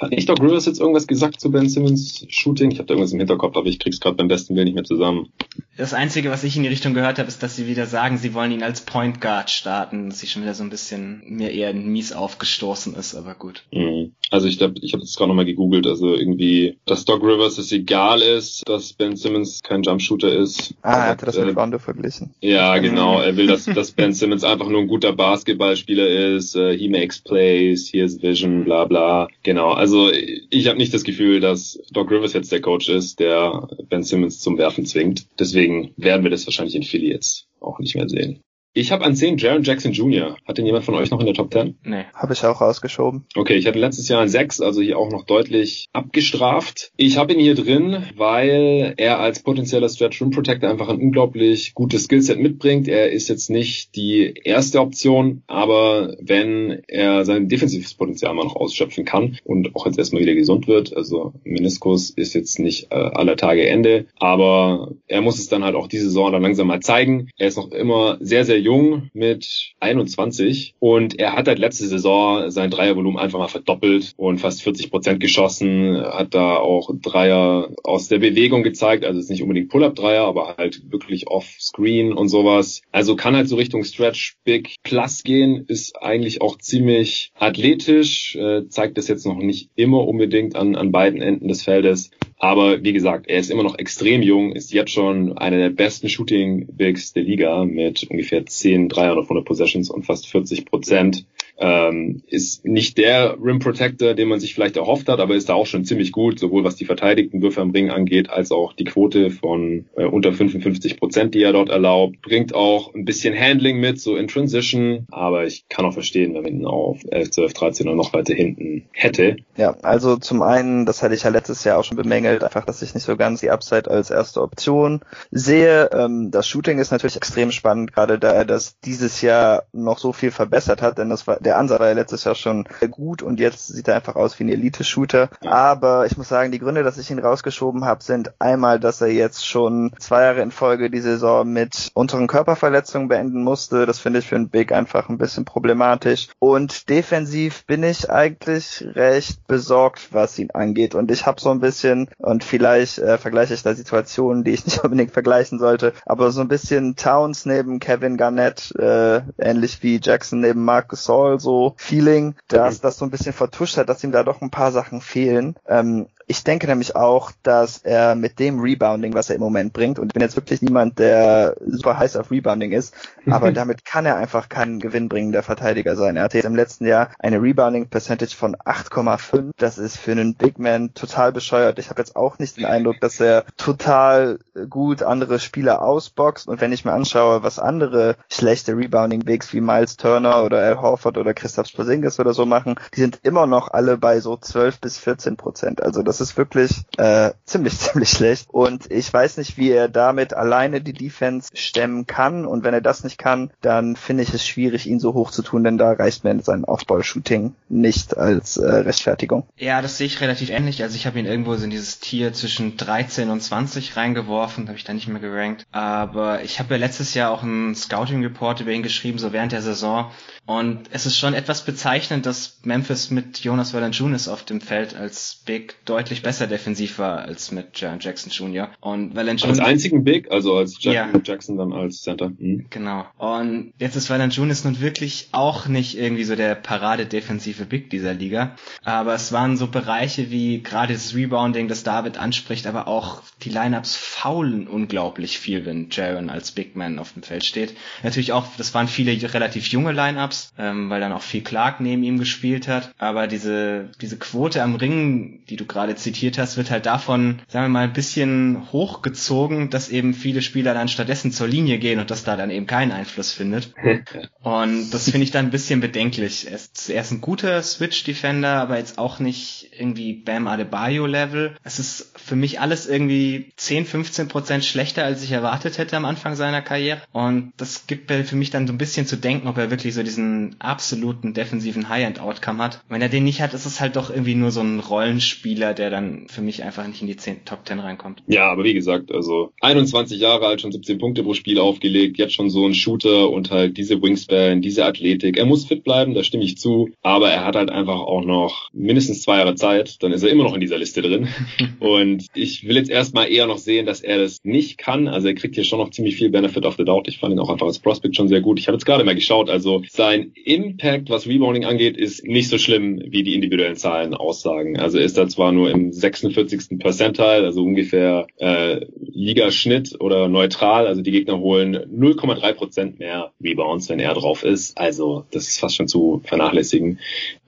Hat 0.00 0.10
nicht 0.10 0.28
Doc 0.28 0.40
Rivers 0.40 0.66
jetzt 0.66 0.80
irgendwas 0.80 1.06
gesagt 1.06 1.40
zu 1.40 1.50
Ben 1.50 1.68
Simmons 1.68 2.24
Shooting? 2.28 2.70
Ich 2.70 2.78
habe 2.78 2.86
da 2.86 2.94
irgendwas 2.94 3.12
im 3.12 3.18
Hinterkopf, 3.18 3.56
aber 3.56 3.66
ich 3.66 3.78
krieg's 3.78 3.98
gerade 3.98 4.16
beim 4.16 4.28
besten 4.28 4.54
Willen 4.54 4.66
nicht 4.66 4.74
mehr 4.74 4.84
zusammen. 4.84 5.32
Das 5.76 5.94
Einzige, 5.94 6.30
was 6.30 6.44
ich 6.44 6.56
in 6.56 6.62
die 6.62 6.68
Richtung 6.68 6.94
gehört 6.94 7.18
habe, 7.18 7.28
ist, 7.28 7.42
dass 7.42 7.56
sie 7.56 7.66
wieder 7.66 7.86
sagen, 7.86 8.18
sie 8.18 8.34
wollen 8.34 8.52
ihn 8.52 8.62
als 8.62 8.80
Point 8.80 9.20
Guard 9.20 9.50
starten, 9.50 10.10
dass 10.10 10.20
sie 10.20 10.26
schon 10.26 10.42
wieder 10.42 10.54
so 10.54 10.62
ein 10.62 10.70
bisschen 10.70 11.22
mir 11.26 11.50
eher 11.50 11.72
mies 11.74 12.12
aufgestoßen 12.12 12.94
ist, 12.94 13.14
aber 13.14 13.34
gut. 13.34 13.64
Mhm. 13.72 14.12
Also 14.30 14.46
ich 14.46 14.58
glaube, 14.58 14.74
ich 14.82 14.92
habe 14.92 15.02
jetzt 15.02 15.16
gerade 15.16 15.28
nochmal 15.28 15.46
gegoogelt, 15.46 15.86
also 15.86 16.14
irgendwie, 16.14 16.78
dass 16.84 17.04
Doc 17.04 17.22
Rivers 17.22 17.58
es 17.58 17.72
egal 17.72 18.20
ist, 18.20 18.68
dass 18.68 18.92
Ben 18.92 19.16
Simmons 19.16 19.62
kein 19.62 19.82
Jumpshooter 19.82 20.32
ist. 20.32 20.74
Ah, 20.82 21.04
er 21.04 21.08
hatte 21.10 21.26
das 21.26 21.38
mit 21.38 21.48
äh, 21.48 21.58
Rondo 21.58 21.78
verglichen. 21.78 22.34
Ja, 22.40 22.78
genau. 22.78 23.20
Er 23.20 23.36
will, 23.36 23.46
dass, 23.46 23.64
dass 23.64 23.92
Ben 23.92 24.12
Simmons 24.12 24.44
einfach 24.44 24.68
nur 24.68 24.80
ein 24.80 24.86
guter 24.88 25.12
Basketballspieler 25.12 26.08
ist. 26.34 26.54
Uh, 26.56 26.70
he 26.70 26.88
makes 26.88 27.18
plays, 27.20 27.88
he 27.88 28.02
has 28.02 28.20
vision, 28.22 28.64
bla 28.64 28.84
bla. 28.84 29.28
Genau. 29.42 29.70
Also 29.70 29.87
ich 30.12 30.66
habe 30.68 30.78
nicht 30.78 30.92
das 30.94 31.04
Gefühl, 31.04 31.40
dass 31.40 31.80
Doc 31.90 32.10
Rivers 32.10 32.32
jetzt 32.32 32.52
der 32.52 32.60
Coach 32.60 32.88
ist, 32.88 33.20
der 33.20 33.68
Ben 33.88 34.02
Simmons 34.02 34.40
zum 34.40 34.58
Werfen 34.58 34.86
zwingt. 34.86 35.26
Deswegen 35.38 35.92
werden 35.96 36.22
wir 36.22 36.30
das 36.30 36.46
wahrscheinlich 36.46 36.74
in 36.74 36.82
Philly 36.82 37.10
jetzt 37.10 37.46
auch 37.60 37.78
nicht 37.78 37.94
mehr 37.94 38.08
sehen. 38.08 38.42
Ich 38.74 38.92
habe 38.92 39.04
an 39.04 39.16
10 39.16 39.38
Jaron 39.38 39.62
Jackson 39.62 39.92
Jr. 39.92 40.36
Hat 40.46 40.58
den 40.58 40.66
jemand 40.66 40.84
von 40.84 40.94
euch 40.94 41.10
noch 41.10 41.20
in 41.20 41.26
der 41.26 41.34
Top 41.34 41.52
10? 41.52 41.78
Nee. 41.84 42.04
Habe 42.14 42.34
ich 42.34 42.44
auch 42.44 42.60
rausgeschoben. 42.60 43.24
Okay, 43.34 43.54
ich 43.54 43.66
hatte 43.66 43.78
letztes 43.78 44.08
Jahr 44.08 44.20
ein 44.20 44.28
6, 44.28 44.60
also 44.60 44.82
hier 44.82 44.98
auch 44.98 45.10
noch 45.10 45.24
deutlich 45.24 45.86
abgestraft. 45.92 46.92
Ich 46.96 47.16
habe 47.16 47.32
ihn 47.32 47.40
hier 47.40 47.54
drin, 47.54 48.04
weil 48.16 48.94
er 48.96 49.20
als 49.20 49.42
potenzieller 49.42 49.88
Stretch 49.88 50.20
Rim 50.20 50.30
Protector 50.30 50.70
einfach 50.70 50.88
ein 50.88 51.00
unglaublich 51.00 51.74
gutes 51.74 52.04
Skillset 52.04 52.38
mitbringt. 52.38 52.88
Er 52.88 53.10
ist 53.10 53.28
jetzt 53.28 53.48
nicht 53.50 53.96
die 53.96 54.34
erste 54.44 54.80
Option, 54.80 55.42
aber 55.46 56.16
wenn 56.20 56.82
er 56.88 57.24
sein 57.24 57.48
defensives 57.48 57.94
Potenzial 57.94 58.34
mal 58.34 58.44
noch 58.44 58.56
ausschöpfen 58.56 59.04
kann 59.04 59.38
und 59.44 59.74
auch 59.74 59.86
jetzt 59.86 59.98
erstmal 59.98 60.22
wieder 60.22 60.34
gesund 60.34 60.68
wird, 60.68 60.96
also 60.96 61.32
Meniskus 61.42 62.10
ist 62.10 62.34
jetzt 62.34 62.58
nicht 62.58 62.92
äh, 62.92 62.94
aller 62.94 63.36
Tage 63.36 63.66
Ende, 63.66 64.06
aber 64.18 64.92
er 65.06 65.22
muss 65.22 65.38
es 65.38 65.48
dann 65.48 65.64
halt 65.64 65.74
auch 65.74 65.88
diese 65.88 66.04
Saison 66.04 66.32
dann 66.32 66.42
langsam 66.42 66.66
mal 66.66 66.80
zeigen. 66.80 67.30
Er 67.38 67.48
ist 67.48 67.56
noch 67.56 67.72
immer 67.72 68.18
sehr, 68.20 68.44
sehr 68.44 68.57
jung 68.58 69.10
mit 69.12 69.72
21 69.80 70.74
und 70.78 71.18
er 71.18 71.34
hat 71.34 71.48
halt 71.48 71.58
letzte 71.58 71.86
Saison 71.86 72.50
sein 72.50 72.70
Dreiervolumen 72.70 73.18
einfach 73.18 73.38
mal 73.38 73.48
verdoppelt 73.48 74.12
und 74.16 74.38
fast 74.38 74.62
40 74.62 74.90
Prozent 74.90 75.20
geschossen, 75.20 76.00
hat 76.00 76.34
da 76.34 76.56
auch 76.56 76.90
Dreier 77.00 77.70
aus 77.84 78.08
der 78.08 78.18
Bewegung 78.18 78.62
gezeigt, 78.62 79.04
also 79.04 79.18
ist 79.18 79.30
nicht 79.30 79.42
unbedingt 79.42 79.68
Pull-Up-Dreier, 79.70 80.24
aber 80.24 80.56
halt 80.56 80.90
wirklich 80.90 81.28
off-Screen 81.28 82.12
und 82.12 82.28
sowas. 82.28 82.82
Also 82.92 83.16
kann 83.16 83.36
halt 83.36 83.48
so 83.48 83.56
Richtung 83.56 83.84
Stretch 83.84 84.36
Big 84.44 84.76
Plus 84.82 85.22
gehen, 85.22 85.64
ist 85.68 86.00
eigentlich 86.02 86.40
auch 86.42 86.58
ziemlich 86.58 87.32
athletisch, 87.38 88.36
äh, 88.36 88.68
zeigt 88.68 88.98
das 88.98 89.08
jetzt 89.08 89.26
noch 89.26 89.38
nicht 89.38 89.70
immer 89.76 90.06
unbedingt 90.06 90.56
an, 90.56 90.76
an 90.76 90.92
beiden 90.92 91.20
Enden 91.20 91.48
des 91.48 91.62
Feldes, 91.62 92.10
aber 92.38 92.84
wie 92.84 92.92
gesagt, 92.92 93.26
er 93.28 93.38
ist 93.38 93.50
immer 93.50 93.64
noch 93.64 93.78
extrem 93.78 94.22
jung, 94.22 94.52
ist 94.52 94.72
jetzt 94.72 94.92
schon 94.92 95.36
einer 95.36 95.56
der 95.56 95.70
besten 95.70 96.08
Shooting 96.08 96.68
Bigs 96.70 97.12
der 97.12 97.24
Liga 97.24 97.64
mit 97.64 98.04
ungefähr 98.08 98.46
10 98.46 98.88
Dreier 98.88 99.16
auf 99.16 99.24
100 99.24 99.44
Possessions 99.44 99.90
und 99.90 100.06
fast 100.06 100.28
40 100.28 100.64
Prozent. 100.66 101.26
Ähm, 101.60 102.22
ist 102.26 102.64
nicht 102.64 102.98
der 102.98 103.36
Rim 103.42 103.58
Protector, 103.58 104.14
den 104.14 104.28
man 104.28 104.38
sich 104.38 104.54
vielleicht 104.54 104.76
erhofft 104.76 105.08
hat, 105.08 105.18
aber 105.18 105.34
ist 105.34 105.48
da 105.48 105.54
auch 105.54 105.66
schon 105.66 105.84
ziemlich 105.84 106.12
gut, 106.12 106.38
sowohl 106.38 106.62
was 106.64 106.76
die 106.76 106.84
verteidigten 106.84 107.42
Würfe 107.42 107.60
am 107.60 107.70
Ring 107.70 107.90
angeht, 107.90 108.30
als 108.30 108.52
auch 108.52 108.72
die 108.72 108.84
Quote 108.84 109.30
von 109.30 109.86
äh, 109.96 110.04
unter 110.04 110.32
55 110.32 110.98
Prozent, 110.98 111.34
die 111.34 111.42
er 111.42 111.52
dort 111.52 111.68
erlaubt. 111.68 112.22
Bringt 112.22 112.54
auch 112.54 112.94
ein 112.94 113.04
bisschen 113.04 113.38
Handling 113.38 113.80
mit, 113.80 114.00
so 114.00 114.16
in 114.16 114.28
Transition, 114.28 115.06
aber 115.10 115.44
ich 115.46 115.68
kann 115.68 115.84
auch 115.84 115.92
verstehen, 115.92 116.34
wenn 116.34 116.42
man 116.42 116.52
ihn 116.52 116.66
auf 116.66 117.00
11, 117.10 117.30
12, 117.30 117.52
13 117.54 117.88
oder 117.88 117.96
noch 117.96 118.12
weiter 118.12 118.34
hinten 118.34 118.84
hätte. 118.92 119.36
Ja, 119.56 119.76
also 119.82 120.16
zum 120.16 120.42
einen, 120.42 120.86
das 120.86 121.02
hatte 121.02 121.14
ich 121.14 121.24
ja 121.24 121.30
letztes 121.30 121.64
Jahr 121.64 121.78
auch 121.78 121.84
schon 121.84 121.96
bemängelt, 121.96 122.44
einfach, 122.44 122.64
dass 122.64 122.82
ich 122.82 122.94
nicht 122.94 123.04
so 123.04 123.16
ganz 123.16 123.40
die 123.40 123.50
Upside 123.50 123.90
als 123.90 124.10
erste 124.10 124.42
Option 124.42 125.00
sehe. 125.30 125.90
Ähm, 125.92 126.30
das 126.30 126.46
Shooting 126.46 126.78
ist 126.78 126.92
natürlich 126.92 127.16
extrem 127.16 127.50
spannend, 127.50 127.92
gerade 127.92 128.18
da 128.18 128.32
er 128.32 128.44
das 128.44 128.78
dieses 128.80 129.22
Jahr 129.22 129.64
noch 129.72 129.98
so 129.98 130.12
viel 130.12 130.30
verbessert 130.30 130.82
hat, 130.82 130.98
denn 130.98 131.08
das 131.08 131.26
war 131.26 131.38
der 131.48 131.56
Ansatz 131.56 131.80
war 131.80 131.88
ja 131.88 131.94
letztes 131.94 132.24
Jahr 132.24 132.34
schon 132.34 132.66
gut 132.90 133.22
und 133.22 133.40
jetzt 133.40 133.68
sieht 133.68 133.88
er 133.88 133.96
einfach 133.96 134.16
aus 134.16 134.38
wie 134.38 134.44
ein 134.44 134.50
Elite-Shooter. 134.50 135.30
Aber 135.46 136.04
ich 136.04 136.18
muss 136.18 136.28
sagen, 136.28 136.52
die 136.52 136.58
Gründe, 136.58 136.82
dass 136.82 136.98
ich 136.98 137.10
ihn 137.10 137.18
rausgeschoben 137.18 137.86
habe, 137.86 138.04
sind 138.04 138.32
einmal, 138.38 138.78
dass 138.78 139.00
er 139.00 139.08
jetzt 139.08 139.46
schon 139.46 139.92
zwei 139.98 140.24
Jahre 140.24 140.42
in 140.42 140.50
Folge 140.50 140.90
die 140.90 141.00
Saison 141.00 141.50
mit 141.50 141.90
unteren 141.94 142.26
Körperverletzungen 142.26 143.08
beenden 143.08 143.42
musste. 143.42 143.86
Das 143.86 143.98
finde 143.98 144.18
ich 144.18 144.26
für 144.26 144.36
einen 144.36 144.50
Big 144.50 144.72
einfach 144.72 145.08
ein 145.08 145.16
bisschen 145.16 145.46
problematisch. 145.46 146.28
Und 146.38 146.90
defensiv 146.90 147.64
bin 147.64 147.82
ich 147.82 148.10
eigentlich 148.10 148.84
recht 148.94 149.46
besorgt, 149.46 150.12
was 150.12 150.38
ihn 150.38 150.50
angeht. 150.50 150.94
Und 150.94 151.10
ich 151.10 151.24
habe 151.24 151.40
so 151.40 151.50
ein 151.50 151.60
bisschen, 151.60 152.10
und 152.18 152.44
vielleicht 152.44 152.98
äh, 152.98 153.16
vergleiche 153.16 153.54
ich 153.54 153.62
da 153.62 153.74
Situationen, 153.74 154.44
die 154.44 154.50
ich 154.50 154.66
nicht 154.66 154.80
unbedingt 154.84 155.12
vergleichen 155.12 155.58
sollte, 155.58 155.94
aber 156.04 156.30
so 156.30 156.42
ein 156.42 156.48
bisschen 156.48 156.94
Towns 156.94 157.46
neben 157.46 157.80
Kevin 157.80 158.18
Garnett, 158.18 158.74
äh, 158.78 159.22
ähnlich 159.38 159.82
wie 159.82 159.98
Jackson 160.02 160.40
neben 160.40 160.62
Marcus 160.62 161.04
Saul, 161.04 161.37
so 161.38 161.74
Feeling, 161.76 162.34
dass 162.48 162.80
das 162.80 162.98
so 162.98 163.04
ein 163.04 163.10
bisschen 163.10 163.32
vertuscht 163.32 163.76
hat, 163.76 163.88
dass 163.88 164.04
ihm 164.04 164.12
da 164.12 164.22
doch 164.22 164.40
ein 164.40 164.50
paar 164.50 164.72
Sachen 164.72 165.00
fehlen. 165.00 165.56
Ähm, 165.66 166.08
ich 166.28 166.44
denke 166.44 166.66
nämlich 166.66 166.94
auch, 166.94 167.32
dass 167.42 167.78
er 167.78 168.14
mit 168.14 168.38
dem 168.38 168.60
Rebounding, 168.60 169.14
was 169.14 169.30
er 169.30 169.36
im 169.36 169.40
Moment 169.40 169.72
bringt, 169.72 169.98
und 169.98 170.08
ich 170.08 170.12
bin 170.12 170.22
jetzt 170.22 170.36
wirklich 170.36 170.60
niemand, 170.60 170.98
der 170.98 171.56
super 171.66 171.98
heiß 171.98 172.16
auf 172.16 172.30
Rebounding 172.30 172.72
ist, 172.72 172.94
aber 173.30 173.50
damit 173.50 173.84
kann 173.86 174.04
er 174.04 174.16
einfach 174.16 174.48
kein 174.50 174.78
gewinnbringender 174.78 175.42
Verteidiger 175.42 175.96
sein. 175.96 176.16
Er 176.16 176.24
hatte 176.24 176.36
jetzt 176.36 176.44
im 176.44 176.54
letzten 176.54 176.86
Jahr 176.86 177.10
eine 177.18 177.40
Rebounding 177.40 177.88
Percentage 177.88 178.36
von 178.36 178.56
8,5. 178.56 179.52
Das 179.56 179.78
ist 179.78 179.96
für 179.96 180.12
einen 180.12 180.34
Big 180.34 180.58
Man 180.58 180.92
total 180.92 181.32
bescheuert. 181.32 181.78
Ich 181.78 181.88
habe 181.88 182.00
jetzt 182.00 182.14
auch 182.14 182.38
nicht 182.38 182.58
den 182.58 182.66
Eindruck, 182.66 183.00
dass 183.00 183.20
er 183.20 183.44
total 183.56 184.38
gut 184.68 185.02
andere 185.02 185.38
Spieler 185.38 185.82
ausboxt. 185.82 186.46
Und 186.46 186.60
wenn 186.60 186.72
ich 186.72 186.84
mir 186.84 186.92
anschaue, 186.92 187.42
was 187.42 187.58
andere 187.58 188.16
schlechte 188.30 188.76
Rebounding 188.76 189.20
Bigs 189.20 189.52
wie 189.54 189.60
Miles 189.60 189.96
Turner 189.96 190.44
oder 190.44 190.58
Al 190.58 190.80
Horford 190.80 191.16
oder 191.16 191.32
Christoph 191.32 191.72
Porzingis 191.72 192.20
oder 192.20 192.34
so 192.34 192.44
machen, 192.44 192.74
die 192.94 193.00
sind 193.00 193.20
immer 193.22 193.46
noch 193.46 193.68
alle 193.70 193.96
bei 193.96 194.20
so 194.20 194.36
12 194.36 194.80
bis 194.80 194.98
14 194.98 195.36
Prozent. 195.36 195.82
Also 195.82 196.02
das 196.02 196.17
das 196.18 196.30
ist 196.30 196.36
wirklich 196.36 196.70
äh, 196.96 197.32
ziemlich, 197.44 197.78
ziemlich 197.78 198.10
schlecht. 198.10 198.48
Und 198.50 198.90
ich 198.90 199.12
weiß 199.12 199.36
nicht, 199.38 199.56
wie 199.56 199.70
er 199.70 199.88
damit 199.88 200.34
alleine 200.34 200.80
die 200.80 200.92
Defense 200.92 201.50
stemmen 201.54 202.06
kann. 202.06 202.46
Und 202.46 202.64
wenn 202.64 202.74
er 202.74 202.80
das 202.80 203.04
nicht 203.04 203.18
kann, 203.18 203.50
dann 203.60 203.96
finde 203.96 204.22
ich 204.22 204.34
es 204.34 204.46
schwierig, 204.46 204.86
ihn 204.86 205.00
so 205.00 205.14
hoch 205.14 205.30
zu 205.30 205.42
tun, 205.42 205.64
denn 205.64 205.78
da 205.78 205.92
reicht 205.92 206.24
mir 206.24 206.38
sein 206.42 206.64
Aufbau-Shooting 206.64 207.54
nicht 207.68 208.16
als 208.16 208.56
äh, 208.56 208.66
Rechtfertigung. 208.68 209.46
Ja, 209.56 209.82
das 209.82 209.98
sehe 209.98 210.06
ich 210.06 210.20
relativ 210.20 210.50
ähnlich. 210.50 210.82
Also 210.82 210.96
ich 210.96 211.06
habe 211.06 211.18
ihn 211.18 211.26
irgendwo 211.26 211.54
in 211.54 211.70
dieses 211.70 212.00
Tier 212.00 212.32
zwischen 212.32 212.76
13 212.76 213.30
und 213.30 213.40
20 213.40 213.96
reingeworfen, 213.96 214.68
habe 214.68 214.78
ich 214.78 214.84
da 214.84 214.92
nicht 214.92 215.08
mehr 215.08 215.20
gerankt. 215.20 215.66
Aber 215.72 216.42
ich 216.42 216.58
habe 216.58 216.74
ja 216.74 216.80
letztes 216.80 217.14
Jahr 217.14 217.30
auch 217.30 217.42
einen 217.42 217.74
Scouting-Report 217.74 218.60
über 218.60 218.72
ihn 218.72 218.82
geschrieben, 218.82 219.18
so 219.18 219.32
während 219.32 219.52
der 219.52 219.62
Saison. 219.62 220.10
Und 220.48 220.88
es 220.92 221.04
ist 221.04 221.18
schon 221.18 221.34
etwas 221.34 221.62
bezeichnend, 221.62 222.24
dass 222.24 222.60
Memphis 222.62 223.10
mit 223.10 223.40
Jonas 223.40 223.74
Valanciunas 223.74 224.28
auf 224.28 224.44
dem 224.44 224.62
Feld 224.62 224.96
als 224.96 225.42
Big 225.44 225.84
deutlich 225.84 226.07
besser 226.22 226.46
defensiv 226.46 226.98
war 226.98 227.20
als 227.20 227.52
mit 227.52 227.80
Jaron 227.80 228.00
Jackson 228.00 228.30
Jr. 228.30 228.70
Und 228.80 229.14
Valanciunas 229.14 229.58
als 229.58 229.68
einzigen 229.68 230.04
Big, 230.04 230.30
also 230.30 230.56
als 230.56 230.76
Jack 230.82 230.94
ja. 230.94 231.20
Jackson 231.22 231.56
dann 231.56 231.72
als 231.72 232.02
Center. 232.02 232.30
Mhm. 232.30 232.66
Genau. 232.70 233.06
Und 233.16 233.72
jetzt 233.78 233.96
ist 233.96 234.10
Valanciunas 234.10 234.64
nun 234.64 234.80
wirklich 234.80 235.28
auch 235.32 235.66
nicht 235.66 235.98
irgendwie 235.98 236.24
so 236.24 236.36
der 236.36 236.54
Parade-defensive 236.54 237.64
Big 237.64 237.90
dieser 237.90 238.14
Liga, 238.14 238.56
aber 238.84 239.14
es 239.14 239.32
waren 239.32 239.56
so 239.56 239.68
Bereiche 239.68 240.30
wie 240.30 240.62
gerade 240.62 240.92
das 240.92 241.14
Rebounding, 241.14 241.68
das 241.68 241.82
David 241.82 242.18
anspricht, 242.18 242.66
aber 242.66 242.88
auch 242.88 243.22
die 243.42 243.50
Lineups 243.50 243.96
faulen 243.96 244.66
unglaublich 244.66 245.38
viel, 245.38 245.64
wenn 245.64 245.88
Jaron 245.90 246.30
als 246.30 246.52
Big 246.52 246.76
Man 246.76 246.98
auf 246.98 247.12
dem 247.12 247.22
Feld 247.22 247.44
steht. 247.44 247.74
Natürlich 248.02 248.32
auch, 248.32 248.46
das 248.56 248.74
waren 248.74 248.88
viele 248.88 249.08
relativ 249.32 249.66
junge 249.68 249.92
Lineups 249.92 250.52
ähm, 250.58 250.90
weil 250.90 251.00
dann 251.00 251.12
auch 251.12 251.22
viel 251.22 251.42
Clark 251.42 251.80
neben 251.80 252.02
ihm 252.02 252.18
gespielt 252.18 252.68
hat. 252.68 252.92
Aber 252.98 253.26
diese, 253.26 253.90
diese 254.00 254.18
Quote 254.18 254.62
am 254.62 254.74
Ring, 254.74 255.40
die 255.48 255.56
du 255.56 255.64
gerade 255.66 255.94
zitiert 255.98 256.38
hast, 256.38 256.56
wird 256.56 256.70
halt 256.70 256.86
davon, 256.86 257.40
sagen 257.48 257.66
wir 257.66 257.70
mal, 257.70 257.84
ein 257.84 257.92
bisschen 257.92 258.72
hochgezogen, 258.72 259.70
dass 259.70 259.88
eben 259.88 260.14
viele 260.14 260.42
Spieler 260.42 260.74
dann 260.74 260.88
stattdessen 260.88 261.32
zur 261.32 261.48
Linie 261.48 261.78
gehen 261.78 262.00
und 262.00 262.10
das 262.10 262.24
da 262.24 262.36
dann 262.36 262.50
eben 262.50 262.66
keinen 262.66 262.92
Einfluss 262.92 263.32
findet. 263.32 263.74
und 264.42 264.90
das 264.90 265.10
finde 265.10 265.24
ich 265.24 265.30
dann 265.30 265.46
ein 265.46 265.50
bisschen 265.50 265.80
bedenklich. 265.80 266.46
Er 266.48 266.54
ist, 266.54 266.90
er 266.90 267.00
ist 267.00 267.10
ein 267.10 267.20
guter 267.20 267.62
Switch-Defender, 267.62 268.60
aber 268.60 268.78
jetzt 268.78 268.98
auch 268.98 269.18
nicht 269.18 269.70
irgendwie 269.78 270.12
Bam 270.12 270.46
Adebayo-Level. 270.46 271.56
Es 271.62 271.78
ist 271.78 272.12
für 272.16 272.36
mich 272.36 272.60
alles 272.60 272.86
irgendwie 272.86 273.52
10, 273.56 273.86
15 273.86 274.28
Prozent 274.28 274.64
schlechter, 274.64 275.04
als 275.04 275.22
ich 275.22 275.32
erwartet 275.32 275.78
hätte 275.78 275.96
am 275.96 276.04
Anfang 276.04 276.34
seiner 276.34 276.62
Karriere. 276.62 277.02
Und 277.12 277.52
das 277.56 277.86
gibt 277.86 278.10
für 278.10 278.36
mich 278.36 278.50
dann 278.50 278.66
so 278.66 278.72
ein 278.72 278.78
bisschen 278.78 279.06
zu 279.06 279.16
denken, 279.16 279.48
ob 279.48 279.58
er 279.58 279.70
wirklich 279.70 279.94
so 279.94 280.02
diesen 280.02 280.56
absoluten 280.60 281.34
defensiven 281.34 281.88
High-End-Outcome 281.88 282.62
hat. 282.62 282.82
Wenn 282.88 283.02
er 283.02 283.08
den 283.08 283.24
nicht 283.24 283.40
hat, 283.40 283.54
ist 283.54 283.66
es 283.66 283.80
halt 283.80 283.96
doch 283.96 284.10
irgendwie 284.10 284.34
nur 284.34 284.50
so 284.50 284.60
ein 284.60 284.80
Rollenspieler, 284.80 285.74
der 285.74 285.87
dann 285.90 286.26
für 286.28 286.42
mich 286.42 286.62
einfach 286.62 286.86
nicht 286.86 287.00
in 287.00 287.06
die 287.06 287.16
10, 287.16 287.44
Top 287.44 287.60
10 287.64 287.80
reinkommt. 287.80 288.22
Ja, 288.26 288.50
aber 288.50 288.64
wie 288.64 288.74
gesagt, 288.74 289.12
also 289.12 289.52
21 289.60 290.20
Jahre 290.20 290.46
alt, 290.46 290.60
schon 290.60 290.72
17 290.72 290.98
Punkte 290.98 291.22
pro 291.22 291.34
Spiel 291.34 291.58
aufgelegt, 291.58 292.18
jetzt 292.18 292.34
schon 292.34 292.50
so 292.50 292.66
ein 292.66 292.74
Shooter 292.74 293.30
und 293.30 293.50
halt 293.50 293.76
diese 293.76 294.00
Wingspan, 294.02 294.60
diese 294.60 294.84
Athletik. 294.84 295.36
Er 295.36 295.46
muss 295.46 295.66
fit 295.66 295.84
bleiben, 295.84 296.14
da 296.14 296.22
stimme 296.22 296.44
ich 296.44 296.58
zu, 296.58 296.90
aber 297.02 297.30
er 297.30 297.44
hat 297.44 297.56
halt 297.56 297.70
einfach 297.70 298.00
auch 298.00 298.24
noch 298.24 298.68
mindestens 298.72 299.22
zwei 299.22 299.38
Jahre 299.38 299.54
Zeit, 299.54 300.02
dann 300.02 300.12
ist 300.12 300.22
er 300.22 300.30
immer 300.30 300.44
noch 300.44 300.54
in 300.54 300.60
dieser 300.60 300.78
Liste 300.78 301.02
drin. 301.02 301.28
und 301.80 302.26
ich 302.34 302.66
will 302.66 302.76
jetzt 302.76 302.90
erstmal 302.90 303.30
eher 303.30 303.46
noch 303.46 303.58
sehen, 303.58 303.86
dass 303.86 304.00
er 304.00 304.18
das 304.18 304.38
nicht 304.44 304.78
kann. 304.78 305.08
Also 305.08 305.28
er 305.28 305.34
kriegt 305.34 305.54
hier 305.54 305.64
schon 305.64 305.78
noch 305.78 305.90
ziemlich 305.90 306.16
viel 306.16 306.30
Benefit 306.30 306.66
of 306.66 306.76
the 306.76 306.84
Doubt. 306.84 307.08
Ich 307.08 307.18
fand 307.18 307.32
ihn 307.32 307.38
auch 307.38 307.50
einfach 307.50 307.66
als 307.66 307.78
Prospect 307.78 308.16
schon 308.16 308.28
sehr 308.28 308.40
gut. 308.40 308.58
Ich 308.58 308.68
habe 308.68 308.76
jetzt 308.76 308.84
gerade 308.84 309.04
mal 309.04 309.14
geschaut, 309.14 309.50
also 309.50 309.82
sein 309.88 310.32
Impact, 310.44 311.10
was 311.10 311.26
Rebounding 311.26 311.64
angeht, 311.64 311.96
ist 311.96 312.24
nicht 312.24 312.48
so 312.48 312.58
schlimm, 312.58 313.02
wie 313.06 313.22
die 313.22 313.34
individuellen 313.34 313.76
Zahlen 313.76 314.14
aussagen. 314.14 314.78
Also 314.78 314.98
ist 314.98 315.18
er 315.18 315.28
zwar 315.28 315.52
nur 315.52 315.67
im 315.70 315.92
46. 315.92 316.78
Percentile, 316.78 317.44
also 317.44 317.62
ungefähr 317.62 318.26
äh, 318.36 318.86
Ligaschnitt 319.00 320.00
oder 320.00 320.28
neutral, 320.28 320.86
also 320.86 321.02
die 321.02 321.10
Gegner 321.10 321.38
holen 321.38 321.76
0,3 321.76 322.52
Prozent 322.54 322.98
mehr 322.98 323.32
Rebounds, 323.42 323.88
wenn 323.88 324.00
er 324.00 324.14
drauf 324.14 324.44
ist. 324.44 324.78
Also 324.78 325.24
das 325.30 325.48
ist 325.48 325.58
fast 325.58 325.76
schon 325.76 325.88
zu 325.88 326.20
vernachlässigen. 326.24 326.98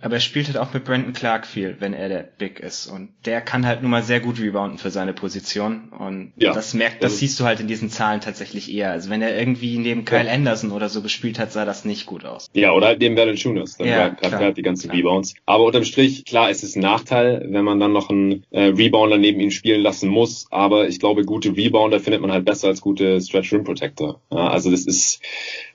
Aber 0.03 0.15
er 0.15 0.21
spielt 0.21 0.47
halt 0.47 0.57
auch 0.57 0.73
mit 0.73 0.85
Brandon 0.85 1.13
Clark 1.13 1.47
viel, 1.47 1.77
wenn 1.79 1.93
er 1.93 2.09
der 2.09 2.29
Big 2.39 2.59
ist. 2.61 2.87
Und 2.87 3.11
der 3.27 3.41
kann 3.41 3.67
halt 3.67 3.83
nun 3.83 3.91
mal 3.91 4.03
sehr 4.03 4.21
gut 4.21 4.41
rebounden 4.41 4.79
für 4.79 4.91
seine 4.91 5.13
Position. 5.13 5.91
Und 5.91 6.33
ja, 6.37 6.55
das 6.55 6.73
merkt, 6.75 7.03
das 7.03 7.13
also, 7.13 7.21
siehst 7.21 7.39
du 7.39 7.45
halt 7.45 7.61
in 7.61 7.69
diesen 7.69 7.91
Zahlen 7.91 8.21
tatsächlich 8.21 8.73
eher. 8.73 8.91
Also 8.91 9.11
wenn 9.11 9.21
er 9.21 9.39
irgendwie 9.39 9.77
neben 9.79 10.07
Kyle 10.07 10.27
ja. 10.27 10.33
Anderson 10.33 10.73
oder 10.73 10.89
so 10.89 11.03
gespielt 11.03 11.39
hat, 11.39 11.53
sah 11.53 11.65
das 11.65 11.85
nicht 11.85 12.07
gut 12.07 12.25
aus. 12.25 12.49
Ja, 12.55 12.73
oder 12.73 12.87
halt 12.87 13.01
neben 13.01 13.17
Valanciunas. 13.17 13.77
Dann 13.77 13.89
ja, 13.89 14.17
er 14.21 14.39
halt 14.39 14.57
die 14.57 14.63
ganzen 14.63 14.89
klar. 14.89 14.97
Rebounds. 14.97 15.35
Aber 15.45 15.65
unterm 15.65 15.85
Strich, 15.85 16.25
klar, 16.25 16.49
es 16.49 16.63
ist 16.63 16.77
ein 16.77 16.81
Nachteil, 16.81 17.47
wenn 17.51 17.65
man 17.65 17.79
dann 17.79 17.93
noch 17.93 18.09
einen 18.09 18.45
äh, 18.51 18.65
Rebounder 18.65 19.19
neben 19.19 19.41
ihm 19.41 19.51
spielen 19.51 19.83
lassen 19.83 20.09
muss. 20.09 20.47
Aber 20.51 20.89
ich 20.89 20.99
glaube, 20.99 21.25
gute 21.25 21.55
Rebounder 21.55 22.01
findet 22.01 22.23
man 22.23 22.33
halt 22.33 22.47
besser 22.47 22.69
als 22.69 22.81
gute 22.81 23.21
Stretch 23.21 23.53
Rim 23.53 23.65
Protector. 23.65 24.21
Ja, 24.33 24.49
also 24.49 24.71
das 24.71 24.87
ist, 24.87 25.21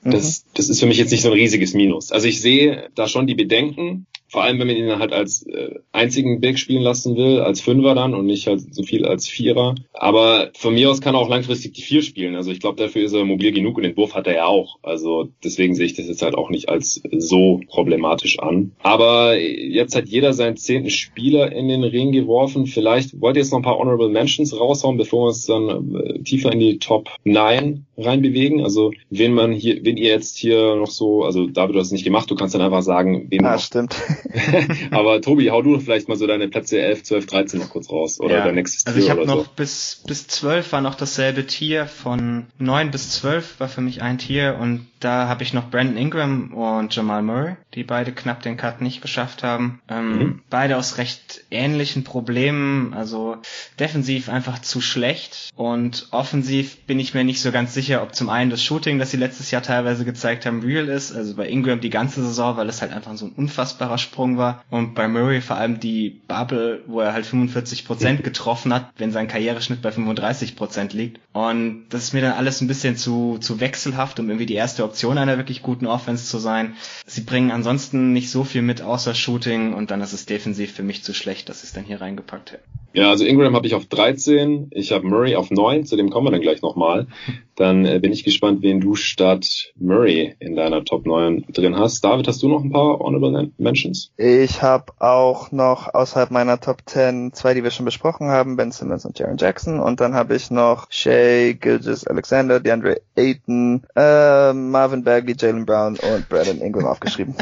das, 0.04 0.46
mhm. 0.46 0.50
das 0.56 0.70
ist 0.70 0.80
für 0.80 0.88
mich 0.88 0.98
jetzt 0.98 1.12
nicht 1.12 1.22
so 1.22 1.30
ein 1.30 1.34
riesiges 1.34 1.76
Minus. 1.76 2.12
Also 2.12 2.28
ich 2.28 2.42
sehe 2.42 2.90
da 2.96 3.08
schon 3.08 3.28
die 3.28 3.36
Bedenken, 3.36 4.08
vor 4.36 4.44
allem, 4.44 4.60
wenn 4.60 4.68
man 4.68 4.76
ihn 4.76 5.00
halt 5.00 5.14
als 5.14 5.48
äh, 5.48 5.76
einzigen 5.94 6.42
Big 6.42 6.60
spielen 6.60 6.84
lassen 6.84 7.16
will, 7.16 7.40
als 7.40 7.62
Fünfer 7.62 7.96
dann 7.96 8.14
und 8.14 8.26
nicht 8.26 8.48
halt 8.48 8.76
so 8.76 8.84
viel 8.84 9.06
als 9.06 9.30
Vierer. 9.30 9.76
Aber 9.94 10.52
von 10.58 10.74
mir 10.74 10.90
aus 10.90 11.00
kann 11.00 11.16
er 11.16 11.22
auch 11.22 11.30
langfristig 11.30 11.72
die 11.72 11.82
Vier 11.82 12.02
spielen. 12.02 12.36
Also 12.36 12.52
ich 12.52 12.60
glaube, 12.60 12.84
dafür 12.84 13.06
ist 13.06 13.14
er 13.14 13.24
mobil 13.24 13.54
genug 13.54 13.78
und 13.78 13.84
den 13.84 13.96
Wurf 13.96 14.14
hat 14.14 14.28
er 14.28 14.36
ja 14.36 14.46
auch. 14.46 14.78
Also 14.84 15.30
deswegen 15.42 15.74
sehe 15.74 15.86
ich 15.86 15.94
das 15.94 16.08
jetzt 16.08 16.22
halt 16.22 16.36
auch 16.36 16.50
nicht 16.50 16.68
als 16.68 17.02
so 17.18 17.62
problematisch 17.70 18.38
an. 18.40 18.74
Aber 18.84 19.40
jetzt 19.40 19.96
hat 19.96 20.10
jeder 20.10 20.34
seinen 20.34 20.58
zehnten 20.58 20.90
Spieler 20.90 21.54
in 21.54 21.70
den 21.70 21.86
Ring 21.86 22.12
geworfen. 22.12 22.66
Vielleicht 22.66 23.22
wollt 23.22 23.38
ihr 23.38 23.42
jetzt 23.42 23.52
noch 23.52 23.60
ein 23.60 23.64
paar 23.64 23.80
Honorable 23.80 24.10
Mentions 24.10 24.60
raushauen, 24.60 24.98
bevor 24.98 25.24
wir 25.24 25.28
uns 25.28 25.46
dann 25.46 25.96
äh, 25.96 26.20
tiefer 26.24 26.52
in 26.52 26.60
die 26.60 26.80
Top 26.80 27.10
9 27.24 27.86
reinbewegen. 27.98 28.62
Also 28.62 28.92
wen 29.10 29.34
man 29.34 29.54
hier, 29.54 29.86
wen 29.86 29.96
ihr 29.96 30.10
jetzt 30.10 30.36
hier 30.36 30.76
noch 30.76 30.92
so, 30.92 31.24
also 31.24 31.48
David, 31.48 31.76
du 31.76 31.80
hast 31.80 31.88
es 31.88 31.94
nicht 31.94 32.04
gemacht, 32.04 32.30
du 32.30 32.36
kannst 32.36 32.54
dann 32.54 32.62
einfach 32.62 32.84
sagen, 32.84 33.28
wen 33.30 33.46
ah, 33.46 33.58
stimmt. 33.58 33.96
Aber 34.92 35.22
Tobi, 35.22 35.50
hau 35.50 35.62
du 35.62 35.80
vielleicht 35.80 36.08
mal 36.08 36.16
so 36.16 36.28
deine 36.28 36.48
Plätze 36.48 36.80
11, 36.80 37.04
12, 37.04 37.26
13 37.26 37.60
noch 37.60 37.70
kurz 37.70 37.90
raus. 37.90 38.20
Oder 38.20 38.38
ja. 38.38 38.46
dein 38.46 38.56
nächstes 38.56 38.84
Tier 38.84 38.94
Also 38.94 39.06
ich 39.06 39.10
habe 39.10 39.26
noch 39.26 39.46
so. 39.46 39.52
bis, 39.56 40.04
bis 40.08 40.28
12 40.28 40.72
war 40.72 40.82
noch 40.82 40.96
dasselbe 40.96 41.46
Tier. 41.46 41.86
Von 41.86 42.48
9 42.60 42.92
bis 42.92 43.12
12 43.12 43.60
war 43.60 43.70
für 43.70 43.82
mich 43.82 44.02
ein 44.02 44.18
Tier. 44.18 44.58
Und 44.60 44.88
da 45.06 45.28
habe 45.28 45.44
ich 45.44 45.54
noch 45.54 45.70
Brandon 45.70 45.98
Ingram 45.98 46.52
und 46.52 46.96
Jamal 46.96 47.22
Murray, 47.22 47.58
die 47.76 47.84
beide 47.84 48.12
knapp 48.12 48.42
den 48.42 48.58
Cut 48.58 48.82
nicht 48.82 49.04
geschafft 49.04 49.44
haben. 49.44 49.80
Ähm, 49.88 50.18
mhm. 50.18 50.42
Beide 50.50 50.78
aus 50.78 50.98
recht 50.98 51.44
ähnlichen 51.52 52.04
Problemen. 52.04 52.96
Also 52.96 53.38
defensiv 53.80 54.30
einfach 54.30 54.60
zu 54.60 54.82
schlecht. 54.82 55.52
Und 55.56 56.08
offensiv 56.10 56.78
bin 56.88 57.00
ich 57.00 57.14
mir 57.14 57.24
nicht 57.24 57.40
so 57.40 57.52
ganz 57.52 57.76
sicher, 57.76 58.02
ob 58.02 58.16
zum 58.16 58.30
einen 58.30 58.50
das 58.50 58.64
Shooting, 58.64 58.98
das 58.98 59.12
sie 59.12 59.18
letztes 59.18 59.52
Jahr 59.52 59.62
teilweise 59.62 60.06
gezeigt 60.06 60.48
haben, 60.48 60.62
real 60.62 60.88
ist. 60.88 61.16
Also 61.16 61.36
bei 61.36 61.48
Ingram 61.48 61.82
die 61.82 61.92
ganze 61.92 62.24
Saison, 62.24 62.58
weil 62.58 62.68
es 62.68 62.82
halt 62.82 62.92
einfach 62.92 63.16
so 63.16 63.28
ein 63.28 63.34
unfassbarer 63.34 64.00
Sprung 64.00 64.38
war. 64.38 64.64
Und 64.72 64.96
bei 64.96 65.08
Murray 65.08 65.42
vor 65.42 65.58
allem 65.58 65.80
die 65.80 66.20
Bubble, 66.28 66.82
wo 66.88 67.02
er 67.02 67.14
halt 67.14 67.28
45 67.28 67.86
Prozent 67.86 68.24
getroffen 68.24 68.74
hat, 68.74 68.90
wenn 68.98 69.12
sein 69.12 69.28
Karriereschnitt 69.28 69.84
bei 69.84 69.92
35 69.92 70.56
Prozent 70.56 70.94
liegt. 70.94 71.20
Und 71.32 71.86
das 71.90 72.06
ist 72.06 72.14
mir 72.14 72.22
dann 72.22 72.32
alles 72.34 72.62
ein 72.62 72.68
bisschen 72.68 72.98
zu, 72.98 73.38
zu 73.40 73.60
wechselhaft, 73.60 74.20
um 74.20 74.30
irgendwie 74.30 74.48
die 74.48 74.56
erste 74.56 74.84
Option 74.84 74.95
einer 75.04 75.38
wirklich 75.38 75.62
guten 75.62 75.86
Offense 75.86 76.26
zu 76.26 76.38
sein. 76.38 76.76
Sie 77.06 77.22
bringen 77.22 77.52
ansonsten 77.52 78.14
nicht 78.14 78.30
so 78.30 78.44
viel 78.44 78.62
mit 78.62 78.82
außer 78.82 79.14
Shooting 79.14 79.74
und 79.74 79.92
dann 79.92 80.02
ist 80.02 80.14
es 80.14 80.26
defensiv 80.26 80.74
für 80.74 80.84
mich 80.84 81.04
zu 81.04 81.14
schlecht, 81.14 81.50
dass 81.50 81.62
sie 81.62 81.68
es 81.68 81.74
dann 81.74 81.84
hier 81.84 82.02
reingepackt 82.02 82.54
hätten. 82.54 82.64
Ja, 82.94 83.10
also 83.10 83.26
Ingram 83.26 83.56
habe 83.56 83.68
ich 83.68 83.76
auf 83.76 83.86
13, 83.86 84.70
ich 84.72 84.94
habe 84.94 85.06
Murray 85.06 85.36
auf 85.36 85.52
9, 85.52 85.86
zu 85.86 85.98
dem 85.98 86.10
kommen 86.10 86.28
wir 86.28 86.32
dann 86.32 86.42
gleich 86.42 86.62
nochmal. 86.62 87.08
Dann 87.56 87.86
äh, 87.86 88.00
bin 88.00 88.12
ich 88.12 88.24
gespannt, 88.24 88.62
wen 88.62 88.82
du 88.82 88.96
statt 88.96 89.74
Murray 89.78 90.36
in 90.40 90.56
deiner 90.56 90.84
Top 90.84 91.06
9 91.06 91.46
drin 91.50 91.78
hast. 91.78 92.04
David, 92.04 92.28
hast 92.28 92.44
du 92.44 92.50
noch 92.50 92.64
ein 92.64 92.72
paar 92.72 93.00
Honorable 93.00 93.52
Mentions? 93.58 94.12
Ich 94.18 94.62
habe 94.62 94.94
auch 95.00 95.52
noch 95.52 95.94
außerhalb 95.94 96.32
meiner 96.32 96.60
Top 96.60 96.82
10 96.86 97.34
zwei, 97.34 97.54
die 97.54 97.64
wir 97.64 97.72
schon 97.72 97.86
besprochen 97.86 98.28
haben, 98.28 98.58
Ben 98.58 98.72
Simmons 98.72 99.06
und 99.06 99.18
Jaron 99.18 99.38
Jackson. 99.38 99.80
Und 99.80 100.02
dann 100.02 100.16
habe 100.16 100.36
ich 100.36 100.52
noch 100.52 100.88
Shea, 100.90 101.54
Gilgis 101.54 102.06
Alexander, 102.06 102.60
DeAndre 102.60 103.02
Ayton, 103.16 103.84
äh, 103.96 104.54
Marvin 104.54 105.04
Bagley, 105.04 105.36
Jalen 105.38 105.66
Brown 105.66 105.98
und 105.98 106.30
Brandon 106.30 106.62
Ingram 106.62 106.86
aufgeschrieben. 106.86 107.36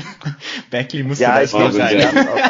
Bagley 0.70 1.04
muss 1.04 1.18
ja, 1.18 1.40
ich 1.42 1.52
weiß, 1.52 1.76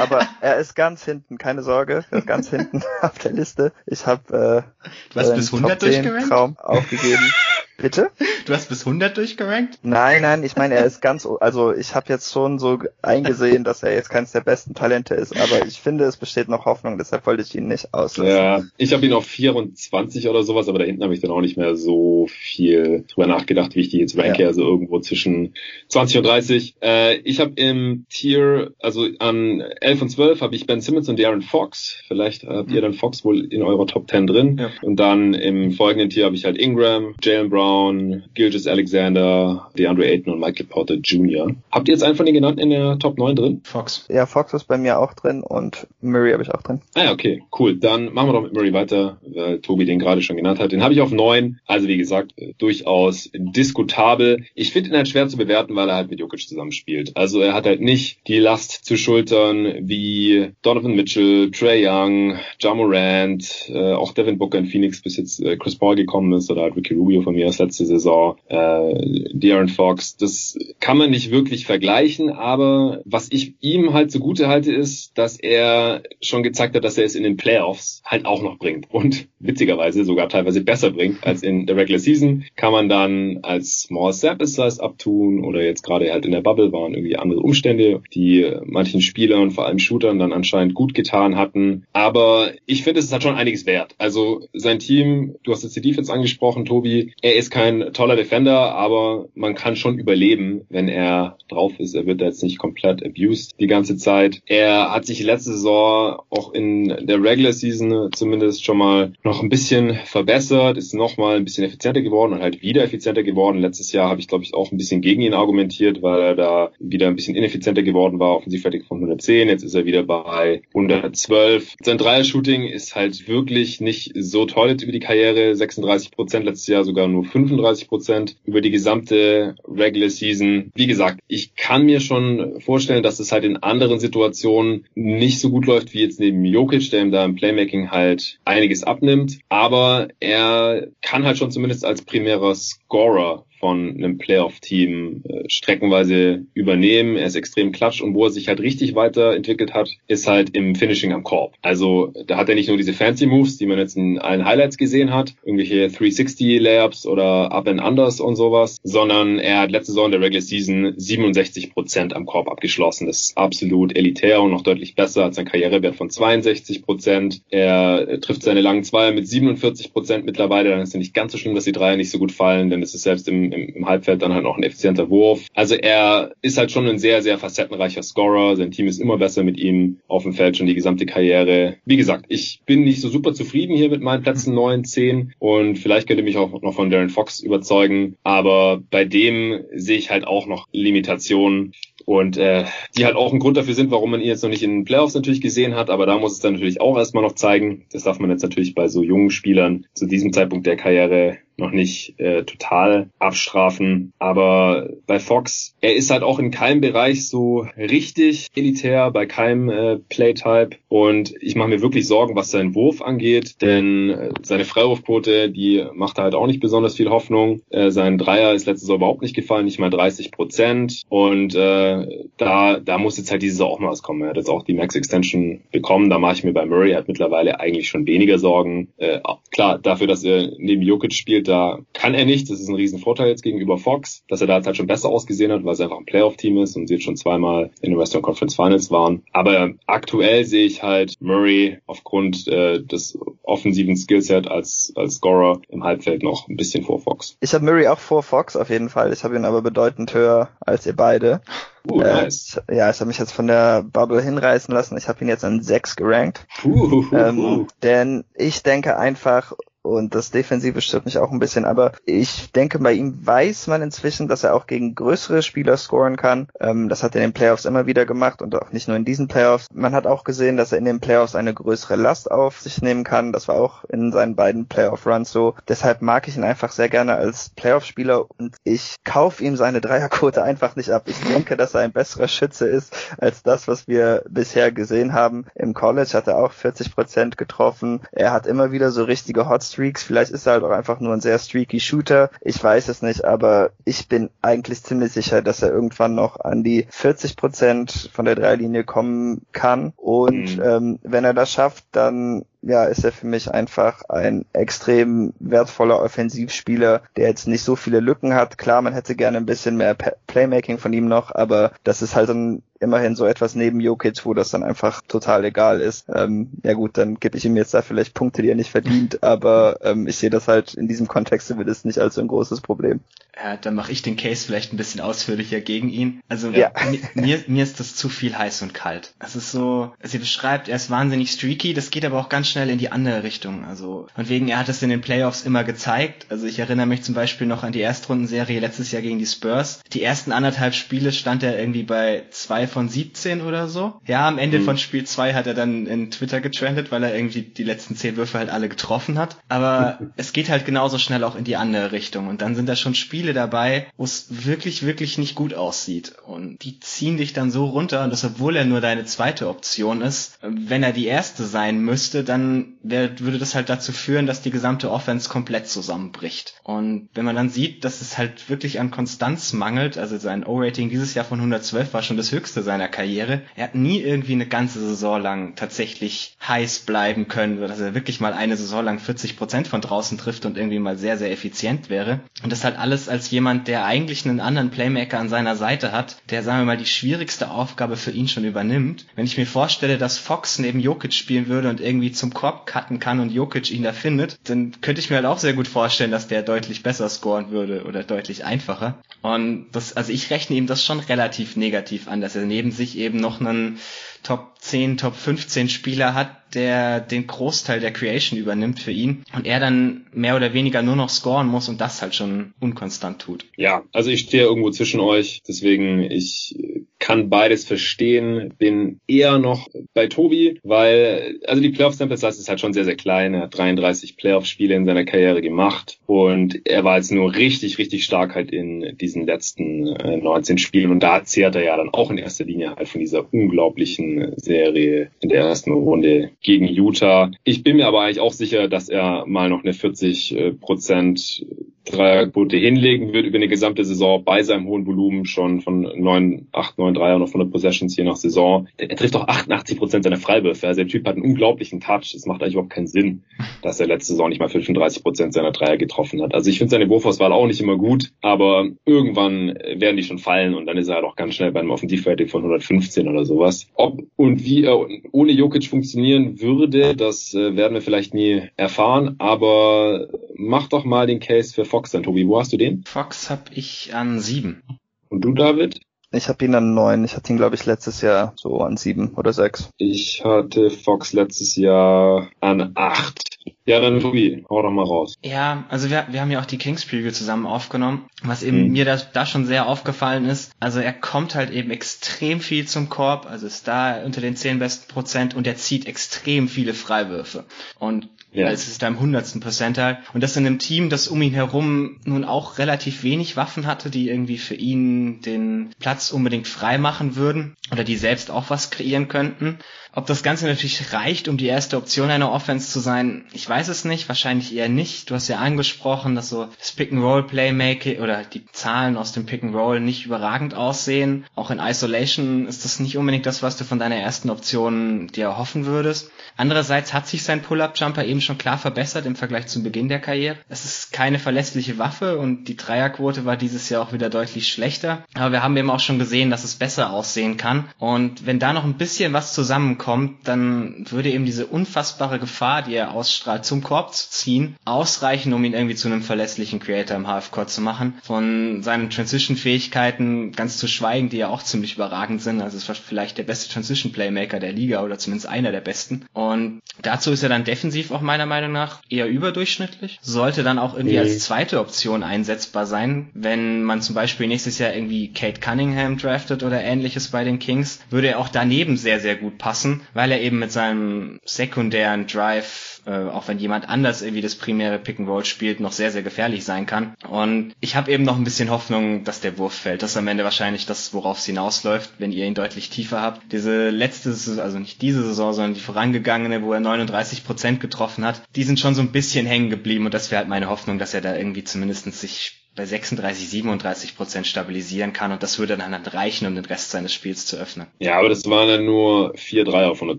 aber 0.00 0.26
er 0.40 0.56
ist 0.56 0.74
ganz 0.74 1.04
hinten, 1.04 1.38
keine 1.38 1.62
Sorge, 1.62 2.04
er 2.10 2.18
ist 2.18 2.26
ganz 2.26 2.50
hinten 2.50 2.82
auf 3.02 3.18
der 3.18 3.32
Liste. 3.32 3.72
Ich 3.86 4.06
habe 4.06 4.64
äh, 4.64 4.88
du 5.12 5.20
hast 5.20 5.34
bis 5.34 5.52
100 5.52 5.82
durchgerankt? 5.82 6.28
Traum 6.28 6.56
gegeben. 6.96 7.32
Bitte? 7.76 8.10
Du 8.46 8.52
hast 8.52 8.68
bis 8.68 8.86
100 8.86 9.16
durchgerankt? 9.16 9.78
Nein, 9.82 10.22
nein, 10.22 10.44
ich 10.44 10.56
meine, 10.56 10.74
er 10.74 10.84
ist 10.84 11.00
ganz, 11.00 11.26
also 11.26 11.74
ich 11.74 11.94
habe 11.94 12.06
jetzt 12.08 12.32
schon 12.32 12.58
so 12.58 12.78
eingesehen, 13.02 13.64
dass 13.64 13.82
er 13.82 13.94
jetzt 13.94 14.10
keines 14.10 14.32
der 14.32 14.42
besten 14.42 14.74
Talente 14.74 15.14
ist, 15.14 15.36
aber 15.36 15.66
ich 15.66 15.80
finde, 15.80 16.04
es 16.04 16.16
besteht 16.16 16.48
noch 16.48 16.66
Hoffnung, 16.66 16.98
deshalb 16.98 17.26
wollte 17.26 17.42
ich 17.42 17.54
ihn 17.54 17.66
nicht 17.66 17.92
auslassen. 17.92 18.26
Ja, 18.26 18.62
ich 18.76 18.92
habe 18.92 19.04
ihn 19.04 19.12
auf 19.12 19.26
24 19.26 20.28
oder 20.28 20.44
sowas, 20.44 20.68
aber 20.68 20.78
da 20.78 20.84
hinten 20.84 21.02
habe 21.02 21.14
ich 21.14 21.20
dann 21.20 21.30
auch 21.30 21.40
nicht 21.40 21.56
mehr 21.56 21.74
so 21.74 22.26
viel 22.28 23.04
drüber 23.12 23.26
nachgedacht, 23.26 23.74
wie 23.74 23.80
ich 23.80 23.88
die 23.88 23.98
jetzt 23.98 24.16
ranke, 24.16 24.42
ja. 24.42 24.48
also 24.48 24.62
irgendwo 24.62 25.00
zwischen 25.00 25.54
20 25.88 26.18
und 26.18 26.26
30. 26.26 26.76
Äh, 26.80 27.16
ich 27.18 27.40
habe 27.40 27.52
im 27.56 28.06
Tier, 28.08 28.72
also 28.80 29.08
an 29.18 29.60
11 29.80 30.02
und 30.02 30.08
12 30.10 30.40
habe 30.40 30.54
ich 30.54 30.66
Ben 30.66 30.80
Simmons 30.80 31.08
und 31.08 31.18
Darren 31.18 31.42
Fox. 31.42 31.96
Vielleicht 32.06 32.44
habt 32.44 32.70
ihr 32.70 32.80
dann 32.80 32.94
Fox 32.94 33.24
wohl 33.24 33.52
in 33.52 33.62
eurer 33.62 33.86
Top 33.86 34.08
10 34.08 34.26
drin. 34.26 34.58
Ja. 34.58 34.70
Und 34.82 34.96
dann 34.96 35.34
im 35.34 35.72
folgenden 35.72 36.10
Tier 36.10 36.26
habe 36.26 36.36
ich 36.36 36.44
halt 36.44 36.56
Ingram, 36.56 37.14
Jalen 37.22 37.50
Brown, 37.50 37.63
Brown, 37.64 38.24
Gilgis 38.34 38.66
Alexander, 38.66 39.70
DeAndre 39.78 40.04
Ayton 40.04 40.34
und 40.34 40.40
Michael 40.40 40.66
Porter 40.66 40.96
Jr. 40.96 41.50
Habt 41.70 41.88
ihr 41.88 41.94
jetzt 41.94 42.02
einen 42.02 42.14
von 42.14 42.26
den 42.26 42.34
genannten 42.34 42.60
in 42.60 42.70
der 42.70 42.98
Top 42.98 43.16
9 43.16 43.36
drin? 43.36 43.60
Fox. 43.64 44.06
Ja, 44.10 44.26
Fox 44.26 44.52
ist 44.52 44.64
bei 44.64 44.76
mir 44.76 44.98
auch 44.98 45.14
drin 45.14 45.42
und 45.42 45.86
Murray 46.02 46.32
habe 46.32 46.42
ich 46.42 46.50
auch 46.50 46.60
drin. 46.60 46.82
Ah 46.94 47.04
ja, 47.04 47.12
okay, 47.12 47.42
cool. 47.58 47.76
Dann 47.76 48.12
machen 48.12 48.28
wir 48.28 48.32
doch 48.34 48.42
mit 48.42 48.52
Murray 48.52 48.74
weiter, 48.74 49.18
weil 49.22 49.60
Tobi 49.60 49.86
den 49.86 49.98
gerade 49.98 50.20
schon 50.20 50.36
genannt 50.36 50.60
hat. 50.60 50.72
Den 50.72 50.82
habe 50.82 50.92
ich 50.92 51.00
auf 51.00 51.10
9. 51.10 51.58
Also 51.66 51.88
wie 51.88 51.96
gesagt, 51.96 52.34
durchaus 52.58 53.30
diskutabel. 53.32 54.44
Ich 54.54 54.72
finde 54.72 54.90
ihn 54.90 54.96
halt 54.96 55.08
schwer 55.08 55.26
zu 55.28 55.38
bewerten, 55.38 55.74
weil 55.74 55.88
er 55.88 55.96
halt 55.96 56.10
mit 56.10 56.20
Jokic 56.20 56.46
zusammenspielt. 56.46 57.16
Also 57.16 57.40
er 57.40 57.54
hat 57.54 57.64
halt 57.64 57.80
nicht 57.80 58.18
die 58.28 58.38
Last 58.38 58.84
zu 58.84 58.98
schultern 58.98 59.88
wie 59.88 60.50
Donovan 60.60 60.94
Mitchell, 60.94 61.50
Trey 61.50 61.88
Young, 61.88 62.36
Ja 62.60 62.74
Morant, 62.74 63.70
äh, 63.70 63.92
auch 63.94 64.12
Devin 64.12 64.36
Booker 64.36 64.58
in 64.58 64.66
Phoenix 64.66 65.00
bis 65.00 65.16
jetzt 65.16 65.40
äh, 65.40 65.56
Chris 65.56 65.76
Paul 65.76 65.96
gekommen 65.96 66.32
ist 66.34 66.50
oder 66.50 66.62
halt 66.62 66.76
Ricky 66.76 66.92
Rubio 66.94 67.22
von 67.22 67.34
mir 67.34 67.46
als 67.54 67.58
letzte 67.58 67.86
Saison. 67.86 68.36
Äh, 68.48 68.56
De'Aaron 68.56 69.68
Fox, 69.68 70.16
das 70.16 70.58
kann 70.80 70.98
man 70.98 71.10
nicht 71.10 71.30
wirklich 71.30 71.66
vergleichen, 71.66 72.30
aber 72.30 73.02
was 73.04 73.28
ich 73.30 73.54
ihm 73.60 73.92
halt 73.92 74.10
zugute 74.10 74.48
halte, 74.48 74.72
ist, 74.72 75.16
dass 75.16 75.38
er 75.38 76.02
schon 76.20 76.42
gezeigt 76.42 76.74
hat, 76.74 76.84
dass 76.84 76.98
er 76.98 77.04
es 77.04 77.14
in 77.14 77.22
den 77.22 77.36
Playoffs 77.36 78.02
halt 78.04 78.26
auch 78.26 78.42
noch 78.42 78.58
bringt 78.58 78.86
und 78.90 79.28
witzigerweise 79.38 80.04
sogar 80.04 80.28
teilweise 80.28 80.62
besser 80.62 80.90
bringt 80.90 81.24
als 81.24 81.42
in 81.42 81.66
der 81.66 81.76
Regular 81.76 81.98
Season. 81.98 82.44
Kann 82.56 82.72
man 82.72 82.88
dann 82.88 83.40
als 83.42 83.82
Small 83.82 84.12
Sample 84.12 84.46
Size 84.46 84.82
abtun 84.82 85.44
oder 85.44 85.62
jetzt 85.62 85.82
gerade 85.82 86.12
halt 86.12 86.24
in 86.24 86.32
der 86.32 86.40
Bubble 86.40 86.72
waren 86.72 86.94
irgendwie 86.94 87.16
andere 87.16 87.40
Umstände, 87.40 88.02
die 88.14 88.50
manchen 88.64 89.00
Spielern, 89.00 89.50
vor 89.50 89.66
allem 89.66 89.78
Shootern, 89.78 90.18
dann 90.18 90.32
anscheinend 90.32 90.74
gut 90.74 90.94
getan 90.94 91.36
hatten. 91.36 91.84
Aber 91.92 92.52
ich 92.66 92.82
finde, 92.82 93.00
es 93.00 93.06
ist 93.06 93.12
halt 93.12 93.22
schon 93.22 93.36
einiges 93.36 93.66
wert. 93.66 93.94
Also 93.98 94.42
sein 94.52 94.78
Team, 94.78 95.36
du 95.42 95.52
hast 95.52 95.62
jetzt 95.62 95.76
die 95.76 95.80
Defense 95.80 96.12
angesprochen, 96.12 96.64
Tobi, 96.64 97.12
er 97.22 97.36
ist 97.44 97.50
kein 97.50 97.92
toller 97.92 98.16
Defender, 98.16 98.74
aber 98.74 99.28
man 99.34 99.54
kann 99.54 99.76
schon 99.76 99.98
überleben, 99.98 100.62
wenn 100.70 100.88
er 100.88 101.36
drauf 101.48 101.78
ist. 101.78 101.94
Er 101.94 102.06
wird 102.06 102.22
jetzt 102.22 102.42
nicht 102.42 102.58
komplett 102.58 103.04
abused 103.04 103.52
die 103.60 103.66
ganze 103.66 103.96
Zeit. 103.96 104.40
Er 104.46 104.92
hat 104.92 105.04
sich 105.04 105.22
letzte 105.22 105.52
Saison 105.52 106.20
auch 106.30 106.54
in 106.54 106.88
der 106.88 107.22
Regular 107.22 107.52
Season 107.52 108.10
zumindest 108.14 108.64
schon 108.64 108.78
mal 108.78 109.12
noch 109.22 109.42
ein 109.42 109.50
bisschen 109.50 109.94
verbessert, 110.04 110.78
ist 110.78 110.94
noch 110.94 111.18
mal 111.18 111.36
ein 111.36 111.44
bisschen 111.44 111.64
effizienter 111.64 112.00
geworden 112.00 112.32
und 112.32 112.40
halt 112.40 112.62
wieder 112.62 112.82
effizienter 112.82 113.22
geworden. 113.22 113.58
Letztes 113.58 113.92
Jahr 113.92 114.08
habe 114.08 114.20
ich, 114.20 114.28
glaube 114.28 114.44
ich, 114.44 114.54
auch 114.54 114.72
ein 114.72 114.78
bisschen 114.78 115.02
gegen 115.02 115.20
ihn 115.20 115.34
argumentiert, 115.34 116.02
weil 116.02 116.20
er 116.20 116.34
da 116.34 116.70
wieder 116.78 117.08
ein 117.08 117.16
bisschen 117.16 117.36
ineffizienter 117.36 117.82
geworden 117.82 118.18
war, 118.18 118.36
offensivfertig 118.36 118.84
von 118.84 118.98
110. 118.98 119.48
Jetzt 119.48 119.64
ist 119.64 119.74
er 119.74 119.84
wieder 119.84 120.02
bei 120.02 120.62
112. 120.74 121.74
Sein 121.82 121.98
Dreier-Shooting 121.98 122.64
ist 122.64 122.96
halt 122.96 123.28
wirklich 123.28 123.82
nicht 123.82 124.12
so 124.18 124.46
toll 124.46 124.70
jetzt 124.70 124.82
über 124.82 124.92
die 124.92 125.00
Karriere. 125.00 125.54
36 125.54 126.10
Prozent 126.10 126.46
letztes 126.46 126.68
Jahr 126.68 126.84
sogar 126.84 127.06
nur 127.06 127.24
35 127.34 127.88
Prozent 127.88 128.36
über 128.44 128.60
die 128.60 128.70
gesamte 128.70 129.56
Regular 129.66 130.08
Season. 130.08 130.70
Wie 130.74 130.86
gesagt, 130.86 131.18
ich 131.26 131.56
kann 131.56 131.84
mir 131.84 131.98
schon 131.98 132.60
vorstellen, 132.60 133.02
dass 133.02 133.18
es 133.18 133.32
halt 133.32 133.44
in 133.44 133.56
anderen 133.56 133.98
Situationen 133.98 134.86
nicht 134.94 135.40
so 135.40 135.50
gut 135.50 135.66
läuft 135.66 135.92
wie 135.92 136.02
jetzt 136.02 136.20
neben 136.20 136.44
Jokic, 136.44 136.90
der 136.90 137.02
ihm 137.02 137.10
da 137.10 137.24
im 137.24 137.34
Playmaking 137.34 137.90
halt 137.90 138.38
einiges 138.44 138.84
abnimmt. 138.84 139.40
Aber 139.48 140.08
er 140.20 140.86
kann 141.02 141.24
halt 141.24 141.36
schon 141.36 141.50
zumindest 141.50 141.84
als 141.84 142.02
primärer 142.02 142.54
Scorer 142.54 143.44
von 143.58 143.90
einem 143.96 144.18
Playoff-Team 144.18 145.22
äh, 145.28 145.44
streckenweise 145.48 146.46
übernehmen. 146.54 147.16
Er 147.16 147.26
ist 147.26 147.36
extrem 147.36 147.72
klatsch 147.72 148.00
und 148.00 148.14
wo 148.14 148.24
er 148.24 148.30
sich 148.30 148.48
halt 148.48 148.60
richtig 148.60 148.94
weiterentwickelt 148.94 149.74
hat, 149.74 149.88
ist 150.06 150.26
halt 150.26 150.56
im 150.56 150.74
Finishing 150.74 151.12
am 151.12 151.22
Korb. 151.22 151.54
Also 151.62 152.12
da 152.26 152.36
hat 152.36 152.48
er 152.48 152.54
nicht 152.54 152.68
nur 152.68 152.76
diese 152.76 152.92
fancy 152.92 153.26
Moves, 153.26 153.56
die 153.56 153.66
man 153.66 153.78
jetzt 153.78 153.96
in 153.96 154.18
allen 154.18 154.44
Highlights 154.44 154.76
gesehen 154.76 155.12
hat, 155.12 155.34
irgendwelche 155.44 155.88
360 155.88 156.60
Layups 156.60 157.06
oder 157.06 157.52
Up 157.52 157.68
and 157.68 157.80
Unders 157.80 158.20
und 158.20 158.36
sowas, 158.36 158.78
sondern 158.82 159.38
er 159.38 159.60
hat 159.60 159.70
letzte 159.70 159.92
Saison 159.92 160.10
der 160.10 160.20
Regular 160.20 160.42
Season 160.42 160.94
67 160.96 161.72
Prozent 161.72 162.14
am 162.14 162.26
Korb 162.26 162.48
abgeschlossen. 162.48 163.06
Das 163.06 163.20
ist 163.20 163.38
absolut 163.38 163.96
elitär 163.96 164.42
und 164.42 164.50
noch 164.50 164.62
deutlich 164.62 164.94
besser 164.94 165.24
als 165.24 165.36
sein 165.36 165.44
Karrierewert 165.46 165.96
von 165.96 166.10
62 166.10 166.82
Prozent. 166.82 167.42
Er 167.50 168.20
trifft 168.20 168.42
seine 168.42 168.60
langen 168.60 168.84
Zweier 168.84 169.12
mit 169.12 169.28
47 169.28 169.92
Prozent 169.92 170.24
mittlerweile. 170.24 170.70
Dann 170.70 170.80
ist 170.80 170.90
es 170.90 170.94
nicht 170.94 171.14
ganz 171.14 171.32
so 171.32 171.38
schlimm, 171.38 171.54
dass 171.54 171.64
die 171.64 171.72
Dreier 171.72 171.96
nicht 171.96 172.10
so 172.10 172.18
gut 172.18 172.32
fallen, 172.32 172.70
denn 172.70 172.82
es 172.82 172.94
ist 172.94 173.02
selbst 173.02 173.28
im 173.28 173.52
im, 173.54 173.68
im 173.74 173.86
Halbfeld 173.86 174.22
dann 174.22 174.32
halt 174.32 174.44
noch 174.44 174.56
ein 174.56 174.62
effizienter 174.62 175.10
Wurf. 175.10 175.46
Also 175.54 175.74
er 175.74 176.32
ist 176.42 176.58
halt 176.58 176.70
schon 176.70 176.86
ein 176.86 176.98
sehr, 176.98 177.22
sehr 177.22 177.38
facettenreicher 177.38 178.02
Scorer. 178.02 178.56
Sein 178.56 178.70
Team 178.70 178.86
ist 178.86 179.00
immer 179.00 179.18
besser 179.18 179.42
mit 179.44 179.58
ihm 179.58 179.98
auf 180.08 180.22
dem 180.24 180.32
Feld 180.32 180.56
schon 180.56 180.66
die 180.66 180.74
gesamte 180.74 181.06
Karriere. 181.06 181.76
Wie 181.84 181.96
gesagt, 181.96 182.26
ich 182.28 182.60
bin 182.66 182.84
nicht 182.84 183.00
so 183.00 183.08
super 183.08 183.34
zufrieden 183.34 183.76
hier 183.76 183.90
mit 183.90 184.02
meinen 184.02 184.22
Plätzen 184.22 184.54
9, 184.54 184.84
10 184.84 185.34
und 185.38 185.78
vielleicht 185.78 186.08
könnte 186.08 186.22
mich 186.22 186.36
auch 186.36 186.60
noch 186.60 186.74
von 186.74 186.90
Darren 186.90 187.10
Fox 187.10 187.40
überzeugen, 187.40 188.16
aber 188.22 188.82
bei 188.90 189.04
dem 189.04 189.64
sehe 189.74 189.98
ich 189.98 190.10
halt 190.10 190.26
auch 190.26 190.46
noch 190.46 190.66
Limitationen. 190.72 191.72
Und 192.06 192.36
äh, 192.36 192.64
die 192.98 193.06
halt 193.06 193.16
auch 193.16 193.32
ein 193.32 193.38
Grund 193.38 193.56
dafür 193.56 193.72
sind, 193.72 193.90
warum 193.90 194.10
man 194.10 194.20
ihn 194.20 194.26
jetzt 194.26 194.42
noch 194.42 194.50
nicht 194.50 194.62
in 194.62 194.70
den 194.70 194.84
Playoffs 194.84 195.14
natürlich 195.14 195.40
gesehen 195.40 195.74
hat, 195.74 195.88
aber 195.88 196.04
da 196.04 196.18
muss 196.18 196.32
es 196.32 196.40
dann 196.40 196.54
natürlich 196.54 196.80
auch 196.80 196.98
erstmal 196.98 197.22
noch 197.22 197.34
zeigen. 197.34 197.86
Das 197.92 198.02
darf 198.02 198.18
man 198.18 198.30
jetzt 198.30 198.42
natürlich 198.42 198.74
bei 198.74 198.88
so 198.88 199.02
jungen 199.02 199.30
Spielern 199.30 199.86
zu 199.94 200.06
diesem 200.06 200.32
Zeitpunkt 200.32 200.66
der 200.66 200.76
Karriere 200.76 201.38
noch 201.56 201.70
nicht 201.70 202.18
äh, 202.18 202.44
total 202.44 203.10
abstrafen. 203.18 204.12
Aber 204.18 204.90
bei 205.06 205.18
Fox, 205.18 205.74
er 205.80 205.94
ist 205.94 206.10
halt 206.10 206.22
auch 206.22 206.38
in 206.38 206.50
keinem 206.50 206.80
Bereich 206.80 207.28
so 207.28 207.66
richtig 207.76 208.48
elitär, 208.54 209.10
bei 209.10 209.26
keinem 209.26 209.68
äh, 209.68 209.96
Playtype. 210.08 210.76
Und 210.88 211.34
ich 211.40 211.56
mache 211.56 211.68
mir 211.68 211.82
wirklich 211.82 212.06
Sorgen, 212.06 212.36
was 212.36 212.50
seinen 212.50 212.74
Wurf 212.74 213.02
angeht, 213.02 213.62
denn 213.62 214.10
äh, 214.10 214.30
seine 214.42 214.64
Freiwurfquote, 214.64 215.50
die 215.50 215.84
macht 215.94 216.18
halt 216.18 216.34
auch 216.34 216.46
nicht 216.46 216.60
besonders 216.60 216.94
viel 216.94 217.10
Hoffnung. 217.10 217.62
Äh, 217.70 217.90
sein 217.90 218.18
Dreier 218.18 218.54
ist 218.54 218.66
letztes 218.66 218.88
Jahr 218.88 218.96
überhaupt 218.96 219.22
nicht 219.22 219.34
gefallen, 219.34 219.64
nicht 219.64 219.78
mal 219.78 219.90
30 219.90 220.30
Prozent. 220.30 221.02
Und 221.08 221.54
äh, 221.54 222.24
da, 222.36 222.80
da 222.80 222.98
muss 222.98 223.18
jetzt 223.18 223.30
halt 223.30 223.42
diese 223.42 223.56
Saison 223.56 223.70
auch 223.70 223.78
mal 223.78 223.90
was 223.90 224.02
kommen. 224.02 224.22
Er 224.22 224.30
hat 224.30 224.36
jetzt 224.36 224.50
auch 224.50 224.62
die 224.62 224.74
Max 224.74 224.94
Extension 224.94 225.60
bekommen. 225.72 226.10
Da 226.10 226.18
mache 226.18 226.34
ich 226.34 226.44
mir 226.44 226.52
bei 226.52 226.66
Murray 226.66 226.92
halt 226.92 227.08
mittlerweile 227.08 227.60
eigentlich 227.60 227.88
schon 227.88 228.06
weniger 228.06 228.38
Sorgen. 228.38 228.88
Äh, 228.96 229.20
klar, 229.50 229.78
dafür, 229.78 230.06
dass 230.06 230.24
er 230.24 230.52
neben 230.58 230.82
Jokic 230.82 231.12
spielt, 231.12 231.43
da 231.48 231.78
kann 231.92 232.14
er 232.14 232.24
nicht. 232.24 232.50
Das 232.50 232.60
ist 232.60 232.68
ein 232.68 232.74
Riesenvorteil 232.74 233.28
jetzt 233.28 233.42
gegenüber 233.42 233.78
Fox, 233.78 234.24
dass 234.28 234.40
er 234.40 234.46
da 234.46 234.62
halt 234.62 234.76
schon 234.76 234.86
besser 234.86 235.08
ausgesehen 235.08 235.52
hat, 235.52 235.64
weil 235.64 235.74
es 235.74 235.80
einfach 235.80 235.98
ein 235.98 236.06
Playoff-Team 236.06 236.58
ist 236.58 236.76
und 236.76 236.86
sie 236.86 236.94
jetzt 236.94 237.04
schon 237.04 237.16
zweimal 237.16 237.70
in 237.80 237.90
den 237.90 237.98
Western 237.98 238.22
Conference 238.22 238.56
Finals 238.56 238.90
waren. 238.90 239.22
Aber 239.32 239.72
aktuell 239.86 240.44
sehe 240.44 240.66
ich 240.66 240.82
halt 240.82 241.14
Murray 241.20 241.78
aufgrund 241.86 242.48
äh, 242.48 242.82
des 242.82 243.18
offensiven 243.42 243.96
Skillset 243.96 244.48
als, 244.48 244.92
als 244.96 245.16
Scorer 245.16 245.60
im 245.68 245.84
Halbfeld 245.84 246.22
noch 246.22 246.48
ein 246.48 246.56
bisschen 246.56 246.84
vor 246.84 247.00
Fox. 247.00 247.36
Ich 247.40 247.54
habe 247.54 247.64
Murray 247.64 247.86
auch 247.88 247.98
vor 247.98 248.22
Fox 248.22 248.56
auf 248.56 248.70
jeden 248.70 248.88
Fall. 248.88 249.12
Ich 249.12 249.24
habe 249.24 249.36
ihn 249.36 249.44
aber 249.44 249.62
bedeutend 249.62 250.14
höher 250.14 250.50
als 250.60 250.86
ihr 250.86 250.96
beide. 250.96 251.42
Uh, 251.90 251.98
nice. 251.98 252.60
Äh, 252.66 252.76
ja, 252.76 252.90
ich 252.90 253.00
habe 253.00 253.08
mich 253.08 253.18
jetzt 253.18 253.32
von 253.32 253.46
der 253.46 253.82
Bubble 253.82 254.22
hinreißen 254.22 254.72
lassen. 254.72 254.96
Ich 254.96 255.08
habe 255.08 255.22
ihn 255.22 255.28
jetzt 255.28 255.44
an 255.44 255.62
6 255.62 255.96
gerankt. 255.96 256.46
Uh, 256.64 256.68
uh, 256.68 256.94
uh, 256.94 257.16
ähm, 257.16 257.66
denn 257.82 258.24
ich 258.34 258.62
denke 258.62 258.96
einfach, 258.96 259.52
und 259.84 260.14
das 260.14 260.30
Defensive 260.30 260.80
stört 260.80 261.04
mich 261.04 261.18
auch 261.18 261.30
ein 261.30 261.38
bisschen, 261.38 261.66
aber 261.66 261.92
ich 262.06 262.50
denke, 262.52 262.78
bei 262.78 262.94
ihm 262.94 263.26
weiß 263.26 263.66
man 263.66 263.82
inzwischen, 263.82 264.28
dass 264.28 264.42
er 264.42 264.54
auch 264.54 264.66
gegen 264.66 264.94
größere 264.94 265.42
Spieler 265.42 265.76
scoren 265.76 266.16
kann. 266.16 266.48
Ähm, 266.58 266.88
das 266.88 267.02
hat 267.02 267.14
er 267.14 267.22
in 267.22 267.30
den 267.30 267.34
Playoffs 267.34 267.66
immer 267.66 267.84
wieder 267.86 268.06
gemacht 268.06 268.40
und 268.40 268.54
auch 268.54 268.72
nicht 268.72 268.88
nur 268.88 268.96
in 268.96 269.04
diesen 269.04 269.28
Playoffs. 269.28 269.66
Man 269.74 269.94
hat 269.94 270.06
auch 270.06 270.24
gesehen, 270.24 270.56
dass 270.56 270.72
er 270.72 270.78
in 270.78 270.86
den 270.86 271.00
Playoffs 271.00 271.34
eine 271.34 271.52
größere 271.52 271.96
Last 271.96 272.30
auf 272.30 272.60
sich 272.60 272.80
nehmen 272.80 273.04
kann. 273.04 273.32
Das 273.32 273.46
war 273.46 273.56
auch 273.56 273.84
in 273.84 274.10
seinen 274.10 274.36
beiden 274.36 274.66
Playoff-Runs 274.68 275.30
so. 275.30 275.54
Deshalb 275.68 276.00
mag 276.00 276.28
ich 276.28 276.38
ihn 276.38 276.44
einfach 276.44 276.72
sehr 276.72 276.88
gerne 276.88 277.16
als 277.16 277.50
Playoff-Spieler 277.50 278.24
und 278.38 278.56
ich 278.64 278.96
kaufe 279.04 279.44
ihm 279.44 279.56
seine 279.56 279.82
Dreierquote 279.82 280.42
einfach 280.42 280.76
nicht 280.76 280.90
ab. 280.92 281.02
Ich 281.06 281.20
denke, 281.20 281.58
dass 281.58 281.74
er 281.74 281.82
ein 281.82 281.92
besserer 281.92 282.28
Schütze 282.28 282.66
ist 282.66 282.96
als 283.18 283.42
das, 283.42 283.68
was 283.68 283.86
wir 283.86 284.22
bisher 284.30 284.72
gesehen 284.72 285.12
haben. 285.12 285.44
Im 285.54 285.74
College 285.74 286.10
hat 286.14 286.26
er 286.26 286.38
auch 286.38 286.52
40 286.52 286.94
Prozent 286.94 287.36
getroffen. 287.36 288.00
Er 288.12 288.32
hat 288.32 288.46
immer 288.46 288.72
wieder 288.72 288.90
so 288.90 289.04
richtige 289.04 289.46
Hot 289.46 289.73
Streaks. 289.74 290.04
Vielleicht 290.04 290.30
ist 290.30 290.46
er 290.46 290.54
halt 290.54 290.64
auch 290.64 290.70
einfach 290.70 291.00
nur 291.00 291.12
ein 291.12 291.20
sehr 291.20 291.38
streaky 291.38 291.80
Shooter. 291.80 292.30
Ich 292.40 292.62
weiß 292.62 292.88
es 292.88 293.02
nicht, 293.02 293.24
aber 293.24 293.70
ich 293.84 294.08
bin 294.08 294.30
eigentlich 294.40 294.82
ziemlich 294.82 295.12
sicher, 295.12 295.42
dass 295.42 295.62
er 295.62 295.70
irgendwann 295.70 296.14
noch 296.14 296.40
an 296.40 296.62
die 296.62 296.86
40 296.90 297.36
Prozent 297.36 298.10
von 298.12 298.24
der 298.24 298.36
Dreilinie 298.36 298.84
kommen 298.84 299.42
kann. 299.52 299.92
Und 299.96 300.56
mhm. 300.56 300.62
ähm, 300.62 300.98
wenn 301.02 301.24
er 301.24 301.34
das 301.34 301.52
schafft, 301.52 301.84
dann 301.92 302.44
ja, 302.62 302.84
ist 302.84 303.04
er 303.04 303.12
für 303.12 303.26
mich 303.26 303.50
einfach 303.50 304.02
ein 304.08 304.46
extrem 304.54 305.34
wertvoller 305.38 306.00
Offensivspieler, 306.00 307.02
der 307.16 307.28
jetzt 307.28 307.46
nicht 307.46 307.62
so 307.62 307.76
viele 307.76 308.00
Lücken 308.00 308.34
hat. 308.34 308.56
Klar, 308.56 308.80
man 308.80 308.94
hätte 308.94 309.14
gerne 309.16 309.36
ein 309.36 309.46
bisschen 309.46 309.76
mehr 309.76 309.94
Playmaking 309.94 310.78
von 310.78 310.92
ihm 310.92 311.06
noch, 311.06 311.34
aber 311.34 311.72
das 311.84 312.00
ist 312.00 312.16
halt 312.16 312.30
dann 312.30 312.62
immerhin 312.84 313.16
so 313.16 313.26
etwas 313.26 313.54
neben 313.54 313.80
Jokic, 313.80 314.24
wo 314.24 314.34
das 314.34 314.50
dann 314.50 314.62
einfach 314.62 315.02
total 315.08 315.44
egal 315.44 315.80
ist. 315.80 316.06
Ähm, 316.14 316.50
ja 316.62 316.74
gut, 316.74 316.96
dann 316.96 317.16
gebe 317.16 317.36
ich 317.36 317.44
ihm 317.44 317.56
jetzt 317.56 317.74
da 317.74 317.82
vielleicht 317.82 318.14
Punkte, 318.14 318.42
die 318.42 318.50
er 318.50 318.54
nicht 318.54 318.70
verdient, 318.70 319.22
aber 319.24 319.78
ähm, 319.82 320.06
ich 320.06 320.16
sehe 320.16 320.30
das 320.30 320.46
halt 320.46 320.74
in 320.74 320.88
diesem 320.88 321.08
Kontext 321.08 321.50
es 321.50 321.84
nicht 321.84 321.98
als 321.98 322.14
so 322.14 322.20
ein 322.20 322.28
großes 322.28 322.60
Problem. 322.60 323.00
Ja, 323.36 323.56
dann 323.56 323.74
mache 323.74 323.90
ich 323.90 324.02
den 324.02 324.16
Case 324.16 324.46
vielleicht 324.46 324.72
ein 324.72 324.76
bisschen 324.76 325.00
ausführlicher 325.00 325.60
gegen 325.60 325.88
ihn. 325.88 326.20
Also 326.28 326.50
ja. 326.50 326.70
mir, 327.14 327.42
mir 327.48 327.62
ist 327.62 327.80
das 327.80 327.96
zu 327.96 328.08
viel 328.08 328.36
heiß 328.38 328.62
und 328.62 328.74
kalt. 328.74 329.12
Es 329.18 329.34
ist 329.34 329.50
so, 329.50 329.92
sie 330.02 330.18
beschreibt, 330.18 330.68
er 330.68 330.76
ist 330.76 330.90
wahnsinnig 330.90 331.32
streaky, 331.32 331.74
das 331.74 331.90
geht 331.90 332.04
aber 332.04 332.18
auch 332.18 332.28
ganz 332.28 332.48
schnell 332.48 332.70
in 332.70 332.78
die 332.78 332.92
andere 332.92 333.24
Richtung. 333.24 333.64
Also 333.64 334.06
und 334.16 334.28
wegen 334.28 334.48
er 334.48 334.58
hat 334.58 334.68
es 334.68 334.82
in 334.82 334.90
den 334.90 335.00
Playoffs 335.00 335.42
immer 335.42 335.64
gezeigt. 335.64 336.26
Also 336.28 336.46
ich 336.46 336.58
erinnere 336.60 336.86
mich 336.86 337.02
zum 337.02 337.14
Beispiel 337.14 337.46
noch 337.46 337.64
an 337.64 337.72
die 337.72 337.80
Erstrundenserie 337.80 338.60
letztes 338.60 338.92
Jahr 338.92 339.02
gegen 339.02 339.18
die 339.18 339.26
Spurs. 339.26 339.80
Die 339.92 340.02
ersten 340.02 340.30
anderthalb 340.30 340.74
Spiele 340.74 341.12
stand 341.12 341.42
er 341.42 341.58
irgendwie 341.58 341.82
bei 341.82 342.24
zwei 342.30 342.66
von 342.74 342.88
17 342.88 343.40
oder 343.40 343.68
so. 343.68 343.94
Ja, 344.04 344.26
am 344.28 344.36
Ende 344.36 344.58
mhm. 344.58 344.64
von 344.64 344.78
Spiel 344.78 345.04
2 345.04 345.32
hat 345.32 345.46
er 345.46 345.54
dann 345.54 345.86
in 345.86 346.10
Twitter 346.10 346.40
getrendet, 346.40 346.90
weil 346.90 347.04
er 347.04 347.14
irgendwie 347.14 347.42
die 347.42 347.62
letzten 347.62 347.96
10 347.96 348.16
Würfe 348.16 348.36
halt 348.36 348.50
alle 348.50 348.68
getroffen 348.68 349.16
hat. 349.16 349.36
Aber 349.48 350.00
es 350.16 350.32
geht 350.32 350.50
halt 350.50 350.66
genauso 350.66 350.98
schnell 350.98 351.22
auch 351.24 351.36
in 351.36 351.44
die 351.44 351.56
andere 351.56 351.92
Richtung. 351.92 352.26
Und 352.26 352.42
dann 352.42 352.56
sind 352.56 352.68
da 352.68 352.74
schon 352.74 352.96
Spiele 352.96 353.32
dabei, 353.32 353.86
wo 353.96 354.04
es 354.04 354.26
wirklich, 354.44 354.84
wirklich 354.84 355.16
nicht 355.18 355.36
gut 355.36 355.54
aussieht. 355.54 356.14
Und 356.26 356.64
die 356.64 356.80
ziehen 356.80 357.16
dich 357.16 357.32
dann 357.32 357.52
so 357.52 357.66
runter. 357.66 358.02
Und 358.02 358.10
das, 358.10 358.24
obwohl 358.24 358.56
er 358.56 358.64
nur 358.64 358.80
deine 358.80 359.04
zweite 359.04 359.48
Option 359.48 360.02
ist, 360.02 360.38
wenn 360.42 360.82
er 360.82 360.92
die 360.92 361.06
erste 361.06 361.44
sein 361.44 361.78
müsste, 361.78 362.24
dann 362.24 362.74
wär, 362.82 363.20
würde 363.20 363.38
das 363.38 363.54
halt 363.54 363.68
dazu 363.68 363.92
führen, 363.92 364.26
dass 364.26 364.42
die 364.42 364.50
gesamte 364.50 364.90
Offense 364.90 365.28
komplett 365.28 365.68
zusammenbricht. 365.68 366.54
Und 366.64 367.08
wenn 367.14 367.24
man 367.24 367.36
dann 367.36 367.50
sieht, 367.50 367.84
dass 367.84 368.00
es 368.00 368.18
halt 368.18 368.50
wirklich 368.50 368.80
an 368.80 368.90
Konstanz 368.90 369.52
mangelt, 369.52 369.96
also 369.96 370.18
sein 370.18 370.44
O-Rating 370.44 370.88
dieses 370.88 371.14
Jahr 371.14 371.24
von 371.24 371.38
112 371.38 371.94
war 371.94 372.02
schon 372.02 372.16
das 372.16 372.32
höchste 372.32 372.63
seiner 372.64 372.88
Karriere. 372.88 373.42
Er 373.56 373.64
hat 373.64 373.74
nie 373.74 374.00
irgendwie 374.00 374.32
eine 374.32 374.46
ganze 374.46 374.80
Saison 374.80 375.20
lang 375.20 375.54
tatsächlich 375.54 376.36
heiß 376.46 376.80
bleiben 376.80 377.28
können, 377.28 377.60
dass 377.60 377.80
er 377.80 377.94
wirklich 377.94 378.20
mal 378.20 378.32
eine 378.32 378.56
Saison 378.56 378.84
lang 378.84 378.98
40 378.98 379.36
Prozent 379.36 379.68
von 379.68 379.80
draußen 379.80 380.18
trifft 380.18 380.46
und 380.46 380.56
irgendwie 380.56 380.78
mal 380.78 380.96
sehr, 380.96 381.18
sehr 381.18 381.30
effizient 381.30 381.90
wäre. 381.90 382.20
Und 382.42 382.50
das 382.50 382.64
halt 382.64 382.78
alles 382.78 383.08
als 383.08 383.30
jemand, 383.30 383.68
der 383.68 383.84
eigentlich 383.84 384.24
einen 384.24 384.40
anderen 384.40 384.70
Playmaker 384.70 385.18
an 385.18 385.28
seiner 385.28 385.56
Seite 385.56 385.92
hat, 385.92 386.16
der, 386.30 386.42
sagen 386.42 386.60
wir 386.60 386.66
mal, 386.66 386.76
die 386.76 386.86
schwierigste 386.86 387.50
Aufgabe 387.50 387.96
für 387.96 388.10
ihn 388.10 388.28
schon 388.28 388.44
übernimmt. 388.44 389.06
Wenn 389.14 389.26
ich 389.26 389.38
mir 389.38 389.46
vorstelle, 389.46 389.98
dass 389.98 390.18
Fox 390.18 390.58
neben 390.58 390.80
Jokic 390.80 391.12
spielen 391.12 391.48
würde 391.48 391.68
und 391.68 391.80
irgendwie 391.80 392.12
zum 392.12 392.34
Korb 392.34 392.66
cutten 392.66 392.98
kann 392.98 393.20
und 393.20 393.30
Jokic 393.30 393.70
ihn 393.70 393.82
da 393.82 393.92
findet, 393.92 394.38
dann 394.44 394.72
könnte 394.80 395.00
ich 395.00 395.10
mir 395.10 395.16
halt 395.16 395.26
auch 395.26 395.38
sehr 395.38 395.52
gut 395.52 395.68
vorstellen, 395.68 396.10
dass 396.10 396.28
der 396.28 396.42
deutlich 396.42 396.82
besser 396.82 397.08
scoren 397.08 397.50
würde 397.50 397.84
oder 397.84 398.02
deutlich 398.02 398.44
einfacher. 398.44 398.98
Und 399.22 399.66
das, 399.72 399.96
also 399.96 400.12
ich 400.12 400.30
rechne 400.30 400.56
ihm 400.56 400.66
das 400.66 400.84
schon 400.84 401.00
relativ 401.00 401.56
negativ 401.56 402.08
an, 402.08 402.20
dass 402.20 402.36
er 402.36 402.43
neben 402.44 402.70
sich 402.72 402.96
eben 402.98 403.18
noch 403.18 403.40
einen 403.40 403.78
Top 404.22 404.56
10, 404.60 404.96
Top 404.96 405.16
15 405.16 405.68
Spieler 405.68 406.14
hat, 406.14 406.43
der 406.54 407.00
den 407.00 407.26
Großteil 407.26 407.80
der 407.80 407.92
Creation 407.92 408.38
übernimmt 408.38 408.80
für 408.80 408.90
ihn 408.90 409.24
und 409.34 409.46
er 409.46 409.60
dann 409.60 410.06
mehr 410.12 410.36
oder 410.36 410.54
weniger 410.54 410.82
nur 410.82 410.96
noch 410.96 411.08
scoren 411.08 411.46
muss 411.46 411.68
und 411.68 411.80
das 411.80 412.02
halt 412.02 412.14
schon 412.14 412.54
unkonstant 412.60 413.20
tut. 413.20 413.44
Ja, 413.56 413.82
also 413.92 414.10
ich 414.10 414.20
stehe 414.20 414.44
irgendwo 414.44 414.70
zwischen 414.70 415.00
euch, 415.00 415.42
deswegen 415.46 416.02
ich 416.02 416.56
kann 416.98 417.28
beides 417.28 417.66
verstehen, 417.66 418.54
bin 418.56 419.00
eher 419.06 419.38
noch 419.38 419.68
bei 419.92 420.06
Tobi, 420.06 420.58
weil 420.62 421.38
also 421.46 421.60
die 421.60 421.68
Playoff 421.68 421.94
Sample 421.94 422.16
Size 422.16 422.40
ist 422.40 422.48
halt 422.48 422.60
schon 422.60 422.72
sehr 422.72 422.84
sehr 422.84 422.96
klein, 422.96 423.34
er 423.34 423.42
hat 423.42 423.58
33 423.58 424.16
Playoff 424.16 424.46
Spiele 424.46 424.74
in 424.74 424.86
seiner 424.86 425.04
Karriere 425.04 425.42
gemacht 425.42 425.98
und 426.06 426.66
er 426.66 426.84
war 426.84 426.96
jetzt 426.96 427.12
nur 427.12 427.34
richtig 427.34 427.78
richtig 427.78 428.04
stark 428.04 428.34
halt 428.34 428.50
in 428.50 428.96
diesen 428.96 429.26
letzten 429.26 429.88
äh, 429.88 430.16
19 430.16 430.58
Spielen 430.58 430.92
und 430.92 431.00
da 431.00 431.24
zehrt 431.24 431.56
er 431.56 431.64
ja 431.64 431.76
dann 431.76 431.90
auch 431.90 432.10
in 432.10 432.18
erster 432.18 432.44
Linie 432.44 432.76
halt 432.76 432.88
von 432.88 433.00
dieser 433.00 433.32
unglaublichen 433.32 434.32
Serie 434.36 435.10
in 435.20 435.28
der 435.28 435.40
ersten 435.40 435.72
Runde 435.72 436.30
gegen 436.44 436.68
Utah. 436.68 437.32
Ich 437.42 437.64
bin 437.64 437.76
mir 437.76 437.88
aber 437.88 438.02
eigentlich 438.02 438.20
auch 438.20 438.32
sicher, 438.32 438.68
dass 438.68 438.88
er 438.88 439.26
mal 439.26 439.48
noch 439.48 439.64
eine 439.64 439.72
40 439.72 440.36
äh, 440.36 440.52
Prozent 440.52 441.44
Dreierquote 441.84 442.56
hinlegen 442.56 443.12
wird 443.12 443.26
über 443.26 443.36
eine 443.36 443.48
gesamte 443.48 443.84
Saison 443.84 444.24
bei 444.24 444.42
seinem 444.42 444.66
hohen 444.66 444.86
Volumen 444.86 445.26
schon 445.26 445.60
von 445.60 445.82
9, 445.82 446.48
8, 446.52 446.78
9 446.78 446.94
Dreier 446.94 447.16
und 447.16 447.22
auf 447.22 447.30
100 447.30 447.50
Possessions 447.50 447.96
je 447.96 448.04
nach 448.04 448.16
Saison. 448.16 448.68
Er 448.78 448.96
trifft 448.96 449.16
auch 449.16 449.28
88 449.28 449.78
Prozent 449.78 450.04
seiner 450.04 450.16
Freiwürfe. 450.16 450.66
Also 450.66 450.80
der 450.80 450.88
Typ 450.88 451.06
hat 451.06 451.16
einen 451.16 451.24
unglaublichen 451.24 451.80
Touch. 451.80 452.14
Es 452.14 452.24
macht 452.26 452.42
eigentlich 452.42 452.54
überhaupt 452.54 452.72
keinen 452.72 452.86
Sinn, 452.86 453.22
dass 453.62 453.80
er 453.80 453.86
letzte 453.86 454.12
Saison 454.12 454.30
nicht 454.30 454.38
mal 454.38 454.48
35 454.48 455.02
Prozent 455.02 455.34
seiner 455.34 455.52
Dreier 455.52 455.76
getroffen 455.76 456.22
hat. 456.22 456.34
Also 456.34 456.48
ich 456.48 456.58
finde 456.58 456.70
seine 456.70 456.88
Wurfauswahl 456.88 457.32
auch 457.32 457.46
nicht 457.46 457.60
immer 457.60 457.76
gut, 457.76 458.12
aber 458.22 458.66
irgendwann 458.86 459.58
werden 459.76 459.96
die 459.96 460.04
schon 460.04 460.18
fallen 460.18 460.54
und 460.54 460.66
dann 460.66 460.78
ist 460.78 460.88
er 460.88 460.96
halt 460.96 461.04
auch 461.04 461.16
ganz 461.16 461.34
schnell 461.34 461.52
bei 461.52 461.60
einem 461.60 461.70
Offensivrating 461.70 462.28
von 462.28 462.40
115 462.40 463.08
oder 463.08 463.26
sowas. 463.26 463.66
Ob 463.74 464.02
und 464.16 464.44
wie 464.44 464.64
er 464.64 464.86
ohne 465.12 465.32
Jokic 465.32 465.66
funktionieren 465.66 466.33
würde, 466.40 466.96
das 466.96 467.34
äh, 467.34 467.56
werden 467.56 467.74
wir 467.74 467.82
vielleicht 467.82 468.14
nie 468.14 468.48
erfahren, 468.56 469.16
aber 469.18 470.08
mach 470.34 470.68
doch 470.68 470.84
mal 470.84 471.06
den 471.06 471.20
Case 471.20 471.54
für 471.54 471.64
Fox 471.64 471.90
dann, 471.90 472.02
Tobi. 472.02 472.28
Wo 472.28 472.38
hast 472.38 472.52
du 472.52 472.56
den? 472.56 472.84
Fox 472.84 473.30
habe 473.30 473.42
ich 473.52 473.94
an 473.94 474.20
sieben. 474.20 474.62
Und 475.08 475.22
du, 475.22 475.32
David? 475.32 475.80
Ich 476.14 476.28
habe 476.28 476.44
ihn 476.44 476.54
an 476.54 476.74
neun. 476.74 477.04
Ich 477.04 477.16
hatte 477.16 477.32
ihn, 477.32 477.36
glaube 477.36 477.56
ich, 477.56 477.66
letztes 477.66 478.00
Jahr 478.00 478.34
so 478.36 478.60
an 478.60 478.76
sieben 478.76 479.14
oder 479.14 479.32
sechs. 479.32 479.70
Ich 479.78 480.24
hatte 480.24 480.70
Fox 480.70 481.12
letztes 481.12 481.56
Jahr 481.56 482.30
an 482.40 482.72
acht. 482.76 483.38
Ja, 483.66 483.80
dann 483.80 484.00
Tobi, 484.00 484.44
hau 484.50 484.60
doch 484.60 484.70
mal 484.70 484.84
raus. 484.84 485.14
Ja, 485.22 485.64
also 485.70 485.88
wir, 485.88 486.06
wir 486.10 486.20
haben 486.20 486.30
ja 486.30 486.40
auch 486.40 486.46
die 486.46 486.58
Kings 486.58 486.84
Preview 486.84 487.10
zusammen 487.10 487.46
aufgenommen, 487.46 488.06
was 488.22 488.42
eben 488.42 488.64
mhm. 488.64 488.72
mir 488.72 488.84
da, 488.84 488.96
da 488.96 489.24
schon 489.24 489.46
sehr 489.46 489.66
aufgefallen 489.66 490.26
ist. 490.26 490.52
Also 490.60 490.80
er 490.80 490.92
kommt 490.92 491.34
halt 491.34 491.50
eben 491.50 491.70
extrem 491.70 492.40
viel 492.40 492.66
zum 492.66 492.90
Korb, 492.90 493.26
also 493.26 493.46
ist 493.46 493.66
da 493.66 494.02
unter 494.04 494.20
den 494.20 494.36
zehn 494.36 494.58
besten 494.58 494.92
Prozent 494.92 495.34
und 495.34 495.46
er 495.46 495.56
zieht 495.56 495.86
extrem 495.86 496.48
viele 496.48 496.74
Freiwürfe. 496.74 497.44
Und 497.78 498.08
ja. 498.34 498.50
Es 498.50 498.66
ist 498.66 498.82
da 498.82 498.88
im 498.88 498.98
hundertsten 498.98 499.40
Percentile. 499.40 499.98
Und 500.12 500.22
das 500.22 500.36
in 500.36 500.44
einem 500.44 500.58
Team, 500.58 500.90
das 500.90 501.06
um 501.06 501.22
ihn 501.22 501.34
herum 501.34 502.00
nun 502.04 502.24
auch 502.24 502.58
relativ 502.58 503.04
wenig 503.04 503.36
Waffen 503.36 503.64
hatte, 503.64 503.90
die 503.90 504.08
irgendwie 504.08 504.38
für 504.38 504.56
ihn 504.56 505.20
den 505.20 505.70
Platz 505.78 506.10
unbedingt 506.10 506.48
frei 506.48 506.76
machen 506.76 507.14
würden 507.14 507.54
oder 507.70 507.84
die 507.84 507.96
selbst 507.96 508.32
auch 508.32 508.50
was 508.50 508.70
kreieren 508.70 509.06
könnten. 509.06 509.60
Ob 509.92 510.06
das 510.06 510.24
Ganze 510.24 510.46
natürlich 510.46 510.92
reicht, 510.92 511.28
um 511.28 511.36
die 511.36 511.46
erste 511.46 511.76
Option 511.76 512.10
einer 512.10 512.32
Offense 512.32 512.68
zu 512.68 512.80
sein, 512.80 513.26
ich 513.32 513.48
weiß 513.48 513.53
es 513.60 513.84
nicht, 513.84 514.08
wahrscheinlich 514.08 514.54
eher 514.54 514.68
nicht. 514.68 515.10
Du 515.10 515.14
hast 515.14 515.28
ja 515.28 515.38
angesprochen, 515.38 516.14
dass 516.14 516.28
so 516.28 516.48
das 516.58 516.72
Pick-and-Roll-Playmaking 516.72 518.00
oder 518.00 518.24
die 518.24 518.46
Zahlen 518.52 518.96
aus 518.96 519.12
dem 519.12 519.26
Pick-and-Roll 519.26 519.80
nicht 519.80 520.06
überragend 520.06 520.54
aussehen. 520.54 521.24
Auch 521.34 521.50
in 521.50 521.58
Isolation 521.58 522.46
ist 522.46 522.64
das 522.64 522.80
nicht 522.80 522.96
unbedingt 522.96 523.26
das, 523.26 523.42
was 523.42 523.56
du 523.56 523.64
von 523.64 523.78
deiner 523.78 523.96
ersten 523.96 524.30
Option 524.30 525.08
dir 525.08 525.24
erhoffen 525.24 525.66
würdest. 525.66 526.10
Andererseits 526.36 526.92
hat 526.92 527.06
sich 527.06 527.22
sein 527.22 527.42
Pull-Up-Jumper 527.42 528.04
eben 528.04 528.20
schon 528.20 528.38
klar 528.38 528.58
verbessert 528.58 529.06
im 529.06 529.14
Vergleich 529.14 529.46
zum 529.46 529.62
Beginn 529.62 529.88
der 529.88 530.00
Karriere. 530.00 530.36
Es 530.48 530.64
ist 530.64 530.92
keine 530.92 531.18
verlässliche 531.18 531.78
Waffe 531.78 532.18
und 532.18 532.44
die 532.46 532.56
Dreierquote 532.56 533.24
war 533.24 533.36
dieses 533.36 533.68
Jahr 533.68 533.82
auch 533.82 533.92
wieder 533.92 534.10
deutlich 534.10 534.48
schlechter. 534.48 535.04
Aber 535.14 535.30
wir 535.30 535.42
haben 535.42 535.56
eben 535.56 535.70
auch 535.70 535.80
schon 535.80 535.98
gesehen, 535.98 536.30
dass 536.30 536.44
es 536.44 536.56
besser 536.56 536.90
aussehen 536.90 537.36
kann. 537.36 537.68
Und 537.78 538.26
wenn 538.26 538.40
da 538.40 538.52
noch 538.52 538.64
ein 538.64 538.78
bisschen 538.78 539.12
was 539.12 539.32
zusammenkommt, 539.32 540.26
dann 540.26 540.86
würde 540.90 541.10
eben 541.10 541.24
diese 541.24 541.46
unfassbare 541.46 542.18
Gefahr, 542.18 542.62
die 542.62 542.74
er 542.74 542.92
ausstrahlt, 542.92 543.43
zum 543.44 543.62
Korb 543.62 543.94
zu 543.94 544.10
ziehen, 544.10 544.56
ausreichen, 544.64 545.32
um 545.32 545.44
ihn 545.44 545.54
irgendwie 545.54 545.74
zu 545.74 545.88
einem 545.88 546.02
verlässlichen 546.02 546.60
Creator 546.60 546.96
im 546.96 547.06
Halfcourt 547.06 547.50
zu 547.50 547.60
machen. 547.60 547.94
Von 548.02 548.62
seinen 548.62 548.90
Transition-Fähigkeiten 548.90 550.32
ganz 550.32 550.58
zu 550.58 550.66
schweigen, 550.66 551.08
die 551.08 551.18
ja 551.18 551.28
auch 551.28 551.42
ziemlich 551.42 551.74
überragend 551.74 552.22
sind. 552.22 552.40
Also 552.40 552.56
es 552.56 552.68
war 552.68 552.74
vielleicht 552.74 553.18
der 553.18 553.24
beste 553.24 553.52
Transition-Playmaker 553.52 554.40
der 554.40 554.52
Liga 554.52 554.82
oder 554.82 554.98
zumindest 554.98 555.28
einer 555.28 555.52
der 555.52 555.60
besten. 555.60 556.06
Und 556.12 556.60
dazu 556.82 557.12
ist 557.12 557.22
er 557.22 557.28
dann 557.28 557.44
defensiv 557.44 557.90
auch 557.90 558.00
meiner 558.00 558.26
Meinung 558.26 558.52
nach 558.52 558.82
eher 558.88 559.06
überdurchschnittlich. 559.06 559.98
Sollte 560.02 560.42
dann 560.42 560.58
auch 560.58 560.74
irgendwie 560.74 560.96
mhm. 560.96 561.02
als 561.02 561.20
zweite 561.20 561.60
Option 561.60 562.02
einsetzbar 562.02 562.66
sein, 562.66 563.10
wenn 563.14 563.62
man 563.62 563.82
zum 563.82 563.94
Beispiel 563.94 564.26
nächstes 564.26 564.58
Jahr 564.58 564.74
irgendwie 564.74 565.12
Kate 565.12 565.40
Cunningham 565.40 565.98
draftet 565.98 566.42
oder 566.42 566.62
ähnliches 566.62 567.08
bei 567.08 567.24
den 567.24 567.38
Kings, 567.38 567.80
würde 567.90 568.08
er 568.08 568.18
auch 568.18 568.28
daneben 568.28 568.76
sehr, 568.76 569.00
sehr 569.00 569.16
gut 569.16 569.38
passen, 569.38 569.82
weil 569.92 570.12
er 570.12 570.20
eben 570.20 570.38
mit 570.38 570.52
seinem 570.52 571.20
sekundären 571.24 572.06
Drive 572.06 572.73
äh, 572.86 573.08
auch 573.08 573.28
wenn 573.28 573.38
jemand 573.38 573.68
anders 573.68 574.02
irgendwie 574.02 574.22
das 574.22 574.34
primäre 574.34 574.78
Pick 574.78 574.98
and 574.98 575.08
Roll 575.08 575.24
spielt, 575.24 575.60
noch 575.60 575.72
sehr, 575.72 575.90
sehr 575.90 576.02
gefährlich 576.02 576.44
sein 576.44 576.66
kann. 576.66 576.94
Und 577.08 577.54
ich 577.60 577.76
habe 577.76 577.90
eben 577.90 578.04
noch 578.04 578.16
ein 578.16 578.24
bisschen 578.24 578.50
Hoffnung, 578.50 579.04
dass 579.04 579.20
der 579.20 579.38
Wurf 579.38 579.54
fällt. 579.54 579.82
Das 579.82 579.92
ist 579.92 579.96
am 579.96 580.08
Ende 580.08 580.24
wahrscheinlich 580.24 580.66
das, 580.66 580.94
worauf 580.94 581.18
es 581.18 581.26
hinausläuft, 581.26 581.90
wenn 581.98 582.12
ihr 582.12 582.26
ihn 582.26 582.34
deutlich 582.34 582.70
tiefer 582.70 583.00
habt. 583.00 583.32
Diese 583.32 583.70
letzte, 583.70 584.10
also 584.42 584.58
nicht 584.58 584.82
diese 584.82 585.02
Saison, 585.04 585.32
sondern 585.32 585.54
die 585.54 585.60
vorangegangene, 585.60 586.42
wo 586.42 586.52
er 586.52 586.60
39 586.60 587.24
Prozent 587.24 587.60
getroffen 587.60 588.04
hat, 588.04 588.22
die 588.36 588.44
sind 588.44 588.60
schon 588.60 588.74
so 588.74 588.82
ein 588.82 588.92
bisschen 588.92 589.26
hängen 589.26 589.50
geblieben 589.50 589.84
und 589.86 589.94
das 589.94 590.10
wäre 590.10 590.20
halt 590.20 590.28
meine 590.28 590.48
Hoffnung, 590.48 590.78
dass 590.78 590.94
er 590.94 591.00
da 591.00 591.16
irgendwie 591.16 591.44
zumindest 591.44 591.92
sich 591.92 592.43
bei 592.56 592.64
36, 592.64 593.28
37 593.28 593.96
Prozent 593.96 594.26
stabilisieren 594.26 594.92
kann 594.92 595.12
und 595.12 595.22
das 595.22 595.38
würde 595.38 595.56
dann 595.56 595.72
halt 595.72 595.94
reichen, 595.94 596.26
um 596.26 596.34
den 596.34 596.44
Rest 596.44 596.70
seines 596.70 596.92
Spiels 596.92 597.26
zu 597.26 597.36
öffnen. 597.36 597.66
Ja, 597.78 597.98
aber 597.98 598.08
das 598.08 598.28
waren 598.28 598.48
dann 598.48 598.64
nur 598.64 599.12
4 599.16 599.44
3 599.44 599.66
auf 599.66 599.78
100 599.78 599.98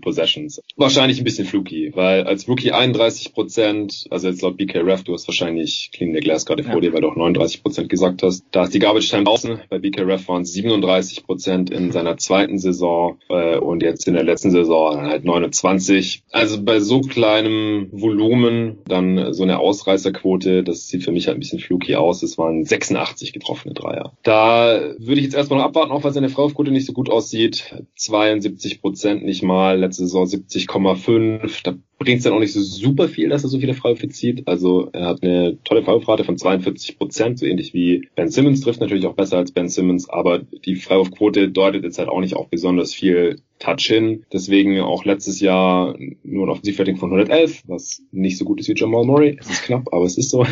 Possessions. 0.00 0.62
Wahrscheinlich 0.76 1.18
ein 1.18 1.24
bisschen 1.24 1.46
fluky, 1.46 1.92
weil 1.94 2.24
als 2.24 2.48
Rookie 2.48 2.72
31 2.72 3.32
Prozent, 3.32 4.06
also 4.10 4.28
jetzt 4.28 4.42
laut 4.42 4.56
BK 4.56 4.80
Ref, 4.80 5.04
du 5.04 5.12
hast 5.12 5.28
wahrscheinlich 5.28 5.90
Clean 5.92 6.14
the 6.14 6.20
Glass 6.20 6.46
gerade 6.46 6.62
ja. 6.62 6.70
vor 6.70 6.80
dir, 6.80 6.92
weil 6.92 7.02
du 7.02 7.08
auch 7.08 7.16
39 7.16 7.62
Prozent 7.62 7.88
gesagt 7.88 8.22
hast. 8.22 8.44
Da 8.50 8.64
ist 8.64 8.74
die 8.74 8.78
Garbage 8.78 9.08
Time 9.10 9.26
außen. 9.26 9.60
Bei 9.68 9.78
BK 9.78 10.02
Ref 10.02 10.28
waren 10.28 10.42
es 10.42 10.52
37 10.52 11.24
Prozent 11.24 11.70
in 11.70 11.92
seiner 11.92 12.16
zweiten 12.16 12.58
Saison 12.58 13.18
äh, 13.28 13.58
und 13.58 13.82
jetzt 13.82 14.08
in 14.08 14.14
der 14.14 14.24
letzten 14.24 14.50
Saison 14.50 15.02
halt 15.02 15.24
29. 15.24 16.22
Also 16.30 16.62
bei 16.62 16.80
so 16.80 17.00
kleinem 17.00 17.88
Volumen 17.92 18.78
dann 18.86 19.32
so 19.34 19.42
eine 19.42 19.58
Ausreißerquote, 19.58 20.62
das 20.62 20.88
sieht 20.88 21.04
für 21.04 21.12
mich 21.12 21.26
halt 21.26 21.36
ein 21.36 21.40
bisschen 21.40 21.60
fluky 21.60 21.96
aus. 21.96 22.22
Es 22.22 22.38
war 22.38 22.45
waren 22.46 22.64
86 22.64 23.32
getroffene 23.32 23.74
Dreier. 23.74 24.12
Da 24.22 24.94
würde 24.98 25.20
ich 25.20 25.24
jetzt 25.24 25.34
erstmal 25.34 25.58
noch 25.58 25.66
abwarten, 25.66 25.92
auch 25.92 26.04
weil 26.04 26.12
seine 26.12 26.28
Freiwurfquote 26.28 26.70
nicht 26.70 26.86
so 26.86 26.92
gut 26.92 27.10
aussieht. 27.10 27.74
72 27.96 28.80
Prozent 28.80 29.24
nicht 29.24 29.42
mal, 29.42 29.78
letzte 29.78 30.04
Saison 30.04 30.24
70,5. 30.24 31.62
Da 31.64 31.74
bringt 31.98 32.18
es 32.18 32.24
dann 32.24 32.34
auch 32.34 32.40
nicht 32.40 32.52
so 32.52 32.60
super 32.60 33.08
viel, 33.08 33.28
dass 33.28 33.42
er 33.42 33.48
so 33.48 33.58
viele 33.58 33.74
Freiwürfe 33.74 34.08
zieht. 34.08 34.46
Also 34.46 34.88
er 34.92 35.06
hat 35.06 35.22
eine 35.22 35.58
tolle 35.64 35.82
Freiwurfrate 35.82 36.24
von 36.24 36.36
42 36.36 36.98
Prozent, 36.98 37.38
so 37.38 37.46
ähnlich 37.46 37.74
wie 37.74 38.08
Ben 38.14 38.28
Simmons 38.28 38.60
trifft 38.60 38.80
natürlich 38.80 39.06
auch 39.06 39.14
besser 39.14 39.38
als 39.38 39.52
Ben 39.52 39.68
Simmons, 39.68 40.08
aber 40.08 40.40
die 40.40 40.76
Freiwurfquote 40.76 41.48
deutet 41.48 41.84
jetzt 41.84 41.98
halt 41.98 42.08
auch 42.08 42.20
nicht 42.20 42.36
auf 42.36 42.48
besonders 42.48 42.94
viel 42.94 43.40
Touch 43.58 43.86
hin. 43.86 44.24
Deswegen 44.32 44.80
auch 44.80 45.04
letztes 45.04 45.40
Jahr 45.40 45.96
nur 46.22 46.46
ein 46.46 46.50
Offensivrating 46.50 46.96
von 46.96 47.10
111, 47.10 47.62
was 47.66 48.02
nicht 48.12 48.38
so 48.38 48.44
gut 48.44 48.60
ist 48.60 48.68
wie 48.68 48.74
Jamal 48.76 49.04
Murray. 49.04 49.36
Es 49.40 49.50
ist 49.50 49.62
knapp, 49.64 49.92
aber 49.92 50.04
es 50.04 50.18
ist 50.18 50.30
so. 50.30 50.46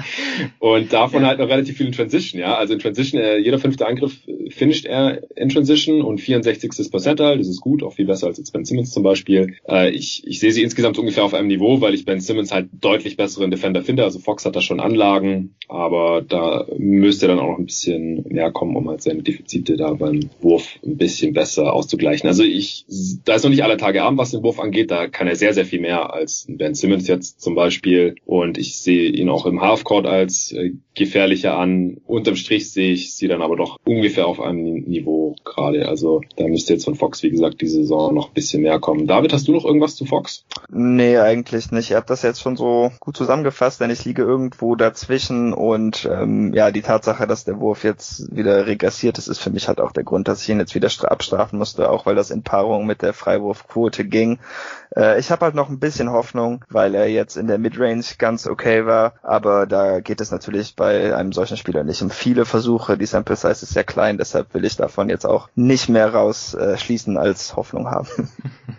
und 0.58 0.92
davon 0.92 1.22
ja. 1.22 1.28
halt 1.28 1.38
noch 1.38 1.48
relativ 1.48 1.76
viel 1.76 1.86
in 1.86 1.92
Transition, 1.92 2.40
ja. 2.40 2.56
Also 2.56 2.74
in 2.74 2.78
Transition, 2.78 3.20
äh, 3.20 3.38
jeder 3.38 3.58
fünfte 3.58 3.86
Angriff 3.86 4.20
finisht 4.50 4.86
er 4.86 5.22
in 5.36 5.48
Transition 5.48 6.02
und 6.02 6.20
64. 6.20 6.90
Percentile, 6.90 7.38
das 7.38 7.48
ist 7.48 7.60
gut, 7.60 7.82
auch 7.82 7.94
viel 7.94 8.06
besser 8.06 8.28
als 8.28 8.38
jetzt 8.38 8.52
Ben 8.52 8.64
Simmons 8.64 8.92
zum 8.92 9.02
Beispiel. 9.02 9.56
Äh, 9.68 9.90
ich, 9.90 10.26
ich 10.26 10.38
sehe 10.40 10.52
sie 10.52 10.62
insgesamt 10.62 10.98
ungefähr 10.98 11.24
auf 11.24 11.34
einem 11.34 11.48
Niveau, 11.48 11.80
weil 11.80 11.94
ich 11.94 12.04
Ben 12.04 12.20
Simmons 12.20 12.52
halt 12.52 12.68
deutlich 12.80 13.16
besseren 13.16 13.50
Defender 13.50 13.82
finde. 13.82 14.04
Also 14.04 14.18
Fox 14.18 14.44
hat 14.44 14.56
da 14.56 14.60
schon 14.60 14.80
Anlagen, 14.80 15.54
aber 15.68 16.22
da 16.22 16.66
müsste 16.76 17.26
dann 17.26 17.38
auch 17.38 17.48
noch 17.48 17.58
ein 17.58 17.66
bisschen 17.66 18.24
mehr 18.28 18.52
kommen, 18.52 18.76
um 18.76 18.88
halt 18.88 19.02
seine 19.02 19.22
Defizite 19.22 19.76
da 19.76 19.92
beim 19.94 20.20
Wurf 20.40 20.78
ein 20.84 20.96
bisschen 20.96 21.32
besser 21.32 21.72
auszugleichen. 21.72 22.28
Also 22.28 22.43
ich, 22.46 22.86
da 23.24 23.34
ist 23.34 23.44
noch 23.44 23.50
nicht 23.50 23.64
aller 23.64 23.78
Tage 23.78 24.02
Abend, 24.02 24.18
was 24.18 24.30
den 24.30 24.42
Wurf 24.42 24.60
angeht. 24.60 24.90
Da 24.90 25.06
kann 25.08 25.28
er 25.28 25.36
sehr, 25.36 25.54
sehr 25.54 25.66
viel 25.66 25.80
mehr 25.80 26.12
als 26.12 26.46
Ben 26.48 26.74
Simmons 26.74 27.08
jetzt 27.08 27.40
zum 27.40 27.54
Beispiel. 27.54 28.16
Und 28.24 28.58
ich 28.58 28.78
sehe 28.80 29.10
ihn 29.10 29.28
auch 29.28 29.46
im 29.46 29.60
Halfcourt 29.60 30.06
als 30.06 30.52
äh, 30.52 30.72
gefährlicher 30.94 31.56
an. 31.56 31.98
Unterm 32.06 32.36
Strich 32.36 32.70
sehe 32.70 32.92
ich 32.92 33.14
sie 33.14 33.28
dann 33.28 33.42
aber 33.42 33.56
doch 33.56 33.78
ungefähr 33.84 34.26
auf 34.26 34.40
einem 34.40 34.84
Niveau 34.84 35.36
gerade. 35.44 35.88
Also 35.88 36.22
da 36.36 36.46
müsste 36.46 36.72
jetzt 36.72 36.84
von 36.84 36.94
Fox, 36.94 37.22
wie 37.22 37.30
gesagt, 37.30 37.60
diese 37.60 37.80
Saison 37.82 38.14
noch 38.14 38.28
ein 38.28 38.34
bisschen 38.34 38.62
mehr 38.62 38.78
kommen. 38.78 39.06
David, 39.06 39.32
hast 39.32 39.48
du 39.48 39.52
noch 39.52 39.64
irgendwas 39.64 39.96
zu 39.96 40.04
Fox? 40.04 40.44
Nee, 40.70 41.18
eigentlich 41.18 41.70
nicht. 41.70 41.90
Ihr 41.90 41.96
habt 41.96 42.10
das 42.10 42.22
jetzt 42.22 42.40
schon 42.40 42.56
so 42.56 42.90
gut 43.00 43.16
zusammengefasst, 43.16 43.80
denn 43.80 43.90
ich 43.90 44.04
liege 44.04 44.22
irgendwo 44.22 44.76
dazwischen 44.76 45.52
und 45.52 46.08
ähm, 46.10 46.52
ja, 46.54 46.70
die 46.70 46.82
Tatsache, 46.82 47.26
dass 47.26 47.44
der 47.44 47.60
Wurf 47.60 47.84
jetzt 47.84 48.34
wieder 48.34 48.66
regressiert 48.66 49.18
ist, 49.18 49.28
ist 49.28 49.38
für 49.38 49.50
mich 49.50 49.68
halt 49.68 49.80
auch 49.80 49.92
der 49.92 50.04
Grund, 50.04 50.28
dass 50.28 50.42
ich 50.42 50.48
ihn 50.48 50.58
jetzt 50.58 50.74
wieder 50.74 50.88
abstrafen 51.04 51.58
musste, 51.58 51.90
auch 51.90 52.06
weil 52.06 52.14
das 52.14 52.30
in 52.34 52.42
Paarung 52.42 52.86
mit 52.86 53.00
der 53.00 53.14
Freiwurfquote 53.14 54.04
ging. 54.04 54.38
Äh, 54.94 55.18
ich 55.18 55.30
habe 55.30 55.46
halt 55.46 55.54
noch 55.54 55.70
ein 55.70 55.78
bisschen 55.78 56.10
Hoffnung, 56.10 56.64
weil 56.68 56.94
er 56.94 57.08
jetzt 57.08 57.36
in 57.36 57.46
der 57.46 57.58
Midrange 57.58 58.04
ganz 58.18 58.46
okay 58.46 58.84
war, 58.84 59.14
aber 59.22 59.66
da 59.66 60.00
geht 60.00 60.20
es 60.20 60.30
natürlich 60.30 60.76
bei 60.76 61.16
einem 61.16 61.32
solchen 61.32 61.56
Spieler 61.56 61.84
nicht 61.84 62.02
um 62.02 62.10
viele 62.10 62.44
Versuche. 62.44 62.98
Die 62.98 63.06
Sample 63.06 63.36
Size 63.36 63.50
ist 63.50 63.72
sehr 63.72 63.84
klein, 63.84 64.18
deshalb 64.18 64.52
will 64.54 64.64
ich 64.64 64.76
davon 64.76 65.08
jetzt 65.08 65.24
auch 65.24 65.48
nicht 65.54 65.88
mehr 65.88 66.12
rausschließen 66.12 67.16
äh, 67.16 67.18
als 67.18 67.56
Hoffnung 67.56 67.90
haben. 67.90 68.08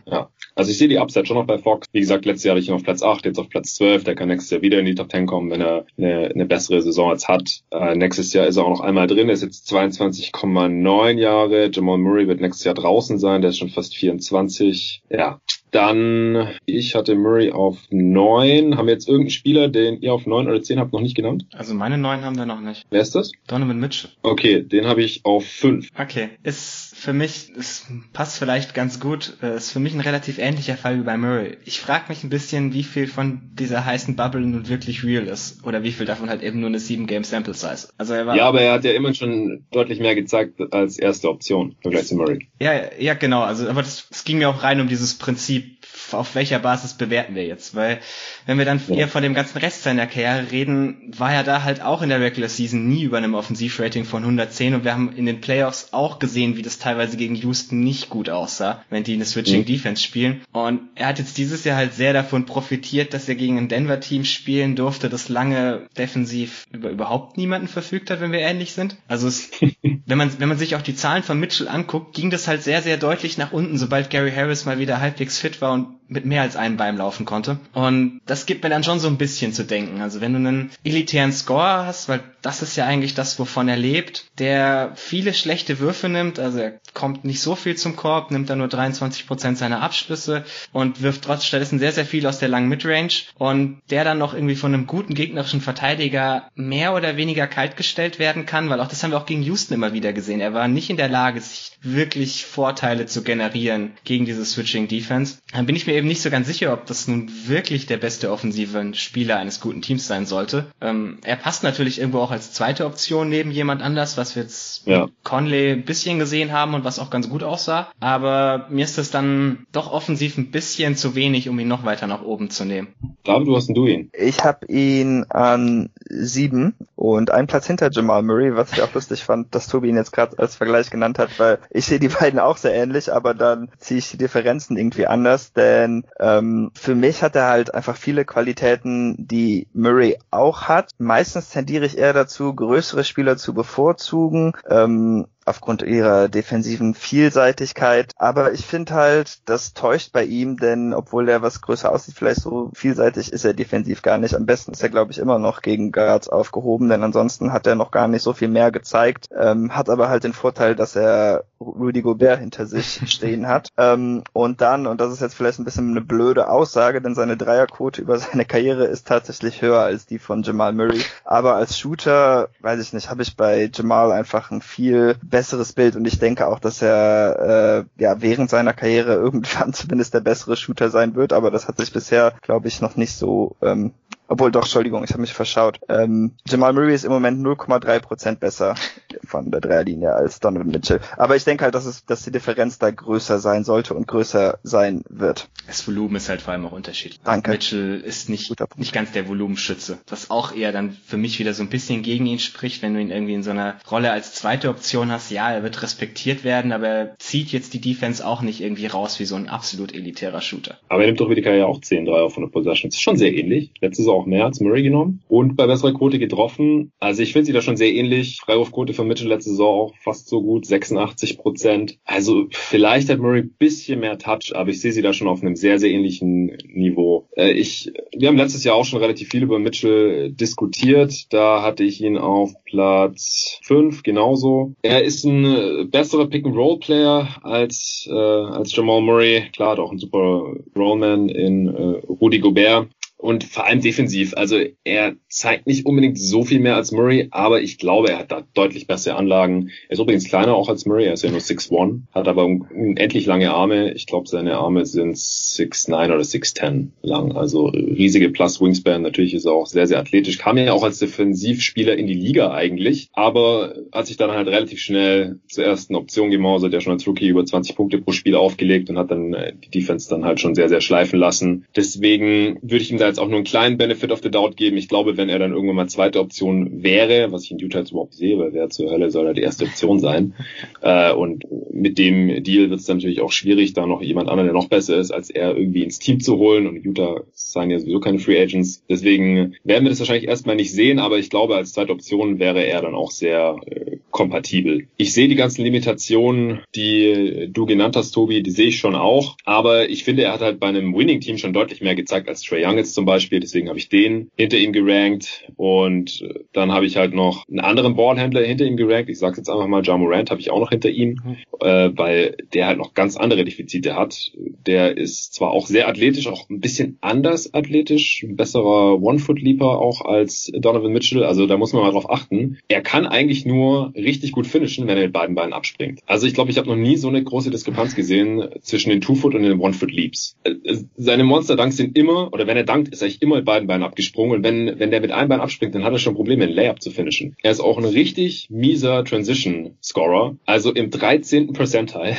Ja, 0.07 0.29
also 0.55 0.71
ich 0.71 0.77
sehe 0.77 0.87
die 0.87 0.99
Upside 0.99 1.25
schon 1.25 1.37
noch 1.37 1.45
bei 1.45 1.57
Fox. 1.57 1.87
Wie 1.91 1.99
gesagt, 1.99 2.25
letztes 2.25 2.45
Jahr 2.45 2.55
hatte 2.55 2.63
ich 2.63 2.69
ihn 2.69 2.75
auf 2.75 2.83
Platz 2.83 3.03
8, 3.03 3.25
jetzt 3.25 3.39
auf 3.39 3.49
Platz 3.49 3.75
12. 3.75 4.05
Der 4.05 4.15
kann 4.15 4.29
nächstes 4.29 4.51
Jahr 4.51 4.61
wieder 4.61 4.79
in 4.79 4.85
die 4.85 4.95
Top 4.95 5.11
10 5.11 5.25
kommen, 5.25 5.51
wenn 5.51 5.61
er 5.61 5.85
eine, 5.97 6.31
eine 6.33 6.45
bessere 6.45 6.81
Saison 6.81 7.11
jetzt 7.11 7.27
hat. 7.27 7.61
Äh, 7.71 7.95
nächstes 7.95 8.31
Jahr 8.33 8.47
ist 8.47 8.55
er 8.55 8.63
auch 8.63 8.69
noch 8.69 8.79
einmal 8.79 9.07
drin. 9.07 9.27
Er 9.27 9.33
ist 9.33 9.43
jetzt 9.43 9.69
22,9 9.69 11.19
Jahre. 11.19 11.69
Jamal 11.71 11.97
Murray 11.97 12.27
wird 12.27 12.39
nächstes 12.39 12.63
Jahr 12.63 12.73
draußen 12.73 13.19
sein. 13.19 13.41
Der 13.41 13.49
ist 13.49 13.57
schon 13.57 13.69
fast 13.69 13.95
24. 13.95 15.03
Ja, 15.09 15.41
dann, 15.75 16.47
ich 16.65 16.95
hatte 16.95 17.15
Murray 17.15 17.51
auf 17.51 17.77
neun. 17.89 18.77
Haben 18.77 18.87
wir 18.87 18.93
jetzt 18.93 19.07
irgendeinen 19.09 19.31
Spieler, 19.31 19.67
den 19.67 20.01
ihr 20.01 20.13
auf 20.13 20.25
neun 20.25 20.47
oder 20.47 20.61
zehn 20.61 20.79
habt, 20.79 20.93
noch 20.93 21.01
nicht 21.01 21.15
genannt? 21.15 21.45
Also 21.51 21.73
meine 21.73 21.97
neun 21.97 22.23
haben 22.23 22.37
wir 22.37 22.45
noch 22.45 22.61
nicht. 22.61 22.85
Wer 22.89 23.01
ist 23.01 23.13
das? 23.13 23.31
Donovan 23.47 23.79
Mitchell. 23.79 24.09
Okay, 24.23 24.63
den 24.63 24.87
habe 24.87 25.03
ich 25.03 25.25
auf 25.25 25.45
fünf. 25.45 25.89
Okay, 25.99 26.29
ist 26.43 26.95
für 26.95 27.13
mich, 27.13 27.51
es 27.57 27.85
passt 28.13 28.39
vielleicht 28.39 28.73
ganz 28.73 28.99
gut, 28.99 29.37
äh, 29.43 29.57
ist 29.57 29.71
für 29.71 29.79
mich 29.79 29.93
ein 29.93 29.99
relativ 29.99 30.37
ähnlicher 30.37 30.77
Fall 30.77 30.97
wie 30.97 31.03
bei 31.03 31.17
Murray. 31.17 31.57
Ich 31.65 31.79
frage 31.79 32.05
mich 32.07 32.23
ein 32.23 32.29
bisschen, 32.29 32.73
wie 32.73 32.83
viel 32.83 33.07
von 33.07 33.41
dieser 33.53 33.85
heißen 33.85 34.15
Bubble 34.15 34.41
nun 34.41 34.69
wirklich 34.69 35.03
real 35.03 35.27
ist. 35.27 35.63
Oder 35.65 35.83
wie 35.83 35.91
viel 35.91 36.05
davon 36.05 36.29
halt 36.29 36.41
eben 36.41 36.61
nur 36.61 36.69
eine 36.69 36.79
7-Game-Sample-Size. 36.79 37.89
Also 37.97 38.13
er 38.13 38.25
war. 38.25 38.35
Ja, 38.35 38.47
aber 38.47 38.61
er 38.61 38.73
hat 38.73 38.85
ja 38.85 38.93
immer 38.93 39.13
schon 39.13 39.65
deutlich 39.71 39.99
mehr 39.99 40.15
gezeigt 40.15 40.61
als 40.71 40.97
erste 40.97 41.29
Option 41.29 41.71
im 41.71 41.81
Vergleich 41.81 42.07
zu 42.07 42.15
Murray. 42.15 42.47
Ja, 42.59 42.73
ja, 42.97 43.13
genau. 43.13 43.41
Also, 43.41 43.67
aber 43.67 43.81
das, 43.81 44.07
es 44.09 44.23
ging 44.23 44.37
mir 44.37 44.49
auch 44.49 44.63
rein 44.63 44.79
um 44.79 44.87
dieses 44.87 45.15
Prinzip, 45.15 45.64
auf 46.11 46.35
welcher 46.35 46.59
Basis 46.59 46.93
bewerten 46.93 47.35
wir 47.35 47.45
jetzt? 47.45 47.75
Weil 47.75 47.99
wenn 48.45 48.57
wir 48.57 48.65
dann 48.65 48.81
ja. 48.87 48.95
eher 48.95 49.07
von 49.07 49.23
dem 49.23 49.33
ganzen 49.33 49.57
Rest 49.57 49.83
seiner 49.83 50.07
Karriere 50.07 50.51
reden, 50.51 51.11
war 51.17 51.33
er 51.33 51.43
da 51.43 51.63
halt 51.63 51.81
auch 51.81 52.01
in 52.01 52.09
der 52.09 52.21
Regular 52.21 52.49
Season 52.49 52.87
nie 52.87 53.03
über 53.03 53.17
einem 53.17 53.33
Offensivrating 53.33 54.05
von 54.05 54.23
110 54.23 54.75
und 54.75 54.83
wir 54.83 54.93
haben 54.93 55.13
in 55.15 55.25
den 55.25 55.41
Playoffs 55.41 55.89
auch 55.91 56.19
gesehen, 56.19 56.57
wie 56.57 56.61
das 56.61 56.77
teilweise 56.77 57.17
gegen 57.17 57.35
Houston 57.35 57.79
nicht 57.79 58.09
gut 58.09 58.29
aussah, 58.29 58.83
wenn 58.89 59.03
die 59.03 59.13
eine 59.13 59.25
Switching 59.25 59.61
mhm. 59.61 59.65
Defense 59.65 60.03
spielen. 60.03 60.41
Und 60.51 60.81
er 60.95 61.07
hat 61.07 61.19
jetzt 61.19 61.37
dieses 61.37 61.63
Jahr 61.63 61.77
halt 61.77 61.93
sehr 61.93 62.13
davon 62.13 62.45
profitiert, 62.45 63.13
dass 63.13 63.27
er 63.27 63.35
gegen 63.35 63.57
ein 63.57 63.67
Denver 63.67 63.99
Team 63.99 64.25
spielen 64.25 64.75
durfte, 64.75 65.09
das 65.09 65.29
lange 65.29 65.87
defensiv 65.97 66.65
über 66.71 66.89
überhaupt 66.89 67.37
niemanden 67.37 67.67
verfügt 67.67 68.09
hat, 68.09 68.21
wenn 68.21 68.31
wir 68.31 68.39
ähnlich 68.39 68.73
sind. 68.73 68.97
Also 69.07 69.27
es, 69.27 69.51
wenn 70.05 70.17
man 70.17 70.39
wenn 70.39 70.49
man 70.49 70.57
sich 70.57 70.75
auch 70.75 70.81
die 70.81 70.95
Zahlen 70.95 71.23
von 71.23 71.39
Mitchell 71.39 71.67
anguckt, 71.67 72.15
ging 72.15 72.29
das 72.29 72.47
halt 72.47 72.63
sehr 72.63 72.81
sehr 72.81 72.97
deutlich 72.97 73.37
nach 73.37 73.51
unten, 73.51 73.77
sobald 73.77 74.09
Gary 74.09 74.31
Harris 74.31 74.65
mal 74.65 74.79
wieder 74.79 74.99
halbwegs 74.99 75.39
fit 75.45 75.61
war 75.61 75.73
und 75.73 76.04
mit 76.07 76.25
mehr 76.25 76.41
als 76.41 76.55
einem 76.55 76.77
Bein 76.77 76.97
laufen 76.97 77.25
konnte. 77.25 77.59
Und 77.73 78.21
das 78.25 78.45
gibt 78.45 78.63
mir 78.63 78.69
dann 78.69 78.83
schon 78.83 78.99
so 78.99 79.07
ein 79.07 79.17
bisschen 79.17 79.53
zu 79.53 79.63
denken. 79.63 80.01
Also 80.01 80.21
wenn 80.21 80.33
du 80.33 80.39
einen 80.39 80.71
elitären 80.83 81.31
Scorer 81.31 81.85
hast, 81.85 82.09
weil 82.09 82.21
das 82.41 82.61
ist 82.61 82.75
ja 82.75 82.85
eigentlich 82.85 83.15
das, 83.15 83.39
wovon 83.39 83.67
er 83.67 83.77
lebt, 83.77 84.25
der 84.37 84.91
viele 84.95 85.33
schlechte 85.33 85.79
Würfe 85.79 86.09
nimmt, 86.09 86.37
also 86.37 86.59
er 86.59 86.79
kommt 86.93 87.25
nicht 87.25 87.41
so 87.41 87.55
viel 87.55 87.75
zum 87.75 87.95
Korb, 87.95 88.29
nimmt 88.29 88.49
dann 88.49 88.59
nur 88.59 88.67
23 88.67 89.25
Prozent 89.25 89.57
seiner 89.57 89.81
Abschlüsse 89.81 90.45
und 90.71 91.01
wirft 91.01 91.23
trotz 91.23 91.45
stattdessen 91.45 91.79
sehr, 91.79 91.91
sehr 91.91 92.05
viel 92.05 92.27
aus 92.27 92.37
der 92.39 92.49
langen 92.49 92.69
Midrange 92.69 93.23
und 93.37 93.81
der 93.89 94.03
dann 94.03 94.19
noch 94.19 94.33
irgendwie 94.33 94.55
von 94.55 94.73
einem 94.73 94.85
guten 94.85 95.15
gegnerischen 95.15 95.61
Verteidiger 95.61 96.49
mehr 96.55 96.93
oder 96.93 97.17
weniger 97.17 97.47
kaltgestellt 97.47 98.19
werden 98.19 98.45
kann, 98.45 98.69
weil 98.69 98.79
auch 98.79 98.87
das 98.87 99.03
haben 99.03 99.11
wir 99.11 99.17
auch 99.17 99.25
gegen 99.25 99.41
Houston 99.43 99.73
immer 99.73 99.93
wieder 99.93 100.13
gesehen. 100.13 100.39
Er 100.39 100.53
war 100.53 100.67
nicht 100.67 100.89
in 100.89 100.97
der 100.97 101.09
Lage, 101.09 101.41
sich 101.41 101.71
wirklich 101.81 102.45
Vorteile 102.45 103.07
zu 103.07 103.23
generieren 103.23 103.93
gegen 104.03 104.25
diese 104.25 104.45
Switching 104.45 104.87
Defense. 104.87 105.39
Dann 105.51 105.65
bin 105.65 105.75
ich 105.75 105.87
mir 105.87 105.94
eben 105.95 106.07
nicht 106.07 106.21
so 106.21 106.29
ganz 106.29 106.47
sicher, 106.47 106.73
ob 106.73 106.85
das 106.85 107.07
nun 107.07 107.29
wirklich 107.47 107.85
der 107.85 107.97
beste 107.97 108.31
offensive 108.31 108.93
Spieler 108.93 109.37
eines 109.37 109.59
guten 109.59 109.81
Teams 109.81 110.07
sein 110.07 110.25
sollte. 110.25 110.67
Ähm, 110.81 111.19
er 111.23 111.35
passt 111.35 111.63
natürlich 111.63 111.99
irgendwo 111.99 112.19
auch 112.19 112.31
als 112.31 112.51
zweite 112.51 112.85
Option 112.85 113.29
neben 113.29 113.51
jemand 113.51 113.81
anders, 113.81 114.17
was 114.17 114.35
wir 114.35 114.43
jetzt 114.43 114.85
ja. 114.87 115.07
Conley 115.23 115.71
ein 115.71 115.85
bisschen 115.85 116.19
gesehen 116.19 116.51
haben 116.51 116.73
und 116.73 116.83
was 116.83 116.99
auch 116.99 117.09
ganz 117.09 117.29
gut 117.29 117.43
aussah. 117.43 117.89
Aber 117.99 118.67
mir 118.69 118.83
ist 118.83 118.97
das 118.97 119.11
dann 119.11 119.65
doch 119.71 119.91
offensiv 119.91 120.37
ein 120.37 120.51
bisschen 120.51 120.95
zu 120.95 121.15
wenig, 121.15 121.49
um 121.49 121.59
ihn 121.59 121.67
noch 121.67 121.85
weiter 121.85 122.07
nach 122.07 122.23
oben 122.23 122.49
zu 122.49 122.65
nehmen. 122.65 122.87
David, 123.23 123.47
wo 123.47 123.55
hast 123.55 123.67
denn 123.67 123.75
du 123.75 123.87
ihn? 123.87 124.09
Ich 124.13 124.43
habe 124.43 124.65
ihn 124.67 125.25
an 125.29 125.89
sieben 126.07 126.75
und 126.95 127.31
einen 127.31 127.47
Platz 127.47 127.67
hinter 127.67 127.89
Jamal 127.91 128.23
Murray, 128.23 128.55
was 128.55 128.71
ich 128.73 128.81
auch 128.81 128.93
lustig 128.95 129.23
fand, 129.23 129.53
dass 129.55 129.67
Tobi 129.67 129.89
ihn 129.89 129.97
jetzt 129.97 130.11
gerade 130.11 130.37
als 130.39 130.55
Vergleich 130.55 130.89
genannt 130.89 131.19
hat, 131.19 131.39
weil 131.39 131.59
ich 131.69 131.85
sehe 131.85 131.99
die 131.99 132.09
beiden 132.09 132.39
auch 132.39 132.57
sehr 132.57 132.73
ähnlich, 132.73 133.11
aber 133.11 133.33
dann 133.33 133.69
ziehe 133.77 133.99
ich 133.99 134.09
die 134.09 134.17
Differenzen 134.17 134.77
irgendwie 134.77 135.07
anders, 135.07 135.53
denn 135.53 135.84
ähm, 136.19 136.71
für 136.73 136.95
mich 136.95 137.23
hat 137.23 137.35
er 137.35 137.47
halt 137.47 137.73
einfach 137.73 137.95
viele 137.95 138.25
Qualitäten, 138.25 139.15
die 139.17 139.67
Murray 139.73 140.17
auch 140.31 140.63
hat. 140.63 140.91
Meistens 140.97 141.49
tendiere 141.49 141.85
ich 141.85 141.97
eher 141.97 142.13
dazu, 142.13 142.53
größere 142.53 143.03
Spieler 143.03 143.37
zu 143.37 143.53
bevorzugen. 143.53 144.53
Ähm, 144.69 145.27
aufgrund 145.45 145.83
ihrer 145.83 146.27
defensiven 146.27 146.93
Vielseitigkeit. 146.93 148.11
Aber 148.17 148.53
ich 148.53 148.65
finde 148.65 148.93
halt, 148.93 149.39
das 149.45 149.73
täuscht 149.73 150.11
bei 150.11 150.23
ihm, 150.23 150.57
denn 150.57 150.93
obwohl 150.93 151.29
er 151.29 151.41
was 151.41 151.61
größer 151.61 151.91
aussieht, 151.91 152.15
vielleicht 152.17 152.41
so 152.41 152.71
vielseitig 152.73 153.31
ist 153.31 153.45
er 153.45 153.53
defensiv 153.53 154.01
gar 154.01 154.17
nicht. 154.17 154.35
Am 154.35 154.45
besten 154.45 154.71
ist 154.71 154.83
er, 154.83 154.89
glaube 154.89 155.11
ich, 155.11 155.19
immer 155.19 155.39
noch 155.39 155.61
gegen 155.61 155.91
Guards 155.91 156.29
aufgehoben, 156.29 156.89
denn 156.89 157.03
ansonsten 157.03 157.53
hat 157.53 157.67
er 157.67 157.75
noch 157.75 157.91
gar 157.91 158.07
nicht 158.07 158.23
so 158.23 158.33
viel 158.33 158.47
mehr 158.47 158.71
gezeigt. 158.71 159.29
Ähm, 159.37 159.75
hat 159.75 159.89
aber 159.89 160.09
halt 160.09 160.23
den 160.23 160.33
Vorteil, 160.33 160.75
dass 160.75 160.95
er 160.95 161.43
Rudy 161.59 162.01
Gobert 162.01 162.39
hinter 162.39 162.65
sich 162.65 163.01
stehen 163.05 163.47
hat. 163.47 163.69
Ähm, 163.77 164.23
und 164.33 164.61
dann, 164.61 164.87
und 164.87 164.99
das 164.99 165.13
ist 165.13 165.21
jetzt 165.21 165.35
vielleicht 165.35 165.59
ein 165.59 165.65
bisschen 165.65 165.91
eine 165.91 166.01
blöde 166.01 166.49
Aussage, 166.49 167.01
denn 167.01 167.15
seine 167.15 167.37
Dreierquote 167.37 168.01
über 168.01 168.17
seine 168.17 168.45
Karriere 168.45 168.85
ist 168.85 169.07
tatsächlich 169.07 169.61
höher 169.61 169.81
als 169.81 170.05
die 170.05 170.19
von 170.19 170.43
Jamal 170.43 170.73
Murray. 170.73 171.01
Aber 171.23 171.55
als 171.55 171.77
Shooter, 171.77 172.49
weiß 172.61 172.81
ich 172.81 172.93
nicht, 172.93 173.09
habe 173.09 173.21
ich 173.21 173.35
bei 173.35 173.69
Jamal 173.73 174.11
einfach 174.11 174.51
ein 174.51 174.61
viel 174.61 175.15
besseres 175.35 175.73
Bild. 175.73 175.97
Und 175.97 176.07
ich 176.07 176.17
denke 176.17 176.47
auch, 176.47 176.59
dass 176.59 176.81
er 176.81 177.85
äh, 177.99 178.01
ja 178.01 178.21
während 178.21 178.49
seiner 178.49 178.71
Karriere 178.71 179.13
irgendwann 179.15 179.73
zumindest 179.73 180.13
der 180.13 180.21
bessere 180.21 180.55
Shooter 180.55 180.89
sein 180.89 181.15
wird, 181.15 181.33
aber 181.33 181.51
das 181.51 181.67
hat 181.67 181.75
sich 181.77 181.91
bisher, 181.91 182.33
glaube 182.41 182.69
ich, 182.69 182.79
noch 182.79 182.95
nicht 182.95 183.17
so 183.17 183.57
ähm, 183.61 183.91
Obwohl 184.27 184.51
doch, 184.51 184.63
Entschuldigung, 184.63 185.03
ich 185.03 185.11
habe 185.11 185.21
mich 185.21 185.33
verschaut. 185.33 185.79
Ähm, 185.87 186.31
Jamal 186.47 186.73
Murray 186.73 186.93
ist 186.93 187.05
im 187.05 187.11
Moment 187.11 187.45
0,3 187.45 187.99
Prozent 187.99 188.39
besser 188.39 188.75
von 189.23 189.51
der 189.51 189.61
Dreierlinie 189.61 190.13
als 190.13 190.39
Donovan 190.39 190.67
Mitchell. 190.67 190.99
Aber 191.17 191.35
ich 191.35 191.43
denke 191.43 191.63
halt, 191.63 191.75
dass 191.75 191.85
es, 191.85 192.05
dass 192.05 192.23
die 192.23 192.31
Differenz 192.31 192.79
da 192.79 192.89
größer 192.89 193.39
sein 193.39 193.63
sollte 193.63 193.93
und 193.93 194.07
größer 194.07 194.59
sein 194.63 195.03
wird. 195.09 195.49
Das 195.67 195.87
Volumen 195.87 196.15
ist 196.15 196.29
halt 196.29 196.41
vor 196.41 196.53
allem 196.53 196.65
auch 196.65 196.71
unterschiedlich. 196.71 197.21
Danke. 197.23 197.51
Mitchell 197.51 198.01
ist 198.01 198.29
nicht, 198.29 198.53
nicht 198.77 198.93
ganz 198.93 199.11
der 199.11 199.27
Volumenschütze. 199.27 199.99
Was 200.07 200.29
auch 200.29 200.55
eher 200.55 200.71
dann 200.71 200.97
für 201.05 201.17
mich 201.17 201.39
wieder 201.39 201.53
so 201.53 201.63
ein 201.63 201.69
bisschen 201.69 202.01
gegen 202.01 202.25
ihn 202.25 202.39
spricht, 202.39 202.81
wenn 202.81 202.93
du 202.93 203.01
ihn 203.01 203.11
irgendwie 203.11 203.33
in 203.33 203.43
so 203.43 203.51
einer 203.51 203.75
Rolle 203.89 204.11
als 204.11 204.33
zweite 204.33 204.69
Option 204.69 205.11
hast. 205.11 205.31
Ja, 205.31 205.51
er 205.51 205.63
wird 205.63 205.81
respektiert 205.81 206.43
werden, 206.43 206.71
aber 206.71 206.87
er 206.87 207.19
zieht 207.19 207.51
jetzt 207.51 207.73
die 207.73 207.81
Defense 207.81 208.25
auch 208.25 208.41
nicht 208.41 208.61
irgendwie 208.61 208.87
raus 208.87 209.19
wie 209.19 209.25
so 209.25 209.35
ein 209.35 209.49
absolut 209.49 209.93
elitärer 209.93 210.41
Shooter. 210.41 210.77
Aber 210.89 211.01
er 211.01 211.07
nimmt 211.07 211.19
doch 211.19 211.29
wie 211.29 211.35
die 211.35 211.41
Karriere 211.41 211.67
auch 211.67 211.81
10 211.81 212.05
Dreier 212.05 212.29
von 212.29 212.43
der 212.43 212.49
Possession. 212.49 212.89
Das 212.89 212.97
ist 212.97 213.01
schon 213.01 213.17
sehr 213.17 213.33
ähnlich. 213.33 213.71
Letztes 213.81 214.05
Jahr 214.05 214.14
auch 214.15 214.25
mehr 214.25 214.51
Murray 214.61 214.83
genommen 214.83 215.21
und 215.27 215.55
bei 215.55 215.67
besserer 215.67 215.93
Quote 215.93 216.19
getroffen. 216.19 216.91
Also 216.99 217.21
ich 217.21 217.33
finde 217.33 217.47
sie 217.47 217.53
da 217.53 217.61
schon 217.61 217.77
sehr 217.77 217.93
ähnlich. 217.93 218.39
Freiwurfquote 218.41 218.93
von 218.93 219.07
Mitchell 219.07 219.27
letzte 219.27 219.51
Saison 219.51 219.67
auch 219.67 219.93
fast 220.03 220.27
so 220.27 220.41
gut, 220.41 220.65
86 220.65 221.37
Prozent. 221.37 221.97
Also 222.05 222.47
vielleicht 222.51 223.09
hat 223.09 223.19
Murray 223.19 223.43
bisschen 223.43 223.99
mehr 223.99 224.17
Touch, 224.17 224.53
aber 224.53 224.69
ich 224.69 224.81
sehe 224.81 224.91
sie 224.91 225.01
da 225.01 225.13
schon 225.13 225.27
auf 225.27 225.41
einem 225.41 225.55
sehr, 225.55 225.79
sehr 225.79 225.91
ähnlichen 225.91 226.57
Niveau. 226.67 227.27
Äh, 227.35 227.51
ich, 227.51 227.91
wir 228.15 228.27
haben 228.27 228.37
letztes 228.37 228.63
Jahr 228.63 228.75
auch 228.75 228.85
schon 228.85 228.99
relativ 228.99 229.29
viel 229.29 229.43
über 229.43 229.59
Mitchell 229.59 230.31
diskutiert. 230.31 231.33
Da 231.33 231.61
hatte 231.61 231.83
ich 231.83 232.01
ihn 232.01 232.17
auf 232.17 232.51
Platz 232.65 233.59
5 233.63 234.03
genauso. 234.03 234.73
Er 234.81 235.03
ist 235.03 235.23
ein 235.25 235.45
äh, 235.45 235.85
besserer 235.85 236.27
Pick-and-Roll-Player 236.27 237.27
als, 237.43 238.07
äh, 238.09 238.13
als 238.13 238.75
Jamal 238.75 239.01
Murray. 239.01 239.43
Klar, 239.53 239.71
hat 239.71 239.79
auch 239.79 239.91
ein 239.91 239.99
super 239.99 240.53
Rollman 240.75 241.29
in 241.29 241.67
äh, 241.67 242.01
Rudy 242.07 242.39
Gobert 242.39 242.87
und 243.17 243.43
vor 243.43 243.65
allem 243.65 243.81
defensiv. 243.81 244.33
Also 244.35 244.59
er 244.83 245.15
zeigt 245.29 245.67
nicht 245.67 245.85
unbedingt 245.85 246.19
so 246.19 246.43
viel 246.43 246.59
mehr 246.59 246.75
als 246.75 246.91
Murray, 246.91 247.27
aber 247.31 247.61
ich 247.61 247.77
glaube, 247.77 248.09
er 248.09 248.19
hat 248.19 248.31
da 248.31 248.43
deutlich 248.53 248.87
bessere 248.87 249.15
Anlagen. 249.15 249.71
Er 249.87 249.93
ist 249.93 249.99
übrigens 249.99 250.27
kleiner 250.27 250.55
auch 250.55 250.69
als 250.69 250.85
Murray, 250.85 251.05
er 251.05 251.13
ist 251.13 251.23
ja 251.23 251.31
nur 251.31 251.39
6'1, 251.39 252.01
hat 252.13 252.27
aber 252.27 252.45
unendlich 252.45 253.25
lange 253.25 253.53
Arme. 253.53 253.93
Ich 253.93 254.05
glaube, 254.05 254.27
seine 254.27 254.57
Arme 254.57 254.85
sind 254.85 255.15
6'9 255.15 256.05
oder 256.05 256.19
6'10 256.19 256.89
lang, 257.01 257.31
also 257.31 257.67
riesige 257.67 258.29
Plus 258.29 258.61
Wingspan. 258.61 259.01
Natürlich 259.01 259.33
ist 259.33 259.45
er 259.45 259.53
auch 259.53 259.67
sehr, 259.67 259.87
sehr 259.87 259.99
athletisch. 259.99 260.37
Kam 260.37 260.57
ja 260.57 260.73
auch 260.73 260.83
als 260.83 260.99
Defensivspieler 260.99 261.95
in 261.95 262.07
die 262.07 262.13
Liga 262.13 262.51
eigentlich, 262.51 263.09
aber 263.13 263.75
hat 263.91 264.07
sich 264.07 264.17
dann 264.17 264.31
halt 264.31 264.47
relativ 264.47 264.79
schnell 264.79 265.39
zur 265.47 265.63
ersten 265.63 265.95
Option 265.95 266.31
gemausert, 266.31 266.73
der 266.73 266.81
schon 266.81 266.93
als 266.93 267.07
Rookie 267.07 267.27
über 267.27 267.45
20 267.45 267.75
Punkte 267.75 267.99
pro 267.99 268.11
Spiel 268.11 268.35
aufgelegt 268.35 268.89
und 268.89 268.97
hat 268.97 269.11
dann 269.11 269.33
äh, 269.33 269.53
die 269.55 269.69
Defense 269.69 270.09
dann 270.09 270.25
halt 270.25 270.39
schon 270.39 270.55
sehr, 270.55 270.69
sehr 270.69 270.81
schleifen 270.81 271.17
lassen. 271.17 271.65
Deswegen 271.75 272.59
würde 272.61 272.83
ich 272.83 272.91
ihm 272.91 272.97
da 272.97 273.04
jetzt 273.07 273.19
auch 273.19 273.27
nur 273.27 273.37
einen 273.37 273.45
kleinen 273.45 273.77
Benefit 273.77 274.11
of 274.11 274.21
the 274.21 274.31
Doubt 274.31 274.57
geben. 274.57 274.77
Ich 274.77 274.87
glaube, 274.87 275.17
wenn 275.17 275.29
er 275.29 275.39
dann 275.39 275.51
irgendwann 275.51 275.75
mal 275.75 275.87
zweite 275.87 276.19
Option 276.19 276.83
wäre, 276.83 277.31
was 277.31 277.43
ich 277.43 277.51
in 277.51 277.59
Utah 277.59 277.79
jetzt 277.79 277.91
überhaupt 277.91 278.13
sehe, 278.13 278.37
weil 278.37 278.53
wer 278.53 278.69
zur 278.69 278.91
Hölle 278.91 279.11
soll 279.11 279.27
er 279.27 279.33
die 279.33 279.41
erste 279.41 279.65
Option 279.65 279.99
sein. 279.99 280.33
Äh, 280.81 281.13
und 281.13 281.45
mit 281.71 281.97
dem 281.97 282.43
Deal 282.43 282.69
wird 282.69 282.79
es 282.79 282.87
natürlich 282.87 283.21
auch 283.21 283.31
schwierig, 283.31 283.73
da 283.73 283.87
noch 283.87 284.01
jemand 284.01 284.29
anderen, 284.29 284.47
der 284.47 284.53
noch 284.53 284.69
besser 284.69 284.97
ist, 284.97 285.11
als 285.11 285.31
er 285.31 285.57
irgendwie 285.57 285.83
ins 285.83 285.97
Team 285.97 286.19
zu 286.19 286.37
holen. 286.37 286.67
Und 286.67 286.83
Utah 286.85 287.21
seien 287.33 287.71
ja 287.71 287.79
sowieso 287.79 287.99
keine 287.99 288.19
Free 288.19 288.39
Agents. 288.39 288.83
Deswegen 288.87 289.55
werden 289.63 289.83
wir 289.83 289.89
das 289.89 289.99
wahrscheinlich 289.99 290.27
erstmal 290.27 290.55
nicht 290.55 290.71
sehen, 290.71 290.99
aber 290.99 291.17
ich 291.17 291.29
glaube, 291.29 291.55
als 291.55 291.73
zweite 291.73 291.91
Option 291.91 292.39
wäre 292.39 292.63
er 292.63 292.81
dann 292.81 292.93
auch 292.93 293.09
sehr 293.09 293.57
äh, 293.65 293.97
kompatibel. 294.11 294.87
Ich 294.97 295.13
sehe 295.13 295.27
die 295.27 295.35
ganzen 295.35 295.63
Limitationen, 295.63 296.61
die 296.75 297.49
du 297.51 297.65
genannt 297.65 297.95
hast, 297.95 298.11
Tobi, 298.11 298.41
die 298.43 298.51
sehe 298.51 298.67
ich 298.67 298.79
schon 298.79 298.95
auch. 298.95 299.35
Aber 299.43 299.89
ich 299.89 300.03
finde, 300.03 300.23
er 300.23 300.33
hat 300.33 300.41
halt 300.41 300.59
bei 300.59 300.67
einem 300.67 300.95
Winning-Team 300.95 301.37
schon 301.37 301.51
deutlich 301.51 301.81
mehr 301.81 301.95
gezeigt 301.95 302.29
als 302.29 302.41
Trey 302.41 302.65
Young 302.65 302.77
jetzt 302.77 302.94
zum 302.95 303.05
Beispiel. 303.05 303.39
Deswegen 303.39 303.69
habe 303.69 303.77
ich 303.77 303.89
den 303.89 304.31
hinter 304.35 304.57
ihm 304.57 304.73
gerankt. 304.73 305.47
Und 305.55 306.27
dann 306.53 306.71
habe 306.71 306.85
ich 306.85 306.97
halt 306.97 307.13
noch 307.13 307.47
einen 307.47 307.59
anderen 307.59 307.95
Ballhändler 307.95 308.41
hinter 308.41 308.65
ihm 308.65 308.77
gerankt. 308.77 309.09
Ich 309.09 309.19
sage 309.19 309.37
jetzt 309.37 309.49
einfach 309.49 309.67
mal, 309.67 309.83
Ja 309.83 309.97
Morant 309.97 310.31
habe 310.31 310.41
ich 310.41 310.51
auch 310.51 310.59
noch 310.59 310.69
hinter 310.69 310.89
ihm, 310.89 311.19
mhm. 311.23 311.37
äh, 311.61 311.91
weil 311.95 312.37
der 312.53 312.67
halt 312.67 312.77
noch 312.77 312.93
ganz 312.93 313.17
andere 313.17 313.45
Defizite 313.45 313.95
hat. 313.95 314.31
Der 314.65 314.97
ist 314.97 315.33
zwar 315.33 315.51
auch 315.51 315.67
sehr 315.67 315.87
athletisch, 315.87 316.27
auch 316.27 316.49
ein 316.49 316.59
bisschen 316.59 316.97
anders 317.01 317.53
athletisch, 317.53 318.23
ein 318.23 318.35
besserer 318.35 319.01
One-Foot-Leaper 319.01 319.79
auch 319.79 320.01
als 320.01 320.51
Donovan 320.53 320.91
Mitchell. 320.91 321.23
Also 321.23 321.45
da 321.45 321.57
muss 321.57 321.73
man 321.73 321.83
mal 321.83 321.91
drauf 321.91 322.09
achten. 322.09 322.57
Er 322.67 322.81
kann 322.81 323.05
eigentlich 323.05 323.45
nur 323.45 323.93
richtig 323.95 324.31
gut 324.31 324.47
finishen, 324.47 324.87
wenn 324.87 324.97
er 324.97 325.03
mit 325.03 325.13
beiden 325.13 325.35
Beinen 325.35 325.53
abspringt. 325.53 325.99
Also 326.05 326.27
ich 326.27 326.33
glaube, 326.33 326.51
ich 326.51 326.57
habe 326.57 326.67
noch 326.67 326.75
nie 326.75 326.97
so 326.97 327.09
eine 327.09 327.23
große 327.23 327.51
Diskrepanz 327.51 327.95
gesehen 327.95 328.49
zwischen 328.61 328.89
den 328.89 329.01
Two-Foot 329.01 329.35
und 329.35 329.43
den 329.43 329.59
One-Foot-Leaps. 329.59 330.37
Äh, 330.43 330.55
seine 330.95 331.23
Monster-Dunks 331.23 331.77
sind 331.77 331.97
immer, 331.97 332.31
oder 332.33 332.47
wenn 332.47 332.57
er 332.57 332.63
dankt, 332.85 332.93
ist 332.93 333.01
er 333.01 333.21
immer 333.21 333.35
mit 333.37 333.45
beiden 333.45 333.67
Beinen 333.67 333.83
abgesprungen. 333.83 334.37
Und 334.37 334.43
wenn, 334.43 334.79
wenn 334.79 334.91
der 334.91 335.01
mit 335.01 335.11
einem 335.11 335.29
Bein 335.29 335.41
abspringt, 335.41 335.75
dann 335.75 335.83
hat 335.83 335.93
er 335.93 335.99
schon 335.99 336.15
Probleme, 336.15 336.43
einen 336.43 336.53
Layup 336.53 336.81
zu 336.81 336.91
finishen. 336.91 337.35
Er 337.41 337.51
ist 337.51 337.59
auch 337.59 337.77
ein 337.77 337.85
richtig 337.85 338.47
mieser 338.49 339.03
Transition-Scorer. 339.03 340.37
Also 340.45 340.73
im 340.73 340.89
13. 340.89 341.53
Percentile, 341.53 342.15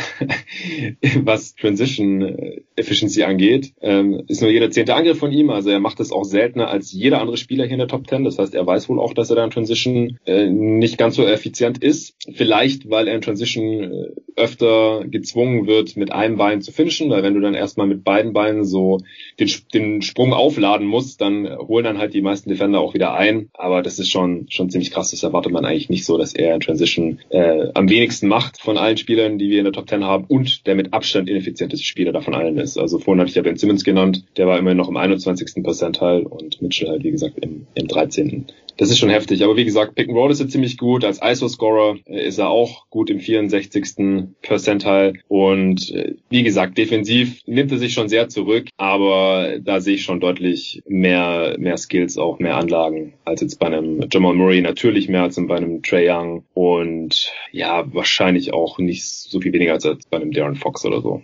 was 1.22 1.54
Transition 1.54 2.22
äh, 2.22 2.60
Efficiency 2.76 3.22
angeht, 3.22 3.72
ähm, 3.80 4.22
ist 4.28 4.42
nur 4.42 4.50
jeder 4.50 4.70
zehnte 4.70 4.94
Angriff 4.94 5.18
von 5.18 5.32
ihm. 5.32 5.50
Also 5.50 5.70
er 5.70 5.80
macht 5.80 6.00
es 6.00 6.12
auch 6.12 6.24
seltener 6.24 6.68
als 6.68 6.92
jeder 6.92 7.20
andere 7.20 7.36
Spieler 7.36 7.64
hier 7.64 7.74
in 7.74 7.78
der 7.78 7.88
Top 7.88 8.08
10. 8.08 8.24
Das 8.24 8.38
heißt, 8.38 8.54
er 8.54 8.66
weiß 8.66 8.88
wohl 8.88 9.00
auch, 9.00 9.14
dass 9.14 9.30
er 9.30 9.36
da 9.36 9.44
in 9.44 9.50
Transition 9.50 10.18
äh, 10.26 10.48
nicht 10.48 10.98
ganz 10.98 11.16
so 11.16 11.26
effizient 11.26 11.82
ist. 11.82 12.14
Vielleicht, 12.32 12.90
weil 12.90 13.08
er 13.08 13.14
in 13.14 13.22
Transition 13.22 13.82
äh, 13.82 14.06
öfter 14.36 15.04
gezwungen 15.06 15.66
wird, 15.66 15.96
mit 15.96 16.12
einem 16.12 16.36
Bein 16.36 16.60
zu 16.60 16.70
finishen, 16.70 17.10
weil 17.10 17.22
wenn 17.22 17.34
du 17.34 17.40
dann 17.40 17.54
erstmal 17.54 17.86
mit 17.86 18.04
beiden 18.04 18.32
Beinen 18.32 18.64
so 18.64 18.98
den, 19.40 19.50
den 19.72 20.02
Sprung 20.02 20.34
aufladen 20.56 20.86
musst, 20.86 21.20
dann 21.20 21.48
holen 21.58 21.84
dann 21.84 21.98
halt 21.98 22.14
die 22.14 22.22
meisten 22.22 22.48
Defender 22.48 22.80
auch 22.80 22.94
wieder 22.94 23.14
ein. 23.14 23.48
Aber 23.52 23.82
das 23.82 23.98
ist 23.98 24.10
schon, 24.10 24.46
schon 24.48 24.70
ziemlich 24.70 24.90
krass. 24.90 25.10
Das 25.10 25.22
erwartet 25.22 25.52
man 25.52 25.64
eigentlich 25.64 25.90
nicht 25.90 26.04
so, 26.04 26.16
dass 26.16 26.34
er 26.34 26.54
in 26.54 26.60
Transition 26.60 27.18
äh, 27.30 27.68
am 27.74 27.88
wenigsten 27.88 28.28
macht 28.28 28.60
von 28.60 28.78
allen 28.78 28.96
Spielern, 28.96 29.38
die 29.38 29.50
wir 29.50 29.58
in 29.58 29.64
der 29.64 29.72
Top 29.72 29.88
10 29.88 30.04
haben 30.04 30.24
und 30.28 30.66
der 30.66 30.74
mit 30.74 30.92
Abstand 30.92 31.28
ineffizienteste 31.28 31.86
Spieler 31.86 32.12
davon 32.12 32.34
allen 32.34 32.58
ist. 32.58 32.78
Also 32.78 32.98
vorhin 32.98 33.20
hatte 33.20 33.30
ich 33.30 33.36
ja 33.36 33.42
Ben 33.42 33.56
Simmons 33.56 33.84
genannt, 33.84 34.24
der 34.36 34.46
war 34.46 34.58
immerhin 34.58 34.78
noch 34.78 34.88
im 34.88 34.96
21. 34.96 35.62
Percentile 35.62 36.26
und 36.26 36.62
Mitchell 36.62 36.88
halt, 36.88 37.04
wie 37.04 37.10
gesagt, 37.10 37.38
im, 37.40 37.66
im 37.74 37.88
13 37.88 38.46
das 38.76 38.90
ist 38.90 38.98
schon 38.98 39.10
heftig. 39.10 39.42
Aber 39.44 39.56
wie 39.56 39.64
gesagt, 39.64 39.94
Pick 39.94 40.08
and 40.08 40.16
Roll 40.16 40.30
ist 40.30 40.40
er 40.40 40.48
ziemlich 40.48 40.76
gut. 40.78 41.04
Als 41.04 41.20
ISO-Scorer 41.22 41.96
äh, 42.06 42.26
ist 42.26 42.38
er 42.38 42.48
auch 42.48 42.88
gut 42.90 43.10
im 43.10 43.20
64. 43.20 44.34
Percentile. 44.42 45.14
Und 45.28 45.90
äh, 45.90 46.14
wie 46.28 46.42
gesagt, 46.42 46.78
defensiv 46.78 47.40
nimmt 47.46 47.72
er 47.72 47.78
sich 47.78 47.92
schon 47.92 48.08
sehr 48.08 48.28
zurück, 48.28 48.68
aber 48.76 49.58
da 49.60 49.80
sehe 49.80 49.94
ich 49.94 50.02
schon 50.02 50.20
deutlich 50.20 50.82
mehr, 50.86 51.56
mehr 51.58 51.76
Skills, 51.76 52.18
auch 52.18 52.38
mehr 52.38 52.56
Anlagen 52.56 53.14
als 53.24 53.40
jetzt 53.40 53.58
bei 53.58 53.66
einem 53.66 54.06
Jamal 54.10 54.34
Murray, 54.34 54.60
natürlich 54.60 55.08
mehr 55.08 55.22
als 55.22 55.36
bei 55.36 55.56
einem 55.56 55.82
Trey 55.82 56.08
Young 56.08 56.44
und 56.54 57.32
ja, 57.52 57.84
wahrscheinlich 57.92 58.52
auch 58.52 58.78
nicht 58.78 59.04
so 59.04 59.40
viel 59.40 59.52
weniger 59.52 59.74
als 59.74 59.84
bei 60.08 60.16
einem 60.16 60.32
Darren 60.32 60.56
Fox 60.56 60.84
oder 60.84 61.02
so. 61.02 61.22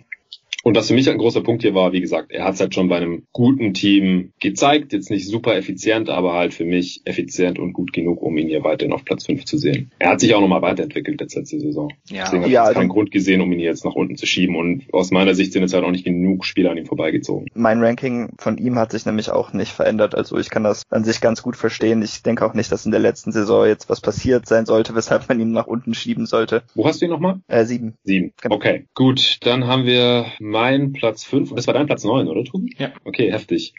Und 0.63 0.77
was 0.77 0.87
für 0.87 0.93
mich 0.93 1.09
ein 1.09 1.17
großer 1.17 1.41
Punkt 1.41 1.61
hier 1.61 1.75
war, 1.75 1.91
wie 1.91 1.99
gesagt, 1.99 2.31
er 2.31 2.45
hat 2.45 2.55
es 2.55 2.61
halt 2.61 2.73
schon 2.73 2.87
bei 2.87 2.95
einem 2.95 3.23
guten 3.33 3.73
Team 3.73 4.31
gezeigt, 4.39 4.93
jetzt 4.93 5.11
nicht 5.11 5.27
super 5.27 5.55
effizient, 5.57 6.09
aber 6.09 6.33
halt 6.33 6.53
für 6.53 6.63
mich 6.63 7.01
effizient 7.03 7.59
und 7.59 7.73
gut 7.73 7.91
genug, 7.91 8.21
um 8.21 8.37
ihn 8.37 8.47
hier 8.47 8.63
weiterhin 8.63 8.93
auf 8.93 9.03
Platz 9.03 9.25
5 9.25 9.43
zu 9.43 9.57
sehen. 9.57 9.91
Er 9.99 10.11
hat 10.11 10.21
sich 10.21 10.33
auch 10.33 10.39
nochmal 10.39 10.61
weiterentwickelt 10.61 11.19
jetzt 11.19 11.35
letzte 11.35 11.59
Saison. 11.59 11.91
Ja. 12.09 12.23
Deswegen 12.23 12.43
habe 12.43 12.47
ich 12.47 12.53
ja, 12.53 12.63
also 12.63 12.79
keinen 12.79 12.87
Grund 12.89 13.11
gesehen, 13.11 13.41
um 13.41 13.51
ihn 13.51 13.59
jetzt 13.59 13.83
nach 13.83 13.95
unten 13.95 14.15
zu 14.15 14.25
schieben. 14.25 14.55
Und 14.55 14.85
aus 14.93 15.11
meiner 15.11 15.35
Sicht 15.35 15.51
sind 15.51 15.63
jetzt 15.63 15.73
halt 15.73 15.83
auch 15.83 15.91
nicht 15.91 16.05
genug 16.05 16.45
Spieler 16.45 16.71
an 16.71 16.77
ihm 16.77 16.85
vorbeigezogen. 16.85 17.47
Mein 17.53 17.83
Ranking 17.83 18.29
von 18.37 18.57
ihm 18.57 18.79
hat 18.79 18.93
sich 18.93 19.05
nämlich 19.05 19.31
auch 19.31 19.51
nicht 19.51 19.71
verändert. 19.71 20.15
Also 20.15 20.37
ich 20.37 20.49
kann 20.49 20.63
das 20.63 20.83
an 20.89 21.03
sich 21.03 21.19
ganz 21.19 21.43
gut 21.43 21.57
verstehen. 21.57 22.01
Ich 22.01 22.23
denke 22.23 22.45
auch 22.45 22.53
nicht, 22.53 22.71
dass 22.71 22.85
in 22.85 22.91
der 22.91 23.01
letzten 23.01 23.33
Saison 23.33 23.67
jetzt 23.67 23.89
was 23.89 23.99
passiert 23.99 24.47
sein 24.47 24.65
sollte, 24.65 24.95
weshalb 24.95 25.27
man 25.27 25.41
ihn 25.41 25.51
nach 25.51 25.67
unten 25.67 25.93
schieben 25.93 26.25
sollte. 26.25 26.63
Wo 26.73 26.85
hast 26.85 27.01
du 27.01 27.05
ihn 27.05 27.11
nochmal? 27.11 27.41
Äh, 27.47 27.65
sieben. 27.65 27.95
Sieben. 28.05 28.31
Genau. 28.41 28.55
Okay, 28.55 28.85
gut. 28.93 29.39
Dann 29.41 29.67
haben 29.67 29.85
wir 29.85 30.27
mein 30.53 30.93
Platz 30.93 31.23
5 31.25 31.49
und 31.49 31.57
das 31.57 31.67
war 31.67 31.73
dein 31.73 31.87
Platz 31.87 32.03
9, 32.03 32.27
oder 32.27 32.45
Tobi? 32.45 32.75
Ja. 32.77 32.91
Okay, 33.03 33.31
heftig. 33.31 33.73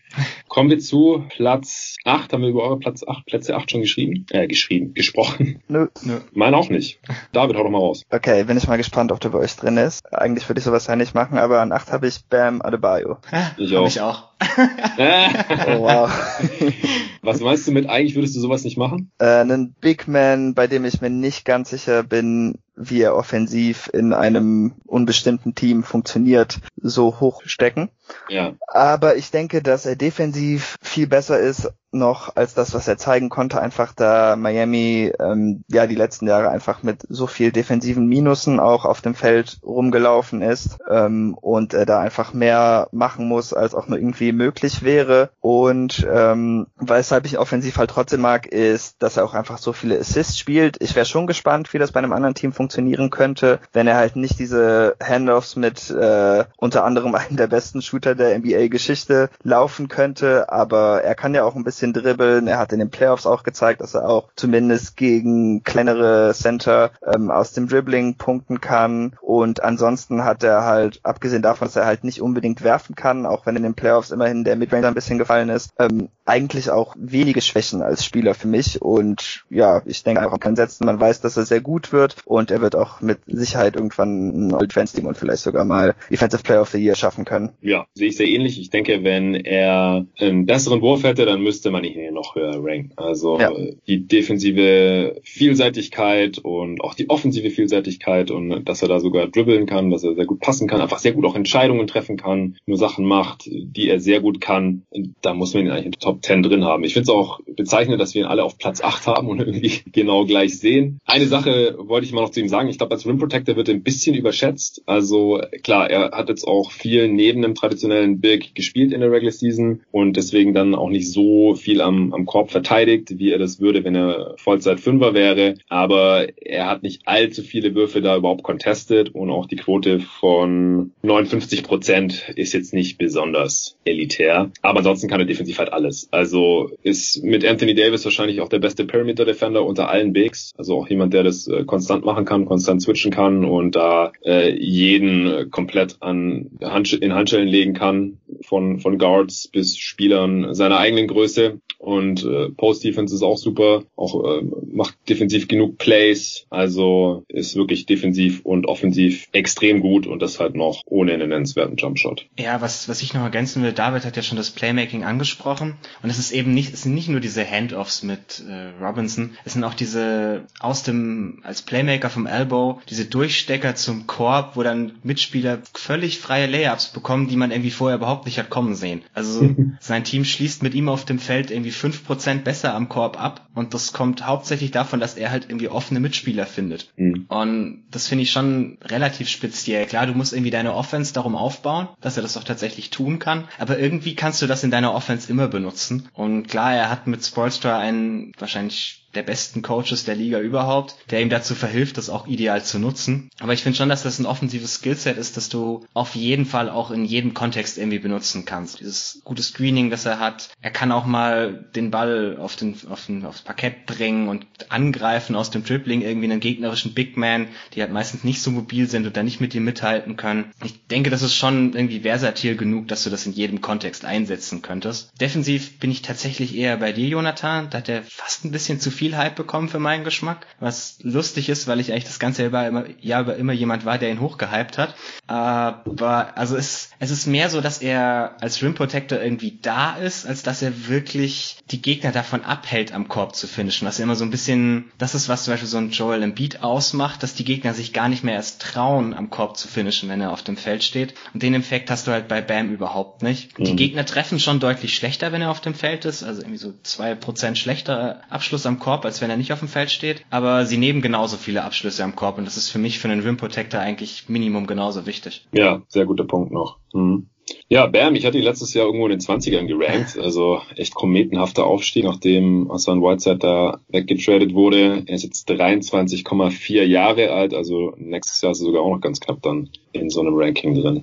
Kommen 0.49 0.69
wir 0.69 0.79
zu 0.79 1.25
Platz 1.31 1.97
8. 2.05 2.33
Haben 2.33 2.43
wir 2.43 2.51
über 2.51 2.65
eure 2.65 2.79
Platz 2.79 3.03
8, 3.07 3.25
Plätze 3.25 3.57
8 3.57 3.71
schon 3.71 3.81
geschrieben? 3.81 4.27
Äh, 4.31 4.47
geschrieben, 4.47 4.93
gesprochen. 4.93 5.63
Nö. 5.69 5.87
Nö. 6.03 6.19
Mein 6.33 6.53
auch 6.53 6.69
nicht. 6.69 7.01
David, 7.33 7.57
hau 7.57 7.63
doch 7.63 7.71
mal 7.71 7.79
raus. 7.79 8.03
Okay, 8.11 8.45
bin 8.45 8.57
ich 8.59 8.67
mal 8.67 8.77
gespannt, 8.77 9.13
ob 9.13 9.21
der 9.21 9.31
bei 9.31 9.39
euch 9.39 9.57
drin 9.57 9.77
ist. 9.77 10.05
Eigentlich 10.13 10.49
würde 10.49 10.59
ich 10.59 10.65
sowas 10.65 10.87
ja 10.89 10.97
nicht 10.97 11.15
machen, 11.15 11.39
aber 11.39 11.61
an 11.61 11.73
8 11.73 11.93
habe 11.93 12.09
ich 12.09 12.25
Bam 12.29 12.61
Adebayo. 12.61 13.19
Ich 13.57 13.75
auch. 13.77 13.87
ich 13.87 14.01
auch. 14.01 14.34
oh, 15.69 15.81
wow. 15.81 16.11
Was 17.23 17.41
meinst 17.41 17.67
du 17.67 17.73
mit, 17.73 17.89
eigentlich 17.89 18.15
würdest 18.15 18.37
du 18.37 18.41
sowas 18.41 18.65
nicht 18.65 18.77
machen? 18.77 19.11
Äh, 19.19 19.41
einen 19.41 19.75
Big 19.81 20.07
Man, 20.09 20.55
bei 20.55 20.67
dem 20.67 20.85
ich 20.85 21.01
mir 21.01 21.11
nicht 21.11 21.45
ganz 21.45 21.71
sicher 21.71 22.03
bin, 22.03 22.59
wie 22.77 23.01
er 23.01 23.17
offensiv 23.17 23.89
in 23.93 24.13
einem 24.13 24.73
unbestimmten 24.87 25.55
Team 25.55 25.85
funktioniert, 25.85 26.61
so 26.77 27.21
hoch 27.21 27.43
stecken. 27.45 27.91
Ja. 28.29 28.55
Aber 28.67 29.17
ich 29.17 29.31
denke, 29.31 29.63
dass 29.63 29.87
er 29.87 29.97
defensiv 29.97 30.77
viel 30.83 31.07
besser 31.07 31.39
ist 31.39 31.71
noch 31.95 32.37
als 32.37 32.55
das, 32.55 32.75
was 32.75 32.89
er 32.89 32.99
zeigen 32.99 33.29
konnte, 33.29 33.61
einfach 33.61 33.93
da 33.93 34.37
Miami 34.37 35.13
ähm, 35.19 35.65
ja 35.69 35.87
die 35.87 35.95
letzten 35.95 36.27
Jahre 36.27 36.51
einfach 36.51 36.83
mit 36.83 37.05
so 37.09 37.27
viel 37.27 37.53
defensiven 37.53 38.07
Minusen 38.07 38.61
auch 38.61 38.85
auf 38.85 39.01
dem 39.01 39.15
Feld 39.15 39.59
rumgelaufen 39.63 40.43
ist 40.43 40.79
ähm, 40.91 41.37
und 41.41 41.75
er 41.75 41.87
da 41.87 42.01
einfach 42.01 42.33
mehr 42.33 42.89
machen 42.93 43.29
muss, 43.29 43.53
als 43.53 43.75
auch 43.75 43.89
nur 43.89 43.99
irgendwie 43.99 44.33
möglich 44.33 44.83
wäre. 44.83 45.31
Und 45.41 46.07
ähm, 46.13 46.67
weshalb 46.77 47.27
ich 47.27 47.39
offensiv 47.39 47.77
halt 47.77 47.91
trotzdem 47.91 48.21
mag, 48.21 48.47
ist, 48.47 49.03
dass 49.03 49.17
er 49.17 49.25
auch 49.25 49.35
einfach 49.35 49.59
so 49.59 49.73
viele 49.73 49.99
Assists 49.99 50.39
spielt. 50.39 50.81
Ich 50.81 50.95
wäre 50.97 51.07
schon 51.07 51.27
gespannt, 51.27 51.73
wie 51.73 51.79
das 51.79 51.93
bei 51.93 51.99
einem 51.99 52.13
anderen 52.13 52.35
Team 52.35 52.53
funktionieren 52.53 53.11
könnte, 53.11 53.61
wenn 53.73 53.87
er 53.87 53.97
halt 53.97 54.17
nicht 54.17 54.39
diese 54.39 54.97
Handoffs 55.03 55.57
mit 55.57 55.91
äh, 55.91 56.45
unter 56.57 56.85
anderem 56.85 57.15
einem 57.15 57.37
der 57.37 57.47
besten 57.47 57.83
Shooter 57.83 58.15
der 58.15 58.39
NBA-Geschichte 58.39 59.31
laufen 59.43 59.89
könnte, 59.89 60.51
aber 60.51 61.03
er 61.03 61.15
kann 61.15 61.35
ja 61.35 61.45
auch 61.45 61.55
ein 61.55 61.65
bisschen 61.65 61.84
dribbeln. 61.93 62.47
Er 62.47 62.59
hat 62.59 62.73
in 62.73 62.79
den 62.79 62.91
Playoffs 62.91 63.27
auch 63.27 63.43
gezeigt, 63.43 63.81
dass 63.81 63.95
er 63.95 64.09
auch 64.09 64.31
zumindest 64.37 64.97
gegen 64.97 65.63
kleinere 65.65 66.33
Center 66.35 66.93
ähm, 67.15 67.31
aus 67.31 67.53
dem 67.53 67.69
Dribbling 67.69 68.15
punkten 68.17 68.61
kann. 68.61 69.15
Und 69.21 69.63
ansonsten 69.63 70.25
hat 70.25 70.43
er 70.45 70.65
halt, 70.65 71.01
abgesehen 71.03 71.43
davon, 71.43 71.67
dass 71.69 71.77
er 71.77 71.87
halt 71.87 72.05
nicht 72.05 72.21
unbedingt 72.21 72.63
werfen 72.63 72.95
kann, 72.95 73.27
auch 73.27 73.47
wenn 73.47 73.57
in 73.57 73.63
den 73.63 73.75
Playoffs 73.75 74.11
immerhin 74.11 74.45
der 74.45 74.57
Midrange 74.57 74.87
ein 74.87 74.95
bisschen 74.95 75.19
gefallen 75.19 75.49
ist, 75.49 75.71
ähm, 75.79 76.09
eigentlich 76.25 76.71
auch 76.71 76.95
wenige 76.99 77.41
Schwächen 77.41 77.83
als 77.83 78.05
Spieler 78.05 78.35
für 78.35 78.49
mich. 78.49 78.81
Und 78.81 79.45
ja, 79.51 79.83
ich 79.85 80.03
denke 80.03 80.23
einfach 80.23 80.41
kann 80.41 80.57
setzen. 80.57 80.87
Man 80.87 81.01
weiß, 81.01 81.21
dass 81.21 81.37
er 81.37 81.45
sehr 81.45 81.61
gut 81.61 81.93
wird 81.93 82.17
und 82.25 82.51
er 82.51 82.61
wird 82.61 82.77
auch 82.77 83.01
mit 83.01 83.19
Sicherheit 83.27 83.77
irgendwann 83.77 84.49
ein 84.49 84.55
Old 84.55 84.73
Fans 84.73 84.93
Team 84.93 85.07
und 85.07 85.17
vielleicht 85.17 85.43
sogar 85.43 85.65
mal 85.65 85.95
Defensive 86.11 86.43
Player 86.43 86.61
of 86.61 86.71
the 86.71 86.79
Year 86.79 86.95
schaffen 86.95 87.25
können. 87.25 87.51
Ja, 87.61 87.87
sehe 87.95 88.09
ich 88.09 88.17
sehr 88.17 88.29
ähnlich. 88.29 88.61
Ich 88.61 88.71
denke, 88.71 89.05
wenn 89.05 89.35
er 89.35 90.07
einen 90.19 90.47
besseren 90.47 90.81
Wurf 90.83 91.03
hätte, 91.03 91.25
dann 91.25 91.41
müsste 91.41 91.71
man 91.75 91.85
ihn 91.85 91.93
hier 91.93 92.13
noch 92.13 92.35
höher 92.35 92.55
ranken. 92.63 92.93
Also 92.97 93.39
ja. 93.39 93.53
die 93.87 94.07
defensive 94.07 95.21
Vielseitigkeit 95.23 96.39
und 96.39 96.81
auch 96.81 96.95
die 96.95 97.11
offensive 97.11 97.51
Vielseitigkeit 97.51 98.31
und 98.31 98.65
dass 98.65 98.83
er 98.83 98.89
da 98.89 99.01
sogar 99.01 99.29
dribbeln 99.29 99.67
kann, 99.67 99.91
dass 99.91 100.05
er 100.05 100.15
sehr 100.15 100.27
gut 100.27 100.41
passen 100.41 100.69
kann, 100.69 100.81
einfach 100.81 100.99
sehr 100.99 101.13
gut 101.13 101.25
auch 101.27 101.35
Entscheidungen 101.35 101.87
treffen 101.87 102.17
kann, 102.17 102.57
nur 102.67 102.79
Sachen 102.79 103.05
macht, 103.05 103.47
die 103.47 103.89
er 103.89 104.01
sehr 104.01 104.21
gut 104.21 104.41
kann. 104.41 104.83
Da 105.21 105.35
muss 105.35 105.55
man 105.55 105.65
ihn 105.65 105.71
eigentlich 105.71 105.87
in 105.87 105.93
Top 105.93 106.25
10 106.25 106.43
drin 106.43 106.65
haben. 106.65 106.85
Ich 106.85 106.95
finde 106.95 107.05
es 107.05 107.09
auch 107.11 107.41
bezeichnend, 107.47 108.01
dass 108.01 108.15
wir 108.15 108.23
ihn 108.23 108.29
alle 108.29 108.45
auf 108.45 108.59
Platz 108.59 108.81
8 108.81 109.07
haben 109.07 109.29
und 109.29 109.39
irgendwie 109.45 109.81
genau 109.93 110.25
gleich 110.25 110.59
sehen. 110.59 111.01
Eine 111.05 111.27
Sache 111.27 111.77
wollte 111.79 112.07
ich 112.07 112.13
mal 112.13 112.23
noch 112.23 112.31
zu 112.31 112.41
ihm 112.41 112.49
sagen. 112.49 112.69
Ich 112.69 112.79
glaube, 112.79 112.95
als 112.95 113.07
Rim 113.07 113.19
Protector 113.19 113.57
wird 113.57 113.69
er 113.69 113.75
ein 113.75 113.83
bisschen 113.83 114.15
überschätzt. 114.15 114.83
Also 114.87 115.41
klar, 115.63 115.91
er 115.91 116.13
hat 116.13 116.29
jetzt 116.29 116.47
auch 116.47 116.71
viel 116.71 117.09
neben 117.09 117.45
einem 117.45 117.55
traditionellen 117.55 118.21
Big 118.21 118.55
gespielt 118.55 118.93
in 118.93 119.01
der 119.01 119.11
Regular 119.11 119.33
Season 119.33 119.81
und 119.91 120.17
deswegen 120.17 120.55
dann 120.55 120.75
auch 120.75 120.91
nicht 120.91 121.11
so 121.11 121.54
viel 121.55 121.81
am, 121.81 122.13
am 122.13 122.27
Korb 122.27 122.51
verteidigt, 122.51 123.19
wie 123.19 123.31
er 123.31 123.39
das 123.39 123.61
würde, 123.61 123.85
wenn 123.85 123.95
er 123.95 124.35
Vollzeit 124.39 124.81
Fünfer 124.81 125.15
wäre. 125.15 125.55
Aber 125.69 126.27
er 126.41 126.69
hat 126.69 126.83
nicht 126.83 127.03
allzu 127.07 127.43
viele 127.43 127.75
Würfe 127.75 128.01
da 128.01 128.17
überhaupt 128.17 128.43
contested 128.43 129.15
und 129.15 129.31
auch 129.31 129.47
die 129.47 129.57
Quote 129.57 130.01
von 130.01 130.93
59 131.03 131.63
Prozent 131.63 132.33
ist 132.37 132.53
jetzt 132.53 132.75
nicht 132.75 132.99
besonders 132.99 133.77
elitär. 133.85 134.51
Aber 134.63 134.79
ansonsten 134.79 135.09
kann 135.09 135.21
er 135.21 135.27
defensiv 135.27 135.59
halt 135.59 135.73
alles. 135.73 136.09
Also 136.11 136.71
ist 136.83 137.23
mit 137.23 137.45
Anthony 137.45 137.75
Davis 137.75 138.05
wahrscheinlich 138.05 138.41
auch 138.41 138.49
der 138.49 138.59
beste 138.59 138.85
Perimeter 138.85 139.25
Defender 139.25 139.65
unter 139.65 139.89
allen 139.89 140.13
Bigs. 140.13 140.53
Also 140.57 140.77
auch 140.79 140.89
jemand, 140.89 141.15
der 141.15 141.23
das 141.23 141.47
äh, 141.49 141.65
konstant 141.65 142.05
machen 142.05 142.25
kann, 142.25 142.47
konstant 142.47 142.83
switchen 142.83 143.11
kann 143.11 143.45
und 143.45 143.77
da 143.77 144.13
äh, 144.25 144.55
jeden 144.55 145.27
äh, 145.27 145.47
komplett 145.51 145.97
an 146.01 146.51
Handsch 146.63 146.95
in 146.95 147.15
Handschellen 147.15 147.49
legen 147.49 147.75
kann, 147.75 148.19
von, 148.43 148.81
von 148.81 148.99
Guards 148.99 149.49
bis 149.49 149.77
Spielern 149.77 150.55
seiner 150.55 150.79
eigenen 150.79 151.07
Größe. 151.07 151.44
Und 151.79 152.25
äh, 152.25 152.49
Post-Defense 152.51 153.15
ist 153.15 153.23
auch 153.23 153.37
super, 153.37 153.85
auch 153.95 154.25
äh, 154.25 154.43
macht 154.73 154.97
defensiv 155.09 155.49
genug 155.49 155.77
Plays, 155.77 156.47
also 156.49 157.25
ist 157.29 157.57
wirklich 157.57 157.85
defensiv 157.85 158.41
und 158.43 158.67
offensiv 158.67 159.29
extrem 159.33 159.81
gut 159.81 160.07
und 160.07 160.23
das 160.23 160.41
halt 160.41 160.55
noch 160.55 160.83
ohne 160.87 161.13
einen 161.13 161.29
nennenswerten 161.29 161.77
Jumpshot. 161.77 162.27
Ja, 162.39 162.63
was, 162.63 162.89
was 162.89 163.03
ich 163.03 163.13
noch 163.13 163.23
ergänzen 163.23 163.63
will, 163.63 163.73
David 163.73 164.07
hat 164.07 164.17
ja 164.17 164.23
schon 164.23 164.39
das 164.39 164.51
Playmaking 164.51 165.05
angesprochen 165.05 165.75
und 166.03 166.09
es 166.09 166.19
ist 166.19 166.33
eben 166.33 166.55
nicht, 166.55 166.73
es 166.73 166.85
sind 166.85 166.95
nicht 166.95 167.09
nur 167.09 167.21
diese 167.21 167.45
Handoffs 167.45 168.03
mit 168.03 168.43
äh, 168.49 168.83
Robinson, 168.83 169.37
es 169.45 169.53
sind 169.53 169.65
auch 169.65 169.75
diese 169.75 170.47
aus 170.61 170.85
dem, 170.85 171.41
als 171.43 171.61
Playmaker 171.63 172.09
vom 172.09 172.27
Elbow, 172.27 172.81
diese 172.89 173.05
Durchstecker 173.05 173.75
zum 173.75 174.07
Korb, 174.07 174.57
wo 174.57 174.63
dann 174.63 174.93
Mitspieler 175.03 175.61
völlig 175.75 176.19
freie 176.19 176.47
Layups 176.47 176.93
bekommen, 176.93 177.29
die 177.29 177.37
man 177.37 177.51
irgendwie 177.51 177.71
vorher 177.71 177.99
überhaupt 177.99 178.25
nicht 178.25 178.39
hat 178.39 178.49
kommen 178.49 178.75
sehen. 178.75 179.03
Also 179.13 179.55
sein 179.81 180.05
Team 180.05 180.25
schließt 180.25 180.63
mit 180.63 180.75
ihm 180.75 180.89
auf 180.89 181.05
dem 181.05 181.19
Feld 181.19 181.34
irgendwie 181.51 181.71
fünf 181.71 182.05
Prozent 182.05 182.45
besser 182.45 182.75
am 182.75 182.89
Korb 182.89 183.21
ab 183.21 183.49
und 183.55 183.75
das 183.75 183.93
kommt 183.93 184.27
hauptsächlich 184.27 184.71
davon, 184.71 185.01
dass 185.01 185.17
er 185.17 185.31
halt 185.31 185.47
irgendwie 185.49 185.69
offene 185.69 186.01
Mitspieler 186.01 186.47
findet. 186.47 186.93
Mhm. 186.97 187.27
Und 187.29 187.85
das 187.91 188.09
finde 188.09 188.23
ich 188.23 188.31
schon 188.31 188.79
relativ 188.83 189.29
speziell. 189.29 189.87
Klar, 189.87 190.07
du 190.07 190.15
musst 190.15 190.33
irgendwie 190.33 190.51
deine 190.51 190.75
Offense 190.75 191.13
darum 191.13 191.37
aufbauen, 191.37 191.89
dass 192.01 192.17
er 192.17 192.23
das 192.23 192.37
auch 192.37 192.45
tatsächlich 192.45 192.91
tun 192.91 193.19
kann, 193.19 193.45
aber 193.59 193.79
irgendwie 193.79 194.15
kannst 194.15 194.43
du 194.43 194.47
das 194.47 194.65
in 194.65 194.71
deiner 194.71 194.95
Offense 194.95 195.31
immer 195.31 195.49
benutzen. 195.49 196.09
Und 196.13 196.49
klar, 196.49 196.75
er 196.75 196.91
hat 196.91 197.07
mit 197.07 197.25
Spolstra 197.25 197.79
einen 197.79 198.33
wahrscheinlich 198.39 199.04
der 199.15 199.23
besten 199.23 199.63
Coaches 199.63 200.05
der 200.05 200.15
Liga 200.15 200.41
überhaupt, 200.41 200.97
der 201.11 201.21
ihm 201.21 201.31
dazu 201.31 201.55
verhilft, 201.55 201.99
das 201.99 202.11
auch 202.11 202.27
ideal 202.27 202.65
zu 202.65 202.79
nutzen. 202.79 203.31
Aber 203.41 203.53
ich 203.53 203.63
finde 203.63 203.79
schon, 203.79 203.89
dass 203.89 204.03
das 204.03 204.19
ein 204.19 204.27
offensives 204.27 204.75
Skillset 204.75 205.17
ist, 205.17 205.37
das 205.37 205.49
du 205.49 205.85
auf 205.95 206.15
jeden 206.15 206.47
Fall 206.47 206.69
auch 206.69 206.91
in 206.91 207.05
jedem 207.05 207.35
Kontext 207.35 207.79
irgendwie 207.79 207.99
benutzen 207.99 208.45
kannst. 208.45 208.81
Dieses 208.81 209.21
gute 209.25 209.43
Screening, 209.43 209.91
das 209.91 210.07
er 210.07 210.19
hat. 210.19 210.51
Er 210.61 210.71
kann 210.71 210.93
auch 210.93 211.07
mal 211.07 211.65
den 211.75 211.91
Ball 211.91 212.37
auf 212.39 212.57
den, 212.57 212.77
auf 212.89 213.07
den, 213.07 213.25
aufs 213.25 213.43
Parkett 213.43 213.87
bringen 213.87 214.29
und 214.29 214.47
angreifen 214.69 215.37
aus 215.37 215.51
dem 215.51 215.65
Dribbling 215.65 216.03
irgendwie 216.03 216.31
einen 216.31 216.41
gegnerischen 216.41 216.95
Big 216.95 217.17
Man, 217.17 217.49
die 217.75 217.81
halt 217.81 217.93
meistens 217.93 218.25
nicht 218.25 218.43
so 218.43 218.51
mobil 218.51 218.89
sind 218.89 219.07
und 219.07 219.17
da 219.17 219.23
nicht 219.23 219.41
mit 219.41 219.55
ihm 219.55 219.65
mithalten 219.65 220.17
können. 220.17 220.53
Ich 220.65 220.87
denke, 220.87 221.11
das 221.11 221.23
ist 221.23 221.35
schon 221.35 221.75
irgendwie 221.75 222.01
versatil 222.01 222.57
genug, 222.57 222.89
dass 222.89 223.05
du 223.05 223.11
das 223.11 223.27
in 223.27 223.33
jedem 223.33 223.61
Kontext 223.61 224.05
einsetzen 224.05 224.63
könntest. 224.63 225.11
Defensiv 225.21 225.79
bin 225.79 225.91
ich 225.91 226.03
tatsächlich 226.03 226.57
eher 226.57 226.77
bei 226.77 226.93
dir, 226.93 227.09
Jonathan. 227.09 227.71
Da 227.71 227.79
hat 227.79 227.89
er 227.89 228.03
fast 228.03 228.45
ein 228.45 228.51
bisschen 228.51 228.81
zu 228.81 228.91
viel 228.91 229.04
viel 229.05 229.19
Hype 229.19 229.37
bekommen 229.37 229.69
für 229.69 229.79
meinen 229.79 230.03
Geschmack, 230.03 230.47
was 230.61 230.97
lustig 231.03 231.51
ist, 231.51 231.67
weil 231.67 231.79
ich 231.79 231.93
eigentlich 231.93 232.05
das 232.05 232.19
ganze 232.19 232.45
Jahr 232.45 232.67
immer, 232.67 232.85
Jahr 233.03 233.21
über 233.21 233.37
immer 233.37 233.53
jemand 233.53 233.85
war, 233.85 233.99
der 233.99 234.11
ihn 234.11 234.19
hochgehypt 234.19 234.79
hat. 234.79 234.95
Aber 235.27 236.39
also 236.39 236.57
es, 236.57 236.89
es 237.01 237.11
ist 237.11 237.27
mehr 237.27 237.51
so, 237.51 237.61
dass 237.61 237.83
er 237.83 238.37
als 238.41 238.63
Rim 238.63 238.75
Protector 238.75 239.21
irgendwie 239.21 239.59
da 239.61 239.97
ist, 239.97 240.27
als 240.27 240.43
dass 240.43 240.63
er 240.63 240.89
wirklich 240.89 241.59
die 241.71 241.83
Gegner 241.83 242.13
davon 242.13 242.45
abhält, 242.45 242.95
am 242.95 243.09
Korb 243.09 243.37
zu 243.37 243.47
finishen. 243.47 243.87
Was 243.87 244.01
immer 244.01 244.17
so 244.17 244.25
ein 244.25 244.31
bisschen, 244.31 244.91
das 244.97 245.15
ist 245.15 245.29
was 245.29 245.45
zum 245.45 245.53
Beispiel 245.53 245.69
so 245.69 245.77
ein 245.77 245.91
Joel 245.91 246.23
Embiid 246.23 246.63
ausmacht, 246.63 247.23
dass 247.23 247.35
die 247.35 247.45
Gegner 247.45 247.75
sich 247.75 247.93
gar 247.93 248.09
nicht 248.09 248.25
mehr 248.25 248.37
erst 248.37 248.63
trauen, 248.63 249.13
am 249.13 249.29
Korb 249.29 249.59
zu 249.59 249.69
finishen, 249.69 250.09
wenn 250.09 250.23
er 250.23 250.33
auf 250.33 250.43
dem 250.43 250.57
Feld 250.57 250.83
steht. 250.83 251.13
Und 251.35 251.43
den 251.43 251.53
Effekt 251.53 251.91
hast 251.91 252.07
du 252.07 252.13
halt 252.13 252.27
bei 252.27 252.41
Bam 252.41 252.73
überhaupt 252.73 253.23
nicht. 253.23 253.59
Mhm. 253.59 253.65
Die 253.65 253.77
Gegner 253.77 254.07
treffen 254.07 254.41
schon 254.41 254.61
deutlich 254.61 254.95
schlechter, 254.95 255.31
wenn 255.31 255.43
er 255.43 255.51
auf 255.51 255.61
dem 255.61 255.75
Feld 255.75 256.07
ist, 256.07 256.23
also 256.23 256.41
irgendwie 256.41 256.57
so 256.57 256.73
zwei 256.83 257.15
Prozent 257.15 257.59
schlechter 257.59 258.23
Abschluss 258.31 258.65
am 258.65 258.79
Korb 258.79 258.94
Korb, 258.95 259.05
als 259.05 259.21
wenn 259.21 259.31
er 259.31 259.37
nicht 259.37 259.53
auf 259.53 259.59
dem 259.59 259.67
Feld 259.67 259.91
steht. 259.91 260.25
Aber 260.31 260.67
sie 260.67 260.77
nehmen 260.77 261.03
genauso 261.03 261.37
viele 261.37 261.65
Abschlüsse 261.65 262.05
am 262.05 262.15
Korb 262.15 262.39
und 262.39 262.47
das 262.47 262.57
ist 262.57 262.71
für 262.71 262.79
mich 262.79 263.01
für 263.01 263.09
einen 263.09 263.23
Rim 263.23 263.37
Protector 263.37 263.81
eigentlich 263.81 264.29
Minimum 264.29 264.69
genauso 264.69 265.05
wichtig. 265.05 265.47
Ja, 265.53 265.83
sehr 265.89 266.07
guter 266.07 266.25
Punkt 266.25 266.53
noch. 266.53 266.79
Mhm. 266.93 267.27
Ja, 267.69 267.87
Bam, 267.87 268.15
ich 268.15 268.25
hatte 268.25 268.39
ihn 268.39 268.45
letztes 268.45 268.73
Jahr 268.73 268.87
irgendwo 268.87 269.07
in 269.07 269.11
den 269.11 269.21
20ern 269.21 269.67
gerankt, 269.67 270.17
also 270.19 270.61
echt 270.77 270.95
kometenhafter 270.95 271.67
Aufstieg, 271.67 272.05
nachdem 272.05 272.71
Hassan 272.73 273.03
Whiteside 273.03 273.39
da 273.39 273.81
weggetradet 273.89 274.55
wurde. 274.55 275.03
Er 275.07 275.15
ist 275.15 275.25
jetzt 275.25 275.51
23,4 275.51 276.85
Jahre 276.85 277.33
alt, 277.33 277.53
also 277.53 277.95
nächstes 277.99 278.41
Jahr 278.41 278.53
ist 278.53 278.61
er 278.61 278.67
sogar 278.67 278.83
auch 278.83 278.95
noch 278.95 279.01
ganz 279.01 279.19
knapp 279.21 279.43
dann 279.43 279.71
in 279.93 280.09
so 280.09 280.21
einem 280.21 280.35
Ranking 280.35 280.75
drin. 280.75 281.03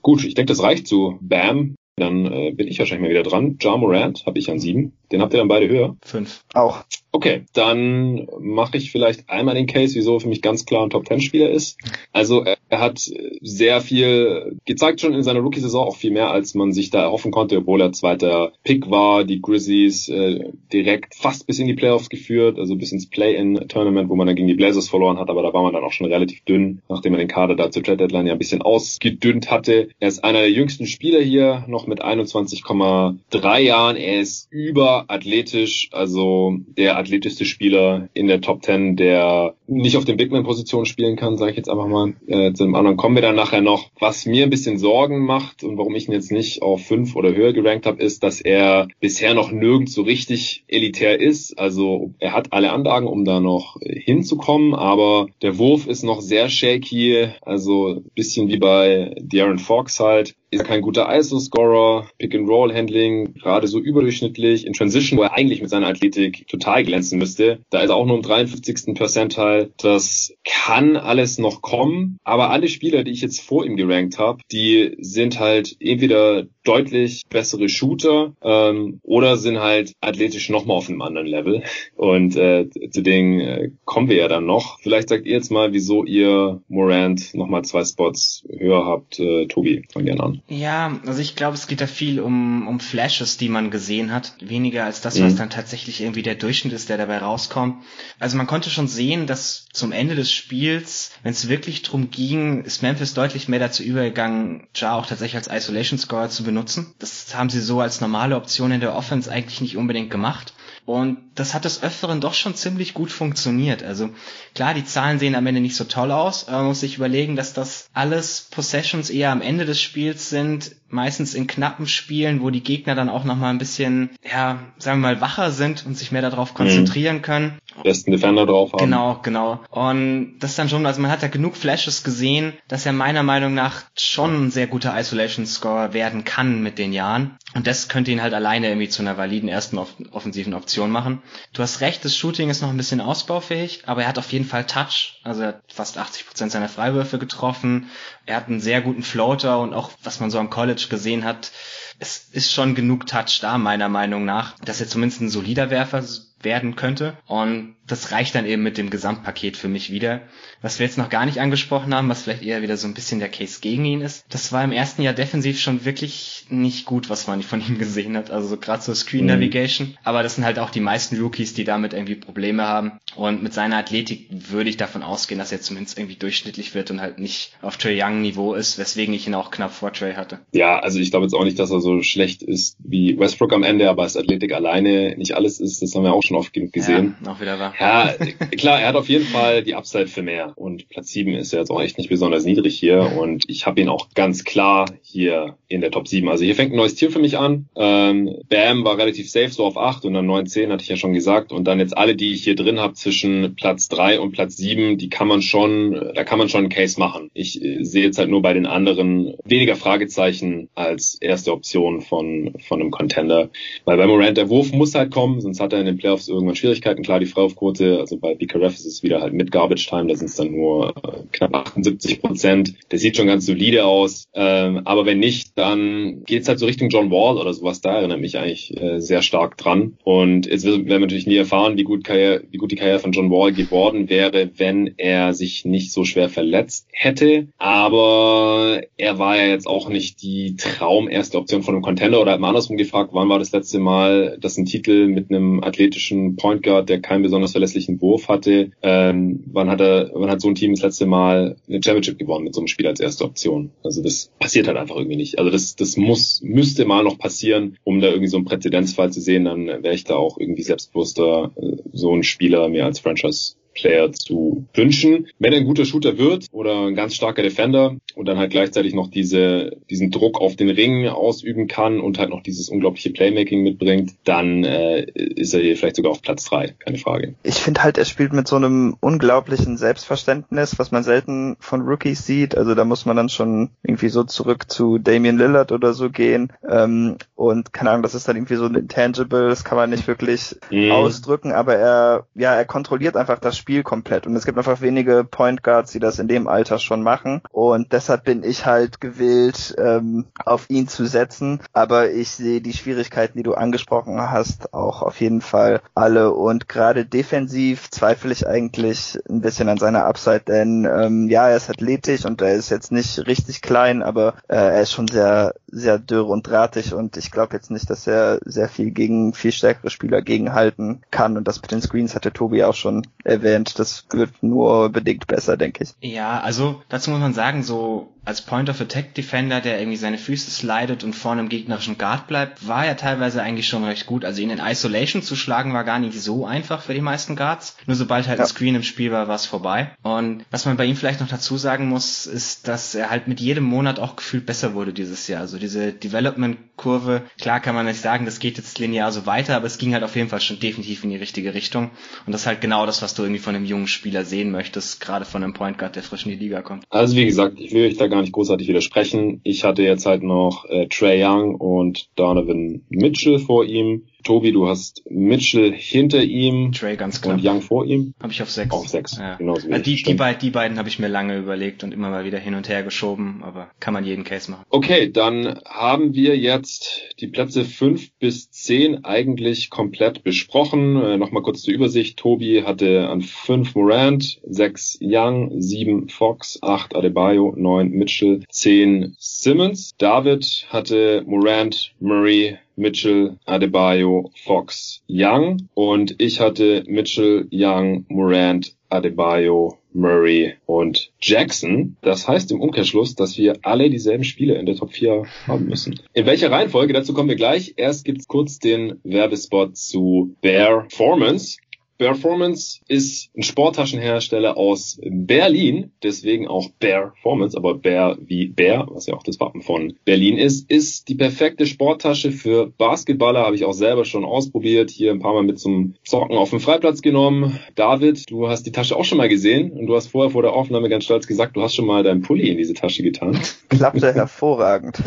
Gut, 0.00 0.24
ich 0.24 0.34
denke, 0.34 0.52
das 0.52 0.62
reicht 0.62 0.86
zu 0.86 1.18
Bam. 1.20 1.74
Dann 1.98 2.26
äh, 2.26 2.52
bin 2.52 2.68
ich 2.68 2.78
wahrscheinlich 2.78 3.08
mal 3.08 3.10
wieder 3.10 3.22
dran. 3.22 3.56
Ja 3.60 3.74
Morant 3.74 4.26
habe 4.26 4.38
ich 4.38 4.50
an 4.50 4.58
sieben. 4.58 4.92
Den 5.12 5.22
habt 5.22 5.32
ihr 5.32 5.38
dann 5.38 5.48
beide 5.48 5.68
höher? 5.68 5.96
Fünf. 6.02 6.44
Auch. 6.54 6.84
Okay, 7.12 7.44
dann 7.54 8.28
mache 8.40 8.76
ich 8.76 8.90
vielleicht 8.90 9.30
einmal 9.30 9.54
den 9.54 9.66
Case, 9.66 9.94
wieso 9.94 10.18
für 10.18 10.28
mich 10.28 10.42
ganz 10.42 10.66
klar 10.66 10.82
ein 10.82 10.90
Top-10-Spieler 10.90 11.48
ist. 11.48 11.78
Also 12.12 12.44
er 12.68 12.80
hat 12.80 13.10
sehr 13.40 13.80
viel 13.80 14.58
gezeigt 14.66 15.00
schon 15.00 15.14
in 15.14 15.22
seiner 15.22 15.40
Rookie-Saison, 15.40 15.86
auch 15.86 15.96
viel 15.96 16.10
mehr, 16.10 16.30
als 16.30 16.54
man 16.54 16.72
sich 16.72 16.90
da 16.90 17.02
erhoffen 17.02 17.30
konnte, 17.30 17.58
obwohl 17.58 17.80
er 17.80 17.92
zweiter 17.92 18.52
Pick 18.64 18.90
war, 18.90 19.24
die 19.24 19.40
Grizzlies 19.40 20.08
äh, 20.08 20.50
direkt 20.72 21.14
fast 21.14 21.46
bis 21.46 21.58
in 21.58 21.66
die 21.66 21.74
Playoffs 21.74 22.10
geführt, 22.10 22.58
also 22.58 22.76
bis 22.76 22.92
ins 22.92 23.08
Play-In-Tournament, 23.08 24.10
wo 24.10 24.16
man 24.16 24.26
dann 24.26 24.36
gegen 24.36 24.48
die 24.48 24.54
Blazers 24.54 24.88
verloren 24.88 25.18
hat, 25.18 25.30
aber 25.30 25.42
da 25.42 25.54
war 25.54 25.62
man 25.62 25.72
dann 25.72 25.84
auch 25.84 25.92
schon 25.92 26.12
relativ 26.12 26.44
dünn, 26.44 26.82
nachdem 26.88 27.12
man 27.12 27.20
den 27.20 27.28
Kader 27.28 27.54
da 27.54 27.70
zur 27.70 27.82
Trade-Deadline 27.82 28.26
ja 28.26 28.32
ein 28.32 28.38
bisschen 28.38 28.62
ausgedünnt 28.62 29.50
hatte. 29.50 29.88
Er 30.00 30.08
ist 30.08 30.24
einer 30.24 30.40
der 30.40 30.50
jüngsten 30.50 30.86
Spieler 30.86 31.20
hier, 31.20 31.64
noch 31.68 31.86
mit 31.86 32.04
21,3 32.04 33.58
Jahren. 33.60 33.96
Er 33.96 34.20
ist 34.20 34.48
über 34.50 34.95
Athletisch, 35.08 35.88
also 35.92 36.56
der 36.76 36.98
athletischste 36.98 37.44
Spieler 37.44 38.08
in 38.14 38.26
der 38.26 38.40
Top 38.40 38.64
10, 38.64 38.96
der 38.96 39.54
nicht 39.66 39.96
auf 39.96 40.04
den 40.04 40.16
Bigman-Positionen 40.16 40.86
spielen 40.86 41.16
kann, 41.16 41.36
sage 41.36 41.52
ich 41.52 41.56
jetzt 41.56 41.68
einfach 41.68 41.88
mal. 41.88 42.14
Äh, 42.26 42.52
zu 42.52 42.64
dem 42.64 42.74
anderen 42.74 42.96
kommen 42.96 43.14
wir 43.14 43.22
dann 43.22 43.36
nachher 43.36 43.60
noch. 43.60 43.90
Was 43.98 44.26
mir 44.26 44.44
ein 44.44 44.50
bisschen 44.50 44.78
Sorgen 44.78 45.24
macht 45.24 45.64
und 45.64 45.78
warum 45.78 45.94
ich 45.94 46.08
ihn 46.08 46.12
jetzt 46.12 46.32
nicht 46.32 46.62
auf 46.62 46.84
fünf 46.84 47.16
oder 47.16 47.34
höher 47.34 47.52
gerankt 47.52 47.86
habe, 47.86 48.02
ist, 48.02 48.22
dass 48.22 48.40
er 48.40 48.88
bisher 49.00 49.34
noch 49.34 49.50
nirgends 49.50 49.92
so 49.92 50.02
richtig 50.02 50.64
elitär 50.68 51.20
ist. 51.20 51.58
Also 51.58 52.14
er 52.18 52.32
hat 52.32 52.52
alle 52.52 52.72
Anlagen, 52.72 53.06
um 53.06 53.24
da 53.24 53.40
noch 53.40 53.76
hinzukommen, 53.82 54.74
aber 54.74 55.28
der 55.42 55.58
Wurf 55.58 55.86
ist 55.86 56.02
noch 56.02 56.20
sehr 56.20 56.48
shaky, 56.48 57.28
also 57.42 58.02
bisschen 58.14 58.48
wie 58.48 58.58
bei 58.58 59.14
Darren 59.20 59.58
Fox 59.58 60.00
halt 60.00 60.34
ist 60.50 60.64
kein 60.64 60.80
guter 60.80 61.08
ISO-Scorer, 61.12 62.08
Pick-and-Roll-Handling 62.18 63.34
gerade 63.34 63.66
so 63.66 63.78
überdurchschnittlich. 63.78 64.66
In 64.66 64.72
Transition, 64.72 65.18
wo 65.18 65.22
er 65.22 65.34
eigentlich 65.34 65.60
mit 65.60 65.70
seiner 65.70 65.88
Athletik 65.88 66.46
total 66.48 66.84
glänzen 66.84 67.18
müsste, 67.18 67.60
da 67.70 67.80
ist 67.80 67.90
er 67.90 67.96
auch 67.96 68.06
nur 68.06 68.16
im 68.16 68.22
53. 68.22 68.94
Percentile. 68.94 69.70
Das 69.78 70.34
kann 70.44 70.96
alles 70.96 71.38
noch 71.38 71.62
kommen, 71.62 72.18
aber 72.24 72.50
alle 72.50 72.68
Spieler, 72.68 73.04
die 73.04 73.10
ich 73.10 73.22
jetzt 73.22 73.40
vor 73.40 73.64
ihm 73.64 73.76
gerankt 73.76 74.18
habe, 74.18 74.38
die 74.52 74.96
sind 74.98 75.40
halt 75.40 75.76
entweder 75.80 76.46
deutlich 76.64 77.22
bessere 77.28 77.68
Shooter 77.68 78.34
ähm, 78.42 79.00
oder 79.02 79.36
sind 79.36 79.60
halt 79.60 79.92
athletisch 80.00 80.50
nochmal 80.50 80.76
auf 80.76 80.88
einem 80.88 81.02
anderen 81.02 81.26
Level. 81.26 81.62
Und 81.94 82.36
äh, 82.36 82.68
zu 82.90 83.02
denen 83.02 83.40
äh, 83.40 83.70
kommen 83.84 84.08
wir 84.08 84.16
ja 84.16 84.28
dann 84.28 84.46
noch. 84.46 84.80
Vielleicht 84.80 85.08
sagt 85.08 85.26
ihr 85.26 85.34
jetzt 85.34 85.50
mal, 85.50 85.72
wieso 85.72 86.04
ihr 86.04 86.62
Morant 86.68 87.34
nochmal 87.34 87.64
zwei 87.64 87.84
Spots 87.84 88.44
höher 88.48 88.84
habt. 88.84 89.18
Äh, 89.18 89.46
Tobi, 89.46 89.84
fang 89.92 90.04
gerne 90.04 90.22
an. 90.22 90.35
Ja, 90.48 90.98
also 91.06 91.20
ich 91.20 91.36
glaube, 91.36 91.54
es 91.54 91.66
geht 91.66 91.80
da 91.80 91.86
viel 91.86 92.20
um, 92.20 92.66
um 92.66 92.80
Flashes, 92.80 93.36
die 93.36 93.48
man 93.48 93.70
gesehen 93.70 94.12
hat. 94.12 94.34
Weniger 94.40 94.84
als 94.84 95.00
das, 95.00 95.20
was 95.20 95.32
mhm. 95.32 95.36
dann 95.36 95.50
tatsächlich 95.50 96.00
irgendwie 96.00 96.22
der 96.22 96.34
Durchschnitt 96.34 96.72
ist, 96.72 96.88
der 96.88 96.98
dabei 96.98 97.18
rauskommt. 97.18 97.82
Also 98.18 98.36
man 98.36 98.46
konnte 98.46 98.70
schon 98.70 98.88
sehen, 98.88 99.26
dass 99.26 99.66
zum 99.72 99.92
Ende 99.92 100.14
des 100.14 100.32
Spiels, 100.32 101.12
wenn 101.22 101.32
es 101.32 101.48
wirklich 101.48 101.82
drum 101.82 102.10
ging, 102.10 102.64
ist 102.64 102.82
Memphis 102.82 103.14
deutlich 103.14 103.48
mehr 103.48 103.60
dazu 103.60 103.82
übergegangen, 103.82 104.66
Ja 104.74 104.94
auch 104.94 105.06
tatsächlich 105.06 105.36
als 105.36 105.48
Isolation 105.48 105.98
Scorer 105.98 106.30
zu 106.30 106.44
benutzen. 106.44 106.94
Das 106.98 107.34
haben 107.34 107.50
sie 107.50 107.60
so 107.60 107.80
als 107.80 108.00
normale 108.00 108.36
Option 108.36 108.72
in 108.72 108.80
der 108.80 108.94
Offense 108.94 109.30
eigentlich 109.30 109.60
nicht 109.60 109.76
unbedingt 109.76 110.10
gemacht. 110.10 110.52
Und 110.84 111.18
das 111.34 111.54
hat 111.54 111.64
des 111.64 111.82
Öfteren 111.82 112.20
doch 112.20 112.34
schon 112.34 112.54
ziemlich 112.54 112.94
gut 112.94 113.10
funktioniert. 113.10 113.82
Also 113.82 114.10
klar, 114.54 114.74
die 114.74 114.84
Zahlen 114.84 115.18
sehen 115.18 115.34
am 115.34 115.46
Ende 115.46 115.60
nicht 115.60 115.76
so 115.76 115.84
toll 115.84 116.12
aus, 116.12 116.46
man 116.46 116.66
muss 116.66 116.80
sich 116.80 116.96
überlegen, 116.96 117.36
dass 117.36 117.52
das 117.52 117.88
alles 117.92 118.48
Possessions 118.50 119.10
eher 119.10 119.30
am 119.30 119.42
Ende 119.42 119.64
des 119.64 119.80
Spiels 119.80 120.30
sind, 120.30 120.76
meistens 120.88 121.34
in 121.34 121.46
knappen 121.46 121.86
Spielen, 121.86 122.40
wo 122.40 122.50
die 122.50 122.62
Gegner 122.62 122.94
dann 122.94 123.08
auch 123.08 123.24
nochmal 123.24 123.50
ein 123.50 123.58
bisschen, 123.58 124.10
ja, 124.22 124.58
sagen 124.78 125.00
wir 125.00 125.14
mal, 125.14 125.20
wacher 125.20 125.50
sind 125.50 125.84
und 125.86 125.96
sich 125.96 126.12
mehr 126.12 126.22
darauf 126.22 126.52
mhm. 126.52 126.56
konzentrieren 126.56 127.16
mhm. 127.16 127.22
können. 127.22 127.58
Besten 127.82 128.10
Defender 128.10 128.46
drauf 128.46 128.72
haben. 128.72 128.84
Genau, 128.84 129.20
genau. 129.22 129.60
Und 129.70 130.38
das 130.38 130.56
dann 130.56 130.68
schon, 130.68 130.86
also 130.86 131.00
man 131.00 131.10
hat 131.10 131.22
ja 131.22 131.28
genug 131.28 131.56
Flashes 131.56 132.04
gesehen, 132.04 132.54
dass 132.68 132.86
er 132.86 132.92
meiner 132.92 133.22
Meinung 133.22 133.54
nach 133.54 133.82
schon 133.96 134.46
ein 134.46 134.50
sehr 134.50 134.66
guter 134.66 134.98
Isolation 134.98 135.46
Score 135.46 135.92
werden 135.92 136.24
kann 136.24 136.62
mit 136.62 136.78
den 136.78 136.92
Jahren. 136.92 137.36
Und 137.54 137.66
das 137.66 137.88
könnte 137.88 138.10
ihn 138.10 138.22
halt 138.22 138.34
alleine 138.34 138.68
irgendwie 138.68 138.88
zu 138.88 139.02
einer 139.02 139.16
validen 139.16 139.48
ersten 139.48 139.78
offensiven 139.78 140.54
Option 140.54 140.90
machen. 140.90 141.22
Du 141.52 141.62
hast 141.62 141.80
recht, 141.80 142.04
das 142.04 142.16
Shooting 142.16 142.50
ist 142.50 142.62
noch 142.62 142.70
ein 142.70 142.76
bisschen 142.76 143.00
ausbaufähig, 143.00 143.82
aber 143.86 144.02
er 144.02 144.08
hat 144.08 144.18
auf 144.18 144.32
jeden 144.32 144.44
Fall 144.44 144.66
Touch. 144.66 145.20
Also 145.22 145.42
er 145.42 145.48
hat 145.48 145.62
fast 145.72 145.98
80 145.98 146.26
Prozent 146.26 146.52
seiner 146.52 146.68
Freiwürfe 146.68 147.18
getroffen. 147.18 147.88
Er 148.26 148.36
hat 148.36 148.48
einen 148.48 148.60
sehr 148.60 148.80
guten 148.80 149.02
Floater 149.02 149.60
und 149.60 149.72
auch, 149.72 149.90
was 150.02 150.20
man 150.20 150.30
so 150.30 150.38
am 150.38 150.50
College 150.50 150.85
gesehen 150.88 151.24
hat, 151.24 151.52
es 151.98 152.28
ist 152.30 152.52
schon 152.52 152.74
genug 152.74 153.06
Touch 153.06 153.40
da, 153.40 153.58
meiner 153.58 153.88
Meinung 153.88 154.24
nach, 154.24 154.58
dass 154.60 154.80
er 154.80 154.88
zumindest 154.88 155.20
ein 155.20 155.30
solider 155.30 155.70
Werfer 155.70 156.04
werden 156.40 156.76
könnte. 156.76 157.16
Und 157.26 157.75
das 157.86 158.12
reicht 158.12 158.34
dann 158.34 158.46
eben 158.46 158.62
mit 158.62 158.78
dem 158.78 158.90
Gesamtpaket 158.90 159.56
für 159.56 159.68
mich 159.68 159.90
wieder. 159.90 160.22
Was 160.62 160.78
wir 160.78 160.86
jetzt 160.86 160.98
noch 160.98 161.08
gar 161.08 161.26
nicht 161.26 161.38
angesprochen 161.38 161.94
haben, 161.94 162.08
was 162.08 162.22
vielleicht 162.22 162.42
eher 162.42 162.62
wieder 162.62 162.76
so 162.76 162.88
ein 162.88 162.94
bisschen 162.94 163.20
der 163.20 163.28
Case 163.28 163.60
gegen 163.60 163.84
ihn 163.84 164.00
ist, 164.00 164.24
das 164.30 164.52
war 164.52 164.64
im 164.64 164.72
ersten 164.72 165.02
Jahr 165.02 165.14
defensiv 165.14 165.60
schon 165.60 165.84
wirklich 165.84 166.46
nicht 166.48 166.86
gut, 166.86 167.10
was 167.10 167.26
man 167.26 167.42
von 167.42 167.60
ihm 167.66 167.78
gesehen 167.78 168.16
hat. 168.16 168.30
Also 168.30 168.48
so 168.48 168.56
gerade 168.56 168.82
so 168.82 168.94
Screen 168.94 169.22
mhm. 169.22 169.28
Navigation. 169.28 169.88
Mhm. 169.88 169.96
Aber 170.04 170.22
das 170.22 170.34
sind 170.34 170.44
halt 170.44 170.58
auch 170.58 170.70
die 170.70 170.80
meisten 170.80 171.20
Rookies, 171.20 171.54
die 171.54 171.64
damit 171.64 171.92
irgendwie 171.92 172.16
Probleme 172.16 172.64
haben. 172.64 172.92
Und 173.14 173.42
mit 173.42 173.54
seiner 173.54 173.76
Athletik 173.76 174.28
würde 174.30 174.70
ich 174.70 174.76
davon 174.76 175.02
ausgehen, 175.02 175.38
dass 175.38 175.52
er 175.52 175.60
zumindest 175.60 175.98
irgendwie 175.98 176.16
durchschnittlich 176.16 176.74
wird 176.74 176.90
und 176.90 177.00
halt 177.00 177.18
nicht 177.18 177.52
auf 177.62 177.76
Trey 177.76 178.02
Young 178.02 178.20
Niveau 178.22 178.54
ist, 178.54 178.78
weswegen 178.78 179.14
ich 179.14 179.26
ihn 179.26 179.34
auch 179.34 179.50
knapp 179.50 179.72
vor 179.72 179.92
Trey 179.92 180.14
hatte. 180.14 180.40
Ja, 180.52 180.78
also 180.78 180.98
ich 180.98 181.10
glaube 181.10 181.26
jetzt 181.26 181.34
auch 181.34 181.44
nicht, 181.44 181.58
dass 181.58 181.70
er 181.70 181.80
so 181.80 182.02
schlecht 182.02 182.42
ist 182.42 182.76
wie 182.80 183.18
Westbrook 183.18 183.52
am 183.52 183.62
Ende, 183.62 183.88
aber 183.88 184.02
als 184.02 184.16
Athletik 184.16 184.52
alleine 184.52 185.16
nicht 185.16 185.34
alles 185.34 185.60
ist, 185.60 185.82
das 185.82 185.94
haben 185.94 186.02
wir 186.02 186.12
auch 186.12 186.22
schon 186.22 186.36
oft 186.36 186.52
genug 186.52 186.72
gesehen. 186.72 187.16
Ja, 187.24 187.32
auch 187.32 187.40
wieder 187.40 187.58
wahr. 187.58 187.74
Ja, 187.78 188.14
klar, 188.56 188.80
er 188.80 188.88
hat 188.88 188.96
auf 188.96 189.08
jeden 189.08 189.26
Fall 189.26 189.62
die 189.62 189.74
Upside 189.74 190.06
für 190.06 190.22
mehr. 190.22 190.52
Und 190.56 190.88
Platz 190.88 191.10
7 191.10 191.34
ist 191.34 191.52
ja 191.52 191.58
jetzt 191.58 191.70
auch 191.70 191.80
echt 191.80 191.98
nicht 191.98 192.08
besonders 192.08 192.44
niedrig 192.44 192.78
hier. 192.78 193.12
Und 193.18 193.44
ich 193.48 193.66
habe 193.66 193.80
ihn 193.80 193.88
auch 193.88 194.08
ganz 194.14 194.44
klar 194.44 194.86
hier 195.02 195.56
in 195.68 195.80
der 195.80 195.90
Top 195.90 196.08
7. 196.08 196.28
Also 196.28 196.44
hier 196.44 196.54
fängt 196.54 196.72
ein 196.72 196.76
neues 196.76 196.94
Tier 196.94 197.10
für 197.10 197.18
mich 197.18 197.36
an. 197.38 197.68
Ähm, 197.76 198.36
Bam 198.48 198.84
war 198.84 198.98
relativ 198.98 199.30
safe, 199.30 199.50
so 199.50 199.64
auf 199.64 199.76
8 199.76 200.04
und 200.04 200.14
dann 200.14 200.26
9, 200.26 200.46
10 200.46 200.72
hatte 200.72 200.82
ich 200.82 200.88
ja 200.88 200.96
schon 200.96 201.12
gesagt. 201.12 201.52
Und 201.52 201.64
dann 201.64 201.78
jetzt 201.78 201.96
alle, 201.96 202.16
die 202.16 202.32
ich 202.32 202.44
hier 202.44 202.56
drin 202.56 202.80
habe 202.80 202.94
zwischen 202.94 203.56
Platz 203.56 203.88
3 203.88 204.20
und 204.20 204.32
Platz 204.32 204.56
7, 204.56 204.96
die 204.96 205.08
kann 205.08 205.28
man 205.28 205.42
schon, 205.42 206.12
da 206.14 206.24
kann 206.24 206.38
man 206.38 206.48
schon 206.48 206.60
einen 206.60 206.68
Case 206.70 206.98
machen. 206.98 207.30
Ich 207.34 207.62
äh, 207.62 207.84
sehe 207.84 208.04
jetzt 208.04 208.18
halt 208.18 208.30
nur 208.30 208.42
bei 208.42 208.54
den 208.54 208.66
anderen 208.66 209.34
weniger 209.44 209.76
Fragezeichen 209.76 210.68
als 210.74 211.16
erste 211.20 211.52
Option 211.52 212.00
von, 212.00 212.54
von 212.66 212.80
einem 212.80 212.90
Contender. 212.90 213.50
Weil 213.84 213.96
bei 213.96 214.06
Morant 214.06 214.36
der 214.36 214.48
Wurf 214.48 214.72
muss 214.72 214.94
halt 214.94 215.10
kommen, 215.10 215.40
sonst 215.40 215.60
hat 215.60 215.72
er 215.72 215.80
in 215.80 215.86
den 215.86 215.98
Playoffs 215.98 216.28
irgendwann 216.28 216.56
Schwierigkeiten. 216.56 217.02
Klar, 217.02 217.20
die 217.20 217.26
Freiwurfquote, 217.66 217.98
also 217.98 218.18
bei 218.18 218.34
BKRF 218.34 218.74
ist 218.74 218.86
es 218.86 219.02
wieder 219.02 219.20
halt 219.20 219.34
mit 219.34 219.50
Garbage 219.50 219.86
Time, 219.86 220.06
da 220.06 220.14
sind 220.14 220.28
es 220.28 220.36
dann 220.36 220.52
nur 220.52 220.94
äh, 220.96 221.22
knapp 221.32 221.54
78 221.54 222.20
Prozent. 222.20 222.74
Der 222.90 222.98
sieht 222.98 223.16
schon 223.16 223.26
ganz 223.26 223.46
solide 223.46 223.84
aus. 223.84 224.28
Ähm, 224.34 224.82
aber 224.84 225.06
wenn 225.06 225.18
nicht, 225.18 225.58
dann 225.58 226.24
geht's 226.24 226.48
halt 226.48 226.58
so 226.58 226.66
Richtung 226.66 226.88
John 226.88 227.10
Wall 227.10 227.38
oder 227.38 227.52
sowas. 227.52 227.80
Da 227.80 227.96
erinnert 227.96 228.20
mich 228.20 228.38
eigentlich 228.38 228.76
äh, 228.80 229.00
sehr 229.00 229.22
stark 229.22 229.56
dran. 229.56 229.96
Und 230.04 230.46
jetzt 230.46 230.64
werden 230.64 230.86
wir 230.86 230.98
natürlich 230.98 231.26
nie 231.26 231.36
erfahren, 231.36 231.76
wie 231.76 231.84
gut, 231.84 232.04
Karriere, 232.04 232.44
wie 232.50 232.58
gut 232.58 232.72
die 232.72 232.76
Karriere 232.76 232.98
von 232.98 233.12
John 233.12 233.30
Wall 233.30 233.52
geworden 233.52 234.08
wäre, 234.08 234.50
wenn 234.56 234.94
er 234.96 235.34
sich 235.34 235.64
nicht 235.64 235.92
so 235.92 236.04
schwer 236.04 236.28
verletzt 236.28 236.88
hätte. 236.92 237.48
Aber 237.58 238.82
er 238.96 239.18
war 239.18 239.36
ja 239.36 239.46
jetzt 239.46 239.66
auch 239.66 239.88
nicht 239.88 240.22
die 240.22 240.56
Traum 240.56 241.08
Option 241.34 241.62
von 241.62 241.74
einem 241.74 241.82
Contender 241.82 242.20
oder 242.20 242.38
mal 242.38 242.48
andersrum 242.48 242.76
gefragt, 242.76 243.10
wann 243.12 243.28
war 243.28 243.38
das 243.38 243.52
letzte 243.52 243.78
Mal, 243.78 244.38
dass 244.40 244.56
ein 244.56 244.64
Titel 244.64 245.06
mit 245.08 245.30
einem 245.30 245.62
athletischen 245.62 246.36
Point 246.36 246.62
Guard, 246.62 246.88
der 246.88 247.00
keinen 247.00 247.22
besonders 247.22 247.55
verlässlichen 247.56 248.02
Wurf 248.02 248.28
hatte, 248.28 248.72
ähm, 248.82 249.42
wann 249.46 249.70
hat 249.70 249.80
er, 249.80 250.10
wann 250.12 250.30
hat 250.30 250.42
so 250.42 250.48
ein 250.48 250.54
Team 250.54 250.74
das 250.74 250.82
letzte 250.82 251.06
Mal 251.06 251.56
eine 251.66 251.80
Championship 251.82 252.18
gewonnen 252.18 252.44
mit 252.44 252.54
so 252.54 252.60
einem 252.60 252.68
Spiel 252.68 252.86
als 252.86 253.00
erste 253.00 253.24
Option? 253.24 253.70
Also 253.82 254.02
das 254.02 254.30
passiert 254.38 254.68
halt 254.68 254.76
einfach 254.76 254.96
irgendwie 254.96 255.16
nicht. 255.16 255.38
Also 255.38 255.50
das, 255.50 255.74
das 255.74 255.96
muss, 255.96 256.42
müsste 256.42 256.84
mal 256.84 257.02
noch 257.02 257.18
passieren, 257.18 257.78
um 257.82 258.02
da 258.02 258.08
irgendwie 258.08 258.28
so 258.28 258.36
einen 258.36 258.44
Präzedenzfall 258.44 259.10
zu 259.10 259.22
sehen, 259.22 259.46
dann 259.46 259.66
wäre 259.66 259.94
ich 259.94 260.04
da 260.04 260.16
auch 260.16 260.36
irgendwie 260.38 260.62
selbstbewusster, 260.62 261.52
äh, 261.56 261.76
so 261.94 262.12
einen 262.12 262.24
Spieler 262.24 262.68
mir 262.68 262.84
als 262.84 263.00
Franchise 263.00 263.54
Player 263.76 264.12
zu 264.12 264.66
wünschen. 264.74 265.28
Wenn 265.38 265.52
er 265.52 265.60
ein 265.60 265.66
guter 265.66 265.84
Shooter 265.84 266.18
wird 266.18 266.46
oder 266.50 266.86
ein 266.86 266.94
ganz 266.94 267.14
starker 267.14 267.42
Defender 267.42 267.96
und 268.14 268.26
dann 268.26 268.38
halt 268.38 268.50
gleichzeitig 268.50 268.94
noch 268.94 269.08
diese, 269.08 269.76
diesen 269.90 270.10
Druck 270.10 270.40
auf 270.40 270.56
den 270.56 270.70
Ring 270.70 271.06
ausüben 271.06 271.68
kann 271.68 272.00
und 272.00 272.18
halt 272.18 272.30
noch 272.30 272.42
dieses 272.42 272.68
unglaubliche 272.68 273.10
Playmaking 273.10 273.62
mitbringt, 273.62 274.14
dann 274.24 274.64
äh, 274.64 275.02
ist 275.02 275.54
er 275.54 275.60
hier 275.60 275.76
vielleicht 275.76 275.96
sogar 275.96 276.12
auf 276.12 276.22
Platz 276.22 276.44
drei, 276.44 276.74
keine 276.78 276.98
Frage. 276.98 277.34
Ich 277.42 277.56
finde 277.56 277.82
halt, 277.82 277.98
er 277.98 278.06
spielt 278.06 278.32
mit 278.32 278.48
so 278.48 278.56
einem 278.56 278.96
unglaublichen 279.00 279.76
Selbstverständnis, 279.76 280.78
was 280.78 280.90
man 280.90 281.02
selten 281.02 281.56
von 281.60 281.82
Rookies 281.82 282.26
sieht. 282.26 282.56
Also 282.56 282.74
da 282.74 282.84
muss 282.84 283.06
man 283.06 283.16
dann 283.16 283.28
schon 283.28 283.70
irgendwie 283.82 284.08
so 284.08 284.24
zurück 284.24 284.70
zu 284.70 284.98
Damian 284.98 285.38
Lillard 285.38 285.70
oder 285.70 285.92
so 285.92 286.10
gehen. 286.10 286.52
Ähm, 286.68 287.16
und 287.34 287.72
keine 287.72 287.90
Ahnung, 287.90 288.02
das 288.02 288.14
ist 288.14 288.26
dann 288.26 288.36
irgendwie 288.36 288.56
so 288.56 288.64
ein 288.64 288.74
Intangible, 288.74 289.48
das 289.48 289.64
kann 289.64 289.76
man 289.76 289.90
nicht 289.90 290.06
wirklich 290.06 290.56
mm. 290.70 290.90
ausdrücken, 290.90 291.52
aber 291.52 291.76
er, 291.76 292.26
ja, 292.34 292.54
er 292.54 292.64
kontrolliert 292.64 293.16
einfach 293.16 293.38
das 293.38 293.56
Spiel 293.56 293.65
Spiel 293.66 293.82
komplett. 293.82 294.28
Und 294.28 294.36
es 294.36 294.46
gibt 294.46 294.58
einfach 294.58 294.80
wenige 294.80 295.24
Point 295.28 295.64
Guards, 295.64 295.90
die 295.90 295.98
das 295.98 296.20
in 296.20 296.28
dem 296.28 296.46
Alter 296.46 296.78
schon 296.78 297.02
machen. 297.02 297.42
Und 297.50 297.92
deshalb 297.92 298.22
bin 298.22 298.44
ich 298.44 298.64
halt 298.64 299.00
gewillt, 299.00 299.74
ähm, 299.76 300.26
auf 300.44 300.70
ihn 300.70 300.86
zu 300.86 301.04
setzen. 301.04 301.58
Aber 301.72 302.12
ich 302.12 302.30
sehe 302.30 302.60
die 302.60 302.74
Schwierigkeiten, 302.74 303.36
die 303.36 303.42
du 303.42 303.54
angesprochen 303.54 304.20
hast, 304.20 304.72
auch 304.72 305.02
auf 305.02 305.20
jeden 305.20 305.40
Fall 305.40 305.80
alle. 305.96 306.30
Und 306.30 306.68
gerade 306.68 307.06
defensiv 307.06 307.90
zweifle 307.90 308.32
ich 308.32 308.46
eigentlich 308.46 309.18
ein 309.28 309.40
bisschen 309.40 309.68
an 309.68 309.78
seiner 309.78 310.04
Upside, 310.04 310.44
denn 310.46 310.84
ähm, 310.84 311.28
ja, 311.28 311.48
er 311.48 311.56
ist 311.56 311.68
athletisch 311.68 312.24
und 312.24 312.40
er 312.42 312.54
ist 312.54 312.70
jetzt 312.70 312.92
nicht 312.92 313.26
richtig 313.26 313.62
klein, 313.62 314.04
aber 314.04 314.34
äh, 314.46 314.54
er 314.54 314.82
ist 314.82 314.92
schon 314.92 315.08
sehr, 315.08 315.54
sehr 315.66 315.98
dürr 315.98 316.28
und 316.28 316.46
drahtig 316.46 316.94
und 316.94 317.16
ich 317.16 317.32
glaube 317.32 317.56
jetzt 317.56 317.72
nicht, 317.72 317.90
dass 317.90 318.06
er 318.06 318.38
sehr 318.44 318.68
viel 318.68 318.92
gegen 318.92 319.34
viel 319.34 319.50
stärkere 319.50 319.90
Spieler 319.90 320.22
gegenhalten 320.22 321.02
kann. 321.10 321.36
Und 321.36 321.48
das 321.48 321.60
mit 321.60 321.72
den 321.72 321.82
Screens 321.82 322.14
hatte 322.14 322.32
Tobi 322.32 322.62
auch 322.62 322.74
schon 322.74 323.04
erwähnt 323.24 323.55
erwähnt. 323.56 323.78
Das 323.78 324.06
wird 324.10 324.42
nur 324.42 324.90
bedingt 324.90 325.26
besser, 325.26 325.56
denke 325.56 325.84
ich. 325.84 325.94
Ja, 326.00 326.40
also 326.40 326.82
dazu 326.88 327.10
muss 327.10 327.20
man 327.20 327.34
sagen, 327.34 327.62
so 327.62 328.12
als 328.26 328.42
Point 328.42 328.68
of 328.68 328.80
Attack 328.80 329.14
Defender, 329.14 329.60
der 329.60 329.78
irgendwie 329.78 329.96
seine 329.96 330.18
Füße 330.18 330.50
slidet 330.50 331.04
und 331.04 331.14
vorne 331.14 331.40
im 331.40 331.48
gegnerischen 331.48 331.96
Guard 331.96 332.26
bleibt, 332.26 332.66
war 332.66 332.84
er 332.84 332.96
teilweise 332.96 333.40
eigentlich 333.40 333.68
schon 333.68 333.84
recht 333.84 334.06
gut. 334.06 334.24
Also 334.24 334.42
ihn 334.42 334.50
in 334.50 334.58
Isolation 334.58 335.22
zu 335.22 335.36
schlagen 335.36 335.72
war 335.72 335.84
gar 335.84 336.00
nicht 336.00 336.20
so 336.20 336.44
einfach 336.44 336.82
für 336.82 336.92
die 336.92 337.00
meisten 337.00 337.36
Guards. 337.36 337.76
Nur 337.86 337.96
sobald 337.96 338.26
halt 338.26 338.38
ja. 338.38 338.44
ein 338.44 338.48
Screen 338.48 338.74
im 338.74 338.82
Spiel 338.82 339.12
war, 339.12 339.28
war 339.28 339.36
es 339.36 339.46
vorbei. 339.46 339.92
Und 340.02 340.44
was 340.50 340.66
man 340.66 340.76
bei 340.76 340.84
ihm 340.84 340.96
vielleicht 340.96 341.20
noch 341.20 341.28
dazu 341.28 341.56
sagen 341.56 341.88
muss, 341.88 342.26
ist, 342.26 342.66
dass 342.66 342.96
er 342.96 343.10
halt 343.10 343.28
mit 343.28 343.40
jedem 343.40 343.64
Monat 343.64 344.00
auch 344.00 344.16
gefühlt 344.16 344.44
besser 344.44 344.74
wurde 344.74 344.92
dieses 344.92 345.28
Jahr. 345.28 345.42
Also 345.42 345.58
diese 345.58 345.92
Development-Kurve, 345.92 347.22
klar 347.40 347.60
kann 347.60 347.76
man 347.76 347.86
nicht 347.86 348.00
sagen, 348.00 348.24
das 348.24 348.40
geht 348.40 348.56
jetzt 348.56 348.80
linear 348.80 349.12
so 349.12 349.26
weiter, 349.26 349.54
aber 349.54 349.66
es 349.66 349.78
ging 349.78 349.94
halt 349.94 350.02
auf 350.02 350.16
jeden 350.16 350.30
Fall 350.30 350.40
schon 350.40 350.58
definitiv 350.58 351.04
in 351.04 351.10
die 351.10 351.16
richtige 351.16 351.54
Richtung. 351.54 351.92
Und 352.26 352.32
das 352.32 352.40
ist 352.42 352.46
halt 352.48 352.60
genau 352.60 352.86
das, 352.86 353.02
was 353.02 353.14
du 353.14 353.22
irgendwie 353.22 353.40
von 353.40 353.54
einem 353.54 353.64
jungen 353.64 353.86
Spieler 353.86 354.24
sehen 354.24 354.50
möchtest, 354.50 355.00
gerade 355.00 355.24
von 355.24 355.44
einem 355.44 355.54
Point 355.54 355.78
Guard, 355.78 355.94
der 355.94 356.02
frisch 356.02 356.26
in 356.26 356.32
die 356.32 356.38
Liga 356.38 356.62
kommt. 356.62 356.84
Also 356.90 357.14
wie 357.14 357.26
gesagt, 357.26 357.60
ich 357.60 357.72
will 357.72 357.86
euch 357.86 357.96
da 357.96 358.08
gar 358.08 358.15
nicht 358.20 358.32
großartig 358.32 358.68
widersprechen. 358.68 359.40
Ich 359.42 359.64
hatte 359.64 359.82
jetzt 359.82 360.06
halt 360.06 360.22
noch 360.22 360.64
äh, 360.66 360.86
Trey 360.88 361.24
Young 361.24 361.54
und 361.54 362.08
Donovan 362.16 362.82
Mitchell 362.88 363.38
vor 363.38 363.64
ihm. 363.64 364.06
Tobi, 364.24 364.50
du 364.50 364.66
hast 364.66 365.02
Mitchell 365.08 365.72
hinter 365.72 366.20
ihm 366.20 366.72
Trey 366.72 366.96
ganz 366.96 367.20
klar. 367.20 367.34
und 367.34 367.44
Young 367.44 367.62
vor 367.62 367.86
ihm. 367.86 368.12
Habe 368.20 368.32
ich 368.32 368.42
auf 368.42 368.50
sechs. 368.50 368.74
Auf 368.74 368.88
sechs, 368.88 369.18
ja. 369.18 369.36
genauso 369.36 369.68
wie 369.68 369.70
ja, 369.70 369.78
die, 369.78 370.02
die, 370.02 370.14
beid, 370.14 370.42
die 370.42 370.50
beiden 370.50 370.78
habe 370.78 370.88
ich 370.88 370.98
mir 370.98 371.06
lange 371.06 371.38
überlegt 371.38 371.84
und 371.84 371.92
immer 371.92 372.10
mal 372.10 372.24
wieder 372.24 372.38
hin 372.38 372.54
und 372.54 372.68
her 372.68 372.82
geschoben, 372.82 373.44
aber 373.44 373.70
kann 373.78 373.94
man 373.94 374.04
jeden 374.04 374.24
Case 374.24 374.50
machen. 374.50 374.64
Okay, 374.68 375.12
dann 375.12 375.60
haben 375.64 376.14
wir 376.14 376.36
jetzt 376.36 377.02
die 377.20 377.28
Plätze 377.28 377.64
fünf 377.64 378.10
bis 378.18 378.50
zehn 378.66 379.04
eigentlich 379.04 379.70
komplett 379.70 380.24
besprochen. 380.24 381.00
Äh, 381.00 381.16
Nochmal 381.16 381.42
kurz 381.42 381.62
zur 381.62 381.72
Übersicht. 381.72 382.18
Tobi 382.18 382.62
hatte 382.64 383.08
an 383.08 383.20
fünf 383.20 383.74
Morant, 383.76 384.40
sechs 384.44 384.98
Young, 385.00 385.60
sieben 385.62 386.08
Fox, 386.08 386.58
acht 386.62 386.96
Adebayo, 386.96 387.54
neun 387.56 387.90
Mitchell, 387.90 388.42
zehn 388.48 389.14
Simmons. 389.18 389.94
David 389.98 390.66
hatte 390.68 391.22
Morant, 391.26 391.92
Murray, 392.00 392.58
Mitchell, 392.74 393.38
Adebayo, 393.46 394.30
Fox, 394.44 395.02
Young 395.08 395.68
und 395.74 396.16
ich 396.18 396.40
hatte 396.40 396.84
Mitchell, 396.86 397.46
Young, 397.50 398.04
Morant, 398.08 398.75
Adebayo, 398.88 399.78
Murray 399.92 400.54
und 400.66 401.10
Jackson. 401.20 401.96
Das 402.02 402.28
heißt 402.28 402.52
im 402.52 402.60
Umkehrschluss, 402.60 403.14
dass 403.14 403.38
wir 403.38 403.58
alle 403.62 403.90
dieselben 403.90 404.24
Spiele 404.24 404.54
in 404.56 404.66
der 404.66 404.76
Top 404.76 404.92
4 404.92 405.24
haben 405.46 405.66
müssen. 405.66 406.00
In 406.12 406.26
welcher 406.26 406.50
Reihenfolge? 406.50 406.92
Dazu 406.92 407.14
kommen 407.14 407.28
wir 407.28 407.36
gleich. 407.36 407.74
Erst 407.76 408.04
gibt's 408.04 408.28
kurz 408.28 408.58
den 408.58 409.00
Werbespot 409.04 409.76
zu 409.76 410.36
Bear 410.40 410.82
Performance. 410.82 411.58
Performance 411.98 412.80
ist 412.88 413.30
ein 413.36 413.42
Sporttaschenhersteller 413.42 414.56
aus 414.56 414.98
Berlin, 415.02 415.92
deswegen 416.02 416.46
auch 416.46 416.68
Performance, 416.78 417.56
aber 417.56 417.74
Bear 417.74 418.16
wie 418.20 418.48
Bear, 418.48 418.88
was 418.90 419.06
ja 419.06 419.14
auch 419.14 419.22
das 419.22 419.40
Wappen 419.40 419.62
von 419.62 419.94
Berlin 420.04 420.36
ist, 420.36 420.70
ist 420.70 421.08
die 421.08 421.14
perfekte 421.14 421.66
Sporttasche 421.66 422.32
für 422.32 422.66
Basketballer, 422.66 423.40
habe 423.44 423.56
ich 423.56 423.64
auch 423.64 423.72
selber 423.72 424.04
schon 424.04 424.24
ausprobiert, 424.24 424.90
hier 424.90 425.12
ein 425.12 425.20
paar 425.20 425.34
Mal 425.34 425.44
mit 425.44 425.58
zum 425.58 425.94
Zocken 426.04 426.36
auf 426.36 426.50
dem 426.50 426.60
Freiplatz 426.60 427.02
genommen. 427.02 427.58
David, 427.74 428.30
du 428.30 428.48
hast 428.48 428.64
die 428.64 428.72
Tasche 428.72 428.96
auch 428.96 429.04
schon 429.04 429.18
mal 429.18 429.28
gesehen 429.28 429.72
und 429.72 429.86
du 429.86 429.96
hast 429.96 430.08
vorher 430.08 430.30
vor 430.30 430.42
der 430.42 430.52
Aufnahme 430.52 430.88
ganz 430.88 431.04
stolz 431.04 431.26
gesagt, 431.26 431.56
du 431.56 431.62
hast 431.62 431.74
schon 431.74 431.86
mal 431.86 432.02
deinen 432.02 432.22
Pulli 432.22 432.48
in 432.48 432.58
diese 432.58 432.74
Tasche 432.74 433.02
getan. 433.02 433.38
Klappte 433.68 434.14
hervorragend. 434.14 434.98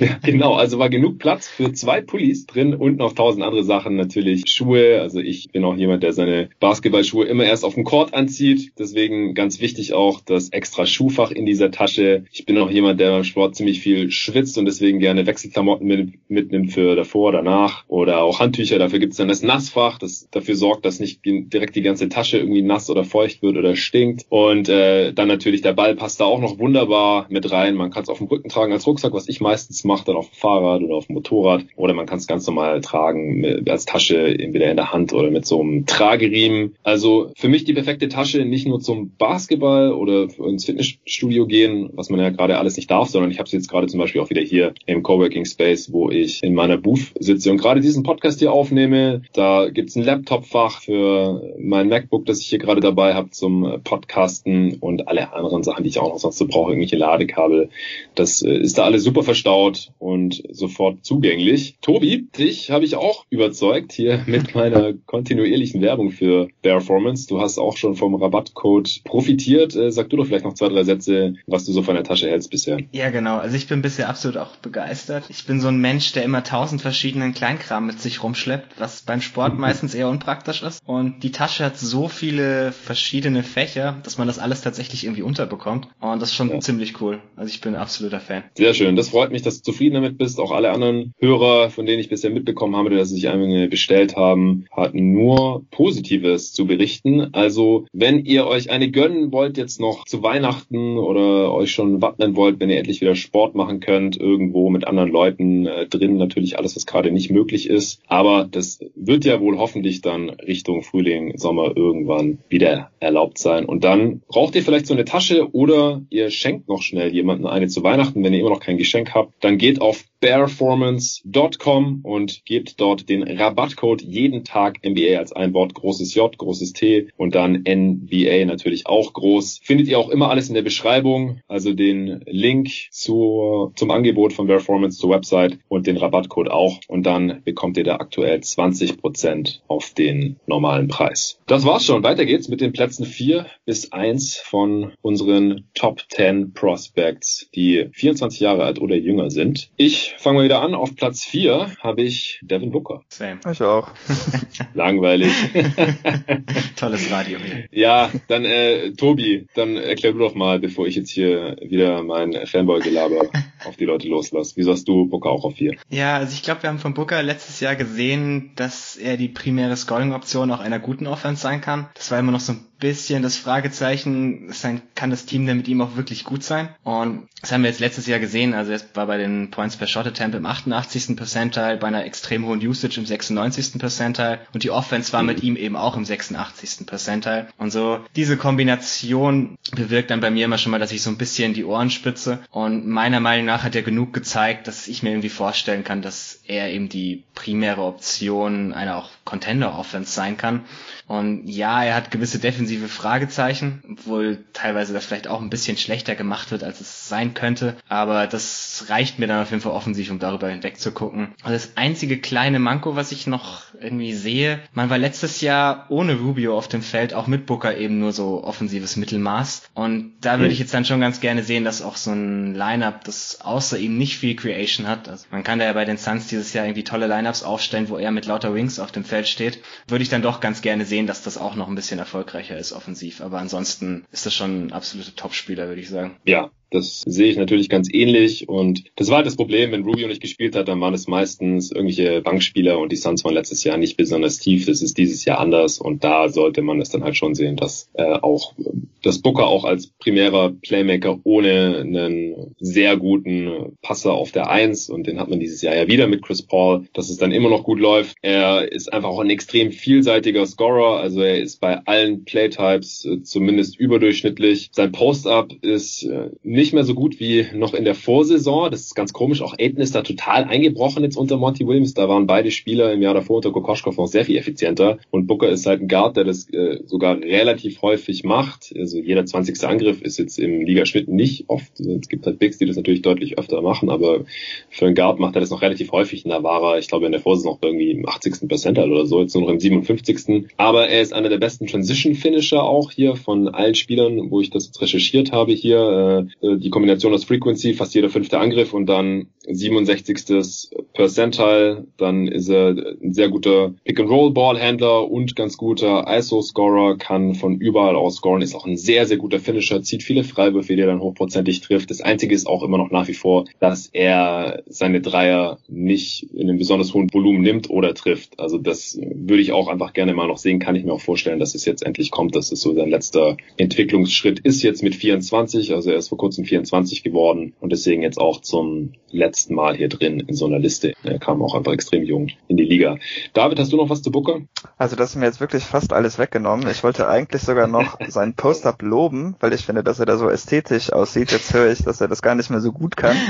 Ja, 0.00 0.18
genau, 0.22 0.54
also 0.54 0.78
war 0.78 0.88
genug 0.88 1.18
Platz 1.18 1.48
für 1.48 1.72
zwei 1.72 2.00
Pullis 2.00 2.46
drin 2.46 2.74
und 2.74 2.96
noch 2.96 3.12
tausend 3.12 3.44
andere 3.44 3.64
Sachen, 3.64 3.96
natürlich 3.96 4.44
Schuhe, 4.46 5.00
also 5.00 5.20
ich 5.20 5.50
bin 5.52 5.64
auch 5.64 5.76
jemand, 5.76 6.02
der 6.02 6.12
seine 6.12 6.48
Basketballschuhe 6.60 7.26
immer 7.26 7.44
erst 7.44 7.64
auf 7.64 7.74
dem 7.74 7.84
Court 7.84 8.14
anzieht. 8.14 8.72
Deswegen 8.78 9.34
ganz 9.34 9.60
wichtig 9.60 9.92
auch 9.92 10.20
das 10.20 10.50
extra 10.50 10.86
Schuhfach 10.86 11.30
in 11.30 11.46
dieser 11.46 11.70
Tasche. 11.70 12.24
Ich 12.32 12.46
bin 12.46 12.58
auch 12.58 12.70
jemand, 12.70 13.00
der 13.00 13.10
beim 13.10 13.24
Sport 13.24 13.56
ziemlich 13.56 13.80
viel 13.80 14.10
schwitzt 14.10 14.58
und 14.58 14.66
deswegen 14.66 14.98
gerne 14.98 15.26
Wechselklamotten 15.26 15.86
mit, 15.86 16.12
mitnimmt 16.28 16.72
für 16.72 16.96
davor, 16.96 17.32
danach 17.32 17.84
oder 17.88 18.22
auch 18.22 18.40
Handtücher. 18.40 18.78
Dafür 18.78 18.98
gibt 18.98 19.12
es 19.12 19.18
dann 19.18 19.28
das 19.28 19.42
Nassfach, 19.42 19.98
das 19.98 20.28
dafür 20.30 20.56
sorgt, 20.56 20.84
dass 20.84 21.00
nicht 21.00 21.20
direkt 21.24 21.76
die 21.76 21.82
ganze 21.82 22.08
Tasche 22.08 22.38
irgendwie 22.38 22.62
nass 22.62 22.90
oder 22.90 23.04
feucht 23.04 23.42
wird 23.42 23.56
oder 23.56 23.76
stinkt. 23.76 24.26
Und 24.28 24.68
äh, 24.68 25.12
dann 25.12 25.28
natürlich 25.28 25.62
der 25.62 25.72
Ball 25.72 25.94
passt 25.94 26.20
da 26.20 26.24
auch 26.24 26.40
noch 26.40 26.58
wunderbar 26.58 27.26
mit 27.28 27.50
rein. 27.50 27.74
Man 27.74 27.90
kann 27.90 28.02
es 28.02 28.08
auf 28.08 28.18
dem 28.18 28.26
Rücken 28.26 28.48
tragen 28.48 28.72
als 28.72 28.86
Rucksack, 28.86 29.12
was 29.12 29.28
ich 29.28 29.40
meistens 29.40 29.73
mache, 29.82 30.04
dann 30.04 30.16
auf 30.16 30.30
dem 30.30 30.36
Fahrrad 30.36 30.82
oder 30.82 30.94
auf 30.94 31.06
dem 31.06 31.14
Motorrad. 31.14 31.64
Oder 31.74 31.94
man 31.94 32.06
kann 32.06 32.18
es 32.18 32.28
ganz 32.28 32.46
normal 32.46 32.80
tragen 32.80 33.68
als 33.68 33.84
Tasche, 33.84 34.38
entweder 34.38 34.70
in 34.70 34.76
der 34.76 34.92
Hand 34.92 35.12
oder 35.12 35.30
mit 35.30 35.44
so 35.44 35.60
einem 35.60 35.86
Trage 35.86 36.04
Trageriemen. 36.04 36.76
Also 36.82 37.32
für 37.36 37.48
mich 37.48 37.64
die 37.64 37.72
perfekte 37.72 38.08
Tasche, 38.08 38.44
nicht 38.44 38.66
nur 38.66 38.80
zum 38.80 39.12
Basketball 39.16 39.92
oder 39.92 40.28
ins 40.38 40.64
Fitnessstudio 40.64 41.46
gehen, 41.46 41.90
was 41.94 42.10
man 42.10 42.20
ja 42.20 42.30
gerade 42.30 42.58
alles 42.58 42.76
nicht 42.76 42.90
darf, 42.90 43.08
sondern 43.08 43.30
ich 43.30 43.38
habe 43.38 43.48
sie 43.48 43.56
jetzt 43.56 43.68
gerade 43.68 43.86
zum 43.86 44.00
Beispiel 44.00 44.20
auch 44.20 44.30
wieder 44.30 44.42
hier 44.42 44.74
im 44.86 45.02
Coworking 45.02 45.44
Space, 45.44 45.92
wo 45.92 46.10
ich 46.10 46.42
in 46.42 46.54
meiner 46.54 46.76
Booth 46.76 47.12
sitze 47.18 47.50
und 47.50 47.58
gerade 47.58 47.80
diesen 47.80 48.02
Podcast 48.02 48.38
hier 48.38 48.52
aufnehme. 48.52 49.22
Da 49.32 49.68
gibt's 49.68 49.96
ein 49.96 50.02
Laptopfach 50.02 50.82
für 50.82 51.54
mein 51.58 51.88
MacBook, 51.88 52.26
das 52.26 52.40
ich 52.40 52.46
hier 52.46 52.58
gerade 52.58 52.80
dabei 52.80 53.14
habe 53.14 53.30
zum 53.30 53.80
Podcasten 53.82 54.76
und 54.80 55.08
alle 55.08 55.32
anderen 55.32 55.62
Sachen, 55.62 55.82
die 55.84 55.90
ich 55.90 55.98
auch 55.98 56.10
noch 56.10 56.18
sonst 56.18 56.38
so 56.38 56.46
brauche, 56.46 56.70
irgendwelche 56.70 56.96
Ladekabel. 56.96 57.70
Das 58.14 58.42
äh, 58.42 58.56
ist 58.56 58.78
da 58.78 58.84
alles 58.84 59.04
super 59.04 59.22
verstaut 59.22 59.63
und 59.98 60.42
sofort 60.50 61.04
zugänglich. 61.04 61.76
Tobi, 61.80 62.28
dich 62.36 62.70
habe 62.70 62.84
ich 62.84 62.96
auch 62.96 63.24
überzeugt 63.30 63.92
hier 63.92 64.22
mit 64.26 64.54
meiner 64.54 64.92
kontinuierlichen 65.06 65.80
Werbung 65.80 66.10
für 66.10 66.48
Performance. 66.62 67.26
Du 67.26 67.40
hast 67.40 67.58
auch 67.58 67.76
schon 67.76 67.96
vom 67.96 68.14
Rabattcode 68.14 69.02
profitiert. 69.04 69.74
Äh, 69.74 69.90
sag 69.90 70.10
du 70.10 70.16
doch 70.16 70.26
vielleicht 70.26 70.44
noch 70.44 70.54
zwei, 70.54 70.68
drei 70.68 70.84
Sätze, 70.84 71.34
was 71.46 71.64
du 71.64 71.72
so 71.72 71.82
von 71.82 71.94
der 71.94 72.04
Tasche 72.04 72.28
hältst 72.28 72.50
bisher. 72.50 72.78
Ja, 72.92 73.10
genau. 73.10 73.38
Also 73.38 73.56
ich 73.56 73.66
bin 73.66 73.82
bisher 73.82 74.08
absolut 74.08 74.36
auch 74.36 74.56
begeistert. 74.56 75.24
Ich 75.28 75.46
bin 75.46 75.60
so 75.60 75.68
ein 75.68 75.78
Mensch, 75.78 76.12
der 76.12 76.24
immer 76.24 76.44
tausend 76.44 76.82
verschiedenen 76.82 77.34
Kleinkram 77.34 77.86
mit 77.86 78.00
sich 78.00 78.22
rumschleppt, 78.22 78.78
was 78.78 79.02
beim 79.02 79.20
Sport 79.20 79.58
meistens 79.58 79.94
eher 79.94 80.08
unpraktisch 80.08 80.62
ist. 80.62 80.80
Und 80.86 81.22
die 81.22 81.32
Tasche 81.32 81.64
hat 81.64 81.78
so 81.78 82.08
viele 82.08 82.72
verschiedene 82.72 83.42
Fächer, 83.42 83.96
dass 84.02 84.18
man 84.18 84.26
das 84.26 84.38
alles 84.38 84.60
tatsächlich 84.60 85.04
irgendwie 85.04 85.22
unterbekommt. 85.22 85.88
Und 86.00 86.20
das 86.20 86.30
ist 86.30 86.34
schon 86.34 86.50
ja. 86.50 86.60
ziemlich 86.60 87.00
cool. 87.00 87.20
Also 87.36 87.50
ich 87.50 87.60
bin 87.60 87.74
ein 87.74 87.80
absoluter 87.80 88.20
Fan. 88.20 88.44
Sehr 88.56 88.74
schön. 88.74 88.96
Das 88.96 89.08
freut 89.08 89.30
mich, 89.30 89.42
dass 89.42 89.53
du 89.58 89.72
zufrieden 89.72 89.94
damit 89.94 90.18
bist. 90.18 90.40
Auch 90.40 90.52
alle 90.52 90.70
anderen 90.70 91.14
Hörer, 91.18 91.70
von 91.70 91.86
denen 91.86 92.00
ich 92.00 92.08
bisher 92.08 92.30
mitbekommen 92.30 92.76
habe, 92.76 92.90
dass 92.90 93.08
sie 93.08 93.16
sich 93.16 93.28
einmal 93.28 93.68
bestellt 93.68 94.16
haben, 94.16 94.66
hatten 94.70 95.12
nur 95.12 95.64
positiv 95.70 95.94
Positives 95.94 96.52
zu 96.52 96.66
berichten. 96.66 97.28
Also 97.32 97.86
wenn 97.92 98.24
ihr 98.24 98.46
euch 98.46 98.70
eine 98.70 98.90
gönnen 98.90 99.32
wollt 99.32 99.56
jetzt 99.56 99.80
noch 99.80 100.04
zu 100.04 100.22
Weihnachten 100.22 100.98
oder 100.98 101.52
euch 101.52 101.72
schon 101.72 102.02
wappnen 102.02 102.36
wollt, 102.36 102.58
wenn 102.58 102.68
ihr 102.68 102.78
endlich 102.78 103.00
wieder 103.00 103.14
Sport 103.14 103.54
machen 103.54 103.80
könnt, 103.80 104.18
irgendwo 104.18 104.70
mit 104.70 104.86
anderen 104.86 105.10
Leuten 105.10 105.66
äh, 105.66 105.86
drin, 105.86 106.16
natürlich 106.16 106.58
alles, 106.58 106.74
was 106.74 106.86
gerade 106.86 107.10
nicht 107.12 107.30
möglich 107.30 107.68
ist. 107.68 108.00
Aber 108.06 108.48
das 108.50 108.80
wird 108.94 109.24
ja 109.24 109.40
wohl 109.40 109.58
hoffentlich 109.58 110.00
dann 110.00 110.30
Richtung 110.30 110.82
Frühling, 110.82 111.38
Sommer 111.38 111.76
irgendwann 111.76 112.38
wieder 112.48 112.90
erlaubt 112.98 113.38
sein. 113.38 113.64
Und 113.64 113.84
dann 113.84 114.22
braucht 114.28 114.54
ihr 114.54 114.62
vielleicht 114.62 114.86
so 114.86 114.94
eine 114.94 115.04
Tasche 115.04 115.48
oder 115.52 116.02
ihr 116.10 116.30
schenkt 116.30 116.68
noch 116.68 116.82
schnell 116.82 117.12
jemanden 117.12 117.46
eine 117.46 117.68
zu 117.68 117.82
Weihnachten, 117.82 118.24
wenn 118.24 118.34
ihr 118.34 118.40
immer 118.40 118.50
noch 118.50 118.60
kein 118.60 118.78
Geschenk 118.78 119.14
habt. 119.14 119.43
Dann 119.44 119.58
geht 119.58 119.82
auf 119.82 120.06
bearformance.com 120.24 122.00
und 122.02 122.46
gebt 122.46 122.80
dort 122.80 123.10
den 123.10 123.22
Rabattcode 123.24 124.00
jeden 124.00 124.42
Tag 124.42 124.78
NBA 124.82 125.18
als 125.18 125.34
ein 125.34 125.52
Wort 125.52 125.74
großes 125.74 126.14
J, 126.14 126.34
großes 126.34 126.72
T 126.72 127.08
und 127.18 127.34
dann 127.34 127.62
NBA 127.68 128.46
natürlich 128.46 128.86
auch 128.86 129.12
groß. 129.12 129.60
Findet 129.62 129.86
ihr 129.86 129.98
auch 129.98 130.08
immer 130.08 130.30
alles 130.30 130.48
in 130.48 130.54
der 130.54 130.62
Beschreibung, 130.62 131.40
also 131.46 131.74
den 131.74 132.22
Link 132.24 132.70
zur, 132.90 133.74
zum 133.76 133.90
Angebot 133.90 134.32
von 134.32 134.46
Bearformance 134.46 134.98
zur 134.98 135.10
Website 135.10 135.58
und 135.68 135.86
den 135.86 135.98
Rabattcode 135.98 136.50
auch 136.50 136.80
und 136.88 137.04
dann 137.04 137.42
bekommt 137.44 137.76
ihr 137.76 137.84
da 137.84 137.96
aktuell 137.96 138.38
20% 138.38 139.58
auf 139.68 139.92
den 139.92 140.36
normalen 140.46 140.88
Preis. 140.88 141.38
Das 141.46 141.66
war's 141.66 141.84
schon. 141.84 142.02
Weiter 142.02 142.24
geht's 142.24 142.48
mit 142.48 142.62
den 142.62 142.72
Plätzen 142.72 143.04
4 143.04 143.44
bis 143.66 143.92
1 143.92 144.36
von 144.36 144.92
unseren 145.02 145.68
Top 145.74 146.00
10 146.08 146.54
Prospects, 146.54 147.50
die 147.54 147.90
24 147.92 148.40
Jahre 148.40 148.64
alt 148.64 148.80
oder 148.80 148.96
jünger 148.96 149.30
sind. 149.30 149.68
Ich 149.76 150.13
fangen 150.18 150.38
wir 150.38 150.44
wieder 150.44 150.62
an. 150.62 150.74
Auf 150.74 150.94
Platz 150.96 151.24
4 151.24 151.76
habe 151.80 152.02
ich 152.02 152.40
Devin 152.42 152.70
Booker. 152.70 153.02
Same. 153.08 153.40
Ich 153.50 153.62
auch. 153.62 153.90
Langweilig. 154.74 155.32
Tolles 156.76 157.10
Radio 157.10 157.38
hier. 157.38 157.66
Ja, 157.70 158.10
dann 158.28 158.44
äh, 158.44 158.92
Tobi, 158.92 159.46
dann 159.54 159.76
erklär 159.76 160.12
du 160.12 160.18
doch 160.18 160.34
mal, 160.34 160.58
bevor 160.58 160.86
ich 160.86 160.96
jetzt 160.96 161.10
hier 161.10 161.56
wieder 161.60 162.02
mein 162.02 162.46
Fanboy-Gelaber 162.46 163.30
auf 163.64 163.76
die 163.76 163.84
Leute 163.84 164.08
loslasse. 164.08 164.54
Wieso 164.56 164.72
hast 164.72 164.88
du 164.88 165.06
Booker 165.06 165.30
auch 165.30 165.44
auf 165.44 165.54
4? 165.56 165.76
Ja, 165.88 166.16
also 166.16 166.32
ich 166.34 166.42
glaube, 166.42 166.62
wir 166.62 166.70
haben 166.70 166.78
von 166.78 166.94
Booker 166.94 167.22
letztes 167.22 167.60
Jahr 167.60 167.76
gesehen, 167.76 168.52
dass 168.56 168.96
er 168.96 169.16
die 169.16 169.28
primäre 169.28 169.76
Scoring-Option 169.76 170.50
auch 170.50 170.60
einer 170.60 170.78
guten 170.78 171.06
Offense 171.06 171.42
sein 171.42 171.60
kann. 171.60 171.88
Das 171.94 172.10
war 172.10 172.18
immer 172.18 172.32
noch 172.32 172.40
so 172.40 172.52
ein 172.52 172.66
bisschen 172.78 173.22
das 173.22 173.36
Fragezeichen, 173.36 174.52
sein, 174.52 174.82
kann 174.94 175.10
das 175.10 175.24
Team 175.24 175.46
denn 175.46 175.56
mit 175.56 175.68
ihm 175.68 175.80
auch 175.80 175.96
wirklich 175.96 176.24
gut 176.24 176.42
sein? 176.42 176.68
Und 176.82 177.28
das 177.40 177.52
haben 177.52 177.62
wir 177.62 177.70
jetzt 177.70 177.80
letztes 177.80 178.06
Jahr 178.06 178.18
gesehen, 178.18 178.52
also 178.52 178.72
er 178.72 178.80
war 178.94 179.06
bei 179.06 179.16
den 179.16 179.50
Points 179.50 179.76
per 179.76 179.86
Shot 179.86 180.03
Shot 180.04 180.12
Attempt 180.12 180.36
im 180.36 180.44
88. 180.44 181.16
Percentile, 181.16 181.78
bei 181.78 181.86
einer 181.86 182.04
extrem 182.04 182.44
hohen 182.46 182.60
Usage 182.60 183.00
im 183.00 183.06
96. 183.06 183.78
Percentile 183.78 184.40
und 184.52 184.62
die 184.62 184.70
Offense 184.70 185.12
war 185.12 185.22
mit 185.22 185.42
ihm 185.42 185.56
eben 185.56 185.76
auch 185.76 185.96
im 185.96 186.04
86. 186.04 186.86
Percentile. 186.86 187.48
Und 187.56 187.70
so 187.70 188.00
diese 188.14 188.36
Kombination 188.36 189.56
bewirkt 189.74 190.10
dann 190.10 190.20
bei 190.20 190.30
mir 190.30 190.44
immer 190.44 190.58
schon 190.58 190.72
mal, 190.72 190.78
dass 190.78 190.92
ich 190.92 191.02
so 191.02 191.10
ein 191.10 191.16
bisschen 191.16 191.54
die 191.54 191.64
Ohren 191.64 191.90
spitze. 191.90 192.40
Und 192.50 192.86
meiner 192.86 193.20
Meinung 193.20 193.46
nach 193.46 193.62
hat 193.62 193.74
er 193.74 193.82
genug 193.82 194.12
gezeigt, 194.12 194.68
dass 194.68 194.88
ich 194.88 195.02
mir 195.02 195.10
irgendwie 195.10 195.30
vorstellen 195.30 195.84
kann, 195.84 196.02
dass 196.02 196.40
er 196.46 196.70
eben 196.70 196.88
die 196.88 197.24
primäre 197.34 197.82
Option 197.82 198.74
einer 198.74 198.96
auch 198.96 199.08
Contender-Offense 199.24 200.12
sein 200.12 200.36
kann. 200.36 200.64
Und 201.06 201.48
ja, 201.48 201.84
er 201.84 201.94
hat 201.94 202.10
gewisse 202.10 202.38
defensive 202.38 202.88
Fragezeichen, 202.88 203.82
obwohl 203.90 204.44
teilweise 204.54 204.94
das 204.94 205.04
vielleicht 205.04 205.28
auch 205.28 205.42
ein 205.42 205.50
bisschen 205.50 205.76
schlechter 205.76 206.14
gemacht 206.14 206.50
wird, 206.50 206.64
als 206.64 206.80
es 206.80 207.08
sein 207.08 207.34
könnte. 207.34 207.76
Aber 207.88 208.26
das 208.26 208.86
reicht 208.88 209.18
mir 209.18 209.26
dann 209.26 209.42
auf 209.42 209.50
jeden 209.50 209.62
Fall 209.62 209.72
offensiv, 209.72 210.10
um 210.10 210.18
darüber 210.18 210.48
hinweg 210.48 210.78
zu 210.78 210.92
gucken. 210.92 211.34
Und 211.44 211.52
das 211.52 211.76
einzige 211.76 212.18
kleine 212.18 212.58
Manko, 212.58 212.96
was 212.96 213.12
ich 213.12 213.26
noch 213.26 213.62
irgendwie 213.78 214.14
sehe, 214.14 214.60
man 214.72 214.88
war 214.88 214.96
letztes 214.96 215.42
Jahr 215.42 215.86
ohne 215.90 216.14
Rubio 216.14 216.56
auf 216.56 216.68
dem 216.68 216.82
Feld, 216.82 217.12
auch 217.12 217.26
mit 217.26 217.44
Booker 217.44 217.76
eben 217.76 217.98
nur 217.98 218.12
so 218.12 218.42
offensives 218.42 218.96
Mittelmaß. 218.96 219.70
Und 219.74 220.12
da 220.22 220.38
würde 220.38 220.52
ich 220.52 220.58
jetzt 220.58 220.72
dann 220.72 220.86
schon 220.86 221.00
ganz 221.00 221.20
gerne 221.20 221.42
sehen, 221.42 221.64
dass 221.64 221.82
auch 221.82 221.96
so 221.96 222.12
ein 222.12 222.54
Lineup, 222.54 223.04
das 223.04 223.40
außer 223.42 223.78
ihm 223.78 223.98
nicht 223.98 224.16
viel 224.18 224.36
Creation 224.36 224.86
hat. 224.86 225.08
Also 225.08 225.26
man 225.30 225.44
kann 225.44 225.58
da 225.58 225.66
ja 225.66 225.72
bei 225.74 225.84
den 225.84 225.98
Suns 225.98 226.28
dieses 226.28 226.52
Jahr 226.54 226.64
irgendwie 226.64 226.84
tolle 226.84 227.06
Lineups 227.06 227.42
aufstellen, 227.42 227.88
wo 227.90 227.98
er 227.98 228.10
mit 228.10 228.24
lauter 228.24 228.54
Wings 228.54 228.78
auf 228.78 228.90
dem 228.90 229.04
Feld 229.04 229.13
steht. 229.22 229.60
Würde 229.86 230.02
ich 230.02 230.08
dann 230.08 230.22
doch 230.22 230.40
ganz 230.40 230.60
gerne 230.60 230.84
sehen, 230.84 231.06
dass 231.06 231.22
das 231.22 231.38
auch 231.38 231.54
noch 231.54 231.68
ein 231.68 231.76
bisschen 231.76 232.00
erfolgreicher 232.00 232.58
ist 232.58 232.72
offensiv. 232.72 233.20
Aber 233.20 233.38
ansonsten 233.38 234.04
ist 234.10 234.26
das 234.26 234.34
schon 234.34 234.66
ein 234.66 234.72
absoluter 234.72 235.14
Topspieler, 235.14 235.68
würde 235.68 235.80
ich 235.80 235.88
sagen. 235.88 236.16
Ja, 236.24 236.50
das 236.74 237.02
sehe 237.06 237.30
ich 237.30 237.36
natürlich 237.36 237.68
ganz 237.68 237.88
ähnlich. 237.92 238.48
Und 238.48 238.84
das 238.96 239.08
war 239.08 239.18
halt 239.18 239.26
das 239.26 239.36
Problem, 239.36 239.72
wenn 239.72 239.84
Rubio 239.84 240.08
nicht 240.08 240.20
gespielt 240.20 240.56
hat, 240.56 240.68
dann 240.68 240.80
waren 240.80 240.94
es 240.94 241.06
meistens 241.06 241.70
irgendwelche 241.70 242.20
Bankspieler 242.20 242.78
und 242.78 242.90
die 242.90 242.96
Suns 242.96 243.24
waren 243.24 243.34
letztes 243.34 243.64
Jahr 243.64 243.76
nicht 243.76 243.96
besonders 243.96 244.38
tief. 244.38 244.66
Das 244.66 244.82
ist 244.82 244.98
dieses 244.98 245.24
Jahr 245.24 245.38
anders 245.38 245.78
und 245.78 246.04
da 246.04 246.28
sollte 246.28 246.62
man 246.62 246.80
es 246.80 246.90
dann 246.90 247.04
halt 247.04 247.16
schon 247.16 247.34
sehen, 247.34 247.56
dass 247.56 247.88
äh, 247.94 248.02
auch 248.02 248.54
das 249.02 249.18
Booker 249.18 249.46
auch 249.46 249.64
als 249.64 249.86
primärer 249.86 250.50
Playmaker 250.50 251.20
ohne 251.24 251.78
einen 251.78 252.54
sehr 252.58 252.96
guten 252.96 253.76
Passer 253.82 254.14
auf 254.14 254.32
der 254.32 254.50
Eins 254.50 254.88
und 254.88 255.06
den 255.06 255.20
hat 255.20 255.28
man 255.28 255.40
dieses 255.40 255.62
Jahr 255.62 255.76
ja 255.76 255.86
wieder 255.86 256.06
mit 256.06 256.22
Chris 256.22 256.42
Paul, 256.42 256.86
dass 256.94 257.10
es 257.10 257.18
dann 257.18 257.32
immer 257.32 257.50
noch 257.50 257.64
gut 257.64 257.78
läuft. 257.78 258.16
Er 258.22 258.70
ist 258.70 258.92
einfach 258.92 259.10
auch 259.10 259.20
ein 259.20 259.30
extrem 259.30 259.72
vielseitiger 259.72 260.46
Scorer, 260.46 261.00
also 261.00 261.20
er 261.20 261.40
ist 261.40 261.60
bei 261.60 261.84
allen 261.84 262.24
Playtypes 262.24 263.04
äh, 263.04 263.22
zumindest 263.22 263.78
überdurchschnittlich. 263.78 264.70
Sein 264.72 264.92
Post-Up 264.92 265.52
ist 265.60 266.04
äh, 266.04 266.30
nicht 266.42 266.63
nicht 266.64 266.72
mehr 266.72 266.84
so 266.84 266.94
gut 266.94 267.20
wie 267.20 267.46
noch 267.54 267.74
in 267.74 267.84
der 267.84 267.94
Vorsaison. 267.94 268.70
Das 268.70 268.80
ist 268.80 268.94
ganz 268.94 269.12
komisch. 269.12 269.42
Auch 269.42 269.54
Aiden 269.58 269.82
ist 269.82 269.94
da 269.94 270.00
total 270.00 270.44
eingebrochen 270.44 271.04
jetzt 271.04 271.16
unter 271.16 271.36
Monty 271.36 271.66
Williams. 271.66 271.92
Da 271.92 272.08
waren 272.08 272.26
beide 272.26 272.50
Spieler 272.50 272.92
im 272.92 273.02
Jahr 273.02 273.12
davor 273.12 273.36
unter 273.36 273.52
Kokoschkov 273.52 273.98
noch 273.98 274.06
sehr 274.06 274.24
viel 274.24 274.38
effizienter. 274.38 274.98
Und 275.10 275.26
Booker 275.26 275.50
ist 275.50 275.66
halt 275.66 275.82
ein 275.82 275.88
Guard, 275.88 276.16
der 276.16 276.24
das 276.24 276.48
äh, 276.50 276.80
sogar 276.86 277.18
relativ 277.18 277.82
häufig 277.82 278.24
macht. 278.24 278.72
Also 278.76 278.98
jeder 278.98 279.26
20. 279.26 279.62
Angriff 279.64 280.00
ist 280.00 280.18
jetzt 280.18 280.38
im 280.38 280.62
Ligaschnitt 280.62 281.08
nicht 281.08 281.44
oft. 281.48 281.78
Es 281.78 282.08
gibt 282.08 282.24
halt 282.24 282.38
Bigs, 282.38 282.56
die 282.56 282.64
das 282.64 282.76
natürlich 282.76 283.02
deutlich 283.02 283.38
öfter 283.38 283.60
machen, 283.60 283.90
aber 283.90 284.24
für 284.70 284.86
einen 284.86 284.94
Guard 284.94 285.20
macht 285.20 285.36
er 285.36 285.40
das 285.40 285.50
noch 285.50 285.60
relativ 285.60 285.92
häufig. 285.92 286.24
Und 286.24 286.30
da 286.30 286.42
war 286.42 286.62
er, 286.62 286.78
ich 286.78 286.88
glaube, 286.88 287.04
in 287.04 287.12
der 287.12 287.20
Vorsaison 287.20 287.44
noch 287.44 287.58
irgendwie 287.62 287.90
im 287.90 288.08
80. 288.08 288.48
Percentile 288.48 288.90
oder 288.90 289.04
so, 289.04 289.20
jetzt 289.20 289.34
nur 289.34 289.44
noch 289.44 289.50
im 289.50 289.60
57. 289.60 290.46
Aber 290.56 290.88
er 290.88 291.02
ist 291.02 291.12
einer 291.12 291.28
der 291.28 291.38
besten 291.38 291.66
Transition-Finisher 291.66 292.62
auch 292.62 292.90
hier 292.90 293.16
von 293.16 293.48
allen 293.48 293.74
Spielern, 293.74 294.30
wo 294.30 294.40
ich 294.40 294.48
das 294.48 294.66
jetzt 294.66 294.80
recherchiert 294.80 295.32
habe 295.32 295.52
hier. 295.52 296.26
Äh, 296.40 296.53
die 296.58 296.70
Kombination 296.70 297.12
aus 297.14 297.24
Frequency, 297.24 297.74
fast 297.74 297.94
jeder 297.94 298.10
fünfte 298.10 298.38
Angriff 298.38 298.72
und 298.72 298.86
dann 298.86 299.28
67. 299.46 300.70
Percentile, 300.92 301.86
dann 301.96 302.28
ist 302.28 302.48
er 302.48 302.70
ein 303.02 303.12
sehr 303.12 303.28
guter 303.28 303.74
Pick-and-Roll-Ballhändler 303.84 305.10
und 305.10 305.36
ganz 305.36 305.56
guter 305.56 306.06
ISO-Scorer, 306.08 306.96
kann 306.96 307.34
von 307.34 307.56
überall 307.56 307.96
aus 307.96 308.16
scoren, 308.16 308.42
ist 308.42 308.54
auch 308.54 308.66
ein 308.66 308.76
sehr, 308.76 309.06
sehr 309.06 309.16
guter 309.16 309.40
Finisher, 309.40 309.82
zieht 309.82 310.02
viele 310.02 310.24
Freiwürfe, 310.24 310.74
die 310.74 310.82
er 310.82 310.86
dann 310.86 311.00
hochprozentig 311.00 311.60
trifft. 311.60 311.90
Das 311.90 312.00
Einzige 312.00 312.34
ist 312.34 312.46
auch 312.46 312.62
immer 312.62 312.78
noch 312.78 312.90
nach 312.90 313.08
wie 313.08 313.14
vor, 313.14 313.44
dass 313.60 313.88
er 313.92 314.62
seine 314.66 315.00
Dreier 315.00 315.58
nicht 315.68 316.32
in 316.32 316.48
einem 316.48 316.58
besonders 316.58 316.94
hohen 316.94 317.12
Volumen 317.12 317.42
nimmt 317.42 317.70
oder 317.70 317.94
trifft. 317.94 318.40
Also 318.40 318.58
das 318.58 318.98
würde 319.00 319.42
ich 319.42 319.52
auch 319.52 319.68
einfach 319.68 319.92
gerne 319.92 320.14
mal 320.14 320.28
noch 320.28 320.38
sehen, 320.38 320.58
kann 320.58 320.76
ich 320.76 320.84
mir 320.84 320.92
auch 320.92 321.00
vorstellen, 321.00 321.38
dass 321.38 321.54
es 321.54 321.64
jetzt 321.64 321.84
endlich 321.84 322.10
kommt, 322.10 322.34
dass 322.34 322.52
es 322.52 322.60
so 322.60 322.74
sein 322.74 322.90
letzter 322.90 323.36
Entwicklungsschritt 323.56 324.40
ist 324.40 324.62
jetzt 324.62 324.82
mit 324.82 324.94
24, 324.94 325.74
also 325.74 325.90
er 325.90 325.98
ist 325.98 326.08
vor 326.08 326.18
kurzem 326.18 326.43
24 326.44 327.02
geworden 327.02 327.54
und 327.60 327.72
deswegen 327.72 328.02
jetzt 328.02 328.18
auch 328.18 328.40
zum 328.40 328.92
letzten 329.14 329.54
Mal 329.54 329.76
hier 329.76 329.88
drin 329.88 330.20
in 330.20 330.34
so 330.34 330.46
einer 330.46 330.58
Liste. 330.58 330.92
Er 331.02 331.18
kam 331.18 331.42
auch 331.42 331.54
einfach 331.54 331.72
extrem 331.72 332.02
jung 332.02 332.30
in 332.48 332.56
die 332.56 332.64
Liga. 332.64 332.98
David, 333.32 333.58
hast 333.58 333.72
du 333.72 333.76
noch 333.76 333.88
was 333.88 334.02
zu 334.02 334.10
Booker? 334.10 334.40
Also 334.76 334.96
das 334.96 335.10
ist 335.10 335.16
mir 335.16 335.26
jetzt 335.26 335.40
wirklich 335.40 335.64
fast 335.64 335.92
alles 335.92 336.18
weggenommen. 336.18 336.68
Ich 336.68 336.82
wollte 336.82 337.08
eigentlich 337.08 337.42
sogar 337.42 337.66
noch 337.66 337.98
seinen 338.08 338.34
Post-Up 338.34 338.82
loben, 338.82 339.36
weil 339.40 339.52
ich 339.52 339.64
finde, 339.64 339.84
dass 339.84 340.00
er 340.00 340.06
da 340.06 340.16
so 340.16 340.28
ästhetisch 340.28 340.92
aussieht. 340.92 341.30
Jetzt 341.32 341.54
höre 341.54 341.70
ich, 341.70 341.84
dass 341.84 342.00
er 342.00 342.08
das 342.08 342.22
gar 342.22 342.34
nicht 342.34 342.50
mehr 342.50 342.60
so 342.60 342.72
gut 342.72 342.96
kann. 342.96 343.16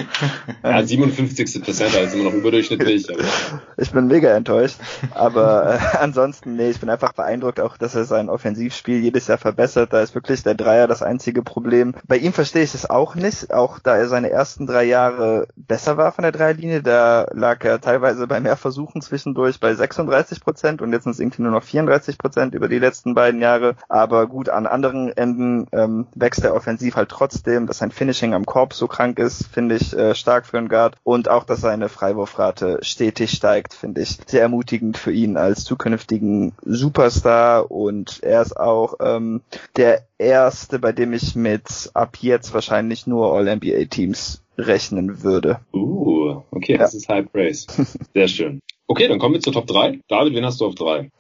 Ja, 0.62 0.82
57. 0.82 1.62
Prozent, 1.62 1.94
ist 1.94 2.14
immer 2.14 2.24
noch 2.24 2.32
überdurchschnittlich. 2.32 3.06
Ich 3.76 3.90
bin 3.90 4.06
mega 4.06 4.34
enttäuscht. 4.34 4.76
Aber 5.12 5.74
äh, 5.74 5.96
ansonsten, 5.98 6.56
nee, 6.56 6.70
ich 6.70 6.80
bin 6.80 6.88
einfach 6.88 7.12
beeindruckt 7.12 7.60
auch, 7.60 7.76
dass 7.76 7.94
er 7.94 8.04
sein 8.04 8.28
Offensivspiel 8.28 9.00
jedes 9.00 9.26
Jahr 9.26 9.38
verbessert. 9.38 9.92
Da 9.92 10.00
ist 10.00 10.14
wirklich 10.14 10.42
der 10.42 10.54
Dreier 10.54 10.86
das 10.86 11.02
einzige 11.02 11.42
Problem. 11.42 11.94
Bei 12.06 12.16
ihm 12.16 12.32
verstehe 12.32 12.62
ich 12.62 12.74
es 12.74 12.88
auch 12.94 13.16
nicht, 13.16 13.52
auch 13.52 13.80
da 13.80 13.96
er 13.96 14.08
seine 14.08 14.30
ersten 14.30 14.66
drei 14.66 14.84
Jahre 14.84 15.48
besser 15.56 15.96
war 15.96 16.12
von 16.12 16.22
der 16.22 16.32
Dreierlinie. 16.32 16.80
Da 16.80 17.26
lag 17.32 17.62
er 17.64 17.80
teilweise 17.80 18.26
bei 18.26 18.38
mehr 18.38 18.56
Versuchen 18.56 19.02
zwischendurch 19.02 19.58
bei 19.58 19.74
36 19.74 20.40
Prozent 20.40 20.80
und 20.80 20.92
jetzt 20.92 21.04
sind 21.04 21.12
es 21.12 21.20
irgendwie 21.20 21.42
nur 21.42 21.50
noch 21.50 21.64
34 21.64 22.18
Prozent 22.18 22.54
über 22.54 22.68
die 22.68 22.78
letzten 22.78 23.14
beiden 23.14 23.40
Jahre. 23.40 23.74
Aber 23.88 24.28
gut, 24.28 24.48
an 24.48 24.66
anderen 24.66 25.14
Enden 25.16 25.66
ähm, 25.72 26.06
wächst 26.14 26.44
er 26.44 26.54
offensiv 26.54 26.94
halt 26.94 27.08
trotzdem. 27.08 27.66
Dass 27.66 27.78
sein 27.78 27.90
Finishing 27.90 28.32
am 28.32 28.46
Korb 28.46 28.72
so 28.74 28.86
krank 28.86 29.18
ist, 29.18 29.48
finde 29.48 29.74
ich 29.74 29.96
äh, 29.96 30.14
stark 30.14 30.46
für 30.46 30.58
einen 30.58 30.68
Guard. 30.68 30.96
Und 31.02 31.28
auch, 31.28 31.44
dass 31.44 31.60
seine 31.60 31.88
Freiwurfrate 31.88 32.78
stetig 32.82 33.32
steigt, 33.32 33.74
finde 33.74 34.02
ich 34.02 34.18
sehr 34.26 34.42
ermutigend 34.42 34.96
für 34.96 35.12
ihn 35.12 35.36
als 35.36 35.64
zukünftigen 35.64 36.52
Superstar. 36.62 37.72
Und 37.72 38.22
er 38.22 38.42
ist 38.42 38.56
auch 38.56 38.94
ähm, 39.00 39.40
der 39.76 40.02
erste, 40.18 40.78
bei 40.78 40.92
dem 40.92 41.12
ich 41.12 41.34
mit 41.34 41.90
ab 41.94 42.16
jetzt 42.20 42.54
wahrscheinlich 42.54 42.83
nur 43.06 43.34
All-NBA-Teams 43.34 44.42
rechnen 44.58 45.22
würde. 45.22 45.60
Uh, 45.72 46.42
okay, 46.50 46.72
ja. 46.72 46.78
das 46.78 46.94
ist 46.94 47.08
High 47.08 47.30
Praise. 47.30 47.66
Sehr 48.14 48.28
schön. 48.28 48.60
Okay, 48.86 49.08
dann 49.08 49.18
kommen 49.18 49.34
wir 49.34 49.40
zur 49.40 49.52
Top 49.52 49.66
3. 49.66 50.00
David, 50.08 50.34
wen 50.34 50.44
hast 50.44 50.60
du 50.60 50.66
auf 50.66 50.74
3? 50.74 51.10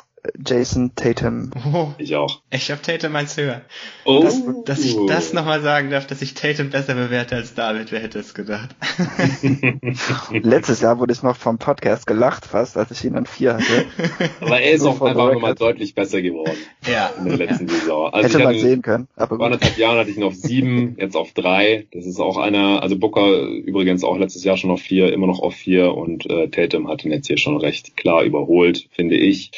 Jason 0.44 0.92
Tatum. 0.94 1.50
Oh, 1.72 1.88
ich 1.98 2.16
auch. 2.16 2.40
Ich 2.50 2.70
habe 2.70 2.80
Tatum 2.80 3.14
eins 3.16 3.36
höher. 3.36 3.62
Oh. 4.04 4.22
Dass, 4.22 4.42
dass 4.64 4.80
ich 4.80 4.96
das 5.06 5.32
nochmal 5.32 5.60
sagen 5.60 5.90
darf, 5.90 6.06
dass 6.06 6.22
ich 6.22 6.34
Tatum 6.34 6.70
besser 6.70 6.94
bewerte 6.94 7.36
als 7.36 7.54
David, 7.54 7.92
wer 7.92 8.00
hätte 8.00 8.18
es 8.20 8.34
gedacht? 8.34 8.74
Letztes 10.30 10.80
Jahr 10.80 10.98
wurde 10.98 11.12
ich 11.12 11.22
noch 11.22 11.36
vom 11.36 11.58
Podcast 11.58 12.06
gelacht 12.06 12.46
fast, 12.46 12.76
als 12.76 12.90
ich 12.90 13.04
ihn 13.04 13.16
an 13.16 13.26
vier 13.26 13.54
hatte. 13.54 13.86
Aber 14.40 14.60
er 14.60 14.72
ist 14.72 14.82
so 14.82 14.90
auch 14.90 15.02
einfach 15.02 15.32
nochmal 15.32 15.54
deutlich 15.54 15.94
besser 15.94 16.22
geworden. 16.22 16.56
Ja. 16.86 17.12
In 17.18 17.26
der 17.26 17.36
letzten 17.36 17.68
ja. 17.68 17.74
Saison. 17.74 18.12
Also 18.12 18.28
Hätte 18.28 18.44
man 18.44 18.58
sehen 18.58 18.82
können. 18.82 19.08
Aber 19.16 19.36
vor 19.36 19.44
anderthalb 19.44 19.76
Jahren 19.76 19.98
hatte 19.98 20.10
ich 20.10 20.16
ihn 20.16 20.22
auf 20.22 20.34
sieben, 20.34 20.96
jetzt 20.98 21.16
auf 21.16 21.32
drei. 21.32 21.86
Das 21.92 22.06
ist 22.06 22.18
auch 22.18 22.38
einer, 22.38 22.82
also 22.82 22.96
Booker 22.96 23.46
übrigens 23.46 24.04
auch 24.04 24.16
letztes 24.16 24.44
Jahr 24.44 24.56
schon 24.56 24.70
auf 24.70 24.80
vier, 24.80 25.12
immer 25.12 25.26
noch 25.26 25.40
auf 25.40 25.54
vier 25.54 25.94
und 25.94 26.28
äh, 26.30 26.48
Tatum 26.48 26.88
hat 26.88 27.04
ihn 27.04 27.12
jetzt 27.12 27.26
hier 27.26 27.38
schon 27.38 27.56
recht 27.58 27.96
klar 27.96 28.22
überholt, 28.22 28.88
finde 28.90 29.16
ich. 29.16 29.50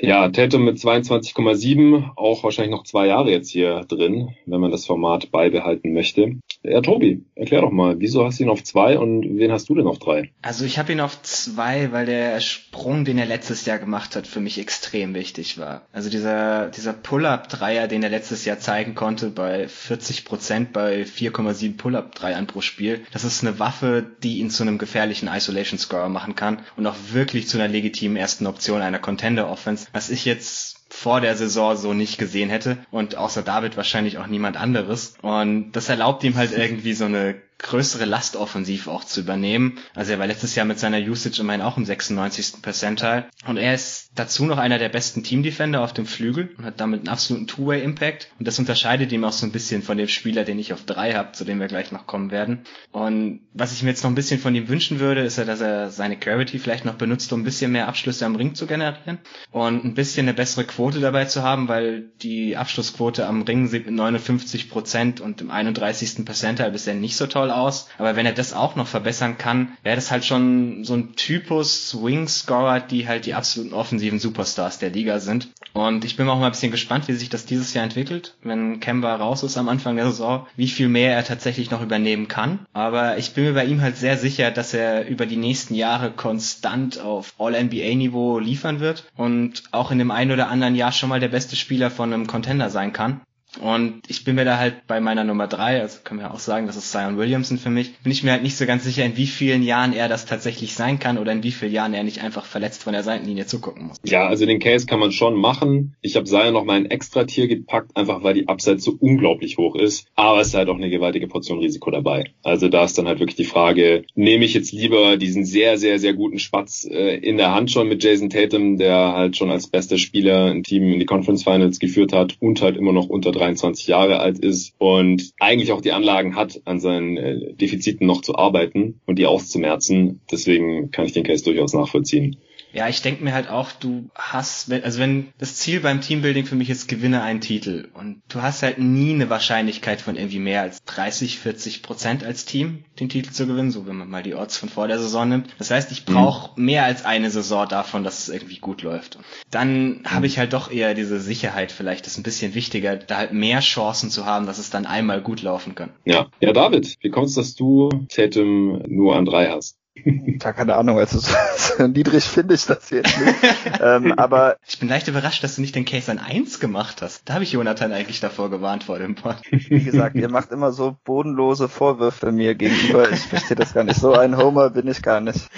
Ja, 0.00 0.11
ja, 0.12 0.28
Tatum 0.28 0.66
mit 0.66 0.76
22,7, 0.76 2.10
auch 2.16 2.44
wahrscheinlich 2.44 2.70
noch 2.70 2.84
zwei 2.84 3.06
Jahre 3.06 3.30
jetzt 3.30 3.48
hier 3.48 3.86
drin, 3.88 4.36
wenn 4.44 4.60
man 4.60 4.70
das 4.70 4.84
Format 4.84 5.30
beibehalten 5.30 5.94
möchte. 5.94 6.36
Ja, 6.62 6.82
Tobi, 6.82 7.24
erklär 7.34 7.62
doch 7.62 7.70
mal, 7.70 7.98
wieso 7.98 8.22
hast 8.22 8.38
du 8.38 8.44
ihn 8.44 8.50
auf 8.50 8.62
zwei 8.62 8.98
und 8.98 9.38
wen 9.38 9.50
hast 9.50 9.70
du 9.70 9.74
denn 9.74 9.86
auf 9.86 9.98
drei? 9.98 10.30
Also 10.42 10.66
ich 10.66 10.78
habe 10.78 10.92
ihn 10.92 11.00
auf 11.00 11.22
zwei, 11.22 11.92
weil 11.92 12.04
der 12.04 12.40
Sprung, 12.40 13.06
den 13.06 13.16
er 13.16 13.24
letztes 13.24 13.64
Jahr 13.64 13.78
gemacht 13.78 14.14
hat, 14.14 14.26
für 14.26 14.40
mich 14.40 14.58
extrem 14.58 15.14
wichtig 15.14 15.56
war. 15.56 15.86
Also 15.94 16.10
dieser, 16.10 16.68
dieser 16.68 16.92
Pull-Up-Dreier, 16.92 17.88
den 17.88 18.02
er 18.02 18.10
letztes 18.10 18.44
Jahr 18.44 18.58
zeigen 18.58 18.94
konnte 18.94 19.30
bei 19.30 19.66
40 19.66 20.26
Prozent 20.26 20.74
bei 20.74 21.04
4,7 21.04 21.78
Pull-Up-Dreiern 21.78 22.46
pro 22.46 22.60
Spiel, 22.60 23.00
das 23.12 23.24
ist 23.24 23.42
eine 23.42 23.58
Waffe, 23.58 24.04
die 24.22 24.40
ihn 24.40 24.50
zu 24.50 24.62
einem 24.62 24.76
gefährlichen 24.76 25.28
Isolation-Scorer 25.28 26.10
machen 26.10 26.34
kann 26.34 26.60
und 26.76 26.86
auch 26.86 26.96
wirklich 27.12 27.48
zu 27.48 27.56
einer 27.56 27.68
legitimen 27.68 28.18
ersten 28.18 28.46
Option 28.46 28.82
einer 28.82 28.98
Contender-Offense 28.98 29.86
was 30.02 30.10
ich 30.10 30.24
jetzt 30.24 30.78
vor 30.88 31.20
der 31.20 31.36
Saison 31.36 31.76
so 31.76 31.94
nicht 31.94 32.18
gesehen 32.18 32.50
hätte 32.50 32.78
und 32.90 33.14
außer 33.14 33.42
David 33.42 33.76
wahrscheinlich 33.76 34.18
auch 34.18 34.26
niemand 34.26 34.56
anderes. 34.56 35.14
Und 35.22 35.72
das 35.72 35.88
erlaubt 35.88 36.24
ihm 36.24 36.34
halt 36.34 36.50
irgendwie 36.50 36.92
so 36.92 37.04
eine 37.04 37.36
größere 37.62 38.04
Last 38.04 38.36
offensiv 38.36 38.88
auch 38.88 39.04
zu 39.04 39.20
übernehmen. 39.20 39.78
Also 39.94 40.12
er 40.12 40.18
war 40.18 40.26
letztes 40.26 40.54
Jahr 40.54 40.66
mit 40.66 40.78
seiner 40.78 40.98
Usage 40.98 41.40
immerhin 41.40 41.62
auch 41.62 41.76
im 41.76 41.84
96. 41.84 42.60
Percentile. 42.60 43.26
Und 43.46 43.56
er 43.56 43.74
ist 43.74 44.10
dazu 44.14 44.44
noch 44.44 44.58
einer 44.58 44.78
der 44.78 44.88
besten 44.88 45.22
Team-Defender 45.22 45.80
auf 45.80 45.92
dem 45.92 46.06
Flügel 46.06 46.50
und 46.58 46.64
hat 46.64 46.80
damit 46.80 47.00
einen 47.00 47.08
absoluten 47.08 47.46
Two-Way-Impact. 47.46 48.28
Und 48.38 48.46
das 48.46 48.58
unterscheidet 48.58 49.12
ihn 49.12 49.24
auch 49.24 49.32
so 49.32 49.46
ein 49.46 49.52
bisschen 49.52 49.82
von 49.82 49.96
dem 49.96 50.08
Spieler, 50.08 50.44
den 50.44 50.58
ich 50.58 50.72
auf 50.72 50.84
drei 50.84 51.14
habe, 51.14 51.32
zu 51.32 51.44
dem 51.44 51.60
wir 51.60 51.68
gleich 51.68 51.92
noch 51.92 52.06
kommen 52.06 52.30
werden. 52.30 52.64
Und 52.90 53.40
was 53.54 53.72
ich 53.72 53.82
mir 53.82 53.90
jetzt 53.90 54.02
noch 54.02 54.10
ein 54.10 54.16
bisschen 54.16 54.40
von 54.40 54.54
ihm 54.54 54.68
wünschen 54.68 55.00
würde, 55.00 55.22
ist 55.22 55.38
ja, 55.38 55.44
dass 55.44 55.60
er 55.60 55.90
seine 55.90 56.16
Gravity 56.16 56.58
vielleicht 56.58 56.84
noch 56.84 56.94
benutzt, 56.94 57.32
um 57.32 57.40
ein 57.40 57.44
bisschen 57.44 57.72
mehr 57.72 57.88
Abschlüsse 57.88 58.26
am 58.26 58.36
Ring 58.36 58.54
zu 58.54 58.66
generieren 58.66 59.18
und 59.50 59.84
ein 59.84 59.94
bisschen 59.94 60.26
eine 60.26 60.34
bessere 60.34 60.64
Quote 60.64 61.00
dabei 61.00 61.26
zu 61.26 61.42
haben, 61.42 61.68
weil 61.68 62.10
die 62.22 62.56
Abschlussquote 62.56 63.26
am 63.26 63.42
Ring 63.42 63.68
sieht 63.68 63.86
mit 63.86 63.94
59 63.94 64.68
Prozent 64.68 65.20
und 65.20 65.40
im 65.40 65.50
31. 65.50 66.24
Percentile 66.24 66.70
bisher 66.70 66.94
nicht 66.94 67.16
so 67.16 67.26
toll 67.26 67.51
aus. 67.56 67.88
Aber 67.98 68.16
wenn 68.16 68.26
er 68.26 68.32
das 68.32 68.52
auch 68.52 68.76
noch 68.76 68.86
verbessern 68.86 69.38
kann, 69.38 69.72
wäre 69.82 69.96
das 69.96 70.10
halt 70.10 70.24
schon 70.24 70.84
so 70.84 70.94
ein 70.94 71.14
Typus 71.16 71.96
Wing-Scorer, 72.02 72.80
die 72.80 73.08
halt 73.08 73.26
die 73.26 73.34
absoluten 73.34 73.74
offensiven 73.74 74.18
Superstars 74.18 74.78
der 74.78 74.90
Liga 74.90 75.20
sind. 75.20 75.48
Und 75.72 76.04
ich 76.04 76.16
bin 76.16 76.28
auch 76.28 76.38
mal 76.38 76.46
ein 76.46 76.52
bisschen 76.52 76.70
gespannt, 76.70 77.08
wie 77.08 77.14
sich 77.14 77.30
das 77.30 77.46
dieses 77.46 77.72
Jahr 77.72 77.84
entwickelt, 77.84 78.34
wenn 78.42 78.80
Kemba 78.80 79.14
raus 79.16 79.42
ist 79.42 79.56
am 79.56 79.68
Anfang 79.68 79.96
der 79.96 80.06
Saison, 80.06 80.46
wie 80.56 80.68
viel 80.68 80.88
mehr 80.88 81.14
er 81.14 81.24
tatsächlich 81.24 81.70
noch 81.70 81.82
übernehmen 81.82 82.28
kann. 82.28 82.66
Aber 82.72 83.16
ich 83.18 83.32
bin 83.32 83.44
mir 83.44 83.54
bei 83.54 83.64
ihm 83.64 83.80
halt 83.80 83.96
sehr 83.96 84.18
sicher, 84.18 84.50
dass 84.50 84.74
er 84.74 85.06
über 85.06 85.26
die 85.26 85.36
nächsten 85.36 85.74
Jahre 85.74 86.10
konstant 86.10 87.00
auf 87.00 87.34
All-NBA-Niveau 87.38 88.38
liefern 88.38 88.80
wird 88.80 89.04
und 89.16 89.62
auch 89.72 89.90
in 89.90 89.98
dem 89.98 90.10
einen 90.10 90.32
oder 90.32 90.48
anderen 90.48 90.74
Jahr 90.74 90.92
schon 90.92 91.08
mal 91.08 91.20
der 91.20 91.28
beste 91.28 91.56
Spieler 91.56 91.90
von 91.90 92.12
einem 92.12 92.26
Contender 92.26 92.68
sein 92.70 92.92
kann. 92.92 93.22
Und 93.60 94.02
ich 94.08 94.24
bin 94.24 94.34
mir 94.34 94.44
da 94.44 94.58
halt 94.58 94.86
bei 94.86 95.00
meiner 95.00 95.24
Nummer 95.24 95.46
drei, 95.46 95.80
also 95.80 95.98
können 96.02 96.20
wir 96.20 96.32
auch 96.32 96.38
sagen, 96.38 96.66
das 96.66 96.76
ist 96.76 96.90
Zion 96.90 97.18
Williamson 97.18 97.58
für 97.58 97.70
mich, 97.70 97.98
bin 97.98 98.12
ich 98.12 98.22
mir 98.22 98.32
halt 98.32 98.42
nicht 98.42 98.56
so 98.56 98.64
ganz 98.64 98.84
sicher, 98.84 99.04
in 99.04 99.16
wie 99.16 99.26
vielen 99.26 99.62
Jahren 99.62 99.92
er 99.92 100.08
das 100.08 100.24
tatsächlich 100.24 100.74
sein 100.74 100.98
kann 100.98 101.18
oder 101.18 101.32
in 101.32 101.42
wie 101.42 101.50
vielen 101.50 101.72
Jahren 101.72 101.92
er 101.92 102.02
nicht 102.02 102.22
einfach 102.22 102.46
verletzt 102.46 102.82
von 102.82 102.92
der 102.94 103.02
Seitenlinie 103.02 103.46
zugucken 103.46 103.88
muss. 103.88 103.98
Ja, 104.04 104.26
also 104.26 104.46
den 104.46 104.58
Case 104.58 104.86
kann 104.86 105.00
man 105.00 105.12
schon 105.12 105.34
machen. 105.34 105.94
Ich 106.00 106.16
habe 106.16 106.24
Zion 106.24 106.54
noch 106.54 106.64
mal 106.64 106.76
ein 106.76 106.86
extra 106.86 107.24
Tier 107.24 107.46
gepackt, 107.46 107.96
einfach 107.96 108.22
weil 108.22 108.34
die 108.34 108.48
Upside 108.48 108.80
so 108.80 108.96
unglaublich 108.98 109.58
hoch 109.58 109.76
ist. 109.76 110.06
Aber 110.14 110.40
es 110.40 110.48
ist 110.48 110.54
halt 110.54 110.68
auch 110.68 110.76
eine 110.76 110.90
gewaltige 110.90 111.28
Portion 111.28 111.58
Risiko 111.58 111.90
dabei. 111.90 112.32
Also 112.42 112.68
da 112.68 112.84
ist 112.84 112.96
dann 112.96 113.06
halt 113.06 113.20
wirklich 113.20 113.36
die 113.36 113.44
Frage, 113.44 114.04
nehme 114.14 114.44
ich 114.44 114.54
jetzt 114.54 114.72
lieber 114.72 115.16
diesen 115.16 115.44
sehr, 115.44 115.78
sehr, 115.78 115.98
sehr 115.98 116.14
guten 116.14 116.38
Spatz 116.38 116.86
äh, 116.90 117.16
in 117.16 117.36
der 117.36 117.54
Hand 117.54 117.70
schon 117.70 117.88
mit 117.88 118.02
Jason 118.02 118.30
Tatum, 118.30 118.78
der 118.78 119.12
halt 119.12 119.36
schon 119.36 119.50
als 119.50 119.66
bester 119.66 119.98
Spieler 119.98 120.46
ein 120.46 120.62
Team 120.62 120.92
in 120.92 120.98
die 120.98 121.06
Conference 121.06 121.44
Finals 121.44 121.78
geführt 121.78 122.12
hat 122.12 122.36
und 122.40 122.62
halt 122.62 122.76
immer 122.76 122.92
noch 122.92 123.06
unter 123.06 123.32
23 123.42 123.88
Jahre 123.88 124.20
alt 124.20 124.38
ist 124.38 124.74
und 124.78 125.32
eigentlich 125.40 125.72
auch 125.72 125.80
die 125.80 125.92
Anlagen 125.92 126.36
hat, 126.36 126.60
an 126.64 126.80
seinen 126.80 127.16
äh, 127.16 127.54
Defiziten 127.54 128.06
noch 128.06 128.22
zu 128.22 128.36
arbeiten 128.36 129.00
und 129.04 129.18
die 129.18 129.26
auszumerzen. 129.26 130.20
Deswegen 130.30 130.90
kann 130.90 131.06
ich 131.06 131.12
den 131.12 131.24
Case 131.24 131.44
durchaus 131.44 131.74
nachvollziehen. 131.74 132.36
Ja, 132.72 132.88
ich 132.88 133.02
denke 133.02 133.22
mir 133.22 133.34
halt 133.34 133.48
auch, 133.48 133.72
du 133.72 134.08
hast, 134.14 134.72
also 134.72 134.98
wenn 134.98 135.32
das 135.38 135.56
Ziel 135.56 135.80
beim 135.80 136.00
Teambuilding 136.00 136.46
für 136.46 136.54
mich 136.54 136.70
ist, 136.70 136.88
gewinne 136.88 137.22
einen 137.22 137.40
Titel 137.40 137.88
und 137.94 138.22
du 138.28 138.42
hast 138.42 138.62
halt 138.62 138.78
nie 138.78 139.12
eine 139.12 139.30
Wahrscheinlichkeit 139.30 140.00
von 140.00 140.16
irgendwie 140.16 140.38
mehr 140.38 140.62
als 140.62 140.82
30, 140.84 141.38
40 141.38 141.82
Prozent 141.82 142.24
als 142.24 142.44
Team, 142.44 142.84
den 142.98 143.08
Titel 143.08 143.30
zu 143.30 143.46
gewinnen, 143.46 143.70
so 143.70 143.86
wenn 143.86 143.96
man 143.96 144.08
mal 144.08 144.22
die 144.22 144.34
Odds 144.34 144.56
von 144.56 144.68
vor 144.68 144.88
der 144.88 144.98
Saison 144.98 145.28
nimmt. 145.28 145.54
Das 145.58 145.70
heißt, 145.70 145.92
ich 145.92 146.04
brauche 146.04 146.58
mhm. 146.58 146.66
mehr 146.66 146.84
als 146.84 147.04
eine 147.04 147.30
Saison 147.30 147.68
davon, 147.68 148.04
dass 148.04 148.20
es 148.20 148.28
irgendwie 148.28 148.58
gut 148.58 148.82
läuft. 148.82 149.18
Dann 149.50 149.98
mhm. 149.98 150.04
habe 150.06 150.26
ich 150.26 150.38
halt 150.38 150.52
doch 150.52 150.70
eher 150.70 150.94
diese 150.94 151.20
Sicherheit 151.20 151.72
vielleicht, 151.72 152.06
das 152.06 152.14
ist 152.14 152.18
ein 152.18 152.24
bisschen 152.24 152.54
wichtiger, 152.54 152.96
da 152.96 153.18
halt 153.18 153.32
mehr 153.32 153.60
Chancen 153.60 154.10
zu 154.10 154.24
haben, 154.24 154.46
dass 154.46 154.58
es 154.58 154.70
dann 154.70 154.86
einmal 154.86 155.20
gut 155.20 155.42
laufen 155.42 155.74
kann. 155.74 155.90
Ja, 156.04 156.28
ja 156.40 156.52
David, 156.52 156.96
wie 157.00 157.10
kommst 157.10 157.36
du, 157.36 157.40
dass 157.40 157.54
du 157.54 157.88
Tatum 158.08 158.82
nur 158.86 159.16
an 159.16 159.24
drei 159.24 159.48
hast? 159.48 159.81
Ja, 159.94 160.52
keine 160.52 160.76
Ahnung, 160.76 160.98
also 160.98 161.18
so, 161.56 161.86
niedrig 161.86 162.24
finde 162.24 162.54
ich 162.54 162.64
das 162.64 162.90
jetzt 162.90 163.20
nicht. 163.20 163.34
ähm, 163.80 164.12
aber 164.12 164.56
ich 164.66 164.78
bin 164.78 164.88
leicht 164.88 165.08
überrascht, 165.08 165.44
dass 165.44 165.56
du 165.56 165.60
nicht 165.60 165.74
den 165.74 165.84
Case 165.84 166.10
an 166.10 166.18
1 166.18 166.60
gemacht 166.60 167.02
hast. 167.02 167.28
Da 167.28 167.34
habe 167.34 167.44
ich 167.44 167.52
Jonathan 167.52 167.92
eigentlich 167.92 168.20
davor 168.20 168.50
gewarnt 168.50 168.84
vor 168.84 168.98
dem 168.98 169.14
Pod. 169.14 169.36
Wie 169.50 169.84
gesagt, 169.84 170.16
ihr 170.16 170.30
macht 170.30 170.50
immer 170.50 170.72
so 170.72 170.96
bodenlose 171.04 171.68
Vorwürfe 171.68 172.32
mir 172.32 172.54
gegenüber. 172.54 173.10
Ich 173.10 173.20
verstehe 173.20 173.56
das 173.56 173.74
gar 173.74 173.84
nicht. 173.84 174.00
So 174.00 174.14
ein 174.14 174.36
Homer 174.36 174.70
bin 174.70 174.88
ich 174.88 175.02
gar 175.02 175.20
nicht. 175.20 175.48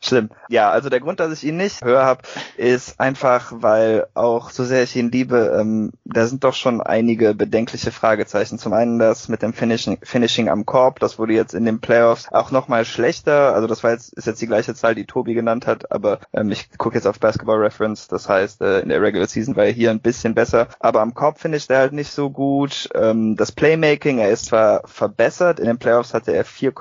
Schlimm. 0.00 0.30
Ja, 0.48 0.70
also 0.70 0.88
der 0.88 1.00
Grund, 1.00 1.20
dass 1.20 1.32
ich 1.32 1.44
ihn 1.44 1.56
nicht 1.56 1.82
höher 1.84 2.04
habe, 2.04 2.22
ist 2.56 3.00
einfach, 3.00 3.52
weil 3.56 4.06
auch 4.14 4.50
so 4.50 4.64
sehr 4.64 4.82
ich 4.82 4.94
ihn 4.96 5.10
liebe, 5.10 5.56
ähm, 5.58 5.92
da 6.04 6.26
sind 6.26 6.44
doch 6.44 6.54
schon 6.54 6.80
einige 6.80 7.34
bedenkliche 7.34 7.90
Fragezeichen. 7.90 8.58
Zum 8.58 8.72
einen 8.72 8.98
das 8.98 9.28
mit 9.28 9.42
dem 9.42 9.52
Finishing, 9.52 9.98
Finishing 10.02 10.48
am 10.48 10.66
Korb, 10.66 11.00
das 11.00 11.18
wurde 11.18 11.32
jetzt 11.32 11.54
in 11.54 11.64
den 11.64 11.80
Playoffs 11.80 12.28
auch 12.30 12.50
nochmal 12.50 12.84
schlechter. 12.84 13.54
Also 13.54 13.66
das 13.66 13.82
war 13.82 13.92
jetzt, 13.92 14.12
ist 14.12 14.26
jetzt 14.26 14.40
die 14.40 14.46
gleiche 14.46 14.74
Zahl, 14.74 14.94
die 14.94 15.06
Tobi 15.06 15.34
genannt 15.34 15.66
hat, 15.66 15.90
aber 15.90 16.20
ähm, 16.32 16.50
ich 16.50 16.68
gucke 16.78 16.96
jetzt 16.96 17.06
auf 17.06 17.18
Basketball 17.18 17.58
Reference, 17.58 18.08
das 18.08 18.28
heißt, 18.28 18.60
äh, 18.60 18.80
in 18.80 18.90
der 18.90 19.02
Regular 19.02 19.26
Season 19.26 19.56
war 19.56 19.64
er 19.64 19.72
hier 19.72 19.90
ein 19.90 20.00
bisschen 20.00 20.34
besser, 20.34 20.68
aber 20.78 21.00
am 21.00 21.14
Korb 21.14 21.38
finisht 21.40 21.70
er 21.70 21.78
halt 21.78 21.92
nicht 21.92 22.12
so 22.12 22.30
gut. 22.30 22.88
Ähm, 22.94 23.36
das 23.36 23.52
Playmaking, 23.52 24.18
er 24.18 24.30
ist 24.30 24.46
zwar 24.46 24.86
verbessert, 24.86 25.58
in 25.58 25.66
den 25.66 25.78
Playoffs 25.78 26.14
hatte 26.14 26.32
er 26.32 26.44
4, 26.44 26.72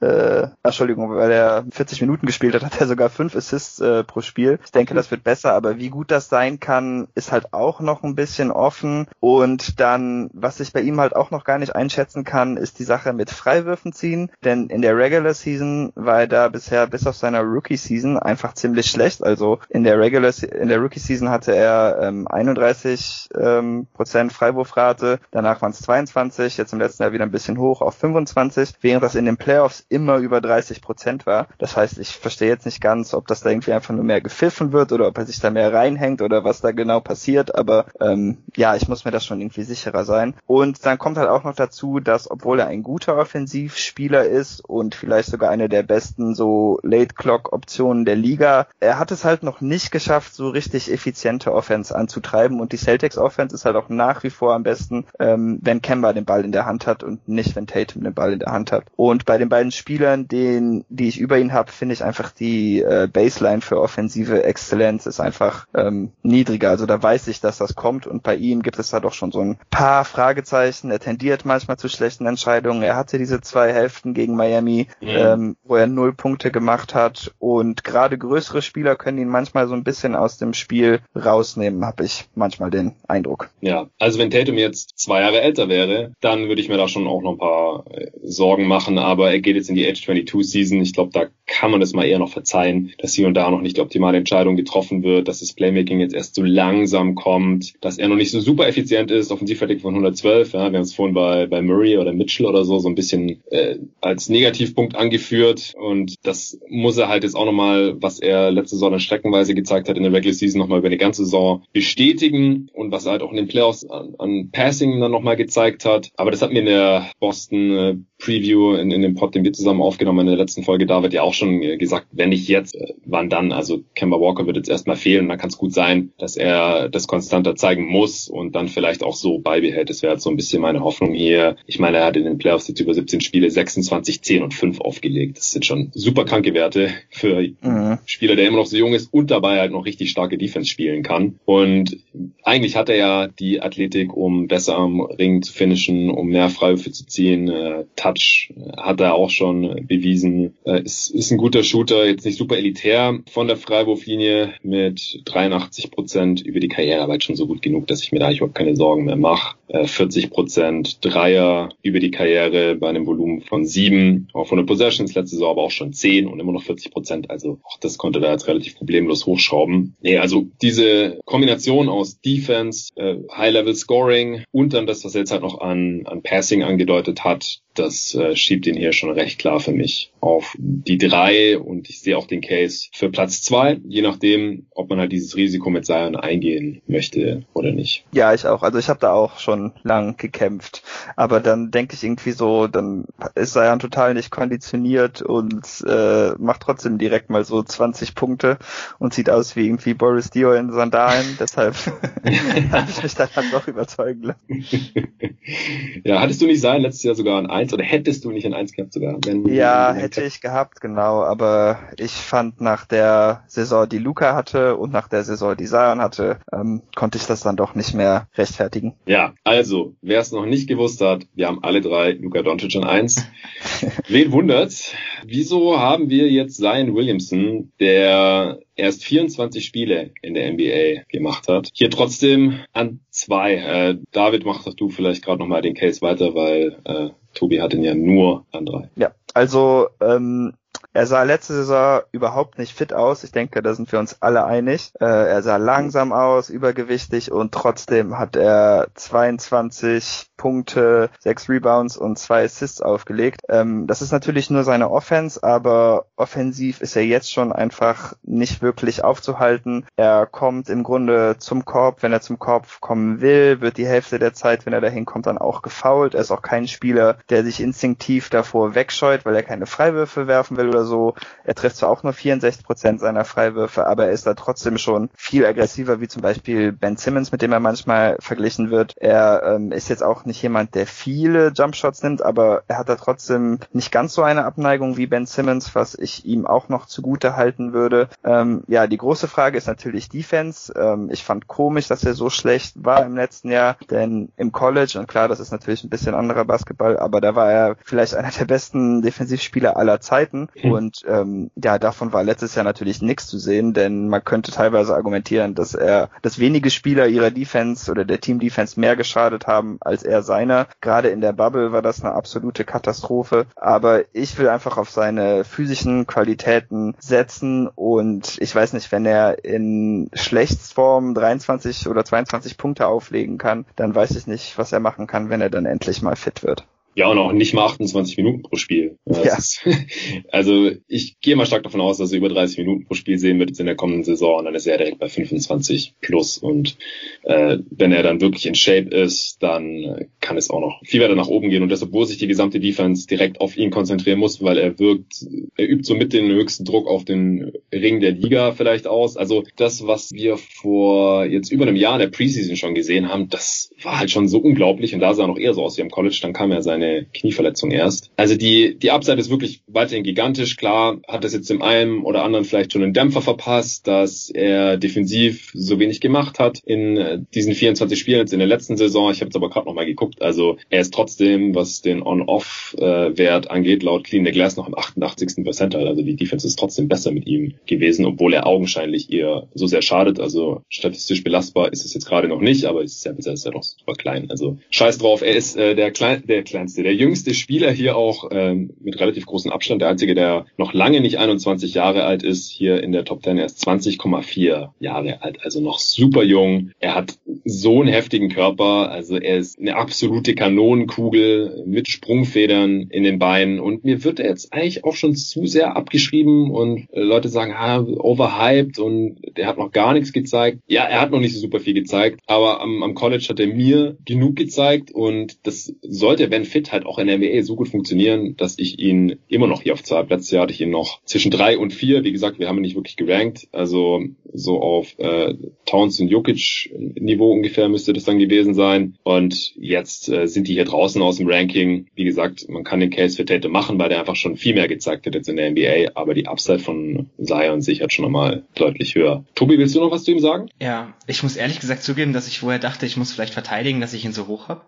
äh, 0.00 0.48
Entschuldigung, 0.62 1.14
weil 1.14 1.30
er 1.30 1.64
40 1.70 2.00
Minuten 2.00 2.23
gespielt 2.26 2.54
hat, 2.54 2.64
hat 2.64 2.80
er 2.80 2.86
sogar 2.86 3.10
fünf 3.10 3.34
Assists 3.34 3.80
äh, 3.80 4.04
pro 4.04 4.20
Spiel. 4.20 4.58
Ich 4.64 4.72
denke, 4.72 4.94
das 4.94 5.10
wird 5.10 5.24
besser, 5.24 5.52
aber 5.52 5.78
wie 5.78 5.90
gut 5.90 6.10
das 6.10 6.28
sein 6.28 6.60
kann, 6.60 7.08
ist 7.14 7.32
halt 7.32 7.52
auch 7.52 7.80
noch 7.80 8.02
ein 8.02 8.14
bisschen 8.14 8.50
offen. 8.50 9.06
Und 9.20 9.80
dann, 9.80 10.30
was 10.32 10.60
ich 10.60 10.72
bei 10.72 10.80
ihm 10.80 11.00
halt 11.00 11.16
auch 11.16 11.30
noch 11.30 11.44
gar 11.44 11.58
nicht 11.58 11.74
einschätzen 11.74 12.24
kann, 12.24 12.56
ist 12.56 12.78
die 12.78 12.84
Sache 12.84 13.12
mit 13.12 13.30
Freiwürfen 13.30 13.92
ziehen. 13.92 14.30
Denn 14.44 14.68
in 14.68 14.82
der 14.82 14.96
Regular 14.96 15.34
Season 15.34 15.92
war 15.94 16.20
er 16.20 16.26
da 16.26 16.48
bisher 16.48 16.86
bis 16.86 17.06
auf 17.06 17.16
seiner 17.16 17.40
Rookie 17.42 17.76
Season 17.76 18.18
einfach 18.18 18.54
ziemlich 18.54 18.90
schlecht. 18.90 19.22
Also 19.22 19.58
in 19.68 19.84
der 19.84 19.98
Regular, 19.98 20.32
in 20.42 20.68
der 20.68 20.78
Rookie 20.78 21.00
Season 21.00 21.30
hatte 21.30 21.54
er 21.54 21.98
ähm, 22.02 22.26
31 22.28 23.28
ähm, 23.38 23.86
Prozent 23.92 24.32
Freiwurfrate, 24.32 25.20
danach 25.30 25.62
waren 25.62 25.70
es 25.70 25.80
22, 25.80 26.56
jetzt 26.56 26.72
im 26.72 26.78
letzten 26.78 27.02
Jahr 27.02 27.12
wieder 27.12 27.24
ein 27.24 27.30
bisschen 27.30 27.58
hoch 27.58 27.82
auf 27.82 27.94
25, 27.94 28.74
während 28.80 29.02
das 29.02 29.14
in 29.14 29.24
den 29.24 29.36
Playoffs 29.36 29.84
immer 29.88 30.16
über 30.16 30.40
30 30.40 30.82
Prozent 30.82 31.26
war. 31.26 31.48
Das 31.58 31.76
heißt, 31.76 31.98
ich 31.98 32.13
verstehe 32.16 32.48
jetzt 32.48 32.66
nicht 32.66 32.80
ganz, 32.80 33.14
ob 33.14 33.26
das 33.26 33.40
da 33.40 33.50
irgendwie 33.50 33.72
einfach 33.72 33.94
nur 33.94 34.04
mehr 34.04 34.20
gepfiffen 34.20 34.72
wird 34.72 34.92
oder 34.92 35.08
ob 35.08 35.18
er 35.18 35.26
sich 35.26 35.40
da 35.40 35.50
mehr 35.50 35.72
reinhängt 35.72 36.22
oder 36.22 36.44
was 36.44 36.60
da 36.60 36.72
genau 36.72 37.00
passiert, 37.00 37.54
aber 37.54 37.86
ähm, 38.00 38.38
ja, 38.56 38.76
ich 38.76 38.88
muss 38.88 39.04
mir 39.04 39.10
das 39.10 39.24
schon 39.24 39.40
irgendwie 39.40 39.62
sicherer 39.62 40.04
sein. 40.04 40.34
Und 40.46 40.84
dann 40.86 40.98
kommt 40.98 41.18
halt 41.18 41.28
auch 41.28 41.44
noch 41.44 41.54
dazu, 41.54 42.00
dass 42.00 42.30
obwohl 42.30 42.60
er 42.60 42.68
ein 42.68 42.82
guter 42.82 43.16
Offensivspieler 43.16 44.24
ist 44.24 44.60
und 44.60 44.94
vielleicht 44.94 45.30
sogar 45.30 45.50
eine 45.50 45.68
der 45.68 45.82
besten 45.82 46.34
so 46.34 46.78
Late 46.82 47.14
Clock 47.14 47.52
Optionen 47.52 48.04
der 48.04 48.16
Liga, 48.16 48.66
er 48.80 48.98
hat 48.98 49.10
es 49.10 49.24
halt 49.24 49.42
noch 49.42 49.60
nicht 49.60 49.90
geschafft, 49.90 50.34
so 50.34 50.48
richtig 50.48 50.92
effiziente 50.92 51.52
Offense 51.52 51.94
anzutreiben 51.94 52.60
und 52.60 52.72
die 52.72 52.76
Celtics 52.76 53.18
Offense 53.18 53.54
ist 53.54 53.64
halt 53.64 53.76
auch 53.76 53.88
nach 53.88 54.22
wie 54.22 54.30
vor 54.30 54.54
am 54.54 54.62
besten, 54.62 55.06
ähm, 55.18 55.58
wenn 55.62 55.82
Kemba 55.82 56.12
den 56.12 56.24
Ball 56.24 56.44
in 56.44 56.52
der 56.52 56.66
Hand 56.66 56.86
hat 56.86 57.02
und 57.02 57.28
nicht 57.28 57.56
wenn 57.56 57.66
Tatum 57.66 58.04
den 58.04 58.14
Ball 58.14 58.32
in 58.32 58.38
der 58.38 58.52
Hand 58.52 58.72
hat. 58.72 58.84
Und 58.96 59.24
bei 59.24 59.38
den 59.38 59.48
beiden 59.48 59.72
Spielern, 59.72 60.28
den, 60.28 60.84
die 60.88 61.08
ich 61.08 61.18
über 61.18 61.38
ihn 61.38 61.52
habe, 61.52 61.72
finde 61.72 61.94
ich 61.94 62.03
einfach 62.04 62.30
die 62.30 62.80
äh, 62.80 63.08
Baseline 63.12 63.60
für 63.60 63.80
offensive 63.80 64.44
Exzellenz 64.44 65.06
ist 65.06 65.20
einfach 65.20 65.66
ähm, 65.74 66.12
niedriger. 66.22 66.70
Also 66.70 66.86
da 66.86 67.02
weiß 67.02 67.28
ich, 67.28 67.40
dass 67.40 67.58
das 67.58 67.74
kommt 67.74 68.06
und 68.06 68.22
bei 68.22 68.36
ihm 68.36 68.62
gibt 68.62 68.78
es 68.78 68.90
da 68.90 69.00
doch 69.00 69.12
schon 69.12 69.32
so 69.32 69.40
ein 69.40 69.58
paar 69.70 70.04
Fragezeichen. 70.04 70.90
Er 70.90 71.00
tendiert 71.00 71.44
manchmal 71.44 71.76
zu 71.76 71.88
schlechten 71.88 72.26
Entscheidungen. 72.26 72.82
Er 72.82 72.96
hatte 72.96 73.18
diese 73.18 73.40
zwei 73.40 73.72
Hälften 73.72 74.14
gegen 74.14 74.36
Miami, 74.36 74.88
mhm. 75.00 75.08
ähm, 75.08 75.56
wo 75.64 75.76
er 75.76 75.86
null 75.86 76.12
Punkte 76.12 76.50
gemacht 76.50 76.94
hat 76.94 77.34
und 77.38 77.84
gerade 77.84 78.18
größere 78.18 78.62
Spieler 78.62 78.96
können 78.96 79.18
ihn 79.18 79.28
manchmal 79.28 79.68
so 79.68 79.74
ein 79.74 79.84
bisschen 79.84 80.14
aus 80.14 80.38
dem 80.38 80.54
Spiel 80.54 81.00
rausnehmen, 81.14 81.84
habe 81.84 82.04
ich 82.04 82.26
manchmal 82.34 82.70
den 82.70 82.94
Eindruck. 83.08 83.50
Ja, 83.60 83.88
also 83.98 84.18
wenn 84.18 84.30
Tatum 84.30 84.56
jetzt 84.56 84.98
zwei 84.98 85.20
Jahre 85.20 85.40
älter 85.40 85.68
wäre, 85.68 86.12
dann 86.20 86.48
würde 86.48 86.60
ich 86.60 86.68
mir 86.68 86.76
da 86.76 86.88
schon 86.88 87.06
auch 87.06 87.22
noch 87.22 87.32
ein 87.32 87.38
paar 87.38 87.84
äh, 87.90 88.10
Sorgen 88.22 88.66
machen, 88.66 88.98
aber 88.98 89.30
er 89.30 89.40
geht 89.40 89.56
jetzt 89.56 89.68
in 89.68 89.74
die 89.74 89.86
Age 89.88 90.04
22 90.04 90.50
Season. 90.50 90.80
Ich 90.80 90.92
glaube, 90.92 91.10
da 91.12 91.26
kann 91.46 91.70
man 91.70 91.80
das 91.80 91.93
mal 91.94 92.04
eher 92.04 92.18
noch 92.18 92.30
verzeihen, 92.30 92.92
dass 92.98 93.14
hier 93.14 93.26
und 93.26 93.34
da 93.34 93.50
noch 93.50 93.60
nicht 93.60 93.76
die 93.76 93.80
optimale 93.80 94.18
Entscheidung 94.18 94.56
getroffen 94.56 95.02
wird, 95.02 95.28
dass 95.28 95.40
das 95.40 95.52
Playmaking 95.52 96.00
jetzt 96.00 96.14
erst 96.14 96.34
so 96.34 96.42
langsam 96.42 97.14
kommt, 97.14 97.74
dass 97.80 97.98
er 97.98 98.08
noch 98.08 98.16
nicht 98.16 98.30
so 98.30 98.40
super 98.40 98.68
effizient 98.68 99.10
ist, 99.10 99.30
Offensivrating 99.30 99.80
von 99.80 99.94
112, 99.94 100.52
ja, 100.52 100.70
wir 100.70 100.78
haben 100.78 100.84
es 100.84 100.94
vorhin 100.94 101.14
bei, 101.14 101.46
bei 101.46 101.62
Murray 101.62 101.98
oder 101.98 102.12
Mitchell 102.12 102.46
oder 102.46 102.64
so 102.64 102.78
so 102.78 102.88
ein 102.88 102.94
bisschen 102.94 103.42
äh, 103.50 103.78
als 104.00 104.28
Negativpunkt 104.28 104.94
angeführt. 104.96 105.74
Und 105.76 106.14
das 106.22 106.58
muss 106.68 106.98
er 106.98 107.08
halt 107.08 107.24
jetzt 107.24 107.34
auch 107.34 107.46
nochmal, 107.46 107.96
was 108.00 108.20
er 108.20 108.50
letzte 108.50 108.76
Saison 108.76 108.98
streckenweise 108.98 109.54
gezeigt 109.54 109.88
hat 109.88 109.96
in 109.96 110.02
der 110.02 110.12
Regular 110.12 110.34
Season 110.34 110.58
nochmal 110.58 110.78
über 110.78 110.90
die 110.90 110.98
ganze 110.98 111.24
Saison 111.24 111.62
bestätigen 111.72 112.68
und 112.72 112.92
was 112.92 113.06
er 113.06 113.12
halt 113.12 113.22
auch 113.22 113.30
in 113.30 113.36
den 113.36 113.48
Playoffs 113.48 113.84
an, 113.84 114.14
an 114.18 114.50
Passing 114.52 115.00
dann 115.00 115.10
nochmal 115.10 115.36
gezeigt 115.36 115.84
hat, 115.84 116.10
aber 116.16 116.30
das 116.30 116.42
hat 116.42 116.52
mir 116.52 116.60
in 116.60 116.66
der 116.66 117.10
Boston 117.18 117.70
äh, 117.70 117.96
Preview 118.18 118.74
in, 118.74 118.90
in 118.90 119.02
dem 119.02 119.14
Pod, 119.14 119.34
den 119.34 119.44
wir 119.44 119.52
zusammen 119.52 119.82
aufgenommen 119.82 120.20
in 120.20 120.26
der 120.26 120.36
letzten 120.36 120.62
Folge, 120.62 120.86
David 120.86 121.12
ja 121.12 121.22
auch 121.22 121.34
schon 121.34 121.62
äh, 121.62 121.76
gesagt, 121.84 122.06
wenn 122.12 122.30
nicht 122.30 122.48
jetzt, 122.48 122.74
äh, 122.74 122.94
wann 123.04 123.30
dann? 123.30 123.52
Also 123.52 123.82
Kemba 123.94 124.20
Walker 124.20 124.46
wird 124.46 124.56
jetzt 124.56 124.68
erstmal 124.68 124.96
fehlen. 124.96 125.28
Dann 125.28 125.38
kann 125.38 125.50
es 125.50 125.58
gut 125.58 125.72
sein, 125.72 126.12
dass 126.18 126.36
er 126.36 126.88
das 126.88 127.06
konstanter 127.06 127.56
zeigen 127.56 127.86
muss 127.86 128.28
und 128.28 128.54
dann 128.54 128.68
vielleicht 128.68 129.02
auch 129.02 129.14
so 129.14 129.38
beibehält. 129.38 129.90
Das 129.90 130.02
wäre 130.02 130.14
jetzt 130.14 130.22
so 130.22 130.30
ein 130.30 130.36
bisschen 130.36 130.62
meine 130.62 130.80
Hoffnung 130.80 131.12
hier. 131.12 131.56
Ich 131.66 131.78
meine, 131.78 131.98
er 131.98 132.06
hat 132.06 132.16
in 132.16 132.24
den 132.24 132.38
Playoffs 132.38 132.68
jetzt 132.68 132.80
über 132.80 132.94
17 132.94 133.20
Spiele 133.20 133.50
26, 133.50 134.22
10 134.22 134.42
und 134.42 134.54
5 134.54 134.80
aufgelegt. 134.80 135.38
Das 135.38 135.52
sind 135.52 135.64
schon 135.64 135.90
super 135.94 136.24
kranke 136.24 136.54
Werte 136.54 136.90
für 137.10 137.40
mhm. 137.40 137.98
Spieler, 138.06 138.36
der 138.36 138.48
immer 138.48 138.58
noch 138.58 138.66
so 138.66 138.76
jung 138.76 138.94
ist 138.94 139.12
und 139.12 139.30
dabei 139.30 139.60
halt 139.60 139.72
noch 139.72 139.84
richtig 139.84 140.10
starke 140.10 140.38
Defense 140.38 140.68
spielen 140.68 141.02
kann. 141.02 141.38
Und 141.44 141.98
eigentlich 142.42 142.76
hat 142.76 142.88
er 142.88 142.96
ja 142.96 143.26
die 143.28 143.62
Athletik, 143.62 144.14
um 144.16 144.48
besser 144.48 144.76
am 144.76 145.00
Ring 145.00 145.42
zu 145.42 145.52
finishen, 145.52 146.10
um 146.10 146.28
mehr 146.28 146.48
Freiwürfe 146.48 146.92
zu 146.92 147.06
ziehen. 147.06 147.48
Äh, 147.48 147.84
Touch 147.96 148.52
hat 148.76 149.00
er 149.00 149.14
auch 149.14 149.30
schon 149.30 149.86
bewiesen. 149.86 150.54
Äh, 150.64 150.82
ist, 150.82 151.10
ist 151.10 151.30
ein 151.30 151.38
guter 151.38 151.62
Shooter, 151.74 152.06
jetzt 152.06 152.24
nicht 152.24 152.38
super 152.38 152.56
elitär 152.56 153.18
von 153.28 153.48
der 153.48 153.56
Freiwurflinie 153.56 154.54
mit 154.62 155.22
83 155.24 155.90
Prozent 155.90 156.40
über 156.40 156.60
die 156.60 156.68
Karrierearbeit 156.68 157.24
schon 157.24 157.34
so 157.34 157.48
gut 157.48 157.62
genug, 157.62 157.88
dass 157.88 158.00
ich 158.00 158.12
mir 158.12 158.20
da 158.20 158.30
überhaupt 158.30 158.54
keine 158.54 158.76
Sorgen 158.76 159.06
mehr 159.06 159.16
mache. 159.16 159.56
Äh, 159.66 159.88
40 159.88 160.30
Prozent 160.30 161.04
Dreier 161.04 161.70
über 161.82 161.98
die 161.98 162.12
Karriere 162.12 162.76
bei 162.76 162.88
einem 162.88 163.06
Volumen 163.06 163.40
von 163.40 163.66
sieben, 163.66 164.28
auch 164.34 164.46
von 164.46 164.58
den 164.58 164.66
Possessions 164.66 165.16
letzte 165.16 165.34
Saison 165.34 165.50
aber 165.50 165.62
auch 165.62 165.72
schon 165.72 165.92
zehn 165.92 166.28
und 166.28 166.38
immer 166.38 166.52
noch 166.52 166.62
40 166.62 166.92
Prozent. 166.92 167.30
Also 167.30 167.58
auch 167.64 167.80
das 167.80 167.98
konnte 167.98 168.20
da 168.20 168.30
jetzt 168.30 168.46
relativ 168.46 168.76
problemlos 168.76 169.26
hochschrauben. 169.26 169.96
Nee, 170.00 170.18
also 170.18 170.46
diese 170.62 171.18
Kombination 171.24 171.88
aus 171.88 172.20
Defense, 172.20 172.92
äh, 172.94 173.16
High-Level 173.32 173.74
Scoring 173.74 174.44
und 174.52 174.74
dann 174.74 174.86
das, 174.86 175.04
was 175.04 175.16
er 175.16 175.22
jetzt 175.22 175.32
halt 175.32 175.42
noch 175.42 175.60
an, 175.60 176.02
an 176.04 176.22
Passing 176.22 176.62
angedeutet 176.62 177.24
hat, 177.24 177.62
das 177.74 178.14
äh, 178.14 178.36
schiebt 178.36 178.66
ihn 178.66 178.76
hier 178.76 178.92
schon 178.92 179.10
recht 179.10 179.38
klar 179.38 179.60
für 179.60 179.72
mich 179.72 180.12
auf 180.20 180.54
die 180.58 180.98
drei 180.98 181.58
und 181.64 181.88
ich 181.88 182.00
sehe 182.00 182.16
auch 182.16 182.26
den 182.26 182.40
Case 182.40 182.88
für 182.92 183.10
Platz 183.10 183.42
zwei, 183.42 183.80
je 183.84 184.02
nachdem, 184.02 184.66
ob 184.70 184.90
man 184.90 184.98
halt 184.98 185.12
dieses 185.12 185.36
Risiko 185.36 185.70
mit 185.70 185.86
Zion 185.86 186.16
eingehen 186.16 186.82
möchte 186.86 187.44
oder 187.52 187.72
nicht. 187.72 188.04
Ja, 188.12 188.34
ich 188.34 188.46
auch. 188.46 188.62
Also 188.62 188.78
ich 188.78 188.88
habe 188.88 189.00
da 189.00 189.12
auch 189.12 189.38
schon 189.38 189.72
lang 189.82 190.16
gekämpft, 190.16 190.82
aber 191.16 191.40
dann 191.40 191.70
denke 191.70 191.94
ich 191.94 192.04
irgendwie 192.04 192.32
so, 192.32 192.66
dann 192.66 193.06
ist 193.34 193.52
Zion 193.54 193.78
total 193.78 194.14
nicht 194.14 194.30
konditioniert 194.30 195.22
und 195.22 195.84
äh, 195.86 196.32
macht 196.38 196.62
trotzdem 196.62 196.98
direkt 196.98 197.30
mal 197.30 197.44
so 197.44 197.62
20 197.62 198.14
Punkte 198.14 198.58
und 198.98 199.14
sieht 199.14 199.30
aus 199.30 199.56
wie 199.56 199.66
irgendwie 199.66 199.94
Boris 199.94 200.30
Dio 200.30 200.52
in 200.52 200.72
Sandalen. 200.72 201.24
Deshalb 201.40 201.74
habe 202.72 202.90
ich 202.90 203.02
mich 203.02 203.14
dann 203.14 203.28
doch 203.50 203.66
überzeugen 203.68 204.22
lassen. 204.22 204.40
ja, 206.04 206.20
hattest 206.20 206.42
du 206.42 206.46
nicht 206.46 206.60
Zion 206.60 206.82
letztes 206.82 207.02
Jahr 207.02 207.14
sogar 207.14 207.38
ein 207.38 207.46
1 207.46 207.72
oder 207.72 207.84
hättest 207.84 208.24
du 208.24 208.30
nicht 208.30 208.46
ein 208.46 208.54
1 208.54 208.72
gehabt 208.72 208.92
sogar? 208.92 209.18
Wenn 209.24 209.46
ja, 209.46 209.92
hätte 209.92 210.22
ich 210.22 210.40
gehabt, 210.40 210.80
genau. 210.80 211.22
Aber 211.22 211.53
ich 211.98 212.12
fand 212.12 212.60
nach 212.60 212.86
der 212.86 213.44
Saison, 213.46 213.88
die 213.88 213.98
Luca 213.98 214.34
hatte 214.34 214.76
und 214.76 214.92
nach 214.92 215.08
der 215.08 215.24
Saison, 215.24 215.56
die 215.56 215.66
Sion 215.66 216.00
hatte, 216.00 216.38
ähm, 216.52 216.82
konnte 216.94 217.18
ich 217.18 217.26
das 217.26 217.40
dann 217.40 217.56
doch 217.56 217.74
nicht 217.74 217.94
mehr 217.94 218.28
rechtfertigen. 218.34 218.94
Ja, 219.06 219.34
also, 219.44 219.94
wer 220.02 220.20
es 220.20 220.32
noch 220.32 220.46
nicht 220.46 220.68
gewusst 220.68 221.00
hat, 221.00 221.26
wir 221.34 221.46
haben 221.46 221.62
alle 221.62 221.80
drei 221.80 222.12
Luca 222.12 222.42
Doncic 222.42 222.76
an 222.76 222.84
1. 222.84 223.26
Wen 224.08 224.32
wundert's? 224.32 224.92
Wieso 225.24 225.78
haben 225.78 226.10
wir 226.10 226.30
jetzt 226.30 226.56
Zion 226.56 226.94
Williamson, 226.94 227.72
der 227.80 228.58
erst 228.76 229.04
24 229.04 229.64
Spiele 229.64 230.10
in 230.22 230.34
der 230.34 230.52
NBA 230.52 231.04
gemacht 231.08 231.48
hat, 231.48 231.70
hier 231.72 231.90
trotzdem 231.90 232.60
an 232.72 233.00
zwei. 233.10 233.54
Äh, 233.54 233.98
David, 234.12 234.44
mach 234.44 234.64
doch 234.64 234.74
du 234.74 234.90
vielleicht 234.90 235.24
gerade 235.24 235.38
nochmal 235.38 235.62
den 235.62 235.74
Case 235.74 236.02
weiter, 236.02 236.34
weil 236.34 236.78
äh, 236.84 237.10
Tobi 237.34 237.60
hat 237.60 237.74
ihn 237.74 237.82
ja 237.82 237.94
nur 237.94 238.46
an 238.52 238.66
drei. 238.66 238.90
Ja, 238.96 239.12
also 239.32 239.88
ähm, 240.00 240.54
er 240.92 241.06
sah 241.06 241.22
letzte 241.22 241.54
Saison 241.54 242.02
überhaupt 242.12 242.58
nicht 242.58 242.76
fit 242.76 242.92
aus. 242.92 243.24
Ich 243.24 243.32
denke, 243.32 243.62
da 243.62 243.74
sind 243.74 243.90
wir 243.92 243.98
uns 243.98 244.20
alle 244.20 244.44
einig. 244.44 244.92
Äh, 245.00 245.04
er 245.04 245.42
sah 245.42 245.56
langsam 245.56 246.12
aus, 246.12 246.50
übergewichtig 246.50 247.32
und 247.32 247.52
trotzdem 247.52 248.18
hat 248.18 248.36
er 248.36 248.88
22 248.94 250.26
Punkte, 250.36 251.10
6 251.20 251.48
Rebounds 251.48 251.96
und 251.96 252.18
2 252.18 252.44
Assists 252.44 252.80
aufgelegt. 252.82 253.40
Ähm, 253.48 253.86
das 253.86 254.02
ist 254.02 254.12
natürlich 254.12 254.50
nur 254.50 254.64
seine 254.64 254.90
Offense, 254.90 255.42
aber 255.42 256.06
offensiv 256.16 256.80
ist 256.80 256.96
er 256.96 257.04
jetzt 257.04 257.32
schon 257.32 257.52
einfach 257.52 258.14
nicht 258.22 258.60
wirklich 258.62 259.04
aufzuhalten. 259.04 259.86
Er 259.96 260.26
kommt 260.26 260.68
im 260.68 260.82
Grunde 260.82 261.36
zum 261.38 261.64
Korb, 261.64 262.02
wenn 262.02 262.12
er 262.12 262.20
zum 262.20 262.38
Korb 262.38 262.66
kommen 262.80 263.20
will, 263.20 263.60
wird 263.60 263.76
die 263.78 263.86
Hälfte 263.86 264.18
der 264.18 264.34
Zeit, 264.34 264.66
wenn 264.66 264.72
er 264.72 264.80
dahin 264.80 265.06
kommt, 265.06 265.26
dann 265.26 265.38
auch 265.38 265.62
gefoult. 265.62 266.14
Er 266.14 266.20
ist 266.20 266.30
auch 266.30 266.42
kein 266.42 266.68
Spieler, 266.68 267.16
der 267.30 267.44
sich 267.44 267.60
instinktiv 267.60 268.28
davor 268.28 268.74
wegscheut, 268.74 269.24
weil 269.24 269.36
er 269.36 269.42
keine 269.42 269.66
Freiwürfe 269.66 270.26
werfen 270.26 270.56
will 270.56 270.73
oder 270.74 270.84
so. 270.84 271.14
Er 271.44 271.54
trifft 271.54 271.76
zwar 271.76 271.90
auch 271.90 272.02
nur 272.02 272.12
64 272.12 272.64
Prozent 272.64 273.00
seiner 273.00 273.24
Freiwürfe, 273.24 273.86
aber 273.86 274.06
er 274.06 274.12
ist 274.12 274.26
da 274.26 274.34
trotzdem 274.34 274.78
schon 274.78 275.08
viel 275.14 275.46
aggressiver, 275.46 276.00
wie 276.00 276.08
zum 276.08 276.22
Beispiel 276.22 276.72
Ben 276.72 276.96
Simmons, 276.96 277.32
mit 277.32 277.42
dem 277.42 277.52
er 277.52 277.60
manchmal 277.60 278.16
verglichen 278.20 278.70
wird. 278.70 278.94
Er 278.96 279.42
ähm, 279.44 279.72
ist 279.72 279.88
jetzt 279.88 280.02
auch 280.02 280.24
nicht 280.24 280.42
jemand, 280.42 280.74
der 280.74 280.86
viele 280.86 281.52
Jumpshots 281.54 282.02
nimmt, 282.02 282.22
aber 282.22 282.62
er 282.68 282.78
hat 282.78 282.88
da 282.88 282.96
trotzdem 282.96 283.58
nicht 283.72 283.92
ganz 283.92 284.14
so 284.14 284.22
eine 284.22 284.44
Abneigung 284.44 284.96
wie 284.96 285.06
Ben 285.06 285.26
Simmons, 285.26 285.74
was 285.74 285.94
ich 285.94 286.24
ihm 286.24 286.46
auch 286.46 286.68
noch 286.68 286.86
zugute 286.86 287.36
halten 287.36 287.72
würde. 287.72 288.08
Ähm, 288.24 288.64
ja, 288.66 288.86
die 288.86 288.96
große 288.96 289.28
Frage 289.28 289.58
ist 289.58 289.66
natürlich 289.66 290.08
Defense. 290.08 290.72
Ähm, 290.76 291.08
ich 291.10 291.24
fand 291.24 291.46
komisch, 291.46 291.88
dass 291.88 292.04
er 292.04 292.14
so 292.14 292.30
schlecht 292.30 292.84
war 292.84 293.04
im 293.04 293.16
letzten 293.16 293.50
Jahr, 293.50 293.76
denn 293.90 294.30
im 294.36 294.52
College, 294.52 294.98
und 294.98 295.06
klar, 295.06 295.28
das 295.28 295.40
ist 295.40 295.52
natürlich 295.52 295.84
ein 295.84 295.90
bisschen 295.90 296.14
anderer 296.14 296.44
Basketball, 296.44 296.98
aber 296.98 297.20
da 297.20 297.34
war 297.34 297.50
er 297.50 297.76
vielleicht 297.84 298.14
einer 298.14 298.30
der 298.30 298.44
besten 298.44 299.02
Defensivspieler 299.02 299.76
aller 299.76 300.00
Zeiten. 300.00 300.48
Mhm. 300.64 300.72
Und 300.72 301.02
ähm, 301.06 301.50
ja, 301.62 301.78
davon 301.78 302.12
war 302.12 302.24
letztes 302.24 302.54
Jahr 302.54 302.64
natürlich 302.64 303.02
nichts 303.02 303.26
zu 303.26 303.38
sehen, 303.38 303.74
denn 303.74 304.08
man 304.08 304.24
könnte 304.24 304.50
teilweise 304.50 304.94
argumentieren, 304.94 305.54
dass 305.54 305.74
er, 305.74 306.10
dass 306.22 306.38
wenige 306.38 306.70
Spieler 306.70 307.06
ihrer 307.06 307.30
Defense 307.30 307.90
oder 307.90 308.04
der 308.04 308.20
Team 308.20 308.38
Defense 308.38 308.78
mehr 308.78 308.96
geschadet 308.96 309.46
haben 309.46 309.78
als 309.80 310.02
er 310.02 310.22
seiner. 310.22 310.66
Gerade 310.80 311.08
in 311.08 311.20
der 311.20 311.32
Bubble 311.32 311.72
war 311.72 311.82
das 311.82 312.02
eine 312.02 312.14
absolute 312.14 312.64
Katastrophe. 312.64 313.46
Aber 313.56 314.02
ich 314.12 314.38
will 314.38 314.48
einfach 314.48 314.78
auf 314.78 314.90
seine 314.90 315.44
physischen 315.44 316.06
Qualitäten 316.06 316.94
setzen 316.98 317.68
und 317.68 318.38
ich 318.40 318.54
weiß 318.54 318.72
nicht, 318.72 318.90
wenn 318.92 319.06
er 319.06 319.44
in 319.44 320.10
Schlechtsform 320.14 321.14
23 321.14 321.88
oder 321.88 322.04
22 322.04 322.56
Punkte 322.56 322.86
auflegen 322.86 323.38
kann, 323.38 323.66
dann 323.76 323.94
weiß 323.94 324.12
ich 324.12 324.26
nicht, 324.26 324.58
was 324.58 324.72
er 324.72 324.80
machen 324.80 325.06
kann, 325.06 325.30
wenn 325.30 325.40
er 325.40 325.50
dann 325.50 325.66
endlich 325.66 326.02
mal 326.02 326.16
fit 326.16 326.42
wird. 326.42 326.66
Ja, 326.96 327.08
und 327.08 327.18
auch 327.18 327.32
nicht 327.32 327.54
mal 327.54 327.64
28 327.66 328.16
Minuten 328.16 328.42
pro 328.42 328.56
Spiel. 328.56 328.98
Ja. 329.06 329.36
Ist, 329.36 329.66
also 330.30 330.70
ich 330.86 331.18
gehe 331.20 331.34
mal 331.34 331.46
stark 331.46 331.64
davon 331.64 331.80
aus, 331.80 331.98
dass 331.98 332.12
er 332.12 332.18
über 332.18 332.28
30 332.28 332.58
Minuten 332.58 332.84
pro 332.84 332.94
Spiel 332.94 333.18
sehen 333.18 333.38
wird 333.38 333.50
jetzt 333.50 333.60
in 333.60 333.66
der 333.66 333.74
kommenden 333.74 334.04
Saison 334.04 334.38
und 334.38 334.44
dann 334.44 334.54
ist 334.54 334.66
er 334.66 334.78
direkt 334.78 334.98
bei 334.98 335.08
25 335.08 335.94
plus. 336.00 336.38
Und 336.38 336.76
äh, 337.22 337.58
wenn 337.70 337.92
er 337.92 338.02
dann 338.02 338.20
wirklich 338.20 338.46
in 338.46 338.54
Shape 338.54 338.88
ist, 338.90 339.38
dann 339.40 340.06
kann 340.20 340.36
es 340.36 340.50
auch 340.50 340.60
noch 340.60 340.80
viel 340.84 341.00
weiter 341.02 341.16
nach 341.16 341.26
oben 341.26 341.50
gehen. 341.50 341.62
Und 341.62 341.70
deshalb, 341.70 341.92
wo 341.92 342.04
sich 342.04 342.18
die 342.18 342.28
gesamte 342.28 342.60
Defense 342.60 343.08
direkt 343.08 343.40
auf 343.40 343.56
ihn 343.56 343.70
konzentrieren 343.70 344.20
muss, 344.20 344.42
weil 344.42 344.58
er 344.58 344.78
wirkt, 344.78 345.26
er 345.56 345.68
übt 345.68 345.84
so 345.84 345.96
mit 345.96 346.12
den 346.12 346.26
höchsten 346.26 346.64
Druck 346.64 346.86
auf 346.86 347.04
den 347.04 347.52
Ring 347.72 348.00
der 348.00 348.12
Liga 348.12 348.52
vielleicht 348.52 348.86
aus. 348.86 349.16
Also 349.16 349.42
das, 349.56 349.86
was 349.86 350.12
wir 350.12 350.36
vor 350.36 351.24
jetzt 351.24 351.50
über 351.50 351.66
einem 351.66 351.76
Jahr 351.76 351.94
in 351.94 352.00
der 352.00 352.16
Preseason 352.16 352.56
schon 352.56 352.74
gesehen 352.74 353.08
haben, 353.08 353.28
das 353.28 353.72
war 353.82 353.98
halt 353.98 354.12
schon 354.12 354.28
so 354.28 354.38
unglaublich. 354.38 354.94
Und 354.94 355.00
da 355.00 355.12
sah 355.12 355.24
er 355.24 355.28
noch 355.28 355.38
eher 355.38 355.54
so 355.54 355.64
aus 355.64 355.76
wie 355.76 355.82
am 355.82 355.90
College. 355.90 356.18
Dann 356.22 356.32
kam 356.32 356.52
er 356.52 356.62
seine 356.62 356.83
eine 356.84 357.06
Knieverletzung 357.12 357.70
erst. 357.70 358.10
Also 358.16 358.36
die, 358.36 358.76
die 358.78 358.90
Upside 358.90 359.18
ist 359.18 359.30
wirklich 359.30 359.62
weiterhin 359.66 360.04
gigantisch. 360.04 360.56
Klar 360.56 361.00
hat 361.08 361.24
es 361.24 361.32
jetzt 361.32 361.50
dem 361.50 361.62
einen 361.62 362.02
oder 362.02 362.24
anderen 362.24 362.44
vielleicht 362.44 362.72
schon 362.72 362.82
einen 362.82 362.92
Dämpfer 362.92 363.22
verpasst, 363.22 363.86
dass 363.86 364.30
er 364.30 364.76
defensiv 364.76 365.50
so 365.54 365.78
wenig 365.78 366.00
gemacht 366.00 366.38
hat 366.38 366.60
in 366.64 366.96
äh, 366.96 367.18
diesen 367.34 367.54
24 367.54 367.98
Spielen 367.98 368.18
jetzt 368.18 368.32
in 368.32 368.38
der 368.38 368.48
letzten 368.48 368.76
Saison. 368.76 369.10
Ich 369.10 369.20
habe 369.20 369.26
jetzt 369.26 369.36
aber 369.36 369.50
gerade 369.50 369.66
noch 369.66 369.74
mal 369.74 369.86
geguckt. 369.86 370.22
Also 370.22 370.58
er 370.70 370.80
ist 370.80 370.94
trotzdem, 370.94 371.54
was 371.54 371.82
den 371.82 372.02
On-Off-Wert 372.02 373.50
angeht, 373.50 373.82
laut 373.82 374.04
Clean 374.04 374.24
the 374.24 374.32
Glass 374.32 374.56
noch 374.56 374.68
im 374.68 374.76
88. 374.76 375.44
Percentile. 375.44 375.88
Also 375.88 376.02
die 376.02 376.16
Defense 376.16 376.46
ist 376.46 376.58
trotzdem 376.58 376.88
besser 376.88 377.10
mit 377.10 377.26
ihm 377.26 377.54
gewesen, 377.66 378.04
obwohl 378.04 378.34
er 378.34 378.46
augenscheinlich 378.46 379.10
ihr 379.10 379.48
so 379.54 379.66
sehr 379.66 379.82
schadet. 379.82 380.20
Also 380.20 380.62
statistisch 380.68 381.24
belastbar 381.24 381.72
ist 381.72 381.84
es 381.84 381.94
jetzt 381.94 382.06
gerade 382.06 382.28
noch 382.28 382.40
nicht, 382.40 382.64
aber 382.66 382.82
es 382.82 382.96
ist 382.96 383.04
ja 383.04 383.12
ist 383.12 383.46
er 383.46 383.52
doch 383.52 383.62
super 383.62 383.94
klein. 383.94 384.30
Also 384.30 384.58
scheiß 384.70 384.98
drauf, 384.98 385.22
er 385.22 385.34
ist 385.34 385.56
äh, 385.56 385.74
der, 385.74 385.90
klein, 385.90 386.22
der 386.26 386.42
kleinste 386.42 386.73
jüngste, 386.74 386.82
der 386.82 386.94
jüngste 386.94 387.34
Spieler 387.34 387.70
hier 387.70 387.96
auch 387.96 388.30
ähm, 388.32 388.70
mit 388.80 388.98
relativ 389.00 389.26
großem 389.26 389.52
Abstand, 389.52 389.82
der 389.82 389.88
einzige, 389.88 390.14
der 390.14 390.46
noch 390.56 390.72
lange 390.72 391.00
nicht 391.00 391.18
21 391.18 391.74
Jahre 391.74 392.04
alt 392.04 392.22
ist, 392.22 392.50
hier 392.50 392.82
in 392.82 392.92
der 392.92 393.04
Top 393.04 393.22
10, 393.22 393.38
er 393.38 393.46
ist 393.46 393.66
20,4 393.66 394.70
Jahre 394.80 395.22
alt, 395.22 395.38
also 395.42 395.60
noch 395.60 395.78
super 395.78 396.22
jung. 396.22 396.70
Er 396.80 396.94
hat 396.94 397.18
so 397.44 397.80
einen 397.80 397.88
heftigen 397.88 398.28
Körper, 398.28 398.90
also 398.90 399.16
er 399.16 399.38
ist 399.38 399.58
eine 399.58 399.76
absolute 399.76 400.34
Kanonenkugel 400.34 401.64
mit 401.66 401.88
Sprungfedern 401.88 402.88
in 402.90 403.04
den 403.04 403.18
Beinen. 403.18 403.60
Und 403.60 403.84
mir 403.84 404.02
wird 404.02 404.18
er 404.18 404.28
jetzt 404.28 404.52
eigentlich 404.52 404.84
auch 404.84 404.96
schon 404.96 405.14
zu 405.14 405.46
sehr 405.46 405.76
abgeschrieben 405.76 406.50
und 406.50 406.88
äh, 406.92 407.00
Leute 407.00 407.28
sagen, 407.28 407.52
ah, 407.52 407.80
overhyped 407.80 408.78
und 408.78 409.16
der 409.36 409.46
hat 409.46 409.58
noch 409.58 409.70
gar 409.70 409.92
nichts 409.92 410.12
gezeigt. 410.12 410.58
Ja, 410.66 410.84
er 410.84 411.00
hat 411.00 411.10
noch 411.10 411.20
nicht 411.20 411.34
so 411.34 411.40
super 411.40 411.60
viel 411.60 411.74
gezeigt, 411.74 412.20
aber 412.26 412.60
am, 412.60 412.82
am 412.82 412.94
College 412.94 413.26
hat 413.28 413.40
er 413.40 413.46
mir 413.46 413.96
genug 414.04 414.36
gezeigt 414.36 414.90
und 414.90 415.46
das 415.46 415.74
sollte, 415.82 416.30
wenn 416.30 416.44
fit 416.44 416.63
fit 416.64 416.72
halt 416.72 416.86
auch 416.86 416.98
in 416.98 417.06
der 417.06 417.18
NBA 417.18 417.42
so 417.42 417.56
gut 417.56 417.68
funktionieren, 417.68 418.36
dass 418.36 418.58
ich 418.58 418.78
ihn 418.78 419.16
immer 419.28 419.46
noch 419.46 419.62
hier 419.62 419.72
auf 419.72 419.82
zwei. 419.82 420.04
Jahr 420.04 420.42
hatte 420.42 420.52
ich 420.52 420.60
ihn 420.60 420.70
noch 420.70 421.00
zwischen 421.04 421.30
drei 421.30 421.58
und 421.58 421.72
vier. 421.72 422.04
Wie 422.04 422.12
gesagt, 422.12 422.38
wir 422.38 422.48
haben 422.48 422.58
ihn 422.58 422.62
nicht 422.62 422.76
wirklich 422.76 422.96
gerankt. 422.96 423.48
Also 423.52 424.02
so 424.32 424.60
auf 424.60 424.98
äh, 424.98 425.34
Towns 425.66 426.00
und 426.00 426.08
Jokic 426.08 426.72
Niveau 426.76 427.32
ungefähr 427.32 427.68
müsste 427.68 427.92
das 427.92 428.04
dann 428.04 428.18
gewesen 428.18 428.54
sein. 428.54 428.96
Und 429.02 429.54
jetzt 429.56 430.08
äh, 430.08 430.26
sind 430.26 430.48
die 430.48 430.54
hier 430.54 430.64
draußen 430.64 431.00
aus 431.02 431.18
dem 431.18 431.28
Ranking. 431.28 431.86
Wie 431.94 432.04
gesagt, 432.04 432.48
man 432.48 432.64
kann 432.64 432.80
den 432.80 432.90
Case 432.90 433.16
für 433.16 433.24
Tate 433.24 433.48
machen, 433.48 433.78
weil 433.78 433.88
der 433.88 434.00
einfach 434.00 434.16
schon 434.16 434.36
viel 434.36 434.54
mehr 434.54 434.68
gezeigt 434.68 435.06
hat 435.06 435.14
jetzt 435.14 435.28
in 435.28 435.36
der 435.36 435.50
NBA. 435.50 435.92
Aber 435.94 436.14
die 436.14 436.26
Upside 436.26 436.58
von 436.58 437.10
Zion 437.22 437.62
sichert 437.62 437.92
schon 437.92 438.04
nochmal 438.04 438.44
deutlich 438.54 438.94
höher. 438.94 439.24
Tobi, 439.34 439.58
willst 439.58 439.74
du 439.74 439.80
noch 439.80 439.90
was 439.90 440.04
zu 440.04 440.12
ihm 440.12 440.20
sagen? 440.20 440.48
Ja, 440.60 440.94
ich 441.06 441.22
muss 441.22 441.36
ehrlich 441.36 441.60
gesagt 441.60 441.82
zugeben, 441.82 442.12
dass 442.12 442.26
ich 442.26 442.40
vorher 442.40 442.58
dachte, 442.58 442.86
ich 442.86 442.96
muss 442.96 443.12
vielleicht 443.12 443.34
verteidigen, 443.34 443.80
dass 443.80 443.94
ich 443.94 444.04
ihn 444.04 444.12
so 444.12 444.26
hoch 444.26 444.48
habe. 444.48 444.62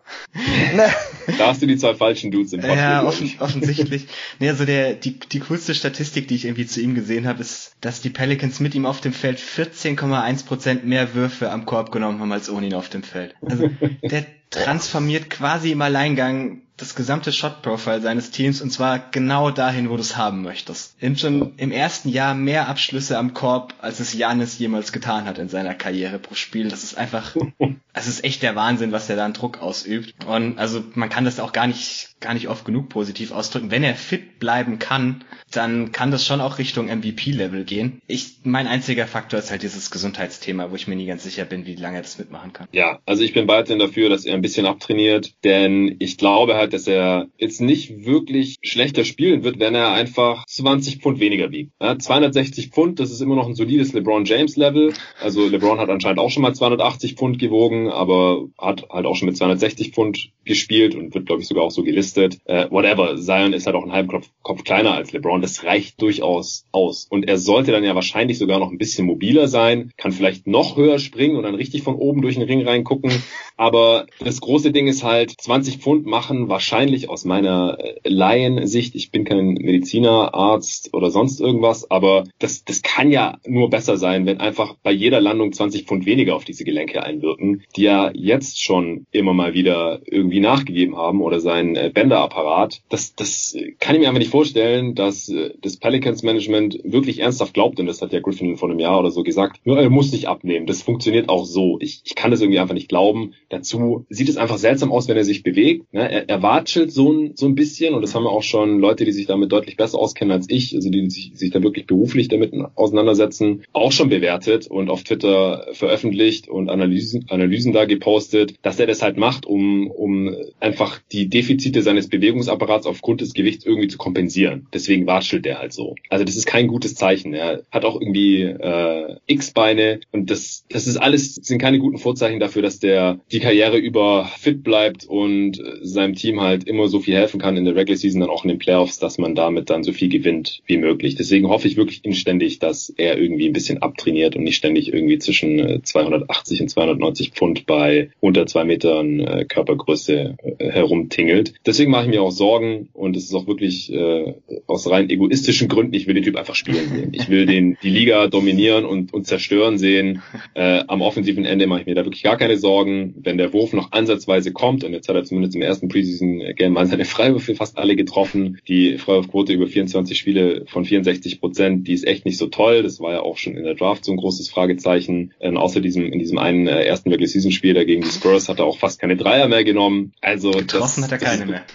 da 1.39 1.49
hast 1.49 1.63
du 1.63 1.67
die 1.67 1.77
zwei 1.87 1.95
falschen 1.95 2.31
Dudes 2.31 2.53
im 2.53 2.61
Podcast. 2.61 2.81
Ja, 2.81 3.05
offen, 3.05 3.33
offensichtlich. 3.39 4.07
nee, 4.39 4.49
also 4.49 4.65
der, 4.65 4.95
die, 4.95 5.19
die 5.19 5.41
coolste 5.41 5.75
Statistik, 5.75 6.29
die 6.29 6.35
ich 6.35 6.45
irgendwie 6.45 6.67
zu 6.67 6.81
ihm 6.81 6.95
gesehen 6.95 7.27
habe, 7.27 7.41
ist, 7.41 7.77
dass 7.81 8.01
die 8.01 8.11
Pelicans 8.11 8.61
mit 8.61 8.75
ihm 8.75 8.87
auf 8.87 9.01
dem 9.01 9.13
Feld 9.13 9.39
14,1% 9.39 10.85
mehr 10.85 11.15
Würfe 11.15 11.51
am 11.51 11.67
Korb 11.67 11.93
genommen 11.93 12.21
haben 12.21 12.33
als 12.33 12.51
ohne 12.51 12.67
ihn 12.67 12.75
auf 12.75 12.89
dem 12.89 13.03
Feld. 13.03 13.35
Also 13.43 13.69
der 14.03 14.27
transformiert 14.51 15.31
quasi 15.31 15.73
im 15.73 15.83
Alleingang 15.83 16.63
das 16.77 16.95
gesamte 16.95 17.33
Shot-Profile 17.33 18.03
seines 18.03 18.31
Teams 18.31 18.61
und 18.61 18.71
zwar 18.71 18.99
genau 18.99 19.51
dahin, 19.51 19.89
wo 19.89 19.95
du 19.95 20.03
es 20.03 20.17
haben 20.17 20.43
möchtest. 20.43 21.01
Nimmt 21.03 21.19
schon 21.19 21.55
im 21.57 21.73
ersten 21.73 22.11
Jahr 22.11 22.35
mehr 22.35 22.69
Abschlüsse 22.69 23.17
am 23.17 23.33
Korb, 23.33 23.75
als 23.81 23.99
es 23.99 24.13
Janis 24.13 24.59
jemals 24.59 24.93
getan 24.93 25.25
hat 25.25 25.39
in 25.39 25.49
seiner 25.49 25.75
Karriere 25.75 26.19
pro 26.19 26.35
Spiel. 26.35 26.69
Das 26.69 26.85
ist 26.85 26.99
einfach, 26.99 27.35
es 27.95 28.07
ist 28.07 28.25
echt 28.25 28.43
der 28.43 28.57
Wahnsinn, 28.57 28.93
was 28.93 29.09
er 29.09 29.17
da 29.17 29.25
an 29.25 29.33
Druck 29.33 29.63
ausübt. 29.63 30.27
Und 30.27 30.59
also 30.59 30.85
man 30.95 31.09
kann 31.09 31.25
das 31.25 31.41
auch 31.41 31.53
gar 31.53 31.67
nicht, 31.67 32.11
gar 32.21 32.35
nicht 32.35 32.49
oft 32.49 32.65
genug 32.65 32.89
positiv 32.89 33.31
ausdrücken. 33.31 33.71
Wenn 33.71 33.83
er 33.83 33.95
fit 33.95 34.39
bleiben 34.39 34.79
kann, 34.79 35.25
dann 35.53 35.93
kann 35.93 36.11
das 36.11 36.25
schon 36.25 36.41
auch 36.41 36.59
Richtung 36.59 36.87
MVP-Level 36.87 37.65
gehen. 37.65 38.01
Ich, 38.07 38.39
mein 38.45 38.67
einziger 38.67 39.07
Faktor 39.07 39.39
ist 39.39 39.51
halt 39.51 39.63
dieses 39.63 39.91
Gesundheitsthema, 39.91 40.71
wo 40.71 40.77
ich 40.77 40.89
mir 40.89 40.97
nie 40.97 41.07
ganz 41.07 41.25
sicher 41.25 41.45
bin, 41.45 41.67
wie 41.67 41.77
lange 41.77 41.97
er 41.99 42.03
das 42.03 42.19
mitmachen 42.19 42.53
kann. 42.53 42.69
Ja, 42.73 43.01
also 43.07 43.23
ich 43.23 43.33
bin 43.33 43.47
weiterhin 43.49 43.79
dafür, 43.79 44.09
dass 44.09 44.25
er 44.25 44.35
ein 44.35 44.41
bisschen 44.41 44.67
abtrainiert, 44.67 45.35
denn 45.45 45.97
ich 45.99 46.17
glaube 46.17 46.57
halt, 46.57 46.73
dass 46.73 46.87
er 46.87 47.29
jetzt 47.39 47.61
nicht 47.61 48.05
wirklich 48.05 48.57
schlechter 48.63 49.05
spielen 49.05 49.45
wird, 49.45 49.61
wenn 49.61 49.75
er 49.75 49.93
einfach 49.93 50.47
20 50.47 50.99
Pfund 50.99 51.21
weniger 51.21 51.51
wiegt. 51.51 51.73
Ja, 51.81 51.99
260 51.99 52.71
Pfund, 52.71 52.99
das 52.99 53.11
ist 53.11 53.21
immer 53.21 53.37
noch 53.37 53.47
ein 53.47 53.55
solides 53.55 53.93
LeBron 53.93 54.25
James 54.25 54.57
Level. 54.57 54.93
Also 55.21 55.47
LeBron 55.47 55.79
hat 55.79 55.91
anscheinend 55.91 56.19
auch 56.19 56.31
schon 56.31 56.43
mal 56.43 56.55
280 56.55 57.15
Pfund 57.15 57.39
gewogen, 57.39 57.89
aber 57.91 58.47
hat 58.59 58.89
halt 58.91 59.07
auch 59.07 59.17
schon 59.17 59.27
mit 59.27 59.37
260 59.37 59.93
Pfund 59.93 60.31
gespielt 60.45 60.95
und 60.95 61.15
wird, 61.15 61.27
glaube 61.27 61.43
ich, 61.43 61.49
sogar 61.49 61.65
auch 61.65 61.71
so 61.71 61.83
gelistet. 61.83 62.06
Äh, 62.45 62.71
whatever, 62.71 63.17
Zion 63.17 63.53
ist 63.53 63.67
halt 63.67 63.77
auch 63.77 63.83
einen 63.83 63.93
halben 63.93 64.09
Kopf, 64.09 64.29
Kopf 64.43 64.65
kleiner 64.65 64.95
als 64.95 65.13
LeBron. 65.13 65.41
Das 65.41 65.65
reicht 65.65 66.01
durchaus 66.01 66.65
aus. 66.73 67.07
Und 67.09 67.29
er 67.29 67.39
sollte 67.39 67.73
dann 67.73 67.85
ja 67.85 67.95
wahrscheinlich 67.95 68.39
sogar 68.39 68.59
noch 68.59 68.71
ein 68.71 68.79
bisschen 68.79 69.07
mobiler 69.07 69.49
sein, 69.49 69.93
kann 69.97 70.13
vielleicht 70.13 70.47
noch 70.47 70.77
höher 70.77 70.99
springen 70.99 71.37
und 71.37 71.43
dann 71.43 71.55
richtig 71.55 71.83
von 71.83 71.95
oben 71.95 72.23
durch 72.23 72.37
den 72.37 72.45
Ring 72.45 72.67
reingucken. 72.67 73.11
Aber 73.57 74.07
das 74.21 74.41
große 74.41 74.71
Ding 74.71 74.87
ist 74.87 75.03
halt, 75.03 75.33
20 75.41 75.79
Pfund 75.79 76.07
machen 76.07 76.49
wahrscheinlich 76.49 77.09
aus 77.09 77.25
meiner 77.25 77.79
äh, 77.79 77.95
Laiensicht, 78.05 78.95
ich 78.95 79.11
bin 79.11 79.25
kein 79.25 79.55
Mediziner, 79.55 80.35
Arzt 80.35 80.93
oder 80.93 81.11
sonst 81.11 81.41
irgendwas, 81.41 81.91
aber 81.91 82.25
das, 82.39 82.65
das 82.65 82.83
kann 82.83 83.11
ja 83.11 83.39
nur 83.47 83.71
besser 83.71 83.97
sein, 83.97 84.27
wenn 84.27 84.41
einfach 84.41 84.75
bei 84.83 84.93
jeder 84.93 85.21
Landung 85.21 85.53
20 85.53 85.85
Pfund 85.85 86.07
weniger 86.07 86.37
auf 86.37 86.45
diese 86.45 86.65
Gelenke 86.65 87.03
einwirken, 87.03 87.65
die 87.77 87.83
ja 87.83 88.11
jetzt 88.15 88.63
schon 88.63 89.07
immer 89.13 89.33
mal 89.33 89.55
wieder 89.55 90.01
irgendwie 90.07 90.41
nachgegeben 90.41 90.97
haben 90.97 91.23
oder 91.23 91.41
sein 91.41 91.77
äh, 91.77 91.91
Bänderapparat. 91.97 92.83
Das, 92.91 93.15
das 93.15 93.57
kann 93.81 93.95
ich 93.95 94.03
mir 94.03 94.09
einfach 94.09 94.19
nicht 94.19 94.31
vorstellen, 94.31 94.95
dass 94.95 95.31
äh, 95.31 95.55
das 95.63 95.79
Pelicans 95.79 96.23
Management 96.23 96.79
wirklich 96.85 97.21
ernsthaft 97.21 97.55
glaubt, 97.55 97.81
und 97.81 97.87
das 97.87 98.03
hat 98.03 98.13
ja 98.13 98.21
Griffin 98.21 98.59
vor 98.59 98.69
einem 98.69 98.79
Jahr 98.79 99.01
oder 99.01 99.11
so 99.11 99.23
gesagt, 99.23 99.61
nur 99.65 99.79
er 99.79 99.89
muss 99.89 100.13
nicht 100.13 100.29
abnehmen. 100.29 100.67
Das 100.67 100.83
funktioniert 100.83 101.31
auch 101.31 101.47
so. 101.47 101.79
Ich, 101.81 102.03
ich 102.05 102.15
kann 102.15 102.31
das 102.31 102.43
irgendwie 102.43 102.59
einfach 102.59 102.75
nicht 102.75 102.91
glauben. 102.91 103.33
Dazu 103.49 104.05
sieht 104.11 104.29
es 104.29 104.37
einfach 104.37 104.59
seltsam 104.59 104.93
aus, 104.93 105.09
wenn 105.09 105.17
er 105.17 105.25
sich 105.25 105.43
bewegt. 105.43 105.91
Ne? 105.95 106.03
Er, 106.03 106.29
er 106.29 106.43
watschelt 106.43 106.93
so 106.93 107.11
ein, 107.11 107.33
so 107.35 107.47
ein 107.47 107.55
bisschen 107.55 107.95
und 107.95 108.03
das 108.03 108.15
haben 108.15 108.27
auch 108.27 108.43
schon 108.43 108.79
Leute, 108.79 109.07
die 109.07 109.13
sich 109.13 109.27
damit 109.27 109.51
deutlich 109.51 109.79
besser 109.79 109.99
auskennen 109.99 110.33
als 110.33 110.51
ich, 110.51 110.75
also 110.75 110.91
die 110.91 111.09
sich, 111.09 111.33
sich 111.35 111.51
da 111.51 111.63
wirklich 111.63 111.87
beruflich 111.87 112.29
damit 112.29 112.53
auseinandersetzen, 112.75 113.65
auch 113.73 113.93
schon 113.93 114.11
bewertet 114.11 114.67
und 114.67 114.91
auf 114.91 115.03
Twitter 115.03 115.69
veröffentlicht 115.73 116.47
und 116.47 116.69
Analysen, 116.69 117.25
Analysen 117.31 117.73
da 117.73 117.87
gepostet, 117.87 118.53
dass 118.61 118.79
er 118.79 118.87
das 118.87 119.01
halt 119.01 119.17
macht, 119.17 119.47
um, 119.47 119.91
um 119.91 120.37
einfach 120.61 121.01
die 121.11 121.29
Defizite 121.29 121.86
seines 121.87 122.09
Bewegungsapparats 122.09 122.87
aufgrund 122.87 123.23
des 123.23 123.33
Gewichts 123.33 123.65
irgendwie 123.65 123.89
zu 123.89 123.97
kompensieren. 123.97 124.67
Deswegen 124.75 125.07
watschelt 125.07 125.47
er 125.47 125.59
halt 125.59 125.73
so. 125.73 125.95
Also 126.11 126.25
das 126.25 126.37
ist 126.37 126.47
kein 126.47 126.67
gutes 126.67 126.95
Zeichen. 126.95 127.33
Er 127.33 127.63
hat 127.71 127.85
auch 127.85 127.99
irgendwie 128.01 128.43
äh, 128.43 129.17
X-Beine 129.27 130.01
und 130.13 130.31
das, 130.31 130.65
das 130.69 130.87
ist 130.87 130.97
alles, 130.97 131.37
sind 131.37 131.59
keine 131.59 131.79
guten 131.79 131.99
Vorzeichen 131.99 132.41
dafür, 132.41 132.63
dass 132.63 132.79
der 132.79 133.21
die 133.33 133.41
Karriere 133.41 133.79
über 133.79 134.27
fit 134.37 134.63
bleibt 134.63 135.05
und 135.05 135.63
seinem 135.81 136.15
Team 136.15 136.41
halt 136.41 136.65
immer 136.65 136.89
so 136.89 137.01
viel 137.01 137.15
helfen 137.15 137.41
kann 137.41 137.57
in 137.57 137.65
der 137.65 137.77
Regular 137.77 137.97
Season, 137.97 138.21
dann 138.21 138.31
auch 138.31 138.45
in 138.45 138.49
den 138.49 138.59
Playoffs, 138.59 138.99
dass 138.99 139.19
man 139.19 139.35
damit 139.35 139.71
dann 139.71 139.85
so 139.85 139.93
viel 139.93 140.09
gewinnt 140.09 140.63
wie 140.67 140.77
möglich. 140.77 141.15
Deswegen 141.15 141.49
hoffe 141.49 141.69
ich 141.69 141.77
wirklich 141.77 142.05
inständig, 142.05 142.59
dass 142.59 142.93
er 142.97 143.19
irgendwie 143.19 143.47
ein 143.47 143.53
bisschen 143.53 143.83
abtrainiert 143.83 144.37
und 144.37 144.43
nicht 144.43 144.57
ständig 144.57 144.93
irgendwie 144.93 145.19
zwischen 145.19 145.85
280 145.85 146.59
äh, 146.59 146.63
und 146.63 146.69
290 146.69 147.31
Pfund 147.31 147.67
bei 147.67 148.11
unter 148.21 148.47
zwei 148.47 148.65
Metern 148.65 149.21
äh, 149.21 149.45
Körpergröße 149.45 150.37
äh, 150.59 150.71
herumtingelt. 150.71 151.55
Deswegen 151.77 151.91
mache 151.91 152.05
ich 152.05 152.09
mir 152.09 152.23
auch 152.23 152.31
Sorgen 152.31 152.89
und 152.95 153.19
es 153.19 153.25
ist 153.25 153.35
auch 153.35 153.47
wirklich 153.47 153.93
äh, 153.93 154.33
aus 154.67 154.91
rein 154.91 155.11
egoistischen 155.11 155.69
Gründen, 155.69 155.93
ich 155.93 156.07
will 156.07 156.15
den 156.15 156.25
Typ 156.25 156.37
einfach 156.37 156.55
spielen 156.55 156.89
sehen. 156.89 157.11
Ich 157.13 157.29
will 157.29 157.45
den 157.45 157.77
die 157.83 157.91
Liga 157.91 158.29
dominieren 158.29 158.87
und, 158.87 159.13
und 159.13 159.27
zerstören 159.27 159.77
sehen. 159.77 160.23
Äh, 160.55 160.85
am 160.89 161.03
offensiven 161.03 161.45
Ende 161.45 161.67
mache 161.67 161.81
ich 161.81 161.87
mir 161.87 161.95
da 161.95 162.07
wirklich 162.07 162.23
gar 162.23 162.39
keine 162.39 162.57
Sorgen. 162.57 163.15
Wenn 163.19 163.37
der 163.37 163.53
Wurf 163.53 163.75
noch 163.75 163.93
ansatzweise 163.93 164.53
kommt 164.53 164.85
und 164.85 164.95
jetzt 164.95 165.07
hat 165.11 165.17
er 165.17 165.25
zumindest 165.25 165.55
im 165.55 165.61
ersten 165.61 165.89
Preseason 165.89 166.41
Game 166.57 166.73
mal 166.73 166.87
seine 166.87 167.05
Freiwürfe 167.05 167.55
fast 167.55 167.77
alle 167.77 167.95
getroffen. 167.95 168.59
Die 168.69 168.97
Freiwurfquote 168.97 169.53
über 169.53 169.67
24 169.67 170.17
Spiele 170.17 170.65
von 170.67 170.87
64 170.87 171.41
Prozent, 171.41 171.87
die 171.87 171.93
ist 171.93 172.07
echt 172.07 172.25
nicht 172.25 172.39
so 172.39 172.47
toll. 172.47 172.85
Das 172.85 173.01
war 173.01 173.13
ja 173.13 173.21
auch 173.21 173.37
schon 173.37 173.55
in 173.55 173.65
der 173.65 173.75
Draft 173.75 174.07
so 174.07 174.13
ein 174.13 174.17
großes 174.17 174.49
Fragezeichen. 174.49 175.35
Ähm, 175.41 175.59
außer 175.59 175.83
diesem 175.83 176.11
in 176.11 176.19
diesem 176.21 176.39
einen 176.39 176.69
äh, 176.69 176.85
ersten 176.85 177.11
Regular 177.11 177.29
Season 177.29 177.53
Spiel 177.53 177.75
dagegen 177.75 178.01
die 178.01 178.09
Spurs 178.09 178.49
hat 178.49 178.61
er 178.61 178.65
auch 178.65 178.79
fast 178.79 178.99
keine 178.99 179.19
Dreier 179.19 179.49
mehr 179.49 179.63
genommen. 179.63 180.15
Also 180.23 180.53
getroffen 180.53 181.03
das, 181.03 181.11
hat 181.11 181.13
er 181.13 181.19
keine 181.19 181.45
mehr. 181.45 181.66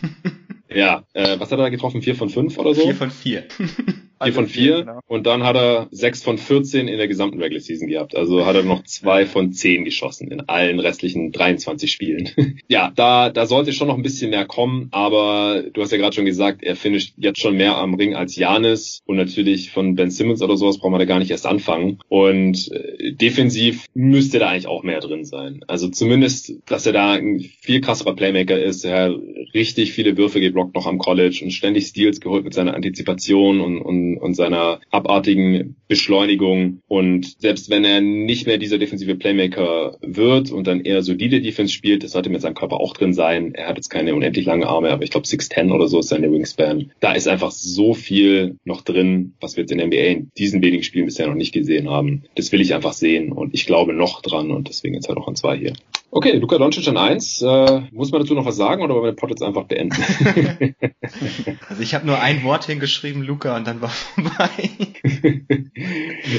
Ja, 0.73 1.03
äh, 1.13 1.37
was 1.37 1.51
hat 1.51 1.59
er 1.59 1.65
da 1.65 1.69
getroffen? 1.69 2.01
Vier 2.01 2.15
von 2.15 2.29
fünf 2.29 2.57
oder 2.57 2.73
so? 2.73 2.81
Vier 2.81 2.95
von 2.95 3.11
vier. 3.11 3.43
Vier 4.23 4.33
von 4.33 4.47
vier. 4.47 4.79
Genau. 4.79 4.99
Und 5.07 5.25
dann 5.25 5.43
hat 5.43 5.55
er 5.55 5.87
sechs 5.91 6.23
von 6.23 6.37
14 6.37 6.87
in 6.87 6.97
der 6.97 7.07
gesamten 7.07 7.41
Regular 7.41 7.61
Season 7.61 7.87
gehabt. 7.87 8.15
Also 8.15 8.45
hat 8.45 8.55
er 8.55 8.63
noch 8.63 8.83
zwei 8.83 9.25
von 9.25 9.51
zehn 9.51 9.85
geschossen 9.85 10.29
in 10.29 10.41
allen 10.41 10.79
restlichen 10.79 11.31
23 11.31 11.91
Spielen. 11.91 12.29
ja, 12.67 12.91
da, 12.95 13.29
da 13.29 13.45
sollte 13.45 13.73
schon 13.73 13.87
noch 13.87 13.95
ein 13.95 14.03
bisschen 14.03 14.29
mehr 14.29 14.45
kommen. 14.45 14.89
Aber 14.91 15.63
du 15.73 15.81
hast 15.81 15.91
ja 15.91 15.97
gerade 15.97 16.15
schon 16.15 16.25
gesagt, 16.25 16.63
er 16.63 16.75
finisht 16.75 17.13
jetzt 17.17 17.39
schon 17.39 17.57
mehr 17.57 17.77
am 17.77 17.95
Ring 17.95 18.15
als 18.15 18.35
Janis. 18.35 19.01
Und 19.05 19.17
natürlich 19.17 19.71
von 19.71 19.95
Ben 19.95 20.11
Simmons 20.11 20.41
oder 20.41 20.57
sowas 20.57 20.79
braucht 20.79 20.91
man 20.91 20.99
da 20.99 21.05
gar 21.05 21.19
nicht 21.19 21.31
erst 21.31 21.45
anfangen. 21.45 21.99
Und 22.07 22.71
äh, 22.71 23.13
defensiv 23.13 23.85
müsste 23.93 24.39
da 24.39 24.49
eigentlich 24.49 24.67
auch 24.67 24.83
mehr 24.83 24.99
drin 24.99 25.25
sein. 25.25 25.61
Also 25.67 25.89
zumindest, 25.89 26.53
dass 26.65 26.85
er 26.85 26.93
da 26.93 27.13
ein 27.13 27.39
viel 27.39 27.81
krasserer 27.81 28.15
Playmaker 28.15 28.61
ist. 28.61 28.85
Er 28.85 29.09
hat 29.09 29.19
richtig 29.53 29.93
viele 29.93 30.17
Würfe 30.17 30.39
geblockt 30.39 30.75
noch 30.75 30.85
am 30.85 30.97
College 30.97 31.41
und 31.43 31.51
ständig 31.51 31.87
Steals 31.87 32.19
geholt 32.21 32.43
mit 32.43 32.53
seiner 32.53 32.73
Antizipation 32.73 33.61
und, 33.61 33.79
und 33.79 34.10
und 34.17 34.35
seiner 34.35 34.79
abartigen 34.89 35.75
Beschleunigung. 35.87 36.81
Und 36.87 37.39
selbst 37.41 37.69
wenn 37.69 37.83
er 37.83 38.01
nicht 38.01 38.47
mehr 38.47 38.57
dieser 38.57 38.77
defensive 38.77 39.15
Playmaker 39.15 39.97
wird 40.01 40.51
und 40.51 40.67
dann 40.67 40.81
eher 40.81 41.01
solide 41.01 41.41
Defense 41.41 41.73
spielt, 41.73 42.03
das 42.03 42.11
sollte 42.11 42.29
mit 42.29 42.41
seinem 42.41 42.55
Körper 42.55 42.79
auch 42.79 42.93
drin 42.93 43.13
sein. 43.13 43.53
Er 43.53 43.67
hat 43.67 43.77
jetzt 43.77 43.89
keine 43.89 44.15
unendlich 44.15 44.45
lange 44.45 44.67
Arme, 44.67 44.89
aber 44.89 45.03
ich 45.03 45.11
glaube 45.11 45.27
6'10 45.27 45.73
oder 45.73 45.87
so 45.87 45.99
ist 45.99 46.09
seine 46.09 46.31
Wingspan. 46.31 46.91
Da 46.99 47.13
ist 47.13 47.27
einfach 47.27 47.51
so 47.51 47.93
viel 47.93 48.57
noch 48.63 48.81
drin, 48.81 49.33
was 49.39 49.55
wir 49.57 49.63
jetzt 49.63 49.71
in 49.71 49.77
der 49.79 49.87
NBA 49.87 49.95
in 49.97 50.31
diesen 50.37 50.61
wenigen 50.61 50.83
Spielen 50.83 51.05
bisher 51.05 51.27
noch 51.27 51.35
nicht 51.35 51.53
gesehen 51.53 51.89
haben. 51.89 52.23
Das 52.35 52.51
will 52.51 52.61
ich 52.61 52.73
einfach 52.73 52.93
sehen 52.93 53.31
und 53.31 53.53
ich 53.53 53.65
glaube 53.65 53.93
noch 53.93 54.21
dran 54.21 54.51
und 54.51 54.69
deswegen 54.69 54.95
jetzt 54.95 55.07
halt 55.09 55.17
auch 55.17 55.27
an 55.27 55.35
zwei 55.35 55.57
hier. 55.57 55.73
Okay, 56.13 56.33
Luka 56.33 56.57
Doncic 56.57 56.85
an 56.89 56.97
eins. 56.97 57.41
Äh, 57.41 57.83
muss 57.93 58.11
man 58.11 58.21
dazu 58.21 58.33
noch 58.33 58.45
was 58.45 58.57
sagen 58.57 58.83
oder 58.83 58.95
wollen 58.95 59.05
wir 59.05 59.11
den 59.13 59.15
Pod 59.15 59.29
jetzt 59.29 59.41
einfach 59.41 59.63
beenden? 59.63 59.95
also 61.69 61.81
ich 61.81 61.95
habe 61.95 62.05
nur 62.05 62.19
ein 62.19 62.43
Wort 62.43 62.65
hingeschrieben, 62.65 63.23
Luca, 63.23 63.55
und 63.55 63.65
dann 63.65 63.81
war 63.81 63.89
vorbei. 64.15 64.69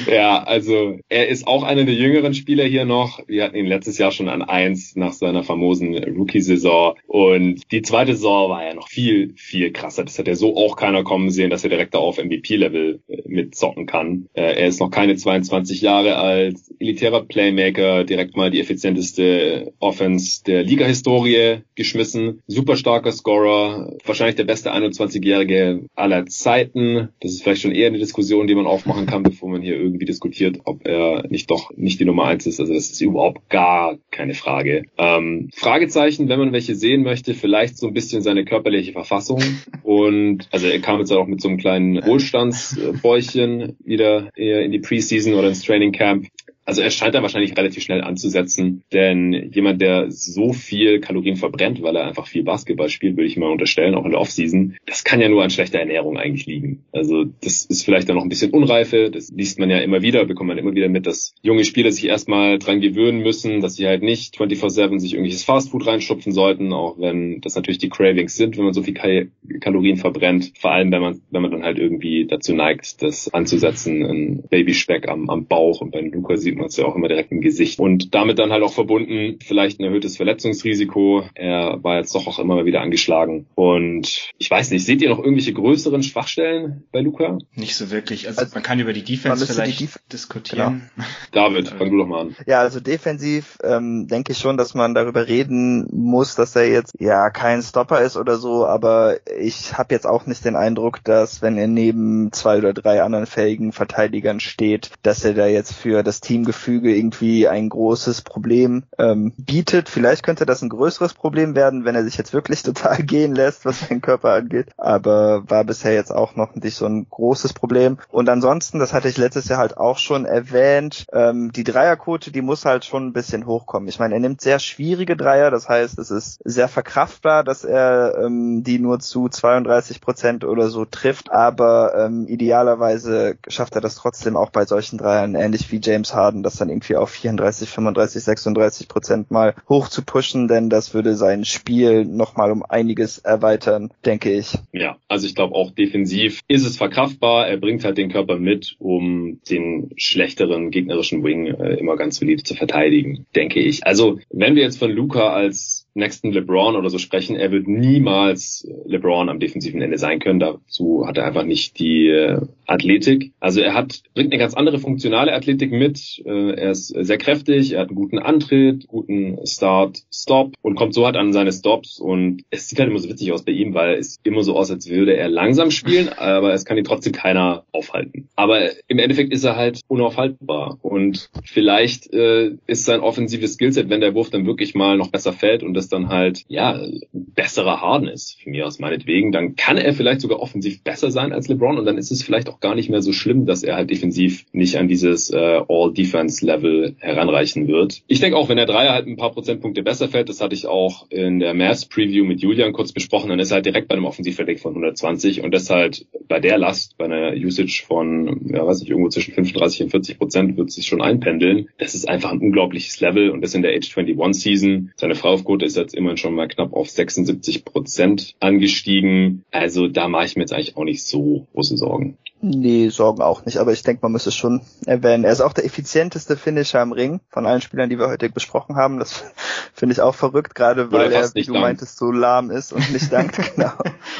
ja, 0.06 0.42
also 0.42 0.98
er 1.08 1.28
ist 1.28 1.46
auch 1.46 1.62
einer 1.62 1.84
der 1.84 1.94
jüngeren 1.94 2.34
Spieler 2.34 2.64
hier 2.64 2.84
noch. 2.84 3.20
Wir 3.26 3.44
hatten 3.44 3.56
ihn 3.56 3.64
letztes 3.64 3.96
Jahr 3.96 4.12
schon 4.12 4.28
an 4.28 4.42
eins 4.42 4.94
nach 4.94 5.14
seiner 5.14 5.42
famosen 5.42 5.96
Rookie-Saison. 5.96 6.96
Und 7.06 7.62
die 7.72 7.80
zweite 7.80 8.14
Saison 8.14 8.50
war 8.50 8.64
ja 8.64 8.74
noch 8.74 8.88
viel, 8.88 9.32
viel 9.36 9.72
krasser. 9.72 10.04
Das 10.04 10.18
hat 10.18 10.28
ja 10.28 10.34
so 10.34 10.54
auch 10.54 10.76
keiner 10.76 11.02
kommen 11.02 11.30
sehen, 11.30 11.48
dass 11.48 11.64
er 11.64 11.70
direkt 11.70 11.96
auf 11.96 12.18
MVP-Level 12.22 13.00
äh, 13.08 13.22
mitzocken 13.26 13.86
kann. 13.86 14.28
Äh, 14.34 14.60
er 14.60 14.66
ist 14.66 14.80
noch 14.80 14.90
keine 14.90 15.16
22 15.16 15.80
Jahre 15.80 16.16
alt, 16.16 16.58
elitärer 16.78 17.22
Playmaker, 17.24 18.04
direkt 18.04 18.36
mal 18.36 18.50
die 18.50 18.60
effizienteste 18.60 19.61
Offense 19.78 20.42
der 20.44 20.62
Liga-Historie 20.62 21.62
geschmissen. 21.74 22.42
Super 22.46 22.76
starker 22.76 23.12
Scorer, 23.12 23.96
wahrscheinlich 24.04 24.36
der 24.36 24.44
beste 24.44 24.72
21-Jährige 24.72 25.86
aller 25.94 26.26
Zeiten. 26.26 27.08
Das 27.20 27.32
ist 27.32 27.42
vielleicht 27.42 27.62
schon 27.62 27.72
eher 27.72 27.88
eine 27.88 27.98
Diskussion, 27.98 28.46
die 28.46 28.54
man 28.54 28.66
aufmachen 28.66 29.06
kann, 29.06 29.22
bevor 29.22 29.48
man 29.48 29.62
hier 29.62 29.76
irgendwie 29.76 30.04
diskutiert, 30.04 30.60
ob 30.64 30.86
er 30.86 31.26
nicht 31.28 31.50
doch 31.50 31.70
nicht 31.76 32.00
die 32.00 32.04
Nummer 32.04 32.24
eins 32.24 32.46
ist. 32.46 32.60
Also 32.60 32.72
das 32.72 32.90
ist 32.90 33.00
überhaupt 33.00 33.48
gar 33.48 33.98
keine 34.10 34.34
Frage. 34.34 34.84
Ähm, 34.98 35.50
Fragezeichen, 35.54 36.28
wenn 36.28 36.38
man 36.38 36.52
welche 36.52 36.74
sehen 36.74 37.02
möchte, 37.02 37.34
vielleicht 37.34 37.78
so 37.78 37.86
ein 37.86 37.94
bisschen 37.94 38.22
seine 38.22 38.44
körperliche 38.44 38.92
Verfassung. 38.92 39.42
Und 39.82 40.48
also 40.50 40.66
er 40.66 40.80
kam 40.80 40.98
jetzt 40.98 41.12
auch 41.12 41.26
mit 41.26 41.40
so 41.40 41.48
einem 41.48 41.58
kleinen 41.58 42.04
Wohlstandsbäuchchen 42.04 43.76
wieder 43.84 44.30
eher 44.36 44.62
in 44.62 44.72
die 44.72 44.78
Preseason 44.78 45.34
oder 45.34 45.48
ins 45.48 45.62
Training 45.62 45.92
Camp. 45.92 46.26
Also 46.64 46.80
er 46.82 46.90
scheint 46.90 47.14
da 47.14 47.22
wahrscheinlich 47.22 47.56
relativ 47.56 47.82
schnell 47.82 48.02
anzusetzen, 48.02 48.82
denn 48.92 49.50
jemand, 49.52 49.80
der 49.80 50.10
so 50.10 50.52
viel 50.52 51.00
Kalorien 51.00 51.36
verbrennt, 51.36 51.82
weil 51.82 51.96
er 51.96 52.06
einfach 52.06 52.26
viel 52.26 52.44
Basketball 52.44 52.88
spielt, 52.88 53.16
würde 53.16 53.26
ich 53.26 53.36
mal 53.36 53.50
unterstellen, 53.50 53.94
auch 53.94 54.04
in 54.04 54.12
der 54.12 54.20
Offseason, 54.20 54.76
das 54.86 55.04
kann 55.04 55.20
ja 55.20 55.28
nur 55.28 55.42
an 55.42 55.50
schlechter 55.50 55.80
Ernährung 55.80 56.16
eigentlich 56.16 56.46
liegen. 56.46 56.84
Also 56.92 57.24
das 57.24 57.64
ist 57.64 57.84
vielleicht 57.84 58.08
dann 58.08 58.16
noch 58.16 58.22
ein 58.22 58.28
bisschen 58.28 58.52
Unreife, 58.52 59.10
das 59.10 59.30
liest 59.30 59.58
man 59.58 59.70
ja 59.70 59.78
immer 59.78 60.02
wieder, 60.02 60.24
bekommt 60.24 60.48
man 60.48 60.58
immer 60.58 60.74
wieder 60.74 60.88
mit, 60.88 61.06
dass 61.06 61.34
junge 61.42 61.64
Spieler 61.64 61.90
sich 61.90 62.06
erstmal 62.06 62.58
dran 62.58 62.80
gewöhnen 62.80 63.22
müssen, 63.22 63.60
dass 63.60 63.74
sie 63.74 63.86
halt 63.86 64.02
nicht 64.02 64.36
24-7 64.36 64.98
sich 64.98 65.14
irgendwelches 65.14 65.44
Fastfood 65.44 65.86
reinstopfen 65.86 66.32
sollten, 66.32 66.72
auch 66.72 66.98
wenn 66.98 67.40
das 67.40 67.56
natürlich 67.56 67.78
die 67.78 67.88
Cravings 67.88 68.36
sind, 68.36 68.56
wenn 68.56 68.64
man 68.64 68.74
so 68.74 68.82
viel 68.82 69.30
Kalorien 69.60 69.96
verbrennt, 69.96 70.52
vor 70.58 70.72
allem 70.72 70.92
wenn 70.92 71.02
man, 71.02 71.20
wenn 71.30 71.42
man 71.42 71.50
dann 71.50 71.64
halt 71.64 71.78
irgendwie 71.78 72.26
dazu 72.26 72.54
neigt, 72.54 73.02
das 73.02 73.32
anzusetzen, 73.32 74.04
ein 74.04 74.42
Babyspeck 74.48 75.08
am, 75.08 75.28
am 75.28 75.46
Bauch 75.46 75.80
und 75.80 75.90
bei 75.90 76.00
Luca 76.00 76.36
sieht 76.36 76.56
man 76.56 76.61
es 76.70 76.76
ja 76.76 76.84
auch 76.84 76.96
immer 76.96 77.08
direkt 77.08 77.32
im 77.32 77.40
Gesicht. 77.40 77.78
Und 77.78 78.14
damit 78.14 78.38
dann 78.38 78.52
halt 78.52 78.62
auch 78.62 78.72
verbunden 78.72 79.38
vielleicht 79.44 79.80
ein 79.80 79.84
erhöhtes 79.84 80.16
Verletzungsrisiko. 80.16 81.24
Er 81.34 81.82
war 81.82 81.98
jetzt 81.98 82.14
doch 82.14 82.26
auch 82.26 82.38
immer 82.38 82.56
mal 82.56 82.64
wieder 82.64 82.80
angeschlagen. 82.80 83.46
Und 83.54 84.30
ich 84.38 84.50
weiß 84.50 84.70
nicht, 84.70 84.84
seht 84.84 85.02
ihr 85.02 85.10
noch 85.10 85.18
irgendwelche 85.18 85.52
größeren 85.52 86.02
Schwachstellen 86.02 86.84
bei 86.92 87.00
Luca? 87.00 87.38
Nicht 87.54 87.76
so 87.76 87.90
wirklich. 87.90 88.28
Also, 88.28 88.40
also 88.40 88.54
man 88.54 88.62
kann 88.62 88.80
über 88.80 88.92
die 88.92 89.04
Defense 89.04 89.46
vielleicht 89.46 89.80
die 89.80 89.86
Def 89.86 89.98
diskutieren. 90.12 90.90
Genau. 90.96 91.08
David, 91.32 91.68
fang 91.68 91.90
du 91.90 91.98
doch 91.98 92.06
mal 92.06 92.20
an. 92.20 92.36
Ja, 92.46 92.60
also 92.60 92.80
defensiv 92.80 93.58
ähm, 93.62 94.06
denke 94.08 94.32
ich 94.32 94.38
schon, 94.38 94.56
dass 94.56 94.74
man 94.74 94.94
darüber 94.94 95.28
reden 95.28 95.86
muss, 95.90 96.34
dass 96.34 96.56
er 96.56 96.68
jetzt 96.68 96.94
ja 96.98 97.30
kein 97.30 97.62
Stopper 97.62 98.00
ist 98.00 98.16
oder 98.16 98.36
so, 98.36 98.66
aber 98.66 99.16
ich 99.38 99.76
habe 99.78 99.94
jetzt 99.94 100.06
auch 100.06 100.26
nicht 100.26 100.44
den 100.44 100.56
Eindruck, 100.56 101.02
dass 101.04 101.42
wenn 101.42 101.56
er 101.56 101.66
neben 101.66 102.32
zwei 102.32 102.58
oder 102.58 102.72
drei 102.72 103.02
anderen 103.02 103.26
fähigen 103.26 103.72
Verteidigern 103.72 104.40
steht, 104.40 104.90
dass 105.02 105.24
er 105.24 105.34
da 105.34 105.46
jetzt 105.46 105.72
für 105.72 106.02
das 106.02 106.20
Team 106.20 106.41
Teamgefüge 106.42 106.94
irgendwie 106.94 107.48
ein 107.48 107.68
großes 107.68 108.22
Problem 108.22 108.84
ähm, 108.98 109.32
bietet. 109.36 109.88
Vielleicht 109.88 110.22
könnte 110.22 110.46
das 110.46 110.62
ein 110.62 110.68
größeres 110.68 111.14
Problem 111.14 111.54
werden, 111.54 111.84
wenn 111.84 111.94
er 111.94 112.04
sich 112.04 112.16
jetzt 112.16 112.32
wirklich 112.32 112.62
total 112.62 113.02
gehen 113.02 113.34
lässt, 113.34 113.64
was 113.64 113.80
seinen 113.80 114.00
Körper 114.00 114.32
angeht. 114.32 114.68
Aber 114.76 115.48
war 115.48 115.64
bisher 115.64 115.94
jetzt 115.94 116.10
auch 116.10 116.36
noch 116.36 116.54
nicht 116.54 116.76
so 116.76 116.86
ein 116.86 117.06
großes 117.08 117.52
Problem. 117.52 117.98
Und 118.10 118.28
ansonsten, 118.28 118.78
das 118.78 118.92
hatte 118.92 119.08
ich 119.08 119.18
letztes 119.18 119.48
Jahr 119.48 119.58
halt 119.58 119.76
auch 119.76 119.98
schon 119.98 120.24
erwähnt, 120.24 121.06
ähm, 121.12 121.52
die 121.52 121.64
Dreierquote, 121.64 122.32
die 122.32 122.42
muss 122.42 122.64
halt 122.64 122.84
schon 122.84 123.06
ein 123.06 123.12
bisschen 123.12 123.46
hochkommen. 123.46 123.88
Ich 123.88 123.98
meine, 123.98 124.14
er 124.14 124.20
nimmt 124.20 124.40
sehr 124.40 124.58
schwierige 124.58 125.16
Dreier, 125.16 125.50
das 125.50 125.68
heißt, 125.68 125.98
es 125.98 126.10
ist 126.10 126.40
sehr 126.44 126.68
verkraftbar, 126.68 127.44
dass 127.44 127.64
er 127.64 128.18
ähm, 128.24 128.64
die 128.64 128.78
nur 128.78 128.98
zu 129.00 129.28
32 129.28 130.00
Prozent 130.00 130.44
oder 130.44 130.68
so 130.68 130.84
trifft, 130.84 131.30
aber 131.30 131.94
ähm, 131.96 132.26
idealerweise 132.26 133.36
schafft 133.48 133.74
er 133.74 133.80
das 133.80 133.94
trotzdem 133.94 134.36
auch 134.36 134.50
bei 134.50 134.64
solchen 134.64 134.98
Dreiern, 134.98 135.34
ähnlich 135.34 135.70
wie 135.70 135.80
James 135.82 136.14
Harden 136.14 136.31
das 136.40 136.56
dann 136.56 136.70
irgendwie 136.70 136.96
auf 136.96 137.10
34, 137.10 137.68
35, 137.68 138.22
36 138.22 138.88
Prozent 138.88 139.30
mal 139.30 139.54
hoch 139.68 139.88
zu 139.88 140.02
pushen, 140.02 140.48
denn 140.48 140.70
das 140.70 140.94
würde 140.94 141.14
sein 141.16 141.44
Spiel 141.44 142.04
nochmal 142.04 142.50
um 142.50 142.62
einiges 142.62 143.18
erweitern, 143.18 143.90
denke 144.04 144.32
ich. 144.32 144.54
Ja, 144.72 144.96
also 145.08 145.26
ich 145.26 145.34
glaube 145.34 145.54
auch 145.54 145.72
defensiv 145.72 146.40
ist 146.48 146.64
es 146.64 146.76
verkraftbar. 146.76 147.48
Er 147.48 147.56
bringt 147.56 147.84
halt 147.84 147.98
den 147.98 148.10
Körper 148.10 148.38
mit, 148.38 148.76
um 148.78 149.40
den 149.50 149.90
schlechteren 149.96 150.70
gegnerischen 150.70 151.24
Wing 151.24 151.46
äh, 151.46 151.74
immer 151.74 151.96
ganz 151.96 152.16
solide 152.16 152.42
zu 152.42 152.54
verteidigen, 152.54 153.26
denke 153.34 153.60
ich. 153.60 153.86
Also 153.86 154.20
wenn 154.30 154.54
wir 154.54 154.62
jetzt 154.62 154.78
von 154.78 154.90
Luca 154.90 155.32
als 155.32 155.81
nächsten 155.94 156.32
LeBron 156.32 156.76
oder 156.76 156.90
so 156.90 156.98
sprechen, 156.98 157.36
er 157.36 157.52
wird 157.52 157.68
niemals 157.68 158.66
LeBron 158.86 159.28
am 159.28 159.40
defensiven 159.40 159.82
Ende 159.82 159.98
sein 159.98 160.20
können. 160.20 160.40
Dazu 160.40 161.06
hat 161.06 161.18
er 161.18 161.26
einfach 161.26 161.44
nicht 161.44 161.78
die 161.78 162.08
äh, 162.08 162.40
Athletik. 162.66 163.32
Also 163.40 163.60
er 163.60 163.74
hat 163.74 164.02
bringt 164.14 164.32
eine 164.32 164.40
ganz 164.40 164.54
andere 164.54 164.78
funktionale 164.78 165.32
Athletik 165.32 165.72
mit. 165.72 166.22
Äh, 166.24 166.52
er 166.52 166.70
ist 166.70 166.88
sehr 166.88 167.18
kräftig, 167.18 167.72
er 167.72 167.80
hat 167.80 167.88
einen 167.88 167.96
guten 167.96 168.18
Antritt, 168.18 168.86
guten 168.86 169.38
Start, 169.46 170.02
Stop 170.12 170.54
und 170.62 170.74
kommt 170.74 170.94
so 170.94 171.04
halt 171.04 171.16
an 171.16 171.32
seine 171.32 171.52
Stops 171.52 171.98
und 171.98 172.42
es 172.50 172.68
sieht 172.68 172.78
halt 172.78 172.90
immer 172.90 172.98
so 172.98 173.08
witzig 173.08 173.32
aus 173.32 173.44
bei 173.44 173.52
ihm, 173.52 173.74
weil 173.74 173.94
es 173.94 174.18
immer 174.22 174.42
so 174.42 174.56
aus, 174.56 174.70
als 174.70 174.88
würde 174.88 175.16
er 175.16 175.28
langsam 175.28 175.70
spielen, 175.70 176.08
aber 176.16 176.52
es 176.52 176.64
kann 176.64 176.78
ihn 176.78 176.84
trotzdem 176.84 177.12
keiner 177.12 177.64
aufhalten. 177.72 178.28
Aber 178.36 178.70
im 178.88 178.98
Endeffekt 178.98 179.32
ist 179.32 179.44
er 179.44 179.56
halt 179.56 179.80
unaufhaltbar 179.88 180.78
und 180.82 181.30
vielleicht 181.44 182.12
äh, 182.12 182.52
ist 182.66 182.84
sein 182.84 183.00
offensives 183.00 183.54
Skillset, 183.54 183.90
wenn 183.90 184.00
der 184.00 184.14
Wurf 184.14 184.30
dann 184.30 184.46
wirklich 184.46 184.74
mal 184.74 184.96
noch 184.96 185.10
besser 185.10 185.32
fällt 185.32 185.62
und 185.62 185.74
das 185.74 185.81
dann 185.88 186.08
halt 186.08 186.44
ja 186.48 186.80
besserer 187.12 187.80
Harden 187.80 188.08
ist, 188.08 188.40
für 188.40 188.50
mich 188.50 188.62
aus 188.62 188.78
meinetwegen, 188.78 189.32
dann 189.32 189.56
kann 189.56 189.76
er 189.76 189.94
vielleicht 189.94 190.20
sogar 190.20 190.40
offensiv 190.40 190.82
besser 190.82 191.10
sein 191.10 191.32
als 191.32 191.48
LeBron 191.48 191.78
und 191.78 191.84
dann 191.84 191.98
ist 191.98 192.10
es 192.10 192.22
vielleicht 192.22 192.48
auch 192.48 192.60
gar 192.60 192.74
nicht 192.74 192.90
mehr 192.90 193.02
so 193.02 193.12
schlimm, 193.12 193.46
dass 193.46 193.62
er 193.62 193.76
halt 193.76 193.90
defensiv 193.90 194.44
nicht 194.52 194.76
an 194.76 194.88
dieses 194.88 195.30
äh, 195.30 195.60
All-Defense-Level 195.68 196.96
heranreichen 196.98 197.68
wird. 197.68 198.02
Ich 198.06 198.20
denke 198.20 198.36
auch, 198.36 198.48
wenn 198.48 198.56
der 198.56 198.66
Dreier 198.66 198.92
halt 198.92 199.06
ein 199.06 199.16
paar 199.16 199.32
Prozentpunkte 199.32 199.82
besser 199.82 200.08
fällt, 200.08 200.28
das 200.28 200.40
hatte 200.40 200.54
ich 200.54 200.66
auch 200.66 201.06
in 201.10 201.40
der 201.40 201.54
Mass-Preview 201.54 202.24
mit 202.24 202.40
Julian 202.40 202.72
kurz 202.72 202.92
besprochen, 202.92 203.30
dann 203.30 203.38
ist 203.38 203.50
er 203.50 203.56
halt 203.56 203.66
direkt 203.66 203.88
bei 203.88 203.94
einem 203.94 204.04
Offensivverdeck 204.04 204.60
von 204.60 204.72
120 204.72 205.42
und 205.42 205.52
das 205.52 205.70
halt 205.70 206.06
bei 206.28 206.40
der 206.40 206.58
Last, 206.58 206.96
bei 206.98 207.04
einer 207.04 207.32
Usage 207.32 207.84
von, 207.86 208.50
ja 208.52 208.66
weiß 208.66 208.80
nicht, 208.80 208.90
irgendwo 208.90 209.08
zwischen 209.08 209.34
35 209.34 209.84
und 209.84 209.90
40 209.90 210.18
Prozent 210.18 210.56
wird 210.56 210.70
sich 210.70 210.86
schon 210.86 211.02
einpendeln. 211.02 211.68
Das 211.78 211.94
ist 211.94 212.08
einfach 212.08 212.32
ein 212.32 212.40
unglaubliches 212.40 213.00
Level 213.00 213.30
und 213.30 213.42
das 213.42 213.54
in 213.54 213.62
der 213.62 213.74
Age 213.74 213.96
21 213.96 214.42
Season. 214.42 214.92
Seine 214.96 215.14
Freiwurfquote 215.14 215.64
ist 215.72 215.76
jetzt 215.76 215.94
immerhin 215.94 216.16
schon 216.16 216.34
mal 216.34 216.48
knapp 216.48 216.72
auf 216.72 216.90
76 216.90 217.64
Prozent 217.64 218.34
angestiegen. 218.40 219.44
Also 219.50 219.88
da 219.88 220.08
mache 220.08 220.26
ich 220.26 220.36
mir 220.36 220.42
jetzt 220.42 220.52
eigentlich 220.52 220.76
auch 220.76 220.84
nicht 220.84 221.04
so 221.04 221.46
große 221.52 221.76
Sorgen. 221.76 222.18
Nee, 222.44 222.88
Sorgen 222.88 223.22
auch 223.22 223.44
nicht, 223.44 223.58
aber 223.58 223.72
ich 223.72 223.84
denke, 223.84 224.00
man 224.02 224.10
müsste 224.10 224.30
es 224.30 224.34
schon 224.34 224.62
erwähnen. 224.84 225.22
Er 225.22 225.30
ist 225.30 225.40
auch 225.40 225.52
der 225.52 225.64
effizienteste 225.64 226.36
Finisher 226.36 226.82
im 226.82 226.90
Ring 226.90 227.20
von 227.28 227.46
allen 227.46 227.60
Spielern, 227.60 227.88
die 227.88 228.00
wir 228.00 228.08
heute 228.08 228.28
besprochen 228.30 228.74
haben. 228.74 228.98
Das 228.98 229.22
finde 229.74 229.92
ich 229.92 230.00
auch 230.00 230.16
verrückt, 230.16 230.56
gerade 230.56 230.90
weil 230.90 231.12
er, 231.12 231.32
wie 231.34 231.44
du 231.44 231.52
lang. 231.52 231.62
meintest, 231.62 231.98
so 231.98 232.10
lahm 232.10 232.50
ist 232.50 232.72
und 232.72 232.92
nicht 232.92 233.12
dankt, 233.12 233.36
genau. 233.54 233.74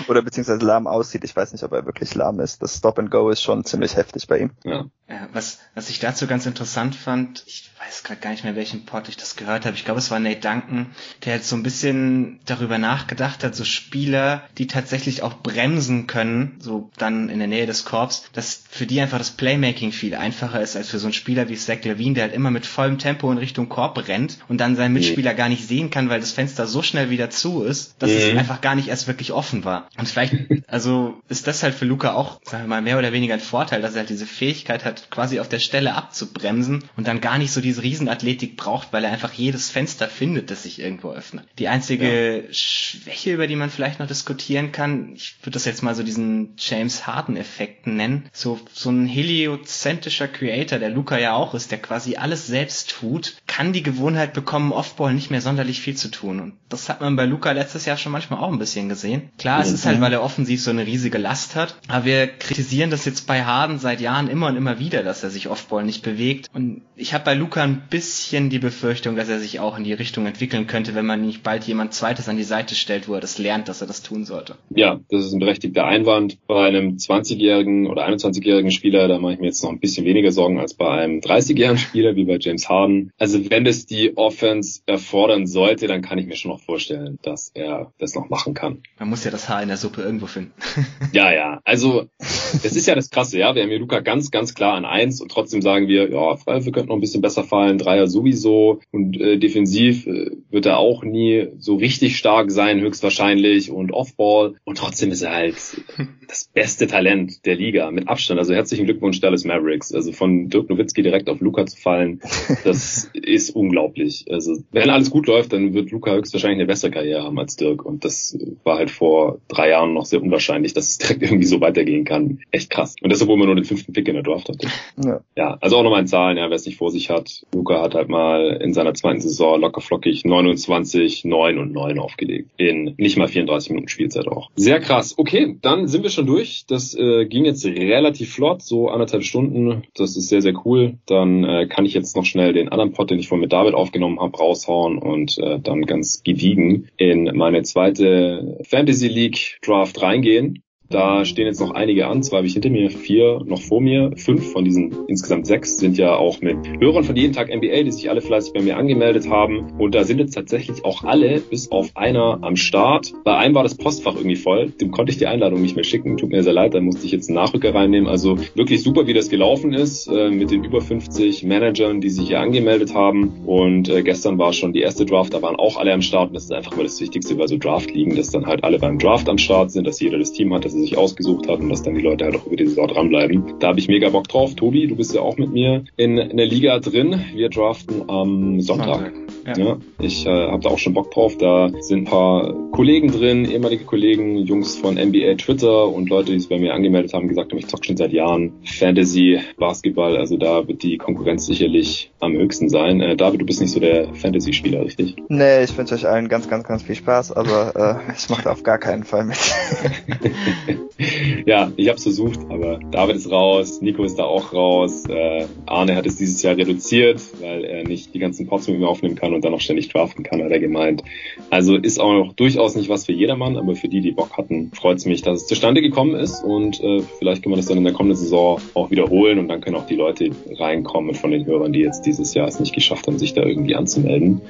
Oder 0.07 0.23
beziehungsweise 0.23 0.65
lahm 0.65 0.87
aussieht. 0.87 1.25
Ich 1.25 1.35
weiß 1.35 1.51
nicht, 1.51 1.65
ob 1.65 1.73
er 1.73 1.85
wirklich 1.85 2.15
lahm 2.15 2.39
ist. 2.39 2.63
Das 2.63 2.77
Stop 2.77 3.01
and 3.01 3.11
Go 3.11 3.29
ist 3.29 3.43
schon 3.43 3.65
ziemlich 3.65 3.97
heftig 3.97 4.29
bei 4.29 4.39
ihm. 4.39 4.53
Ja. 4.63 4.87
was, 5.33 5.59
was 5.75 5.91
ich 5.91 5.99
dazu 5.99 6.29
ganz 6.29 6.47
interessant 6.47 6.95
fand, 6.95 7.43
ich 7.49 7.72
weiß 7.87 8.03
gerade 8.05 8.21
gar 8.21 8.31
nicht 8.31 8.45
mehr, 8.45 8.57
welchen 8.57 8.85
Pod 8.85 9.09
ich 9.09 9.17
das 9.17 9.37
gehört 9.37 9.67
habe. 9.67 9.77
Ich 9.77 9.85
glaube, 9.85 9.99
es 9.99 10.11
war 10.11 10.19
Nate 10.19 10.41
Duncan, 10.41 10.87
der 11.25 11.35
jetzt 11.35 11.49
so 11.49 11.57
ein 11.57 11.63
bisschen 11.63 12.41
darüber 12.45 12.79
nachgedacht 12.79 13.43
hat, 13.45 13.55
so 13.55 13.65
Spieler, 13.65 14.43
die 14.59 14.67
tatsächlich 14.67 15.23
auch 15.23 15.35
bremsen 15.35 16.07
können, 16.07 16.57
so 16.61 16.91
dann 16.97 17.29
in 17.29 17.39
der 17.39 17.49
Nähe 17.49 17.67
des 17.67 17.85
Korbs, 17.85 18.25
dass 18.33 18.65
für 18.71 18.87
die 18.87 19.01
einfach 19.01 19.19
das 19.19 19.31
Playmaking 19.31 19.93
viel 19.93 20.15
einfacher 20.15 20.61
ist 20.61 20.77
als 20.77 20.91
für 20.91 20.99
so 20.99 21.07
einen 21.07 21.13
Spieler 21.13 21.49
wie 21.49 21.57
Zach 21.57 21.83
Levine, 21.83 22.15
der 22.15 22.25
halt 22.25 22.35
immer 22.35 22.51
mit 22.51 22.67
vollem 22.67 22.99
Tempo 22.99 23.31
in 23.33 23.39
Richtung 23.39 23.69
Korb 23.69 24.07
rennt 24.07 24.39
und 24.49 24.59
dann 24.61 24.77
seinen 24.77 24.93
Mitspieler 24.93 25.35
gar 25.35 25.49
nicht 25.49 25.67
sehen 25.67 25.91
kann, 25.91 26.09
weil 26.09 26.21
das 26.21 26.33
Fenster 26.33 26.67
so 26.67 26.83
schnell 26.83 27.11
wieder 27.11 27.31
zu 27.31 27.63
ist, 27.63 27.97
dass 27.99 28.11
mhm. 28.11 28.17
es 28.17 28.39
einfach 28.39 28.61
gar 28.61 28.75
nicht 28.75 28.89
erst 28.89 29.09
wirklich 29.09 29.33
offen 29.33 29.65
war. 29.65 29.89
Und 29.99 30.09
vielleicht, 30.09 30.35
also 30.69 31.21
ist 31.29 31.47
das 31.47 31.63
halt 31.63 31.75
für 31.75 31.85
Luca 31.85 32.15
auch, 32.15 32.41
sagen 32.45 32.65
wir 32.65 32.69
mal, 32.69 32.83
mehr 32.83 32.99
oder 32.99 33.13
weniger 33.13 33.35
ein 33.35 33.41
Vorteil, 33.41 33.83
dass 33.83 33.95
er 33.95 34.01
halt 34.01 34.11
diese 34.11 34.27
Fähigkeit 34.27 34.85
hat, 34.85 35.11
quasi 35.11 35.41
auf 35.41 35.49
der 35.49 35.59
Stelle 35.59 35.95
abzubremsen 35.95 36.85
und 36.97 37.09
dann 37.09 37.21
gar 37.21 37.39
nicht 37.39 37.53
so 37.53 37.61
diese 37.73 37.83
Riesenathletik 37.83 38.57
braucht, 38.57 38.93
weil 38.93 39.05
er 39.05 39.13
einfach 39.13 39.33
jedes 39.33 39.71
Fenster 39.71 40.09
findet, 40.09 40.51
das 40.51 40.65
sich 40.65 40.79
irgendwo 40.79 41.11
öffnet. 41.11 41.47
Die 41.59 41.69
einzige 41.69 42.45
ja. 42.47 42.53
Schwäche, 42.53 43.33
über 43.33 43.47
die 43.47 43.57
man 43.57 43.71
vielleicht 43.71 43.99
noch 43.99 44.07
diskutieren 44.07 44.73
kann, 44.73 45.15
ich 45.15 45.37
würde 45.41 45.53
das 45.53 45.65
jetzt 45.65 45.83
mal 45.83 45.95
so 45.95 46.03
diesen 46.03 46.55
James 46.59 47.07
Harden-Effekt 47.07 47.87
nennen. 47.87 48.29
So, 48.33 48.61
so 48.73 48.91
ein 48.91 49.07
heliozentrischer 49.07 50.29
Creator, 50.29 50.79
der 50.79 50.91
Luca 50.91 51.19
ja 51.19 51.35
auch 51.35 51.55
ist, 51.55 51.71
der 51.71 51.81
quasi 51.81 52.17
alles 52.17 52.47
selbst 52.47 52.91
tut, 52.91 53.37
kann 53.47 53.73
die 53.73 53.83
Gewohnheit 53.83 54.35
bekommen, 54.35 54.73
Offball 54.73 55.15
nicht 55.15 55.31
mehr 55.31 55.41
sonderlich 55.41 55.81
viel 55.81 55.97
zu 55.97 56.11
tun. 56.11 56.41
Und 56.41 56.55
das 56.69 56.89
hat 56.89 57.01
man 57.01 57.17
bei 57.17 57.25
Luca 57.25 57.53
letztes 57.53 57.87
Jahr 57.87 57.97
schon 57.97 58.13
manchmal 58.13 58.41
auch 58.41 58.53
ein 58.53 58.59
bisschen 58.59 58.89
gesehen. 58.89 59.31
Klar, 59.39 59.59
mhm. 59.59 59.65
es 59.65 59.73
ist 59.73 59.87
halt, 59.87 60.01
weil 60.01 60.13
er 60.13 60.23
offensiv 60.23 60.63
so 60.63 60.71
eine 60.71 60.87
riesige 60.87 61.19
Last 61.19 61.57
hat. 61.57 61.77
Aber 61.89 62.05
wir 62.05 62.27
kritisieren 62.27 62.91
das 62.91 63.05
jetzt 63.07 63.27
bei 63.27 63.45
Harden 63.45 63.79
seit 63.79 64.01
Jahren 64.01 64.29
immer 64.29 64.49
und 64.49 64.57
immer 64.57 64.79
wieder, 64.79 65.03
dass 65.03 65.23
er 65.23 65.31
sich 65.31 65.49
Offball 65.49 65.85
nicht 65.85 66.03
bewegt. 66.03 66.49
Und 66.53 66.83
ich 66.97 67.15
habe 67.15 67.25
bei 67.25 67.35
Luca 67.35 67.62
Luca 67.63 67.81
ein 67.81 67.89
bisschen 67.89 68.51
die 68.51 68.59
Befürchtung, 68.59 69.17
dass 69.17 69.29
er 69.29 69.39
sich 69.39 69.61
auch 69.61 69.79
in 69.79 69.85
die 69.85 69.93
Richtung 69.93 70.27
entwickeln 70.27 70.67
könnte, 70.67 70.95
wenn 70.95 71.07
man 71.07 71.21
nicht 71.21 71.43
bald 71.43 71.65
jemand 71.65 71.95
Zweites 71.95 72.29
an 72.29 72.37
die 72.37 72.43
Seite 72.43 72.75
stellt, 72.75 73.09
wo 73.09 73.15
er 73.15 73.21
das 73.21 73.39
lernt, 73.39 73.69
dass 73.69 73.81
er 73.81 73.87
das 73.87 74.03
tun 74.03 74.25
sollte. 74.25 74.57
Ja, 74.71 75.01
das 75.11 75.27
ist 75.27 75.33
ein 75.33 75.39
berechtigter 75.39 75.85
Einwand. 75.85 76.39
Bei 76.47 76.67
einem 76.67 76.97
20-jährigen 76.97 77.87
oder 77.87 78.07
21-jährigen 78.07 78.71
Spieler, 78.71 79.09
da 79.09 79.19
mache 79.19 79.35
ich 79.35 79.39
mir 79.39 79.47
jetzt 79.47 79.63
noch 79.63 79.71
ein 79.71 79.81
bisschen 79.81 80.05
weniger 80.05 80.33
Sorgen 80.33 80.59
als 80.59 80.75
bei 80.75 80.91
einem 80.91 81.21
30-jährigen 81.21 81.79
Spieler 81.79 82.17
wie 82.17 82.25
bei 82.25 82.39
James 82.41 82.69
Harden. 82.69 83.13
Also 83.19 83.39
wenn 83.51 83.67
es 83.67 83.87
die 83.87 84.17
Offense 84.17 84.81
erfordern 84.87 85.47
sollte, 85.47 85.87
dann 85.87 86.03
kann 86.03 86.19
ich 86.19 86.27
mir 86.27 86.37
schon 86.37 86.51
noch 86.51 86.61
vorstellen, 86.61 87.19
dass 87.23 87.51
er 87.55 87.93
das 87.99 88.15
noch 88.15 88.29
machen 88.29 88.55
kann. 88.55 88.83
Man 88.99 89.09
muss 89.09 89.25
ja 89.25 89.31
das 89.31 89.49
Haar 89.49 89.63
in 89.63 89.69
der 89.69 89.77
Suppe 89.77 90.03
irgendwo 90.03 90.27
finden. 90.27 90.53
ja, 91.13 91.33
ja. 91.33 91.61
Also 91.65 92.07
das 92.19 92.77
ist 92.77 92.87
ja 92.87 92.95
das 92.95 93.11
Krasse, 93.11 93.39
ja. 93.39 93.55
Wir 93.55 93.63
haben 93.63 93.71
hier 93.71 93.79
Luca 93.79 94.01
ganz, 94.01 94.31
ganz 94.31 94.55
klar 94.55 94.75
an 94.75 94.85
eins 94.85 95.21
und 95.21 95.31
trotzdem 95.31 95.63
sagen 95.63 95.89
wir, 95.89 96.11
ja, 96.11 96.37
Freiwürfe 96.37 96.73
könnten 96.73 96.89
noch 96.89 96.97
ein 96.97 97.01
bisschen 97.01 97.23
besser 97.23 97.45
fallen, 97.53 97.77
Dreier 97.77 98.07
sowieso. 98.07 98.81
Und 98.91 99.21
äh, 99.21 99.37
defensiv 99.39 100.07
äh, 100.07 100.31
wird 100.51 100.65
er 100.65 100.79
auch 100.79 101.05
nie 101.05 101.49
so 101.59 101.77
richtig 101.77 102.17
stark 102.17 102.51
sein, 102.51 102.81
höchstwahrscheinlich. 102.81 103.71
Und 103.71 103.93
Offball. 103.93 104.55
Und 104.65 104.79
trotzdem 104.79 105.11
ist 105.11 105.21
er 105.21 105.35
halt 105.35 105.57
das 106.33 106.45
beste 106.45 106.87
Talent 106.87 107.45
der 107.45 107.57
Liga 107.57 107.91
mit 107.91 108.09
Abstand. 108.09 108.41
Also 108.41 108.55
herzlichen 108.55 108.87
Glückwunsch 108.87 109.21
Dallas 109.21 109.45
Mavericks. 109.45 109.93
Also 109.93 110.13
von 110.13 110.49
Dirk 110.49 110.71
Nowitzki 110.71 111.03
direkt 111.03 111.29
auf 111.29 111.41
Luca 111.41 111.67
zu 111.67 111.77
fallen, 111.79 112.21
das 112.65 113.11
ist 113.13 113.51
unglaublich. 113.51 114.25
Also 114.31 114.57
wenn 114.71 114.89
alles 114.89 115.11
gut 115.11 115.27
läuft, 115.27 115.53
dann 115.53 115.75
wird 115.75 115.91
Luca 115.91 116.13
höchstwahrscheinlich 116.13 116.61
eine 116.61 116.67
bessere 116.67 116.91
Karriere 116.91 117.25
haben 117.25 117.39
als 117.39 117.57
Dirk 117.57 117.85
und 117.85 118.07
das 118.07 118.39
war 118.65 118.79
halt 118.79 118.91
vor 118.91 119.41
drei 119.49 119.69
Jahren 119.69 119.93
noch 119.93 120.07
sehr 120.07 120.23
unwahrscheinlich, 120.23 120.73
dass 120.73 120.89
es 120.89 120.99
direkt 120.99 121.23
irgendwie 121.23 121.45
so 121.45 121.61
weitergehen 121.61 122.07
kann. 122.07 122.41
Echt 122.51 122.71
krass. 122.71 122.97
Und 123.03 123.13
das, 123.13 123.21
obwohl 123.21 123.37
man 123.37 123.49
nur 123.49 123.57
den 123.57 123.67
fünften 123.67 123.93
Pick 123.93 124.09
in 124.09 124.15
der 124.15 124.23
Draft 124.23 124.49
hatte. 124.49 124.69
Ja, 125.05 125.21
ja 125.37 125.59
also 125.61 125.77
auch 125.77 125.83
nochmal 125.83 126.01
in 126.01 126.07
Zahlen, 126.07 126.39
ja, 126.39 126.49
wer 126.49 126.57
es 126.57 126.65
nicht 126.65 126.79
vor 126.79 126.91
sich 126.91 127.11
hat. 127.11 127.45
Luca 127.55 127.83
hat 127.83 127.95
halt 127.95 128.09
mal 128.09 128.59
in 128.63 128.73
seiner 128.73 128.95
zweiten 128.95 129.21
Saison 129.21 129.61
locker 129.61 129.83
flockig 129.83 130.25
29, 130.25 131.27
9 131.27 131.59
und 131.59 131.73
9 131.73 131.99
aufgelegt. 131.99 132.49
In 132.57 132.95
nicht 132.97 133.19
mal 133.19 133.29
34 133.29 133.69
Minuten 133.69 133.89
Spielzeit 133.89 134.29
auch. 134.29 134.51
Sehr 134.57 134.81
krass. 134.81 135.19
Okay, 135.19 135.59
dann 135.61 135.89
sind 135.89 136.03
wir 136.03 136.11
schon 136.11 136.22
durch. 136.25 136.65
Das 136.67 136.95
äh, 136.95 137.27
ging 137.27 137.45
jetzt 137.45 137.65
relativ 137.65 138.35
flott, 138.35 138.63
so 138.63 138.89
anderthalb 138.89 139.25
Stunden. 139.25 139.85
Das 139.95 140.17
ist 140.17 140.29
sehr, 140.29 140.43
sehr 140.43 140.55
cool. 140.65 140.99
Dann 141.07 141.45
äh, 141.45 141.67
kann 141.67 141.85
ich 141.85 141.95
jetzt 141.95 142.17
noch 142.17 142.25
schnell 142.25 142.53
den 142.53 142.69
anderen 142.69 142.93
Pod, 142.93 143.11
den 143.11 143.19
ich 143.19 143.29
vorhin 143.29 143.43
mit 143.43 143.53
David 143.53 143.75
aufgenommen 143.75 144.21
habe, 144.21 144.37
raushauen 144.37 144.99
und 144.99 145.39
äh, 145.39 145.61
dann 145.61 145.87
ganz 145.87 146.23
gediegen 146.23 146.89
in 146.97 147.25
meine 147.37 147.63
zweite 147.63 148.59
Fantasy 148.65 149.09
League 149.09 149.59
Draft 149.63 150.01
reingehen. 150.03 150.63
Da 150.93 151.25
stehen 151.25 151.47
jetzt 151.47 151.61
noch 151.61 151.71
einige 151.71 152.07
an. 152.07 152.23
Zwei 152.23 152.37
habe 152.39 152.47
ich 152.47 152.53
hinter 152.53 152.69
mir, 152.69 152.91
vier 152.91 153.41
noch 153.47 153.63
vor 153.63 153.81
mir. 153.81 154.13
Fünf 154.17 154.53
von 154.53 154.65
diesen 154.65 154.95
insgesamt 155.09 155.47
sechs 155.47 155.79
sind 155.79 155.97
ja 155.97 156.17
auch 156.17 156.43
mit 156.43 156.57
Hörern 156.81 157.03
von 157.03 157.17
jeden 157.17 157.33
Tag 157.33 157.49
NBA, 157.49 157.85
die 157.85 157.93
sich 157.93 158.11
alle 158.11 158.21
fleißig 158.21 158.53
bei 158.53 158.61
mir 158.61 158.77
angemeldet 158.77 159.31
haben. 159.31 159.73
Und 159.79 159.95
da 159.95 160.05
sind 160.05 160.19
jetzt 160.19 160.35
tatsächlich 160.35 160.85
auch 160.85 161.03
alle, 161.05 161.41
bis 161.41 161.71
auf 161.71 161.93
einer 161.95 162.41
am 162.43 162.57
Start. 162.57 163.13
Bei 163.25 163.39
einem 163.39 163.55
war 163.55 163.63
das 163.63 163.75
Postfach 163.75 164.17
irgendwie 164.17 164.37
voll. 164.37 164.69
Dem 164.69 164.91
konnte 164.91 165.13
ich 165.13 165.19
die 165.19 165.27
Einladung 165.27 165.63
nicht 165.63 165.77
mehr 165.77 165.85
schicken. 165.85 166.19
Tut 166.19 166.31
mir 166.31 166.43
sehr 166.43 166.53
leid, 166.53 166.75
da 166.75 166.81
musste 166.83 167.07
ich 167.07 167.13
jetzt 167.13 167.31
einen 167.31 167.37
Nachrücker 167.37 167.75
reinnehmen. 167.75 168.07
Also 168.07 168.37
wirklich 168.55 168.83
super, 168.83 169.07
wie 169.07 169.15
das 169.15 169.31
gelaufen 169.31 169.73
ist 169.73 170.09
äh, 170.09 170.31
mit 170.31 170.51
den 170.51 170.63
über 170.63 170.83
50 170.83 171.43
Managern, 171.45 172.03
die 172.03 172.11
sich 172.11 172.29
hier 172.29 172.41
angemeldet 172.41 172.93
haben. 172.93 173.47
Und 173.47 173.89
äh, 173.89 174.03
gestern 174.03 174.37
war 174.37 174.53
schon 174.53 174.75
die 174.75 174.81
erste 174.81 175.07
Draft, 175.07 175.33
da 175.33 175.41
waren 175.41 175.57
auch 175.57 175.79
alle 175.79 175.95
am 175.95 176.03
Start. 176.03 176.29
Und 176.29 176.35
das 176.35 176.45
ist 176.45 176.53
einfach 176.53 176.77
mal 176.77 176.83
das 176.83 177.01
Wichtigste 177.01 177.35
bei 177.35 177.47
so 177.47 177.57
Draft 177.57 177.91
liegen, 177.95 178.15
dass 178.15 178.31
dann 178.31 178.45
halt 178.45 178.63
alle 178.63 178.79
beim 178.79 178.99
Draft 178.99 179.31
am 179.31 179.39
Start 179.39 179.71
sind, 179.71 179.87
dass 179.87 179.99
jeder 179.99 180.19
das 180.19 180.33
Team 180.33 180.53
hat, 180.53 180.67
dass 180.67 180.82
sich 180.83 180.99
ausgesucht 180.99 181.49
hat 181.49 181.61
und 181.61 181.69
dass 181.69 181.83
dann 181.83 181.95
die 181.95 182.03
Leute 182.03 182.25
halt 182.25 182.37
auch 182.37 182.47
über 182.47 182.57
die 182.57 182.67
Saison 182.67 182.89
dranbleiben. 182.89 183.55
Da 183.59 183.69
habe 183.69 183.79
ich 183.79 183.89
mega 183.89 184.11
Bock 184.11 184.29
drauf. 184.29 184.55
Tobi, 184.55 184.87
du 184.87 184.97
bist 184.97 185.15
ja 185.15 185.21
auch 185.23 185.37
mit 185.37 185.53
mir 185.53 185.85
in, 185.97 186.19
in 186.19 186.37
der 186.37 186.47
Liga 186.47 186.79
drin. 186.79 187.25
Wir 187.35 187.49
draften 187.49 188.09
am 188.09 188.61
Sonntag. 188.61 189.13
Ja. 189.47 189.57
ja 189.57 189.77
ich 189.99 190.27
äh, 190.27 190.31
habe 190.31 190.63
da 190.63 190.71
auch 190.71 190.79
schon 190.79 190.95
Bock 190.95 191.11
drauf. 191.11 191.37
Da 191.39 191.71
sind 191.81 192.01
ein 192.01 192.05
paar 192.05 192.55
Kollegen 192.73 193.09
drin, 193.11 193.45
ehemalige 193.45 193.85
Kollegen, 193.85 194.39
Jungs 194.39 194.77
von 194.77 194.95
NBA 194.95 195.35
Twitter 195.35 195.89
und 195.89 196.09
Leute, 196.09 196.33
die 196.33 196.39
es 196.39 196.49
bei 196.49 196.59
mir 196.59 196.75
angemeldet 196.75 197.13
haben, 197.13 197.29
gesagt 197.29 197.53
haben, 197.53 197.59
ich 197.59 197.69
zock 197.69 197.85
schon 197.85 197.97
seit 197.97 198.13
Jahren 198.13 198.53
Fantasy, 198.65 199.41
Basketball. 199.59 200.17
Also 200.17 200.37
da 200.37 200.67
wird 200.67 200.83
die 200.83 200.99
Konkurrenz 200.99 201.47
sicherlich 201.47 202.11
am 202.21 202.35
höchsten 202.35 202.69
sein. 202.69 203.01
Äh, 203.01 203.17
David, 203.17 203.41
du 203.41 203.47
bist 203.47 203.61
nicht 203.61 203.73
so 203.73 203.81
der 203.81 204.15
Fantasy-Spieler, 204.15 204.85
richtig? 204.85 205.17
Nee, 205.29 205.65
ich 205.65 205.77
wünsche 205.77 205.95
euch 205.95 206.07
allen 206.07 206.29
ganz, 206.29 206.49
ganz, 206.49 206.67
ganz 206.67 206.83
viel 206.83 206.95
Spaß, 206.95 207.33
aber 207.33 208.01
äh, 208.07 208.13
ich 208.17 208.29
mache 208.29 208.51
auf 208.51 208.63
gar 208.63 208.79
keinen 208.79 209.05
Fall 209.05 209.25
mit. 209.25 209.39
ja, 211.47 211.73
ich 211.77 211.89
habe 211.89 211.97
es 211.97 212.03
versucht, 212.03 212.41
aber 212.49 212.79
David 212.91 213.17
ist 213.17 213.31
raus, 213.31 213.81
Nico 213.81 214.05
ist 214.05 214.19
da 214.19 214.25
auch 214.25 214.53
raus. 214.53 215.05
Äh, 215.09 215.47
Arne 215.67 215.97
hat 215.97 216.07
es 216.07 216.17
dieses 216.17 216.43
Jahr 216.43 216.57
reduziert, 216.57 217.21
weil 217.41 217.65
er 217.65 217.85
nicht 217.85 218.15
die 218.15 218.19
ganzen 218.19 218.47
Pots 218.47 218.69
mit 218.69 218.79
mir 218.79 218.89
aufnehmen 218.89 219.15
kann 219.15 219.35
und 219.35 219.45
dann 219.45 219.55
auch 219.55 219.61
ständig 219.61 219.89
draften 219.89 220.25
kann, 220.25 220.43
hat 220.43 220.51
er 220.51 220.61
gemeint. 220.61 221.03
Also 221.51 221.77
ist 221.77 222.01
auch 222.01 222.13
noch 222.13 222.33
durchaus 222.35 222.77
nicht 222.77 222.89
was 222.89 223.07
für 223.07 223.13
jedermann, 223.13 223.57
aber 223.57 223.75
für 223.75 223.89
die, 223.89 224.01
die 224.01 224.13
Bock 224.13 224.37
hatten, 224.37 224.71
freut 224.73 224.99
es 224.99 225.07
mich, 225.07 225.23
dass 225.23 225.43
es 225.43 225.47
zustande 225.47 225.83
gekommen 225.83 226.15
ist 226.15 226.43
und 226.43 226.81
äh, 226.81 227.03
vielleicht 227.19 227.43
können 227.43 227.55
wir 227.55 227.59
das 227.59 227.67
dann 227.67 227.79
in 227.79 227.85
der 227.85 227.93
kommenden 227.93 228.19
Saison 228.19 228.61
auch 228.75 228.91
wiederholen 228.91 229.39
und 229.39 229.49
dann 229.49 229.61
können 229.61 229.77
auch 229.77 229.87
die 229.87 229.97
Leute 229.97 230.31
reinkommen 230.59 231.15
von 231.15 231.31
den 231.31 231.47
Hörern, 231.47 231.73
die 231.73 231.81
jetzt 231.81 232.03
dieses 232.03 232.35
Jahr 232.35 232.49
es 232.49 232.61
nicht 232.61 232.75
geschafft 232.75 233.07
haben, 233.07 233.19
sich 233.19 233.35
da 233.35 233.43
irgendwie 233.43 233.75
anzumelden. 233.75 234.41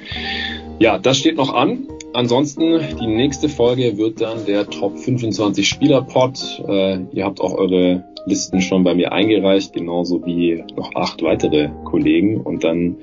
Ja, 0.78 0.98
das 0.98 1.18
steht 1.18 1.36
noch 1.36 1.54
an. 1.54 1.86
Ansonsten, 2.14 2.78
die 3.00 3.06
nächste 3.06 3.48
Folge 3.48 3.96
wird 3.96 4.20
dann 4.20 4.44
der 4.44 4.68
Top 4.68 4.98
25 4.98 5.66
Spieler 5.66 6.02
Pod. 6.02 6.62
Äh, 6.68 7.00
ihr 7.12 7.24
habt 7.24 7.40
auch 7.40 7.54
eure 7.54 8.04
Listen 8.26 8.60
schon 8.60 8.84
bei 8.84 8.94
mir 8.94 9.12
eingereicht, 9.12 9.72
genauso 9.72 10.24
wie 10.24 10.62
noch 10.76 10.94
acht 10.94 11.22
weitere 11.22 11.70
Kollegen. 11.84 12.40
Und 12.40 12.64
dann 12.64 12.96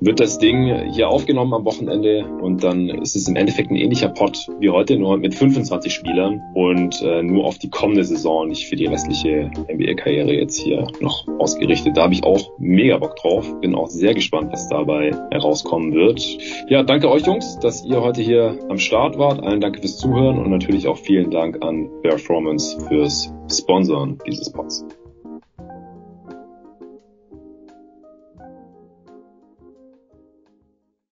wird 0.00 0.20
das 0.20 0.38
Ding 0.38 0.90
hier 0.92 1.08
aufgenommen 1.08 1.54
am 1.54 1.64
Wochenende 1.64 2.26
und 2.40 2.62
dann 2.64 2.88
ist 2.88 3.16
es 3.16 3.28
im 3.28 3.36
Endeffekt 3.36 3.70
ein 3.70 3.76
ähnlicher 3.76 4.08
Pod 4.08 4.46
wie 4.58 4.70
heute, 4.70 4.96
nur 4.96 5.16
mit 5.16 5.34
25 5.34 5.92
Spielern 5.92 6.42
und 6.54 7.00
äh, 7.02 7.22
nur 7.22 7.44
auf 7.44 7.58
die 7.58 7.70
kommende 7.70 8.04
Saison, 8.04 8.48
nicht 8.48 8.66
für 8.66 8.76
die 8.76 8.86
restliche 8.86 9.50
NBA-Karriere 9.70 10.32
jetzt 10.32 10.60
hier 10.60 10.86
noch 11.00 11.26
ausgerichtet. 11.38 11.96
Da 11.96 12.04
habe 12.04 12.14
ich 12.14 12.24
auch 12.24 12.52
mega 12.58 12.98
Bock 12.98 13.16
drauf. 13.16 13.60
Bin 13.60 13.74
auch 13.74 13.88
sehr 13.88 14.14
gespannt, 14.14 14.52
was 14.52 14.68
dabei 14.68 15.12
herauskommen 15.30 15.94
wird. 15.94 16.20
Ja, 16.68 16.82
danke 16.82 17.10
euch 17.10 17.26
Jungs, 17.26 17.58
dass 17.60 17.84
ihr 17.84 18.00
heute 18.02 18.22
hier 18.22 18.58
am 18.68 18.78
Start 18.78 19.18
wart. 19.18 19.42
Allen 19.42 19.60
danke 19.60 19.80
fürs 19.80 19.98
Zuhören 19.98 20.38
und 20.38 20.50
natürlich 20.50 20.88
auch 20.88 20.98
vielen 20.98 21.30
Dank 21.30 21.62
an 21.64 21.88
Performance 22.02 22.78
fürs 22.88 23.32
Sponsoren 23.50 24.18
dieses 24.26 24.49
Pods. 24.52 24.84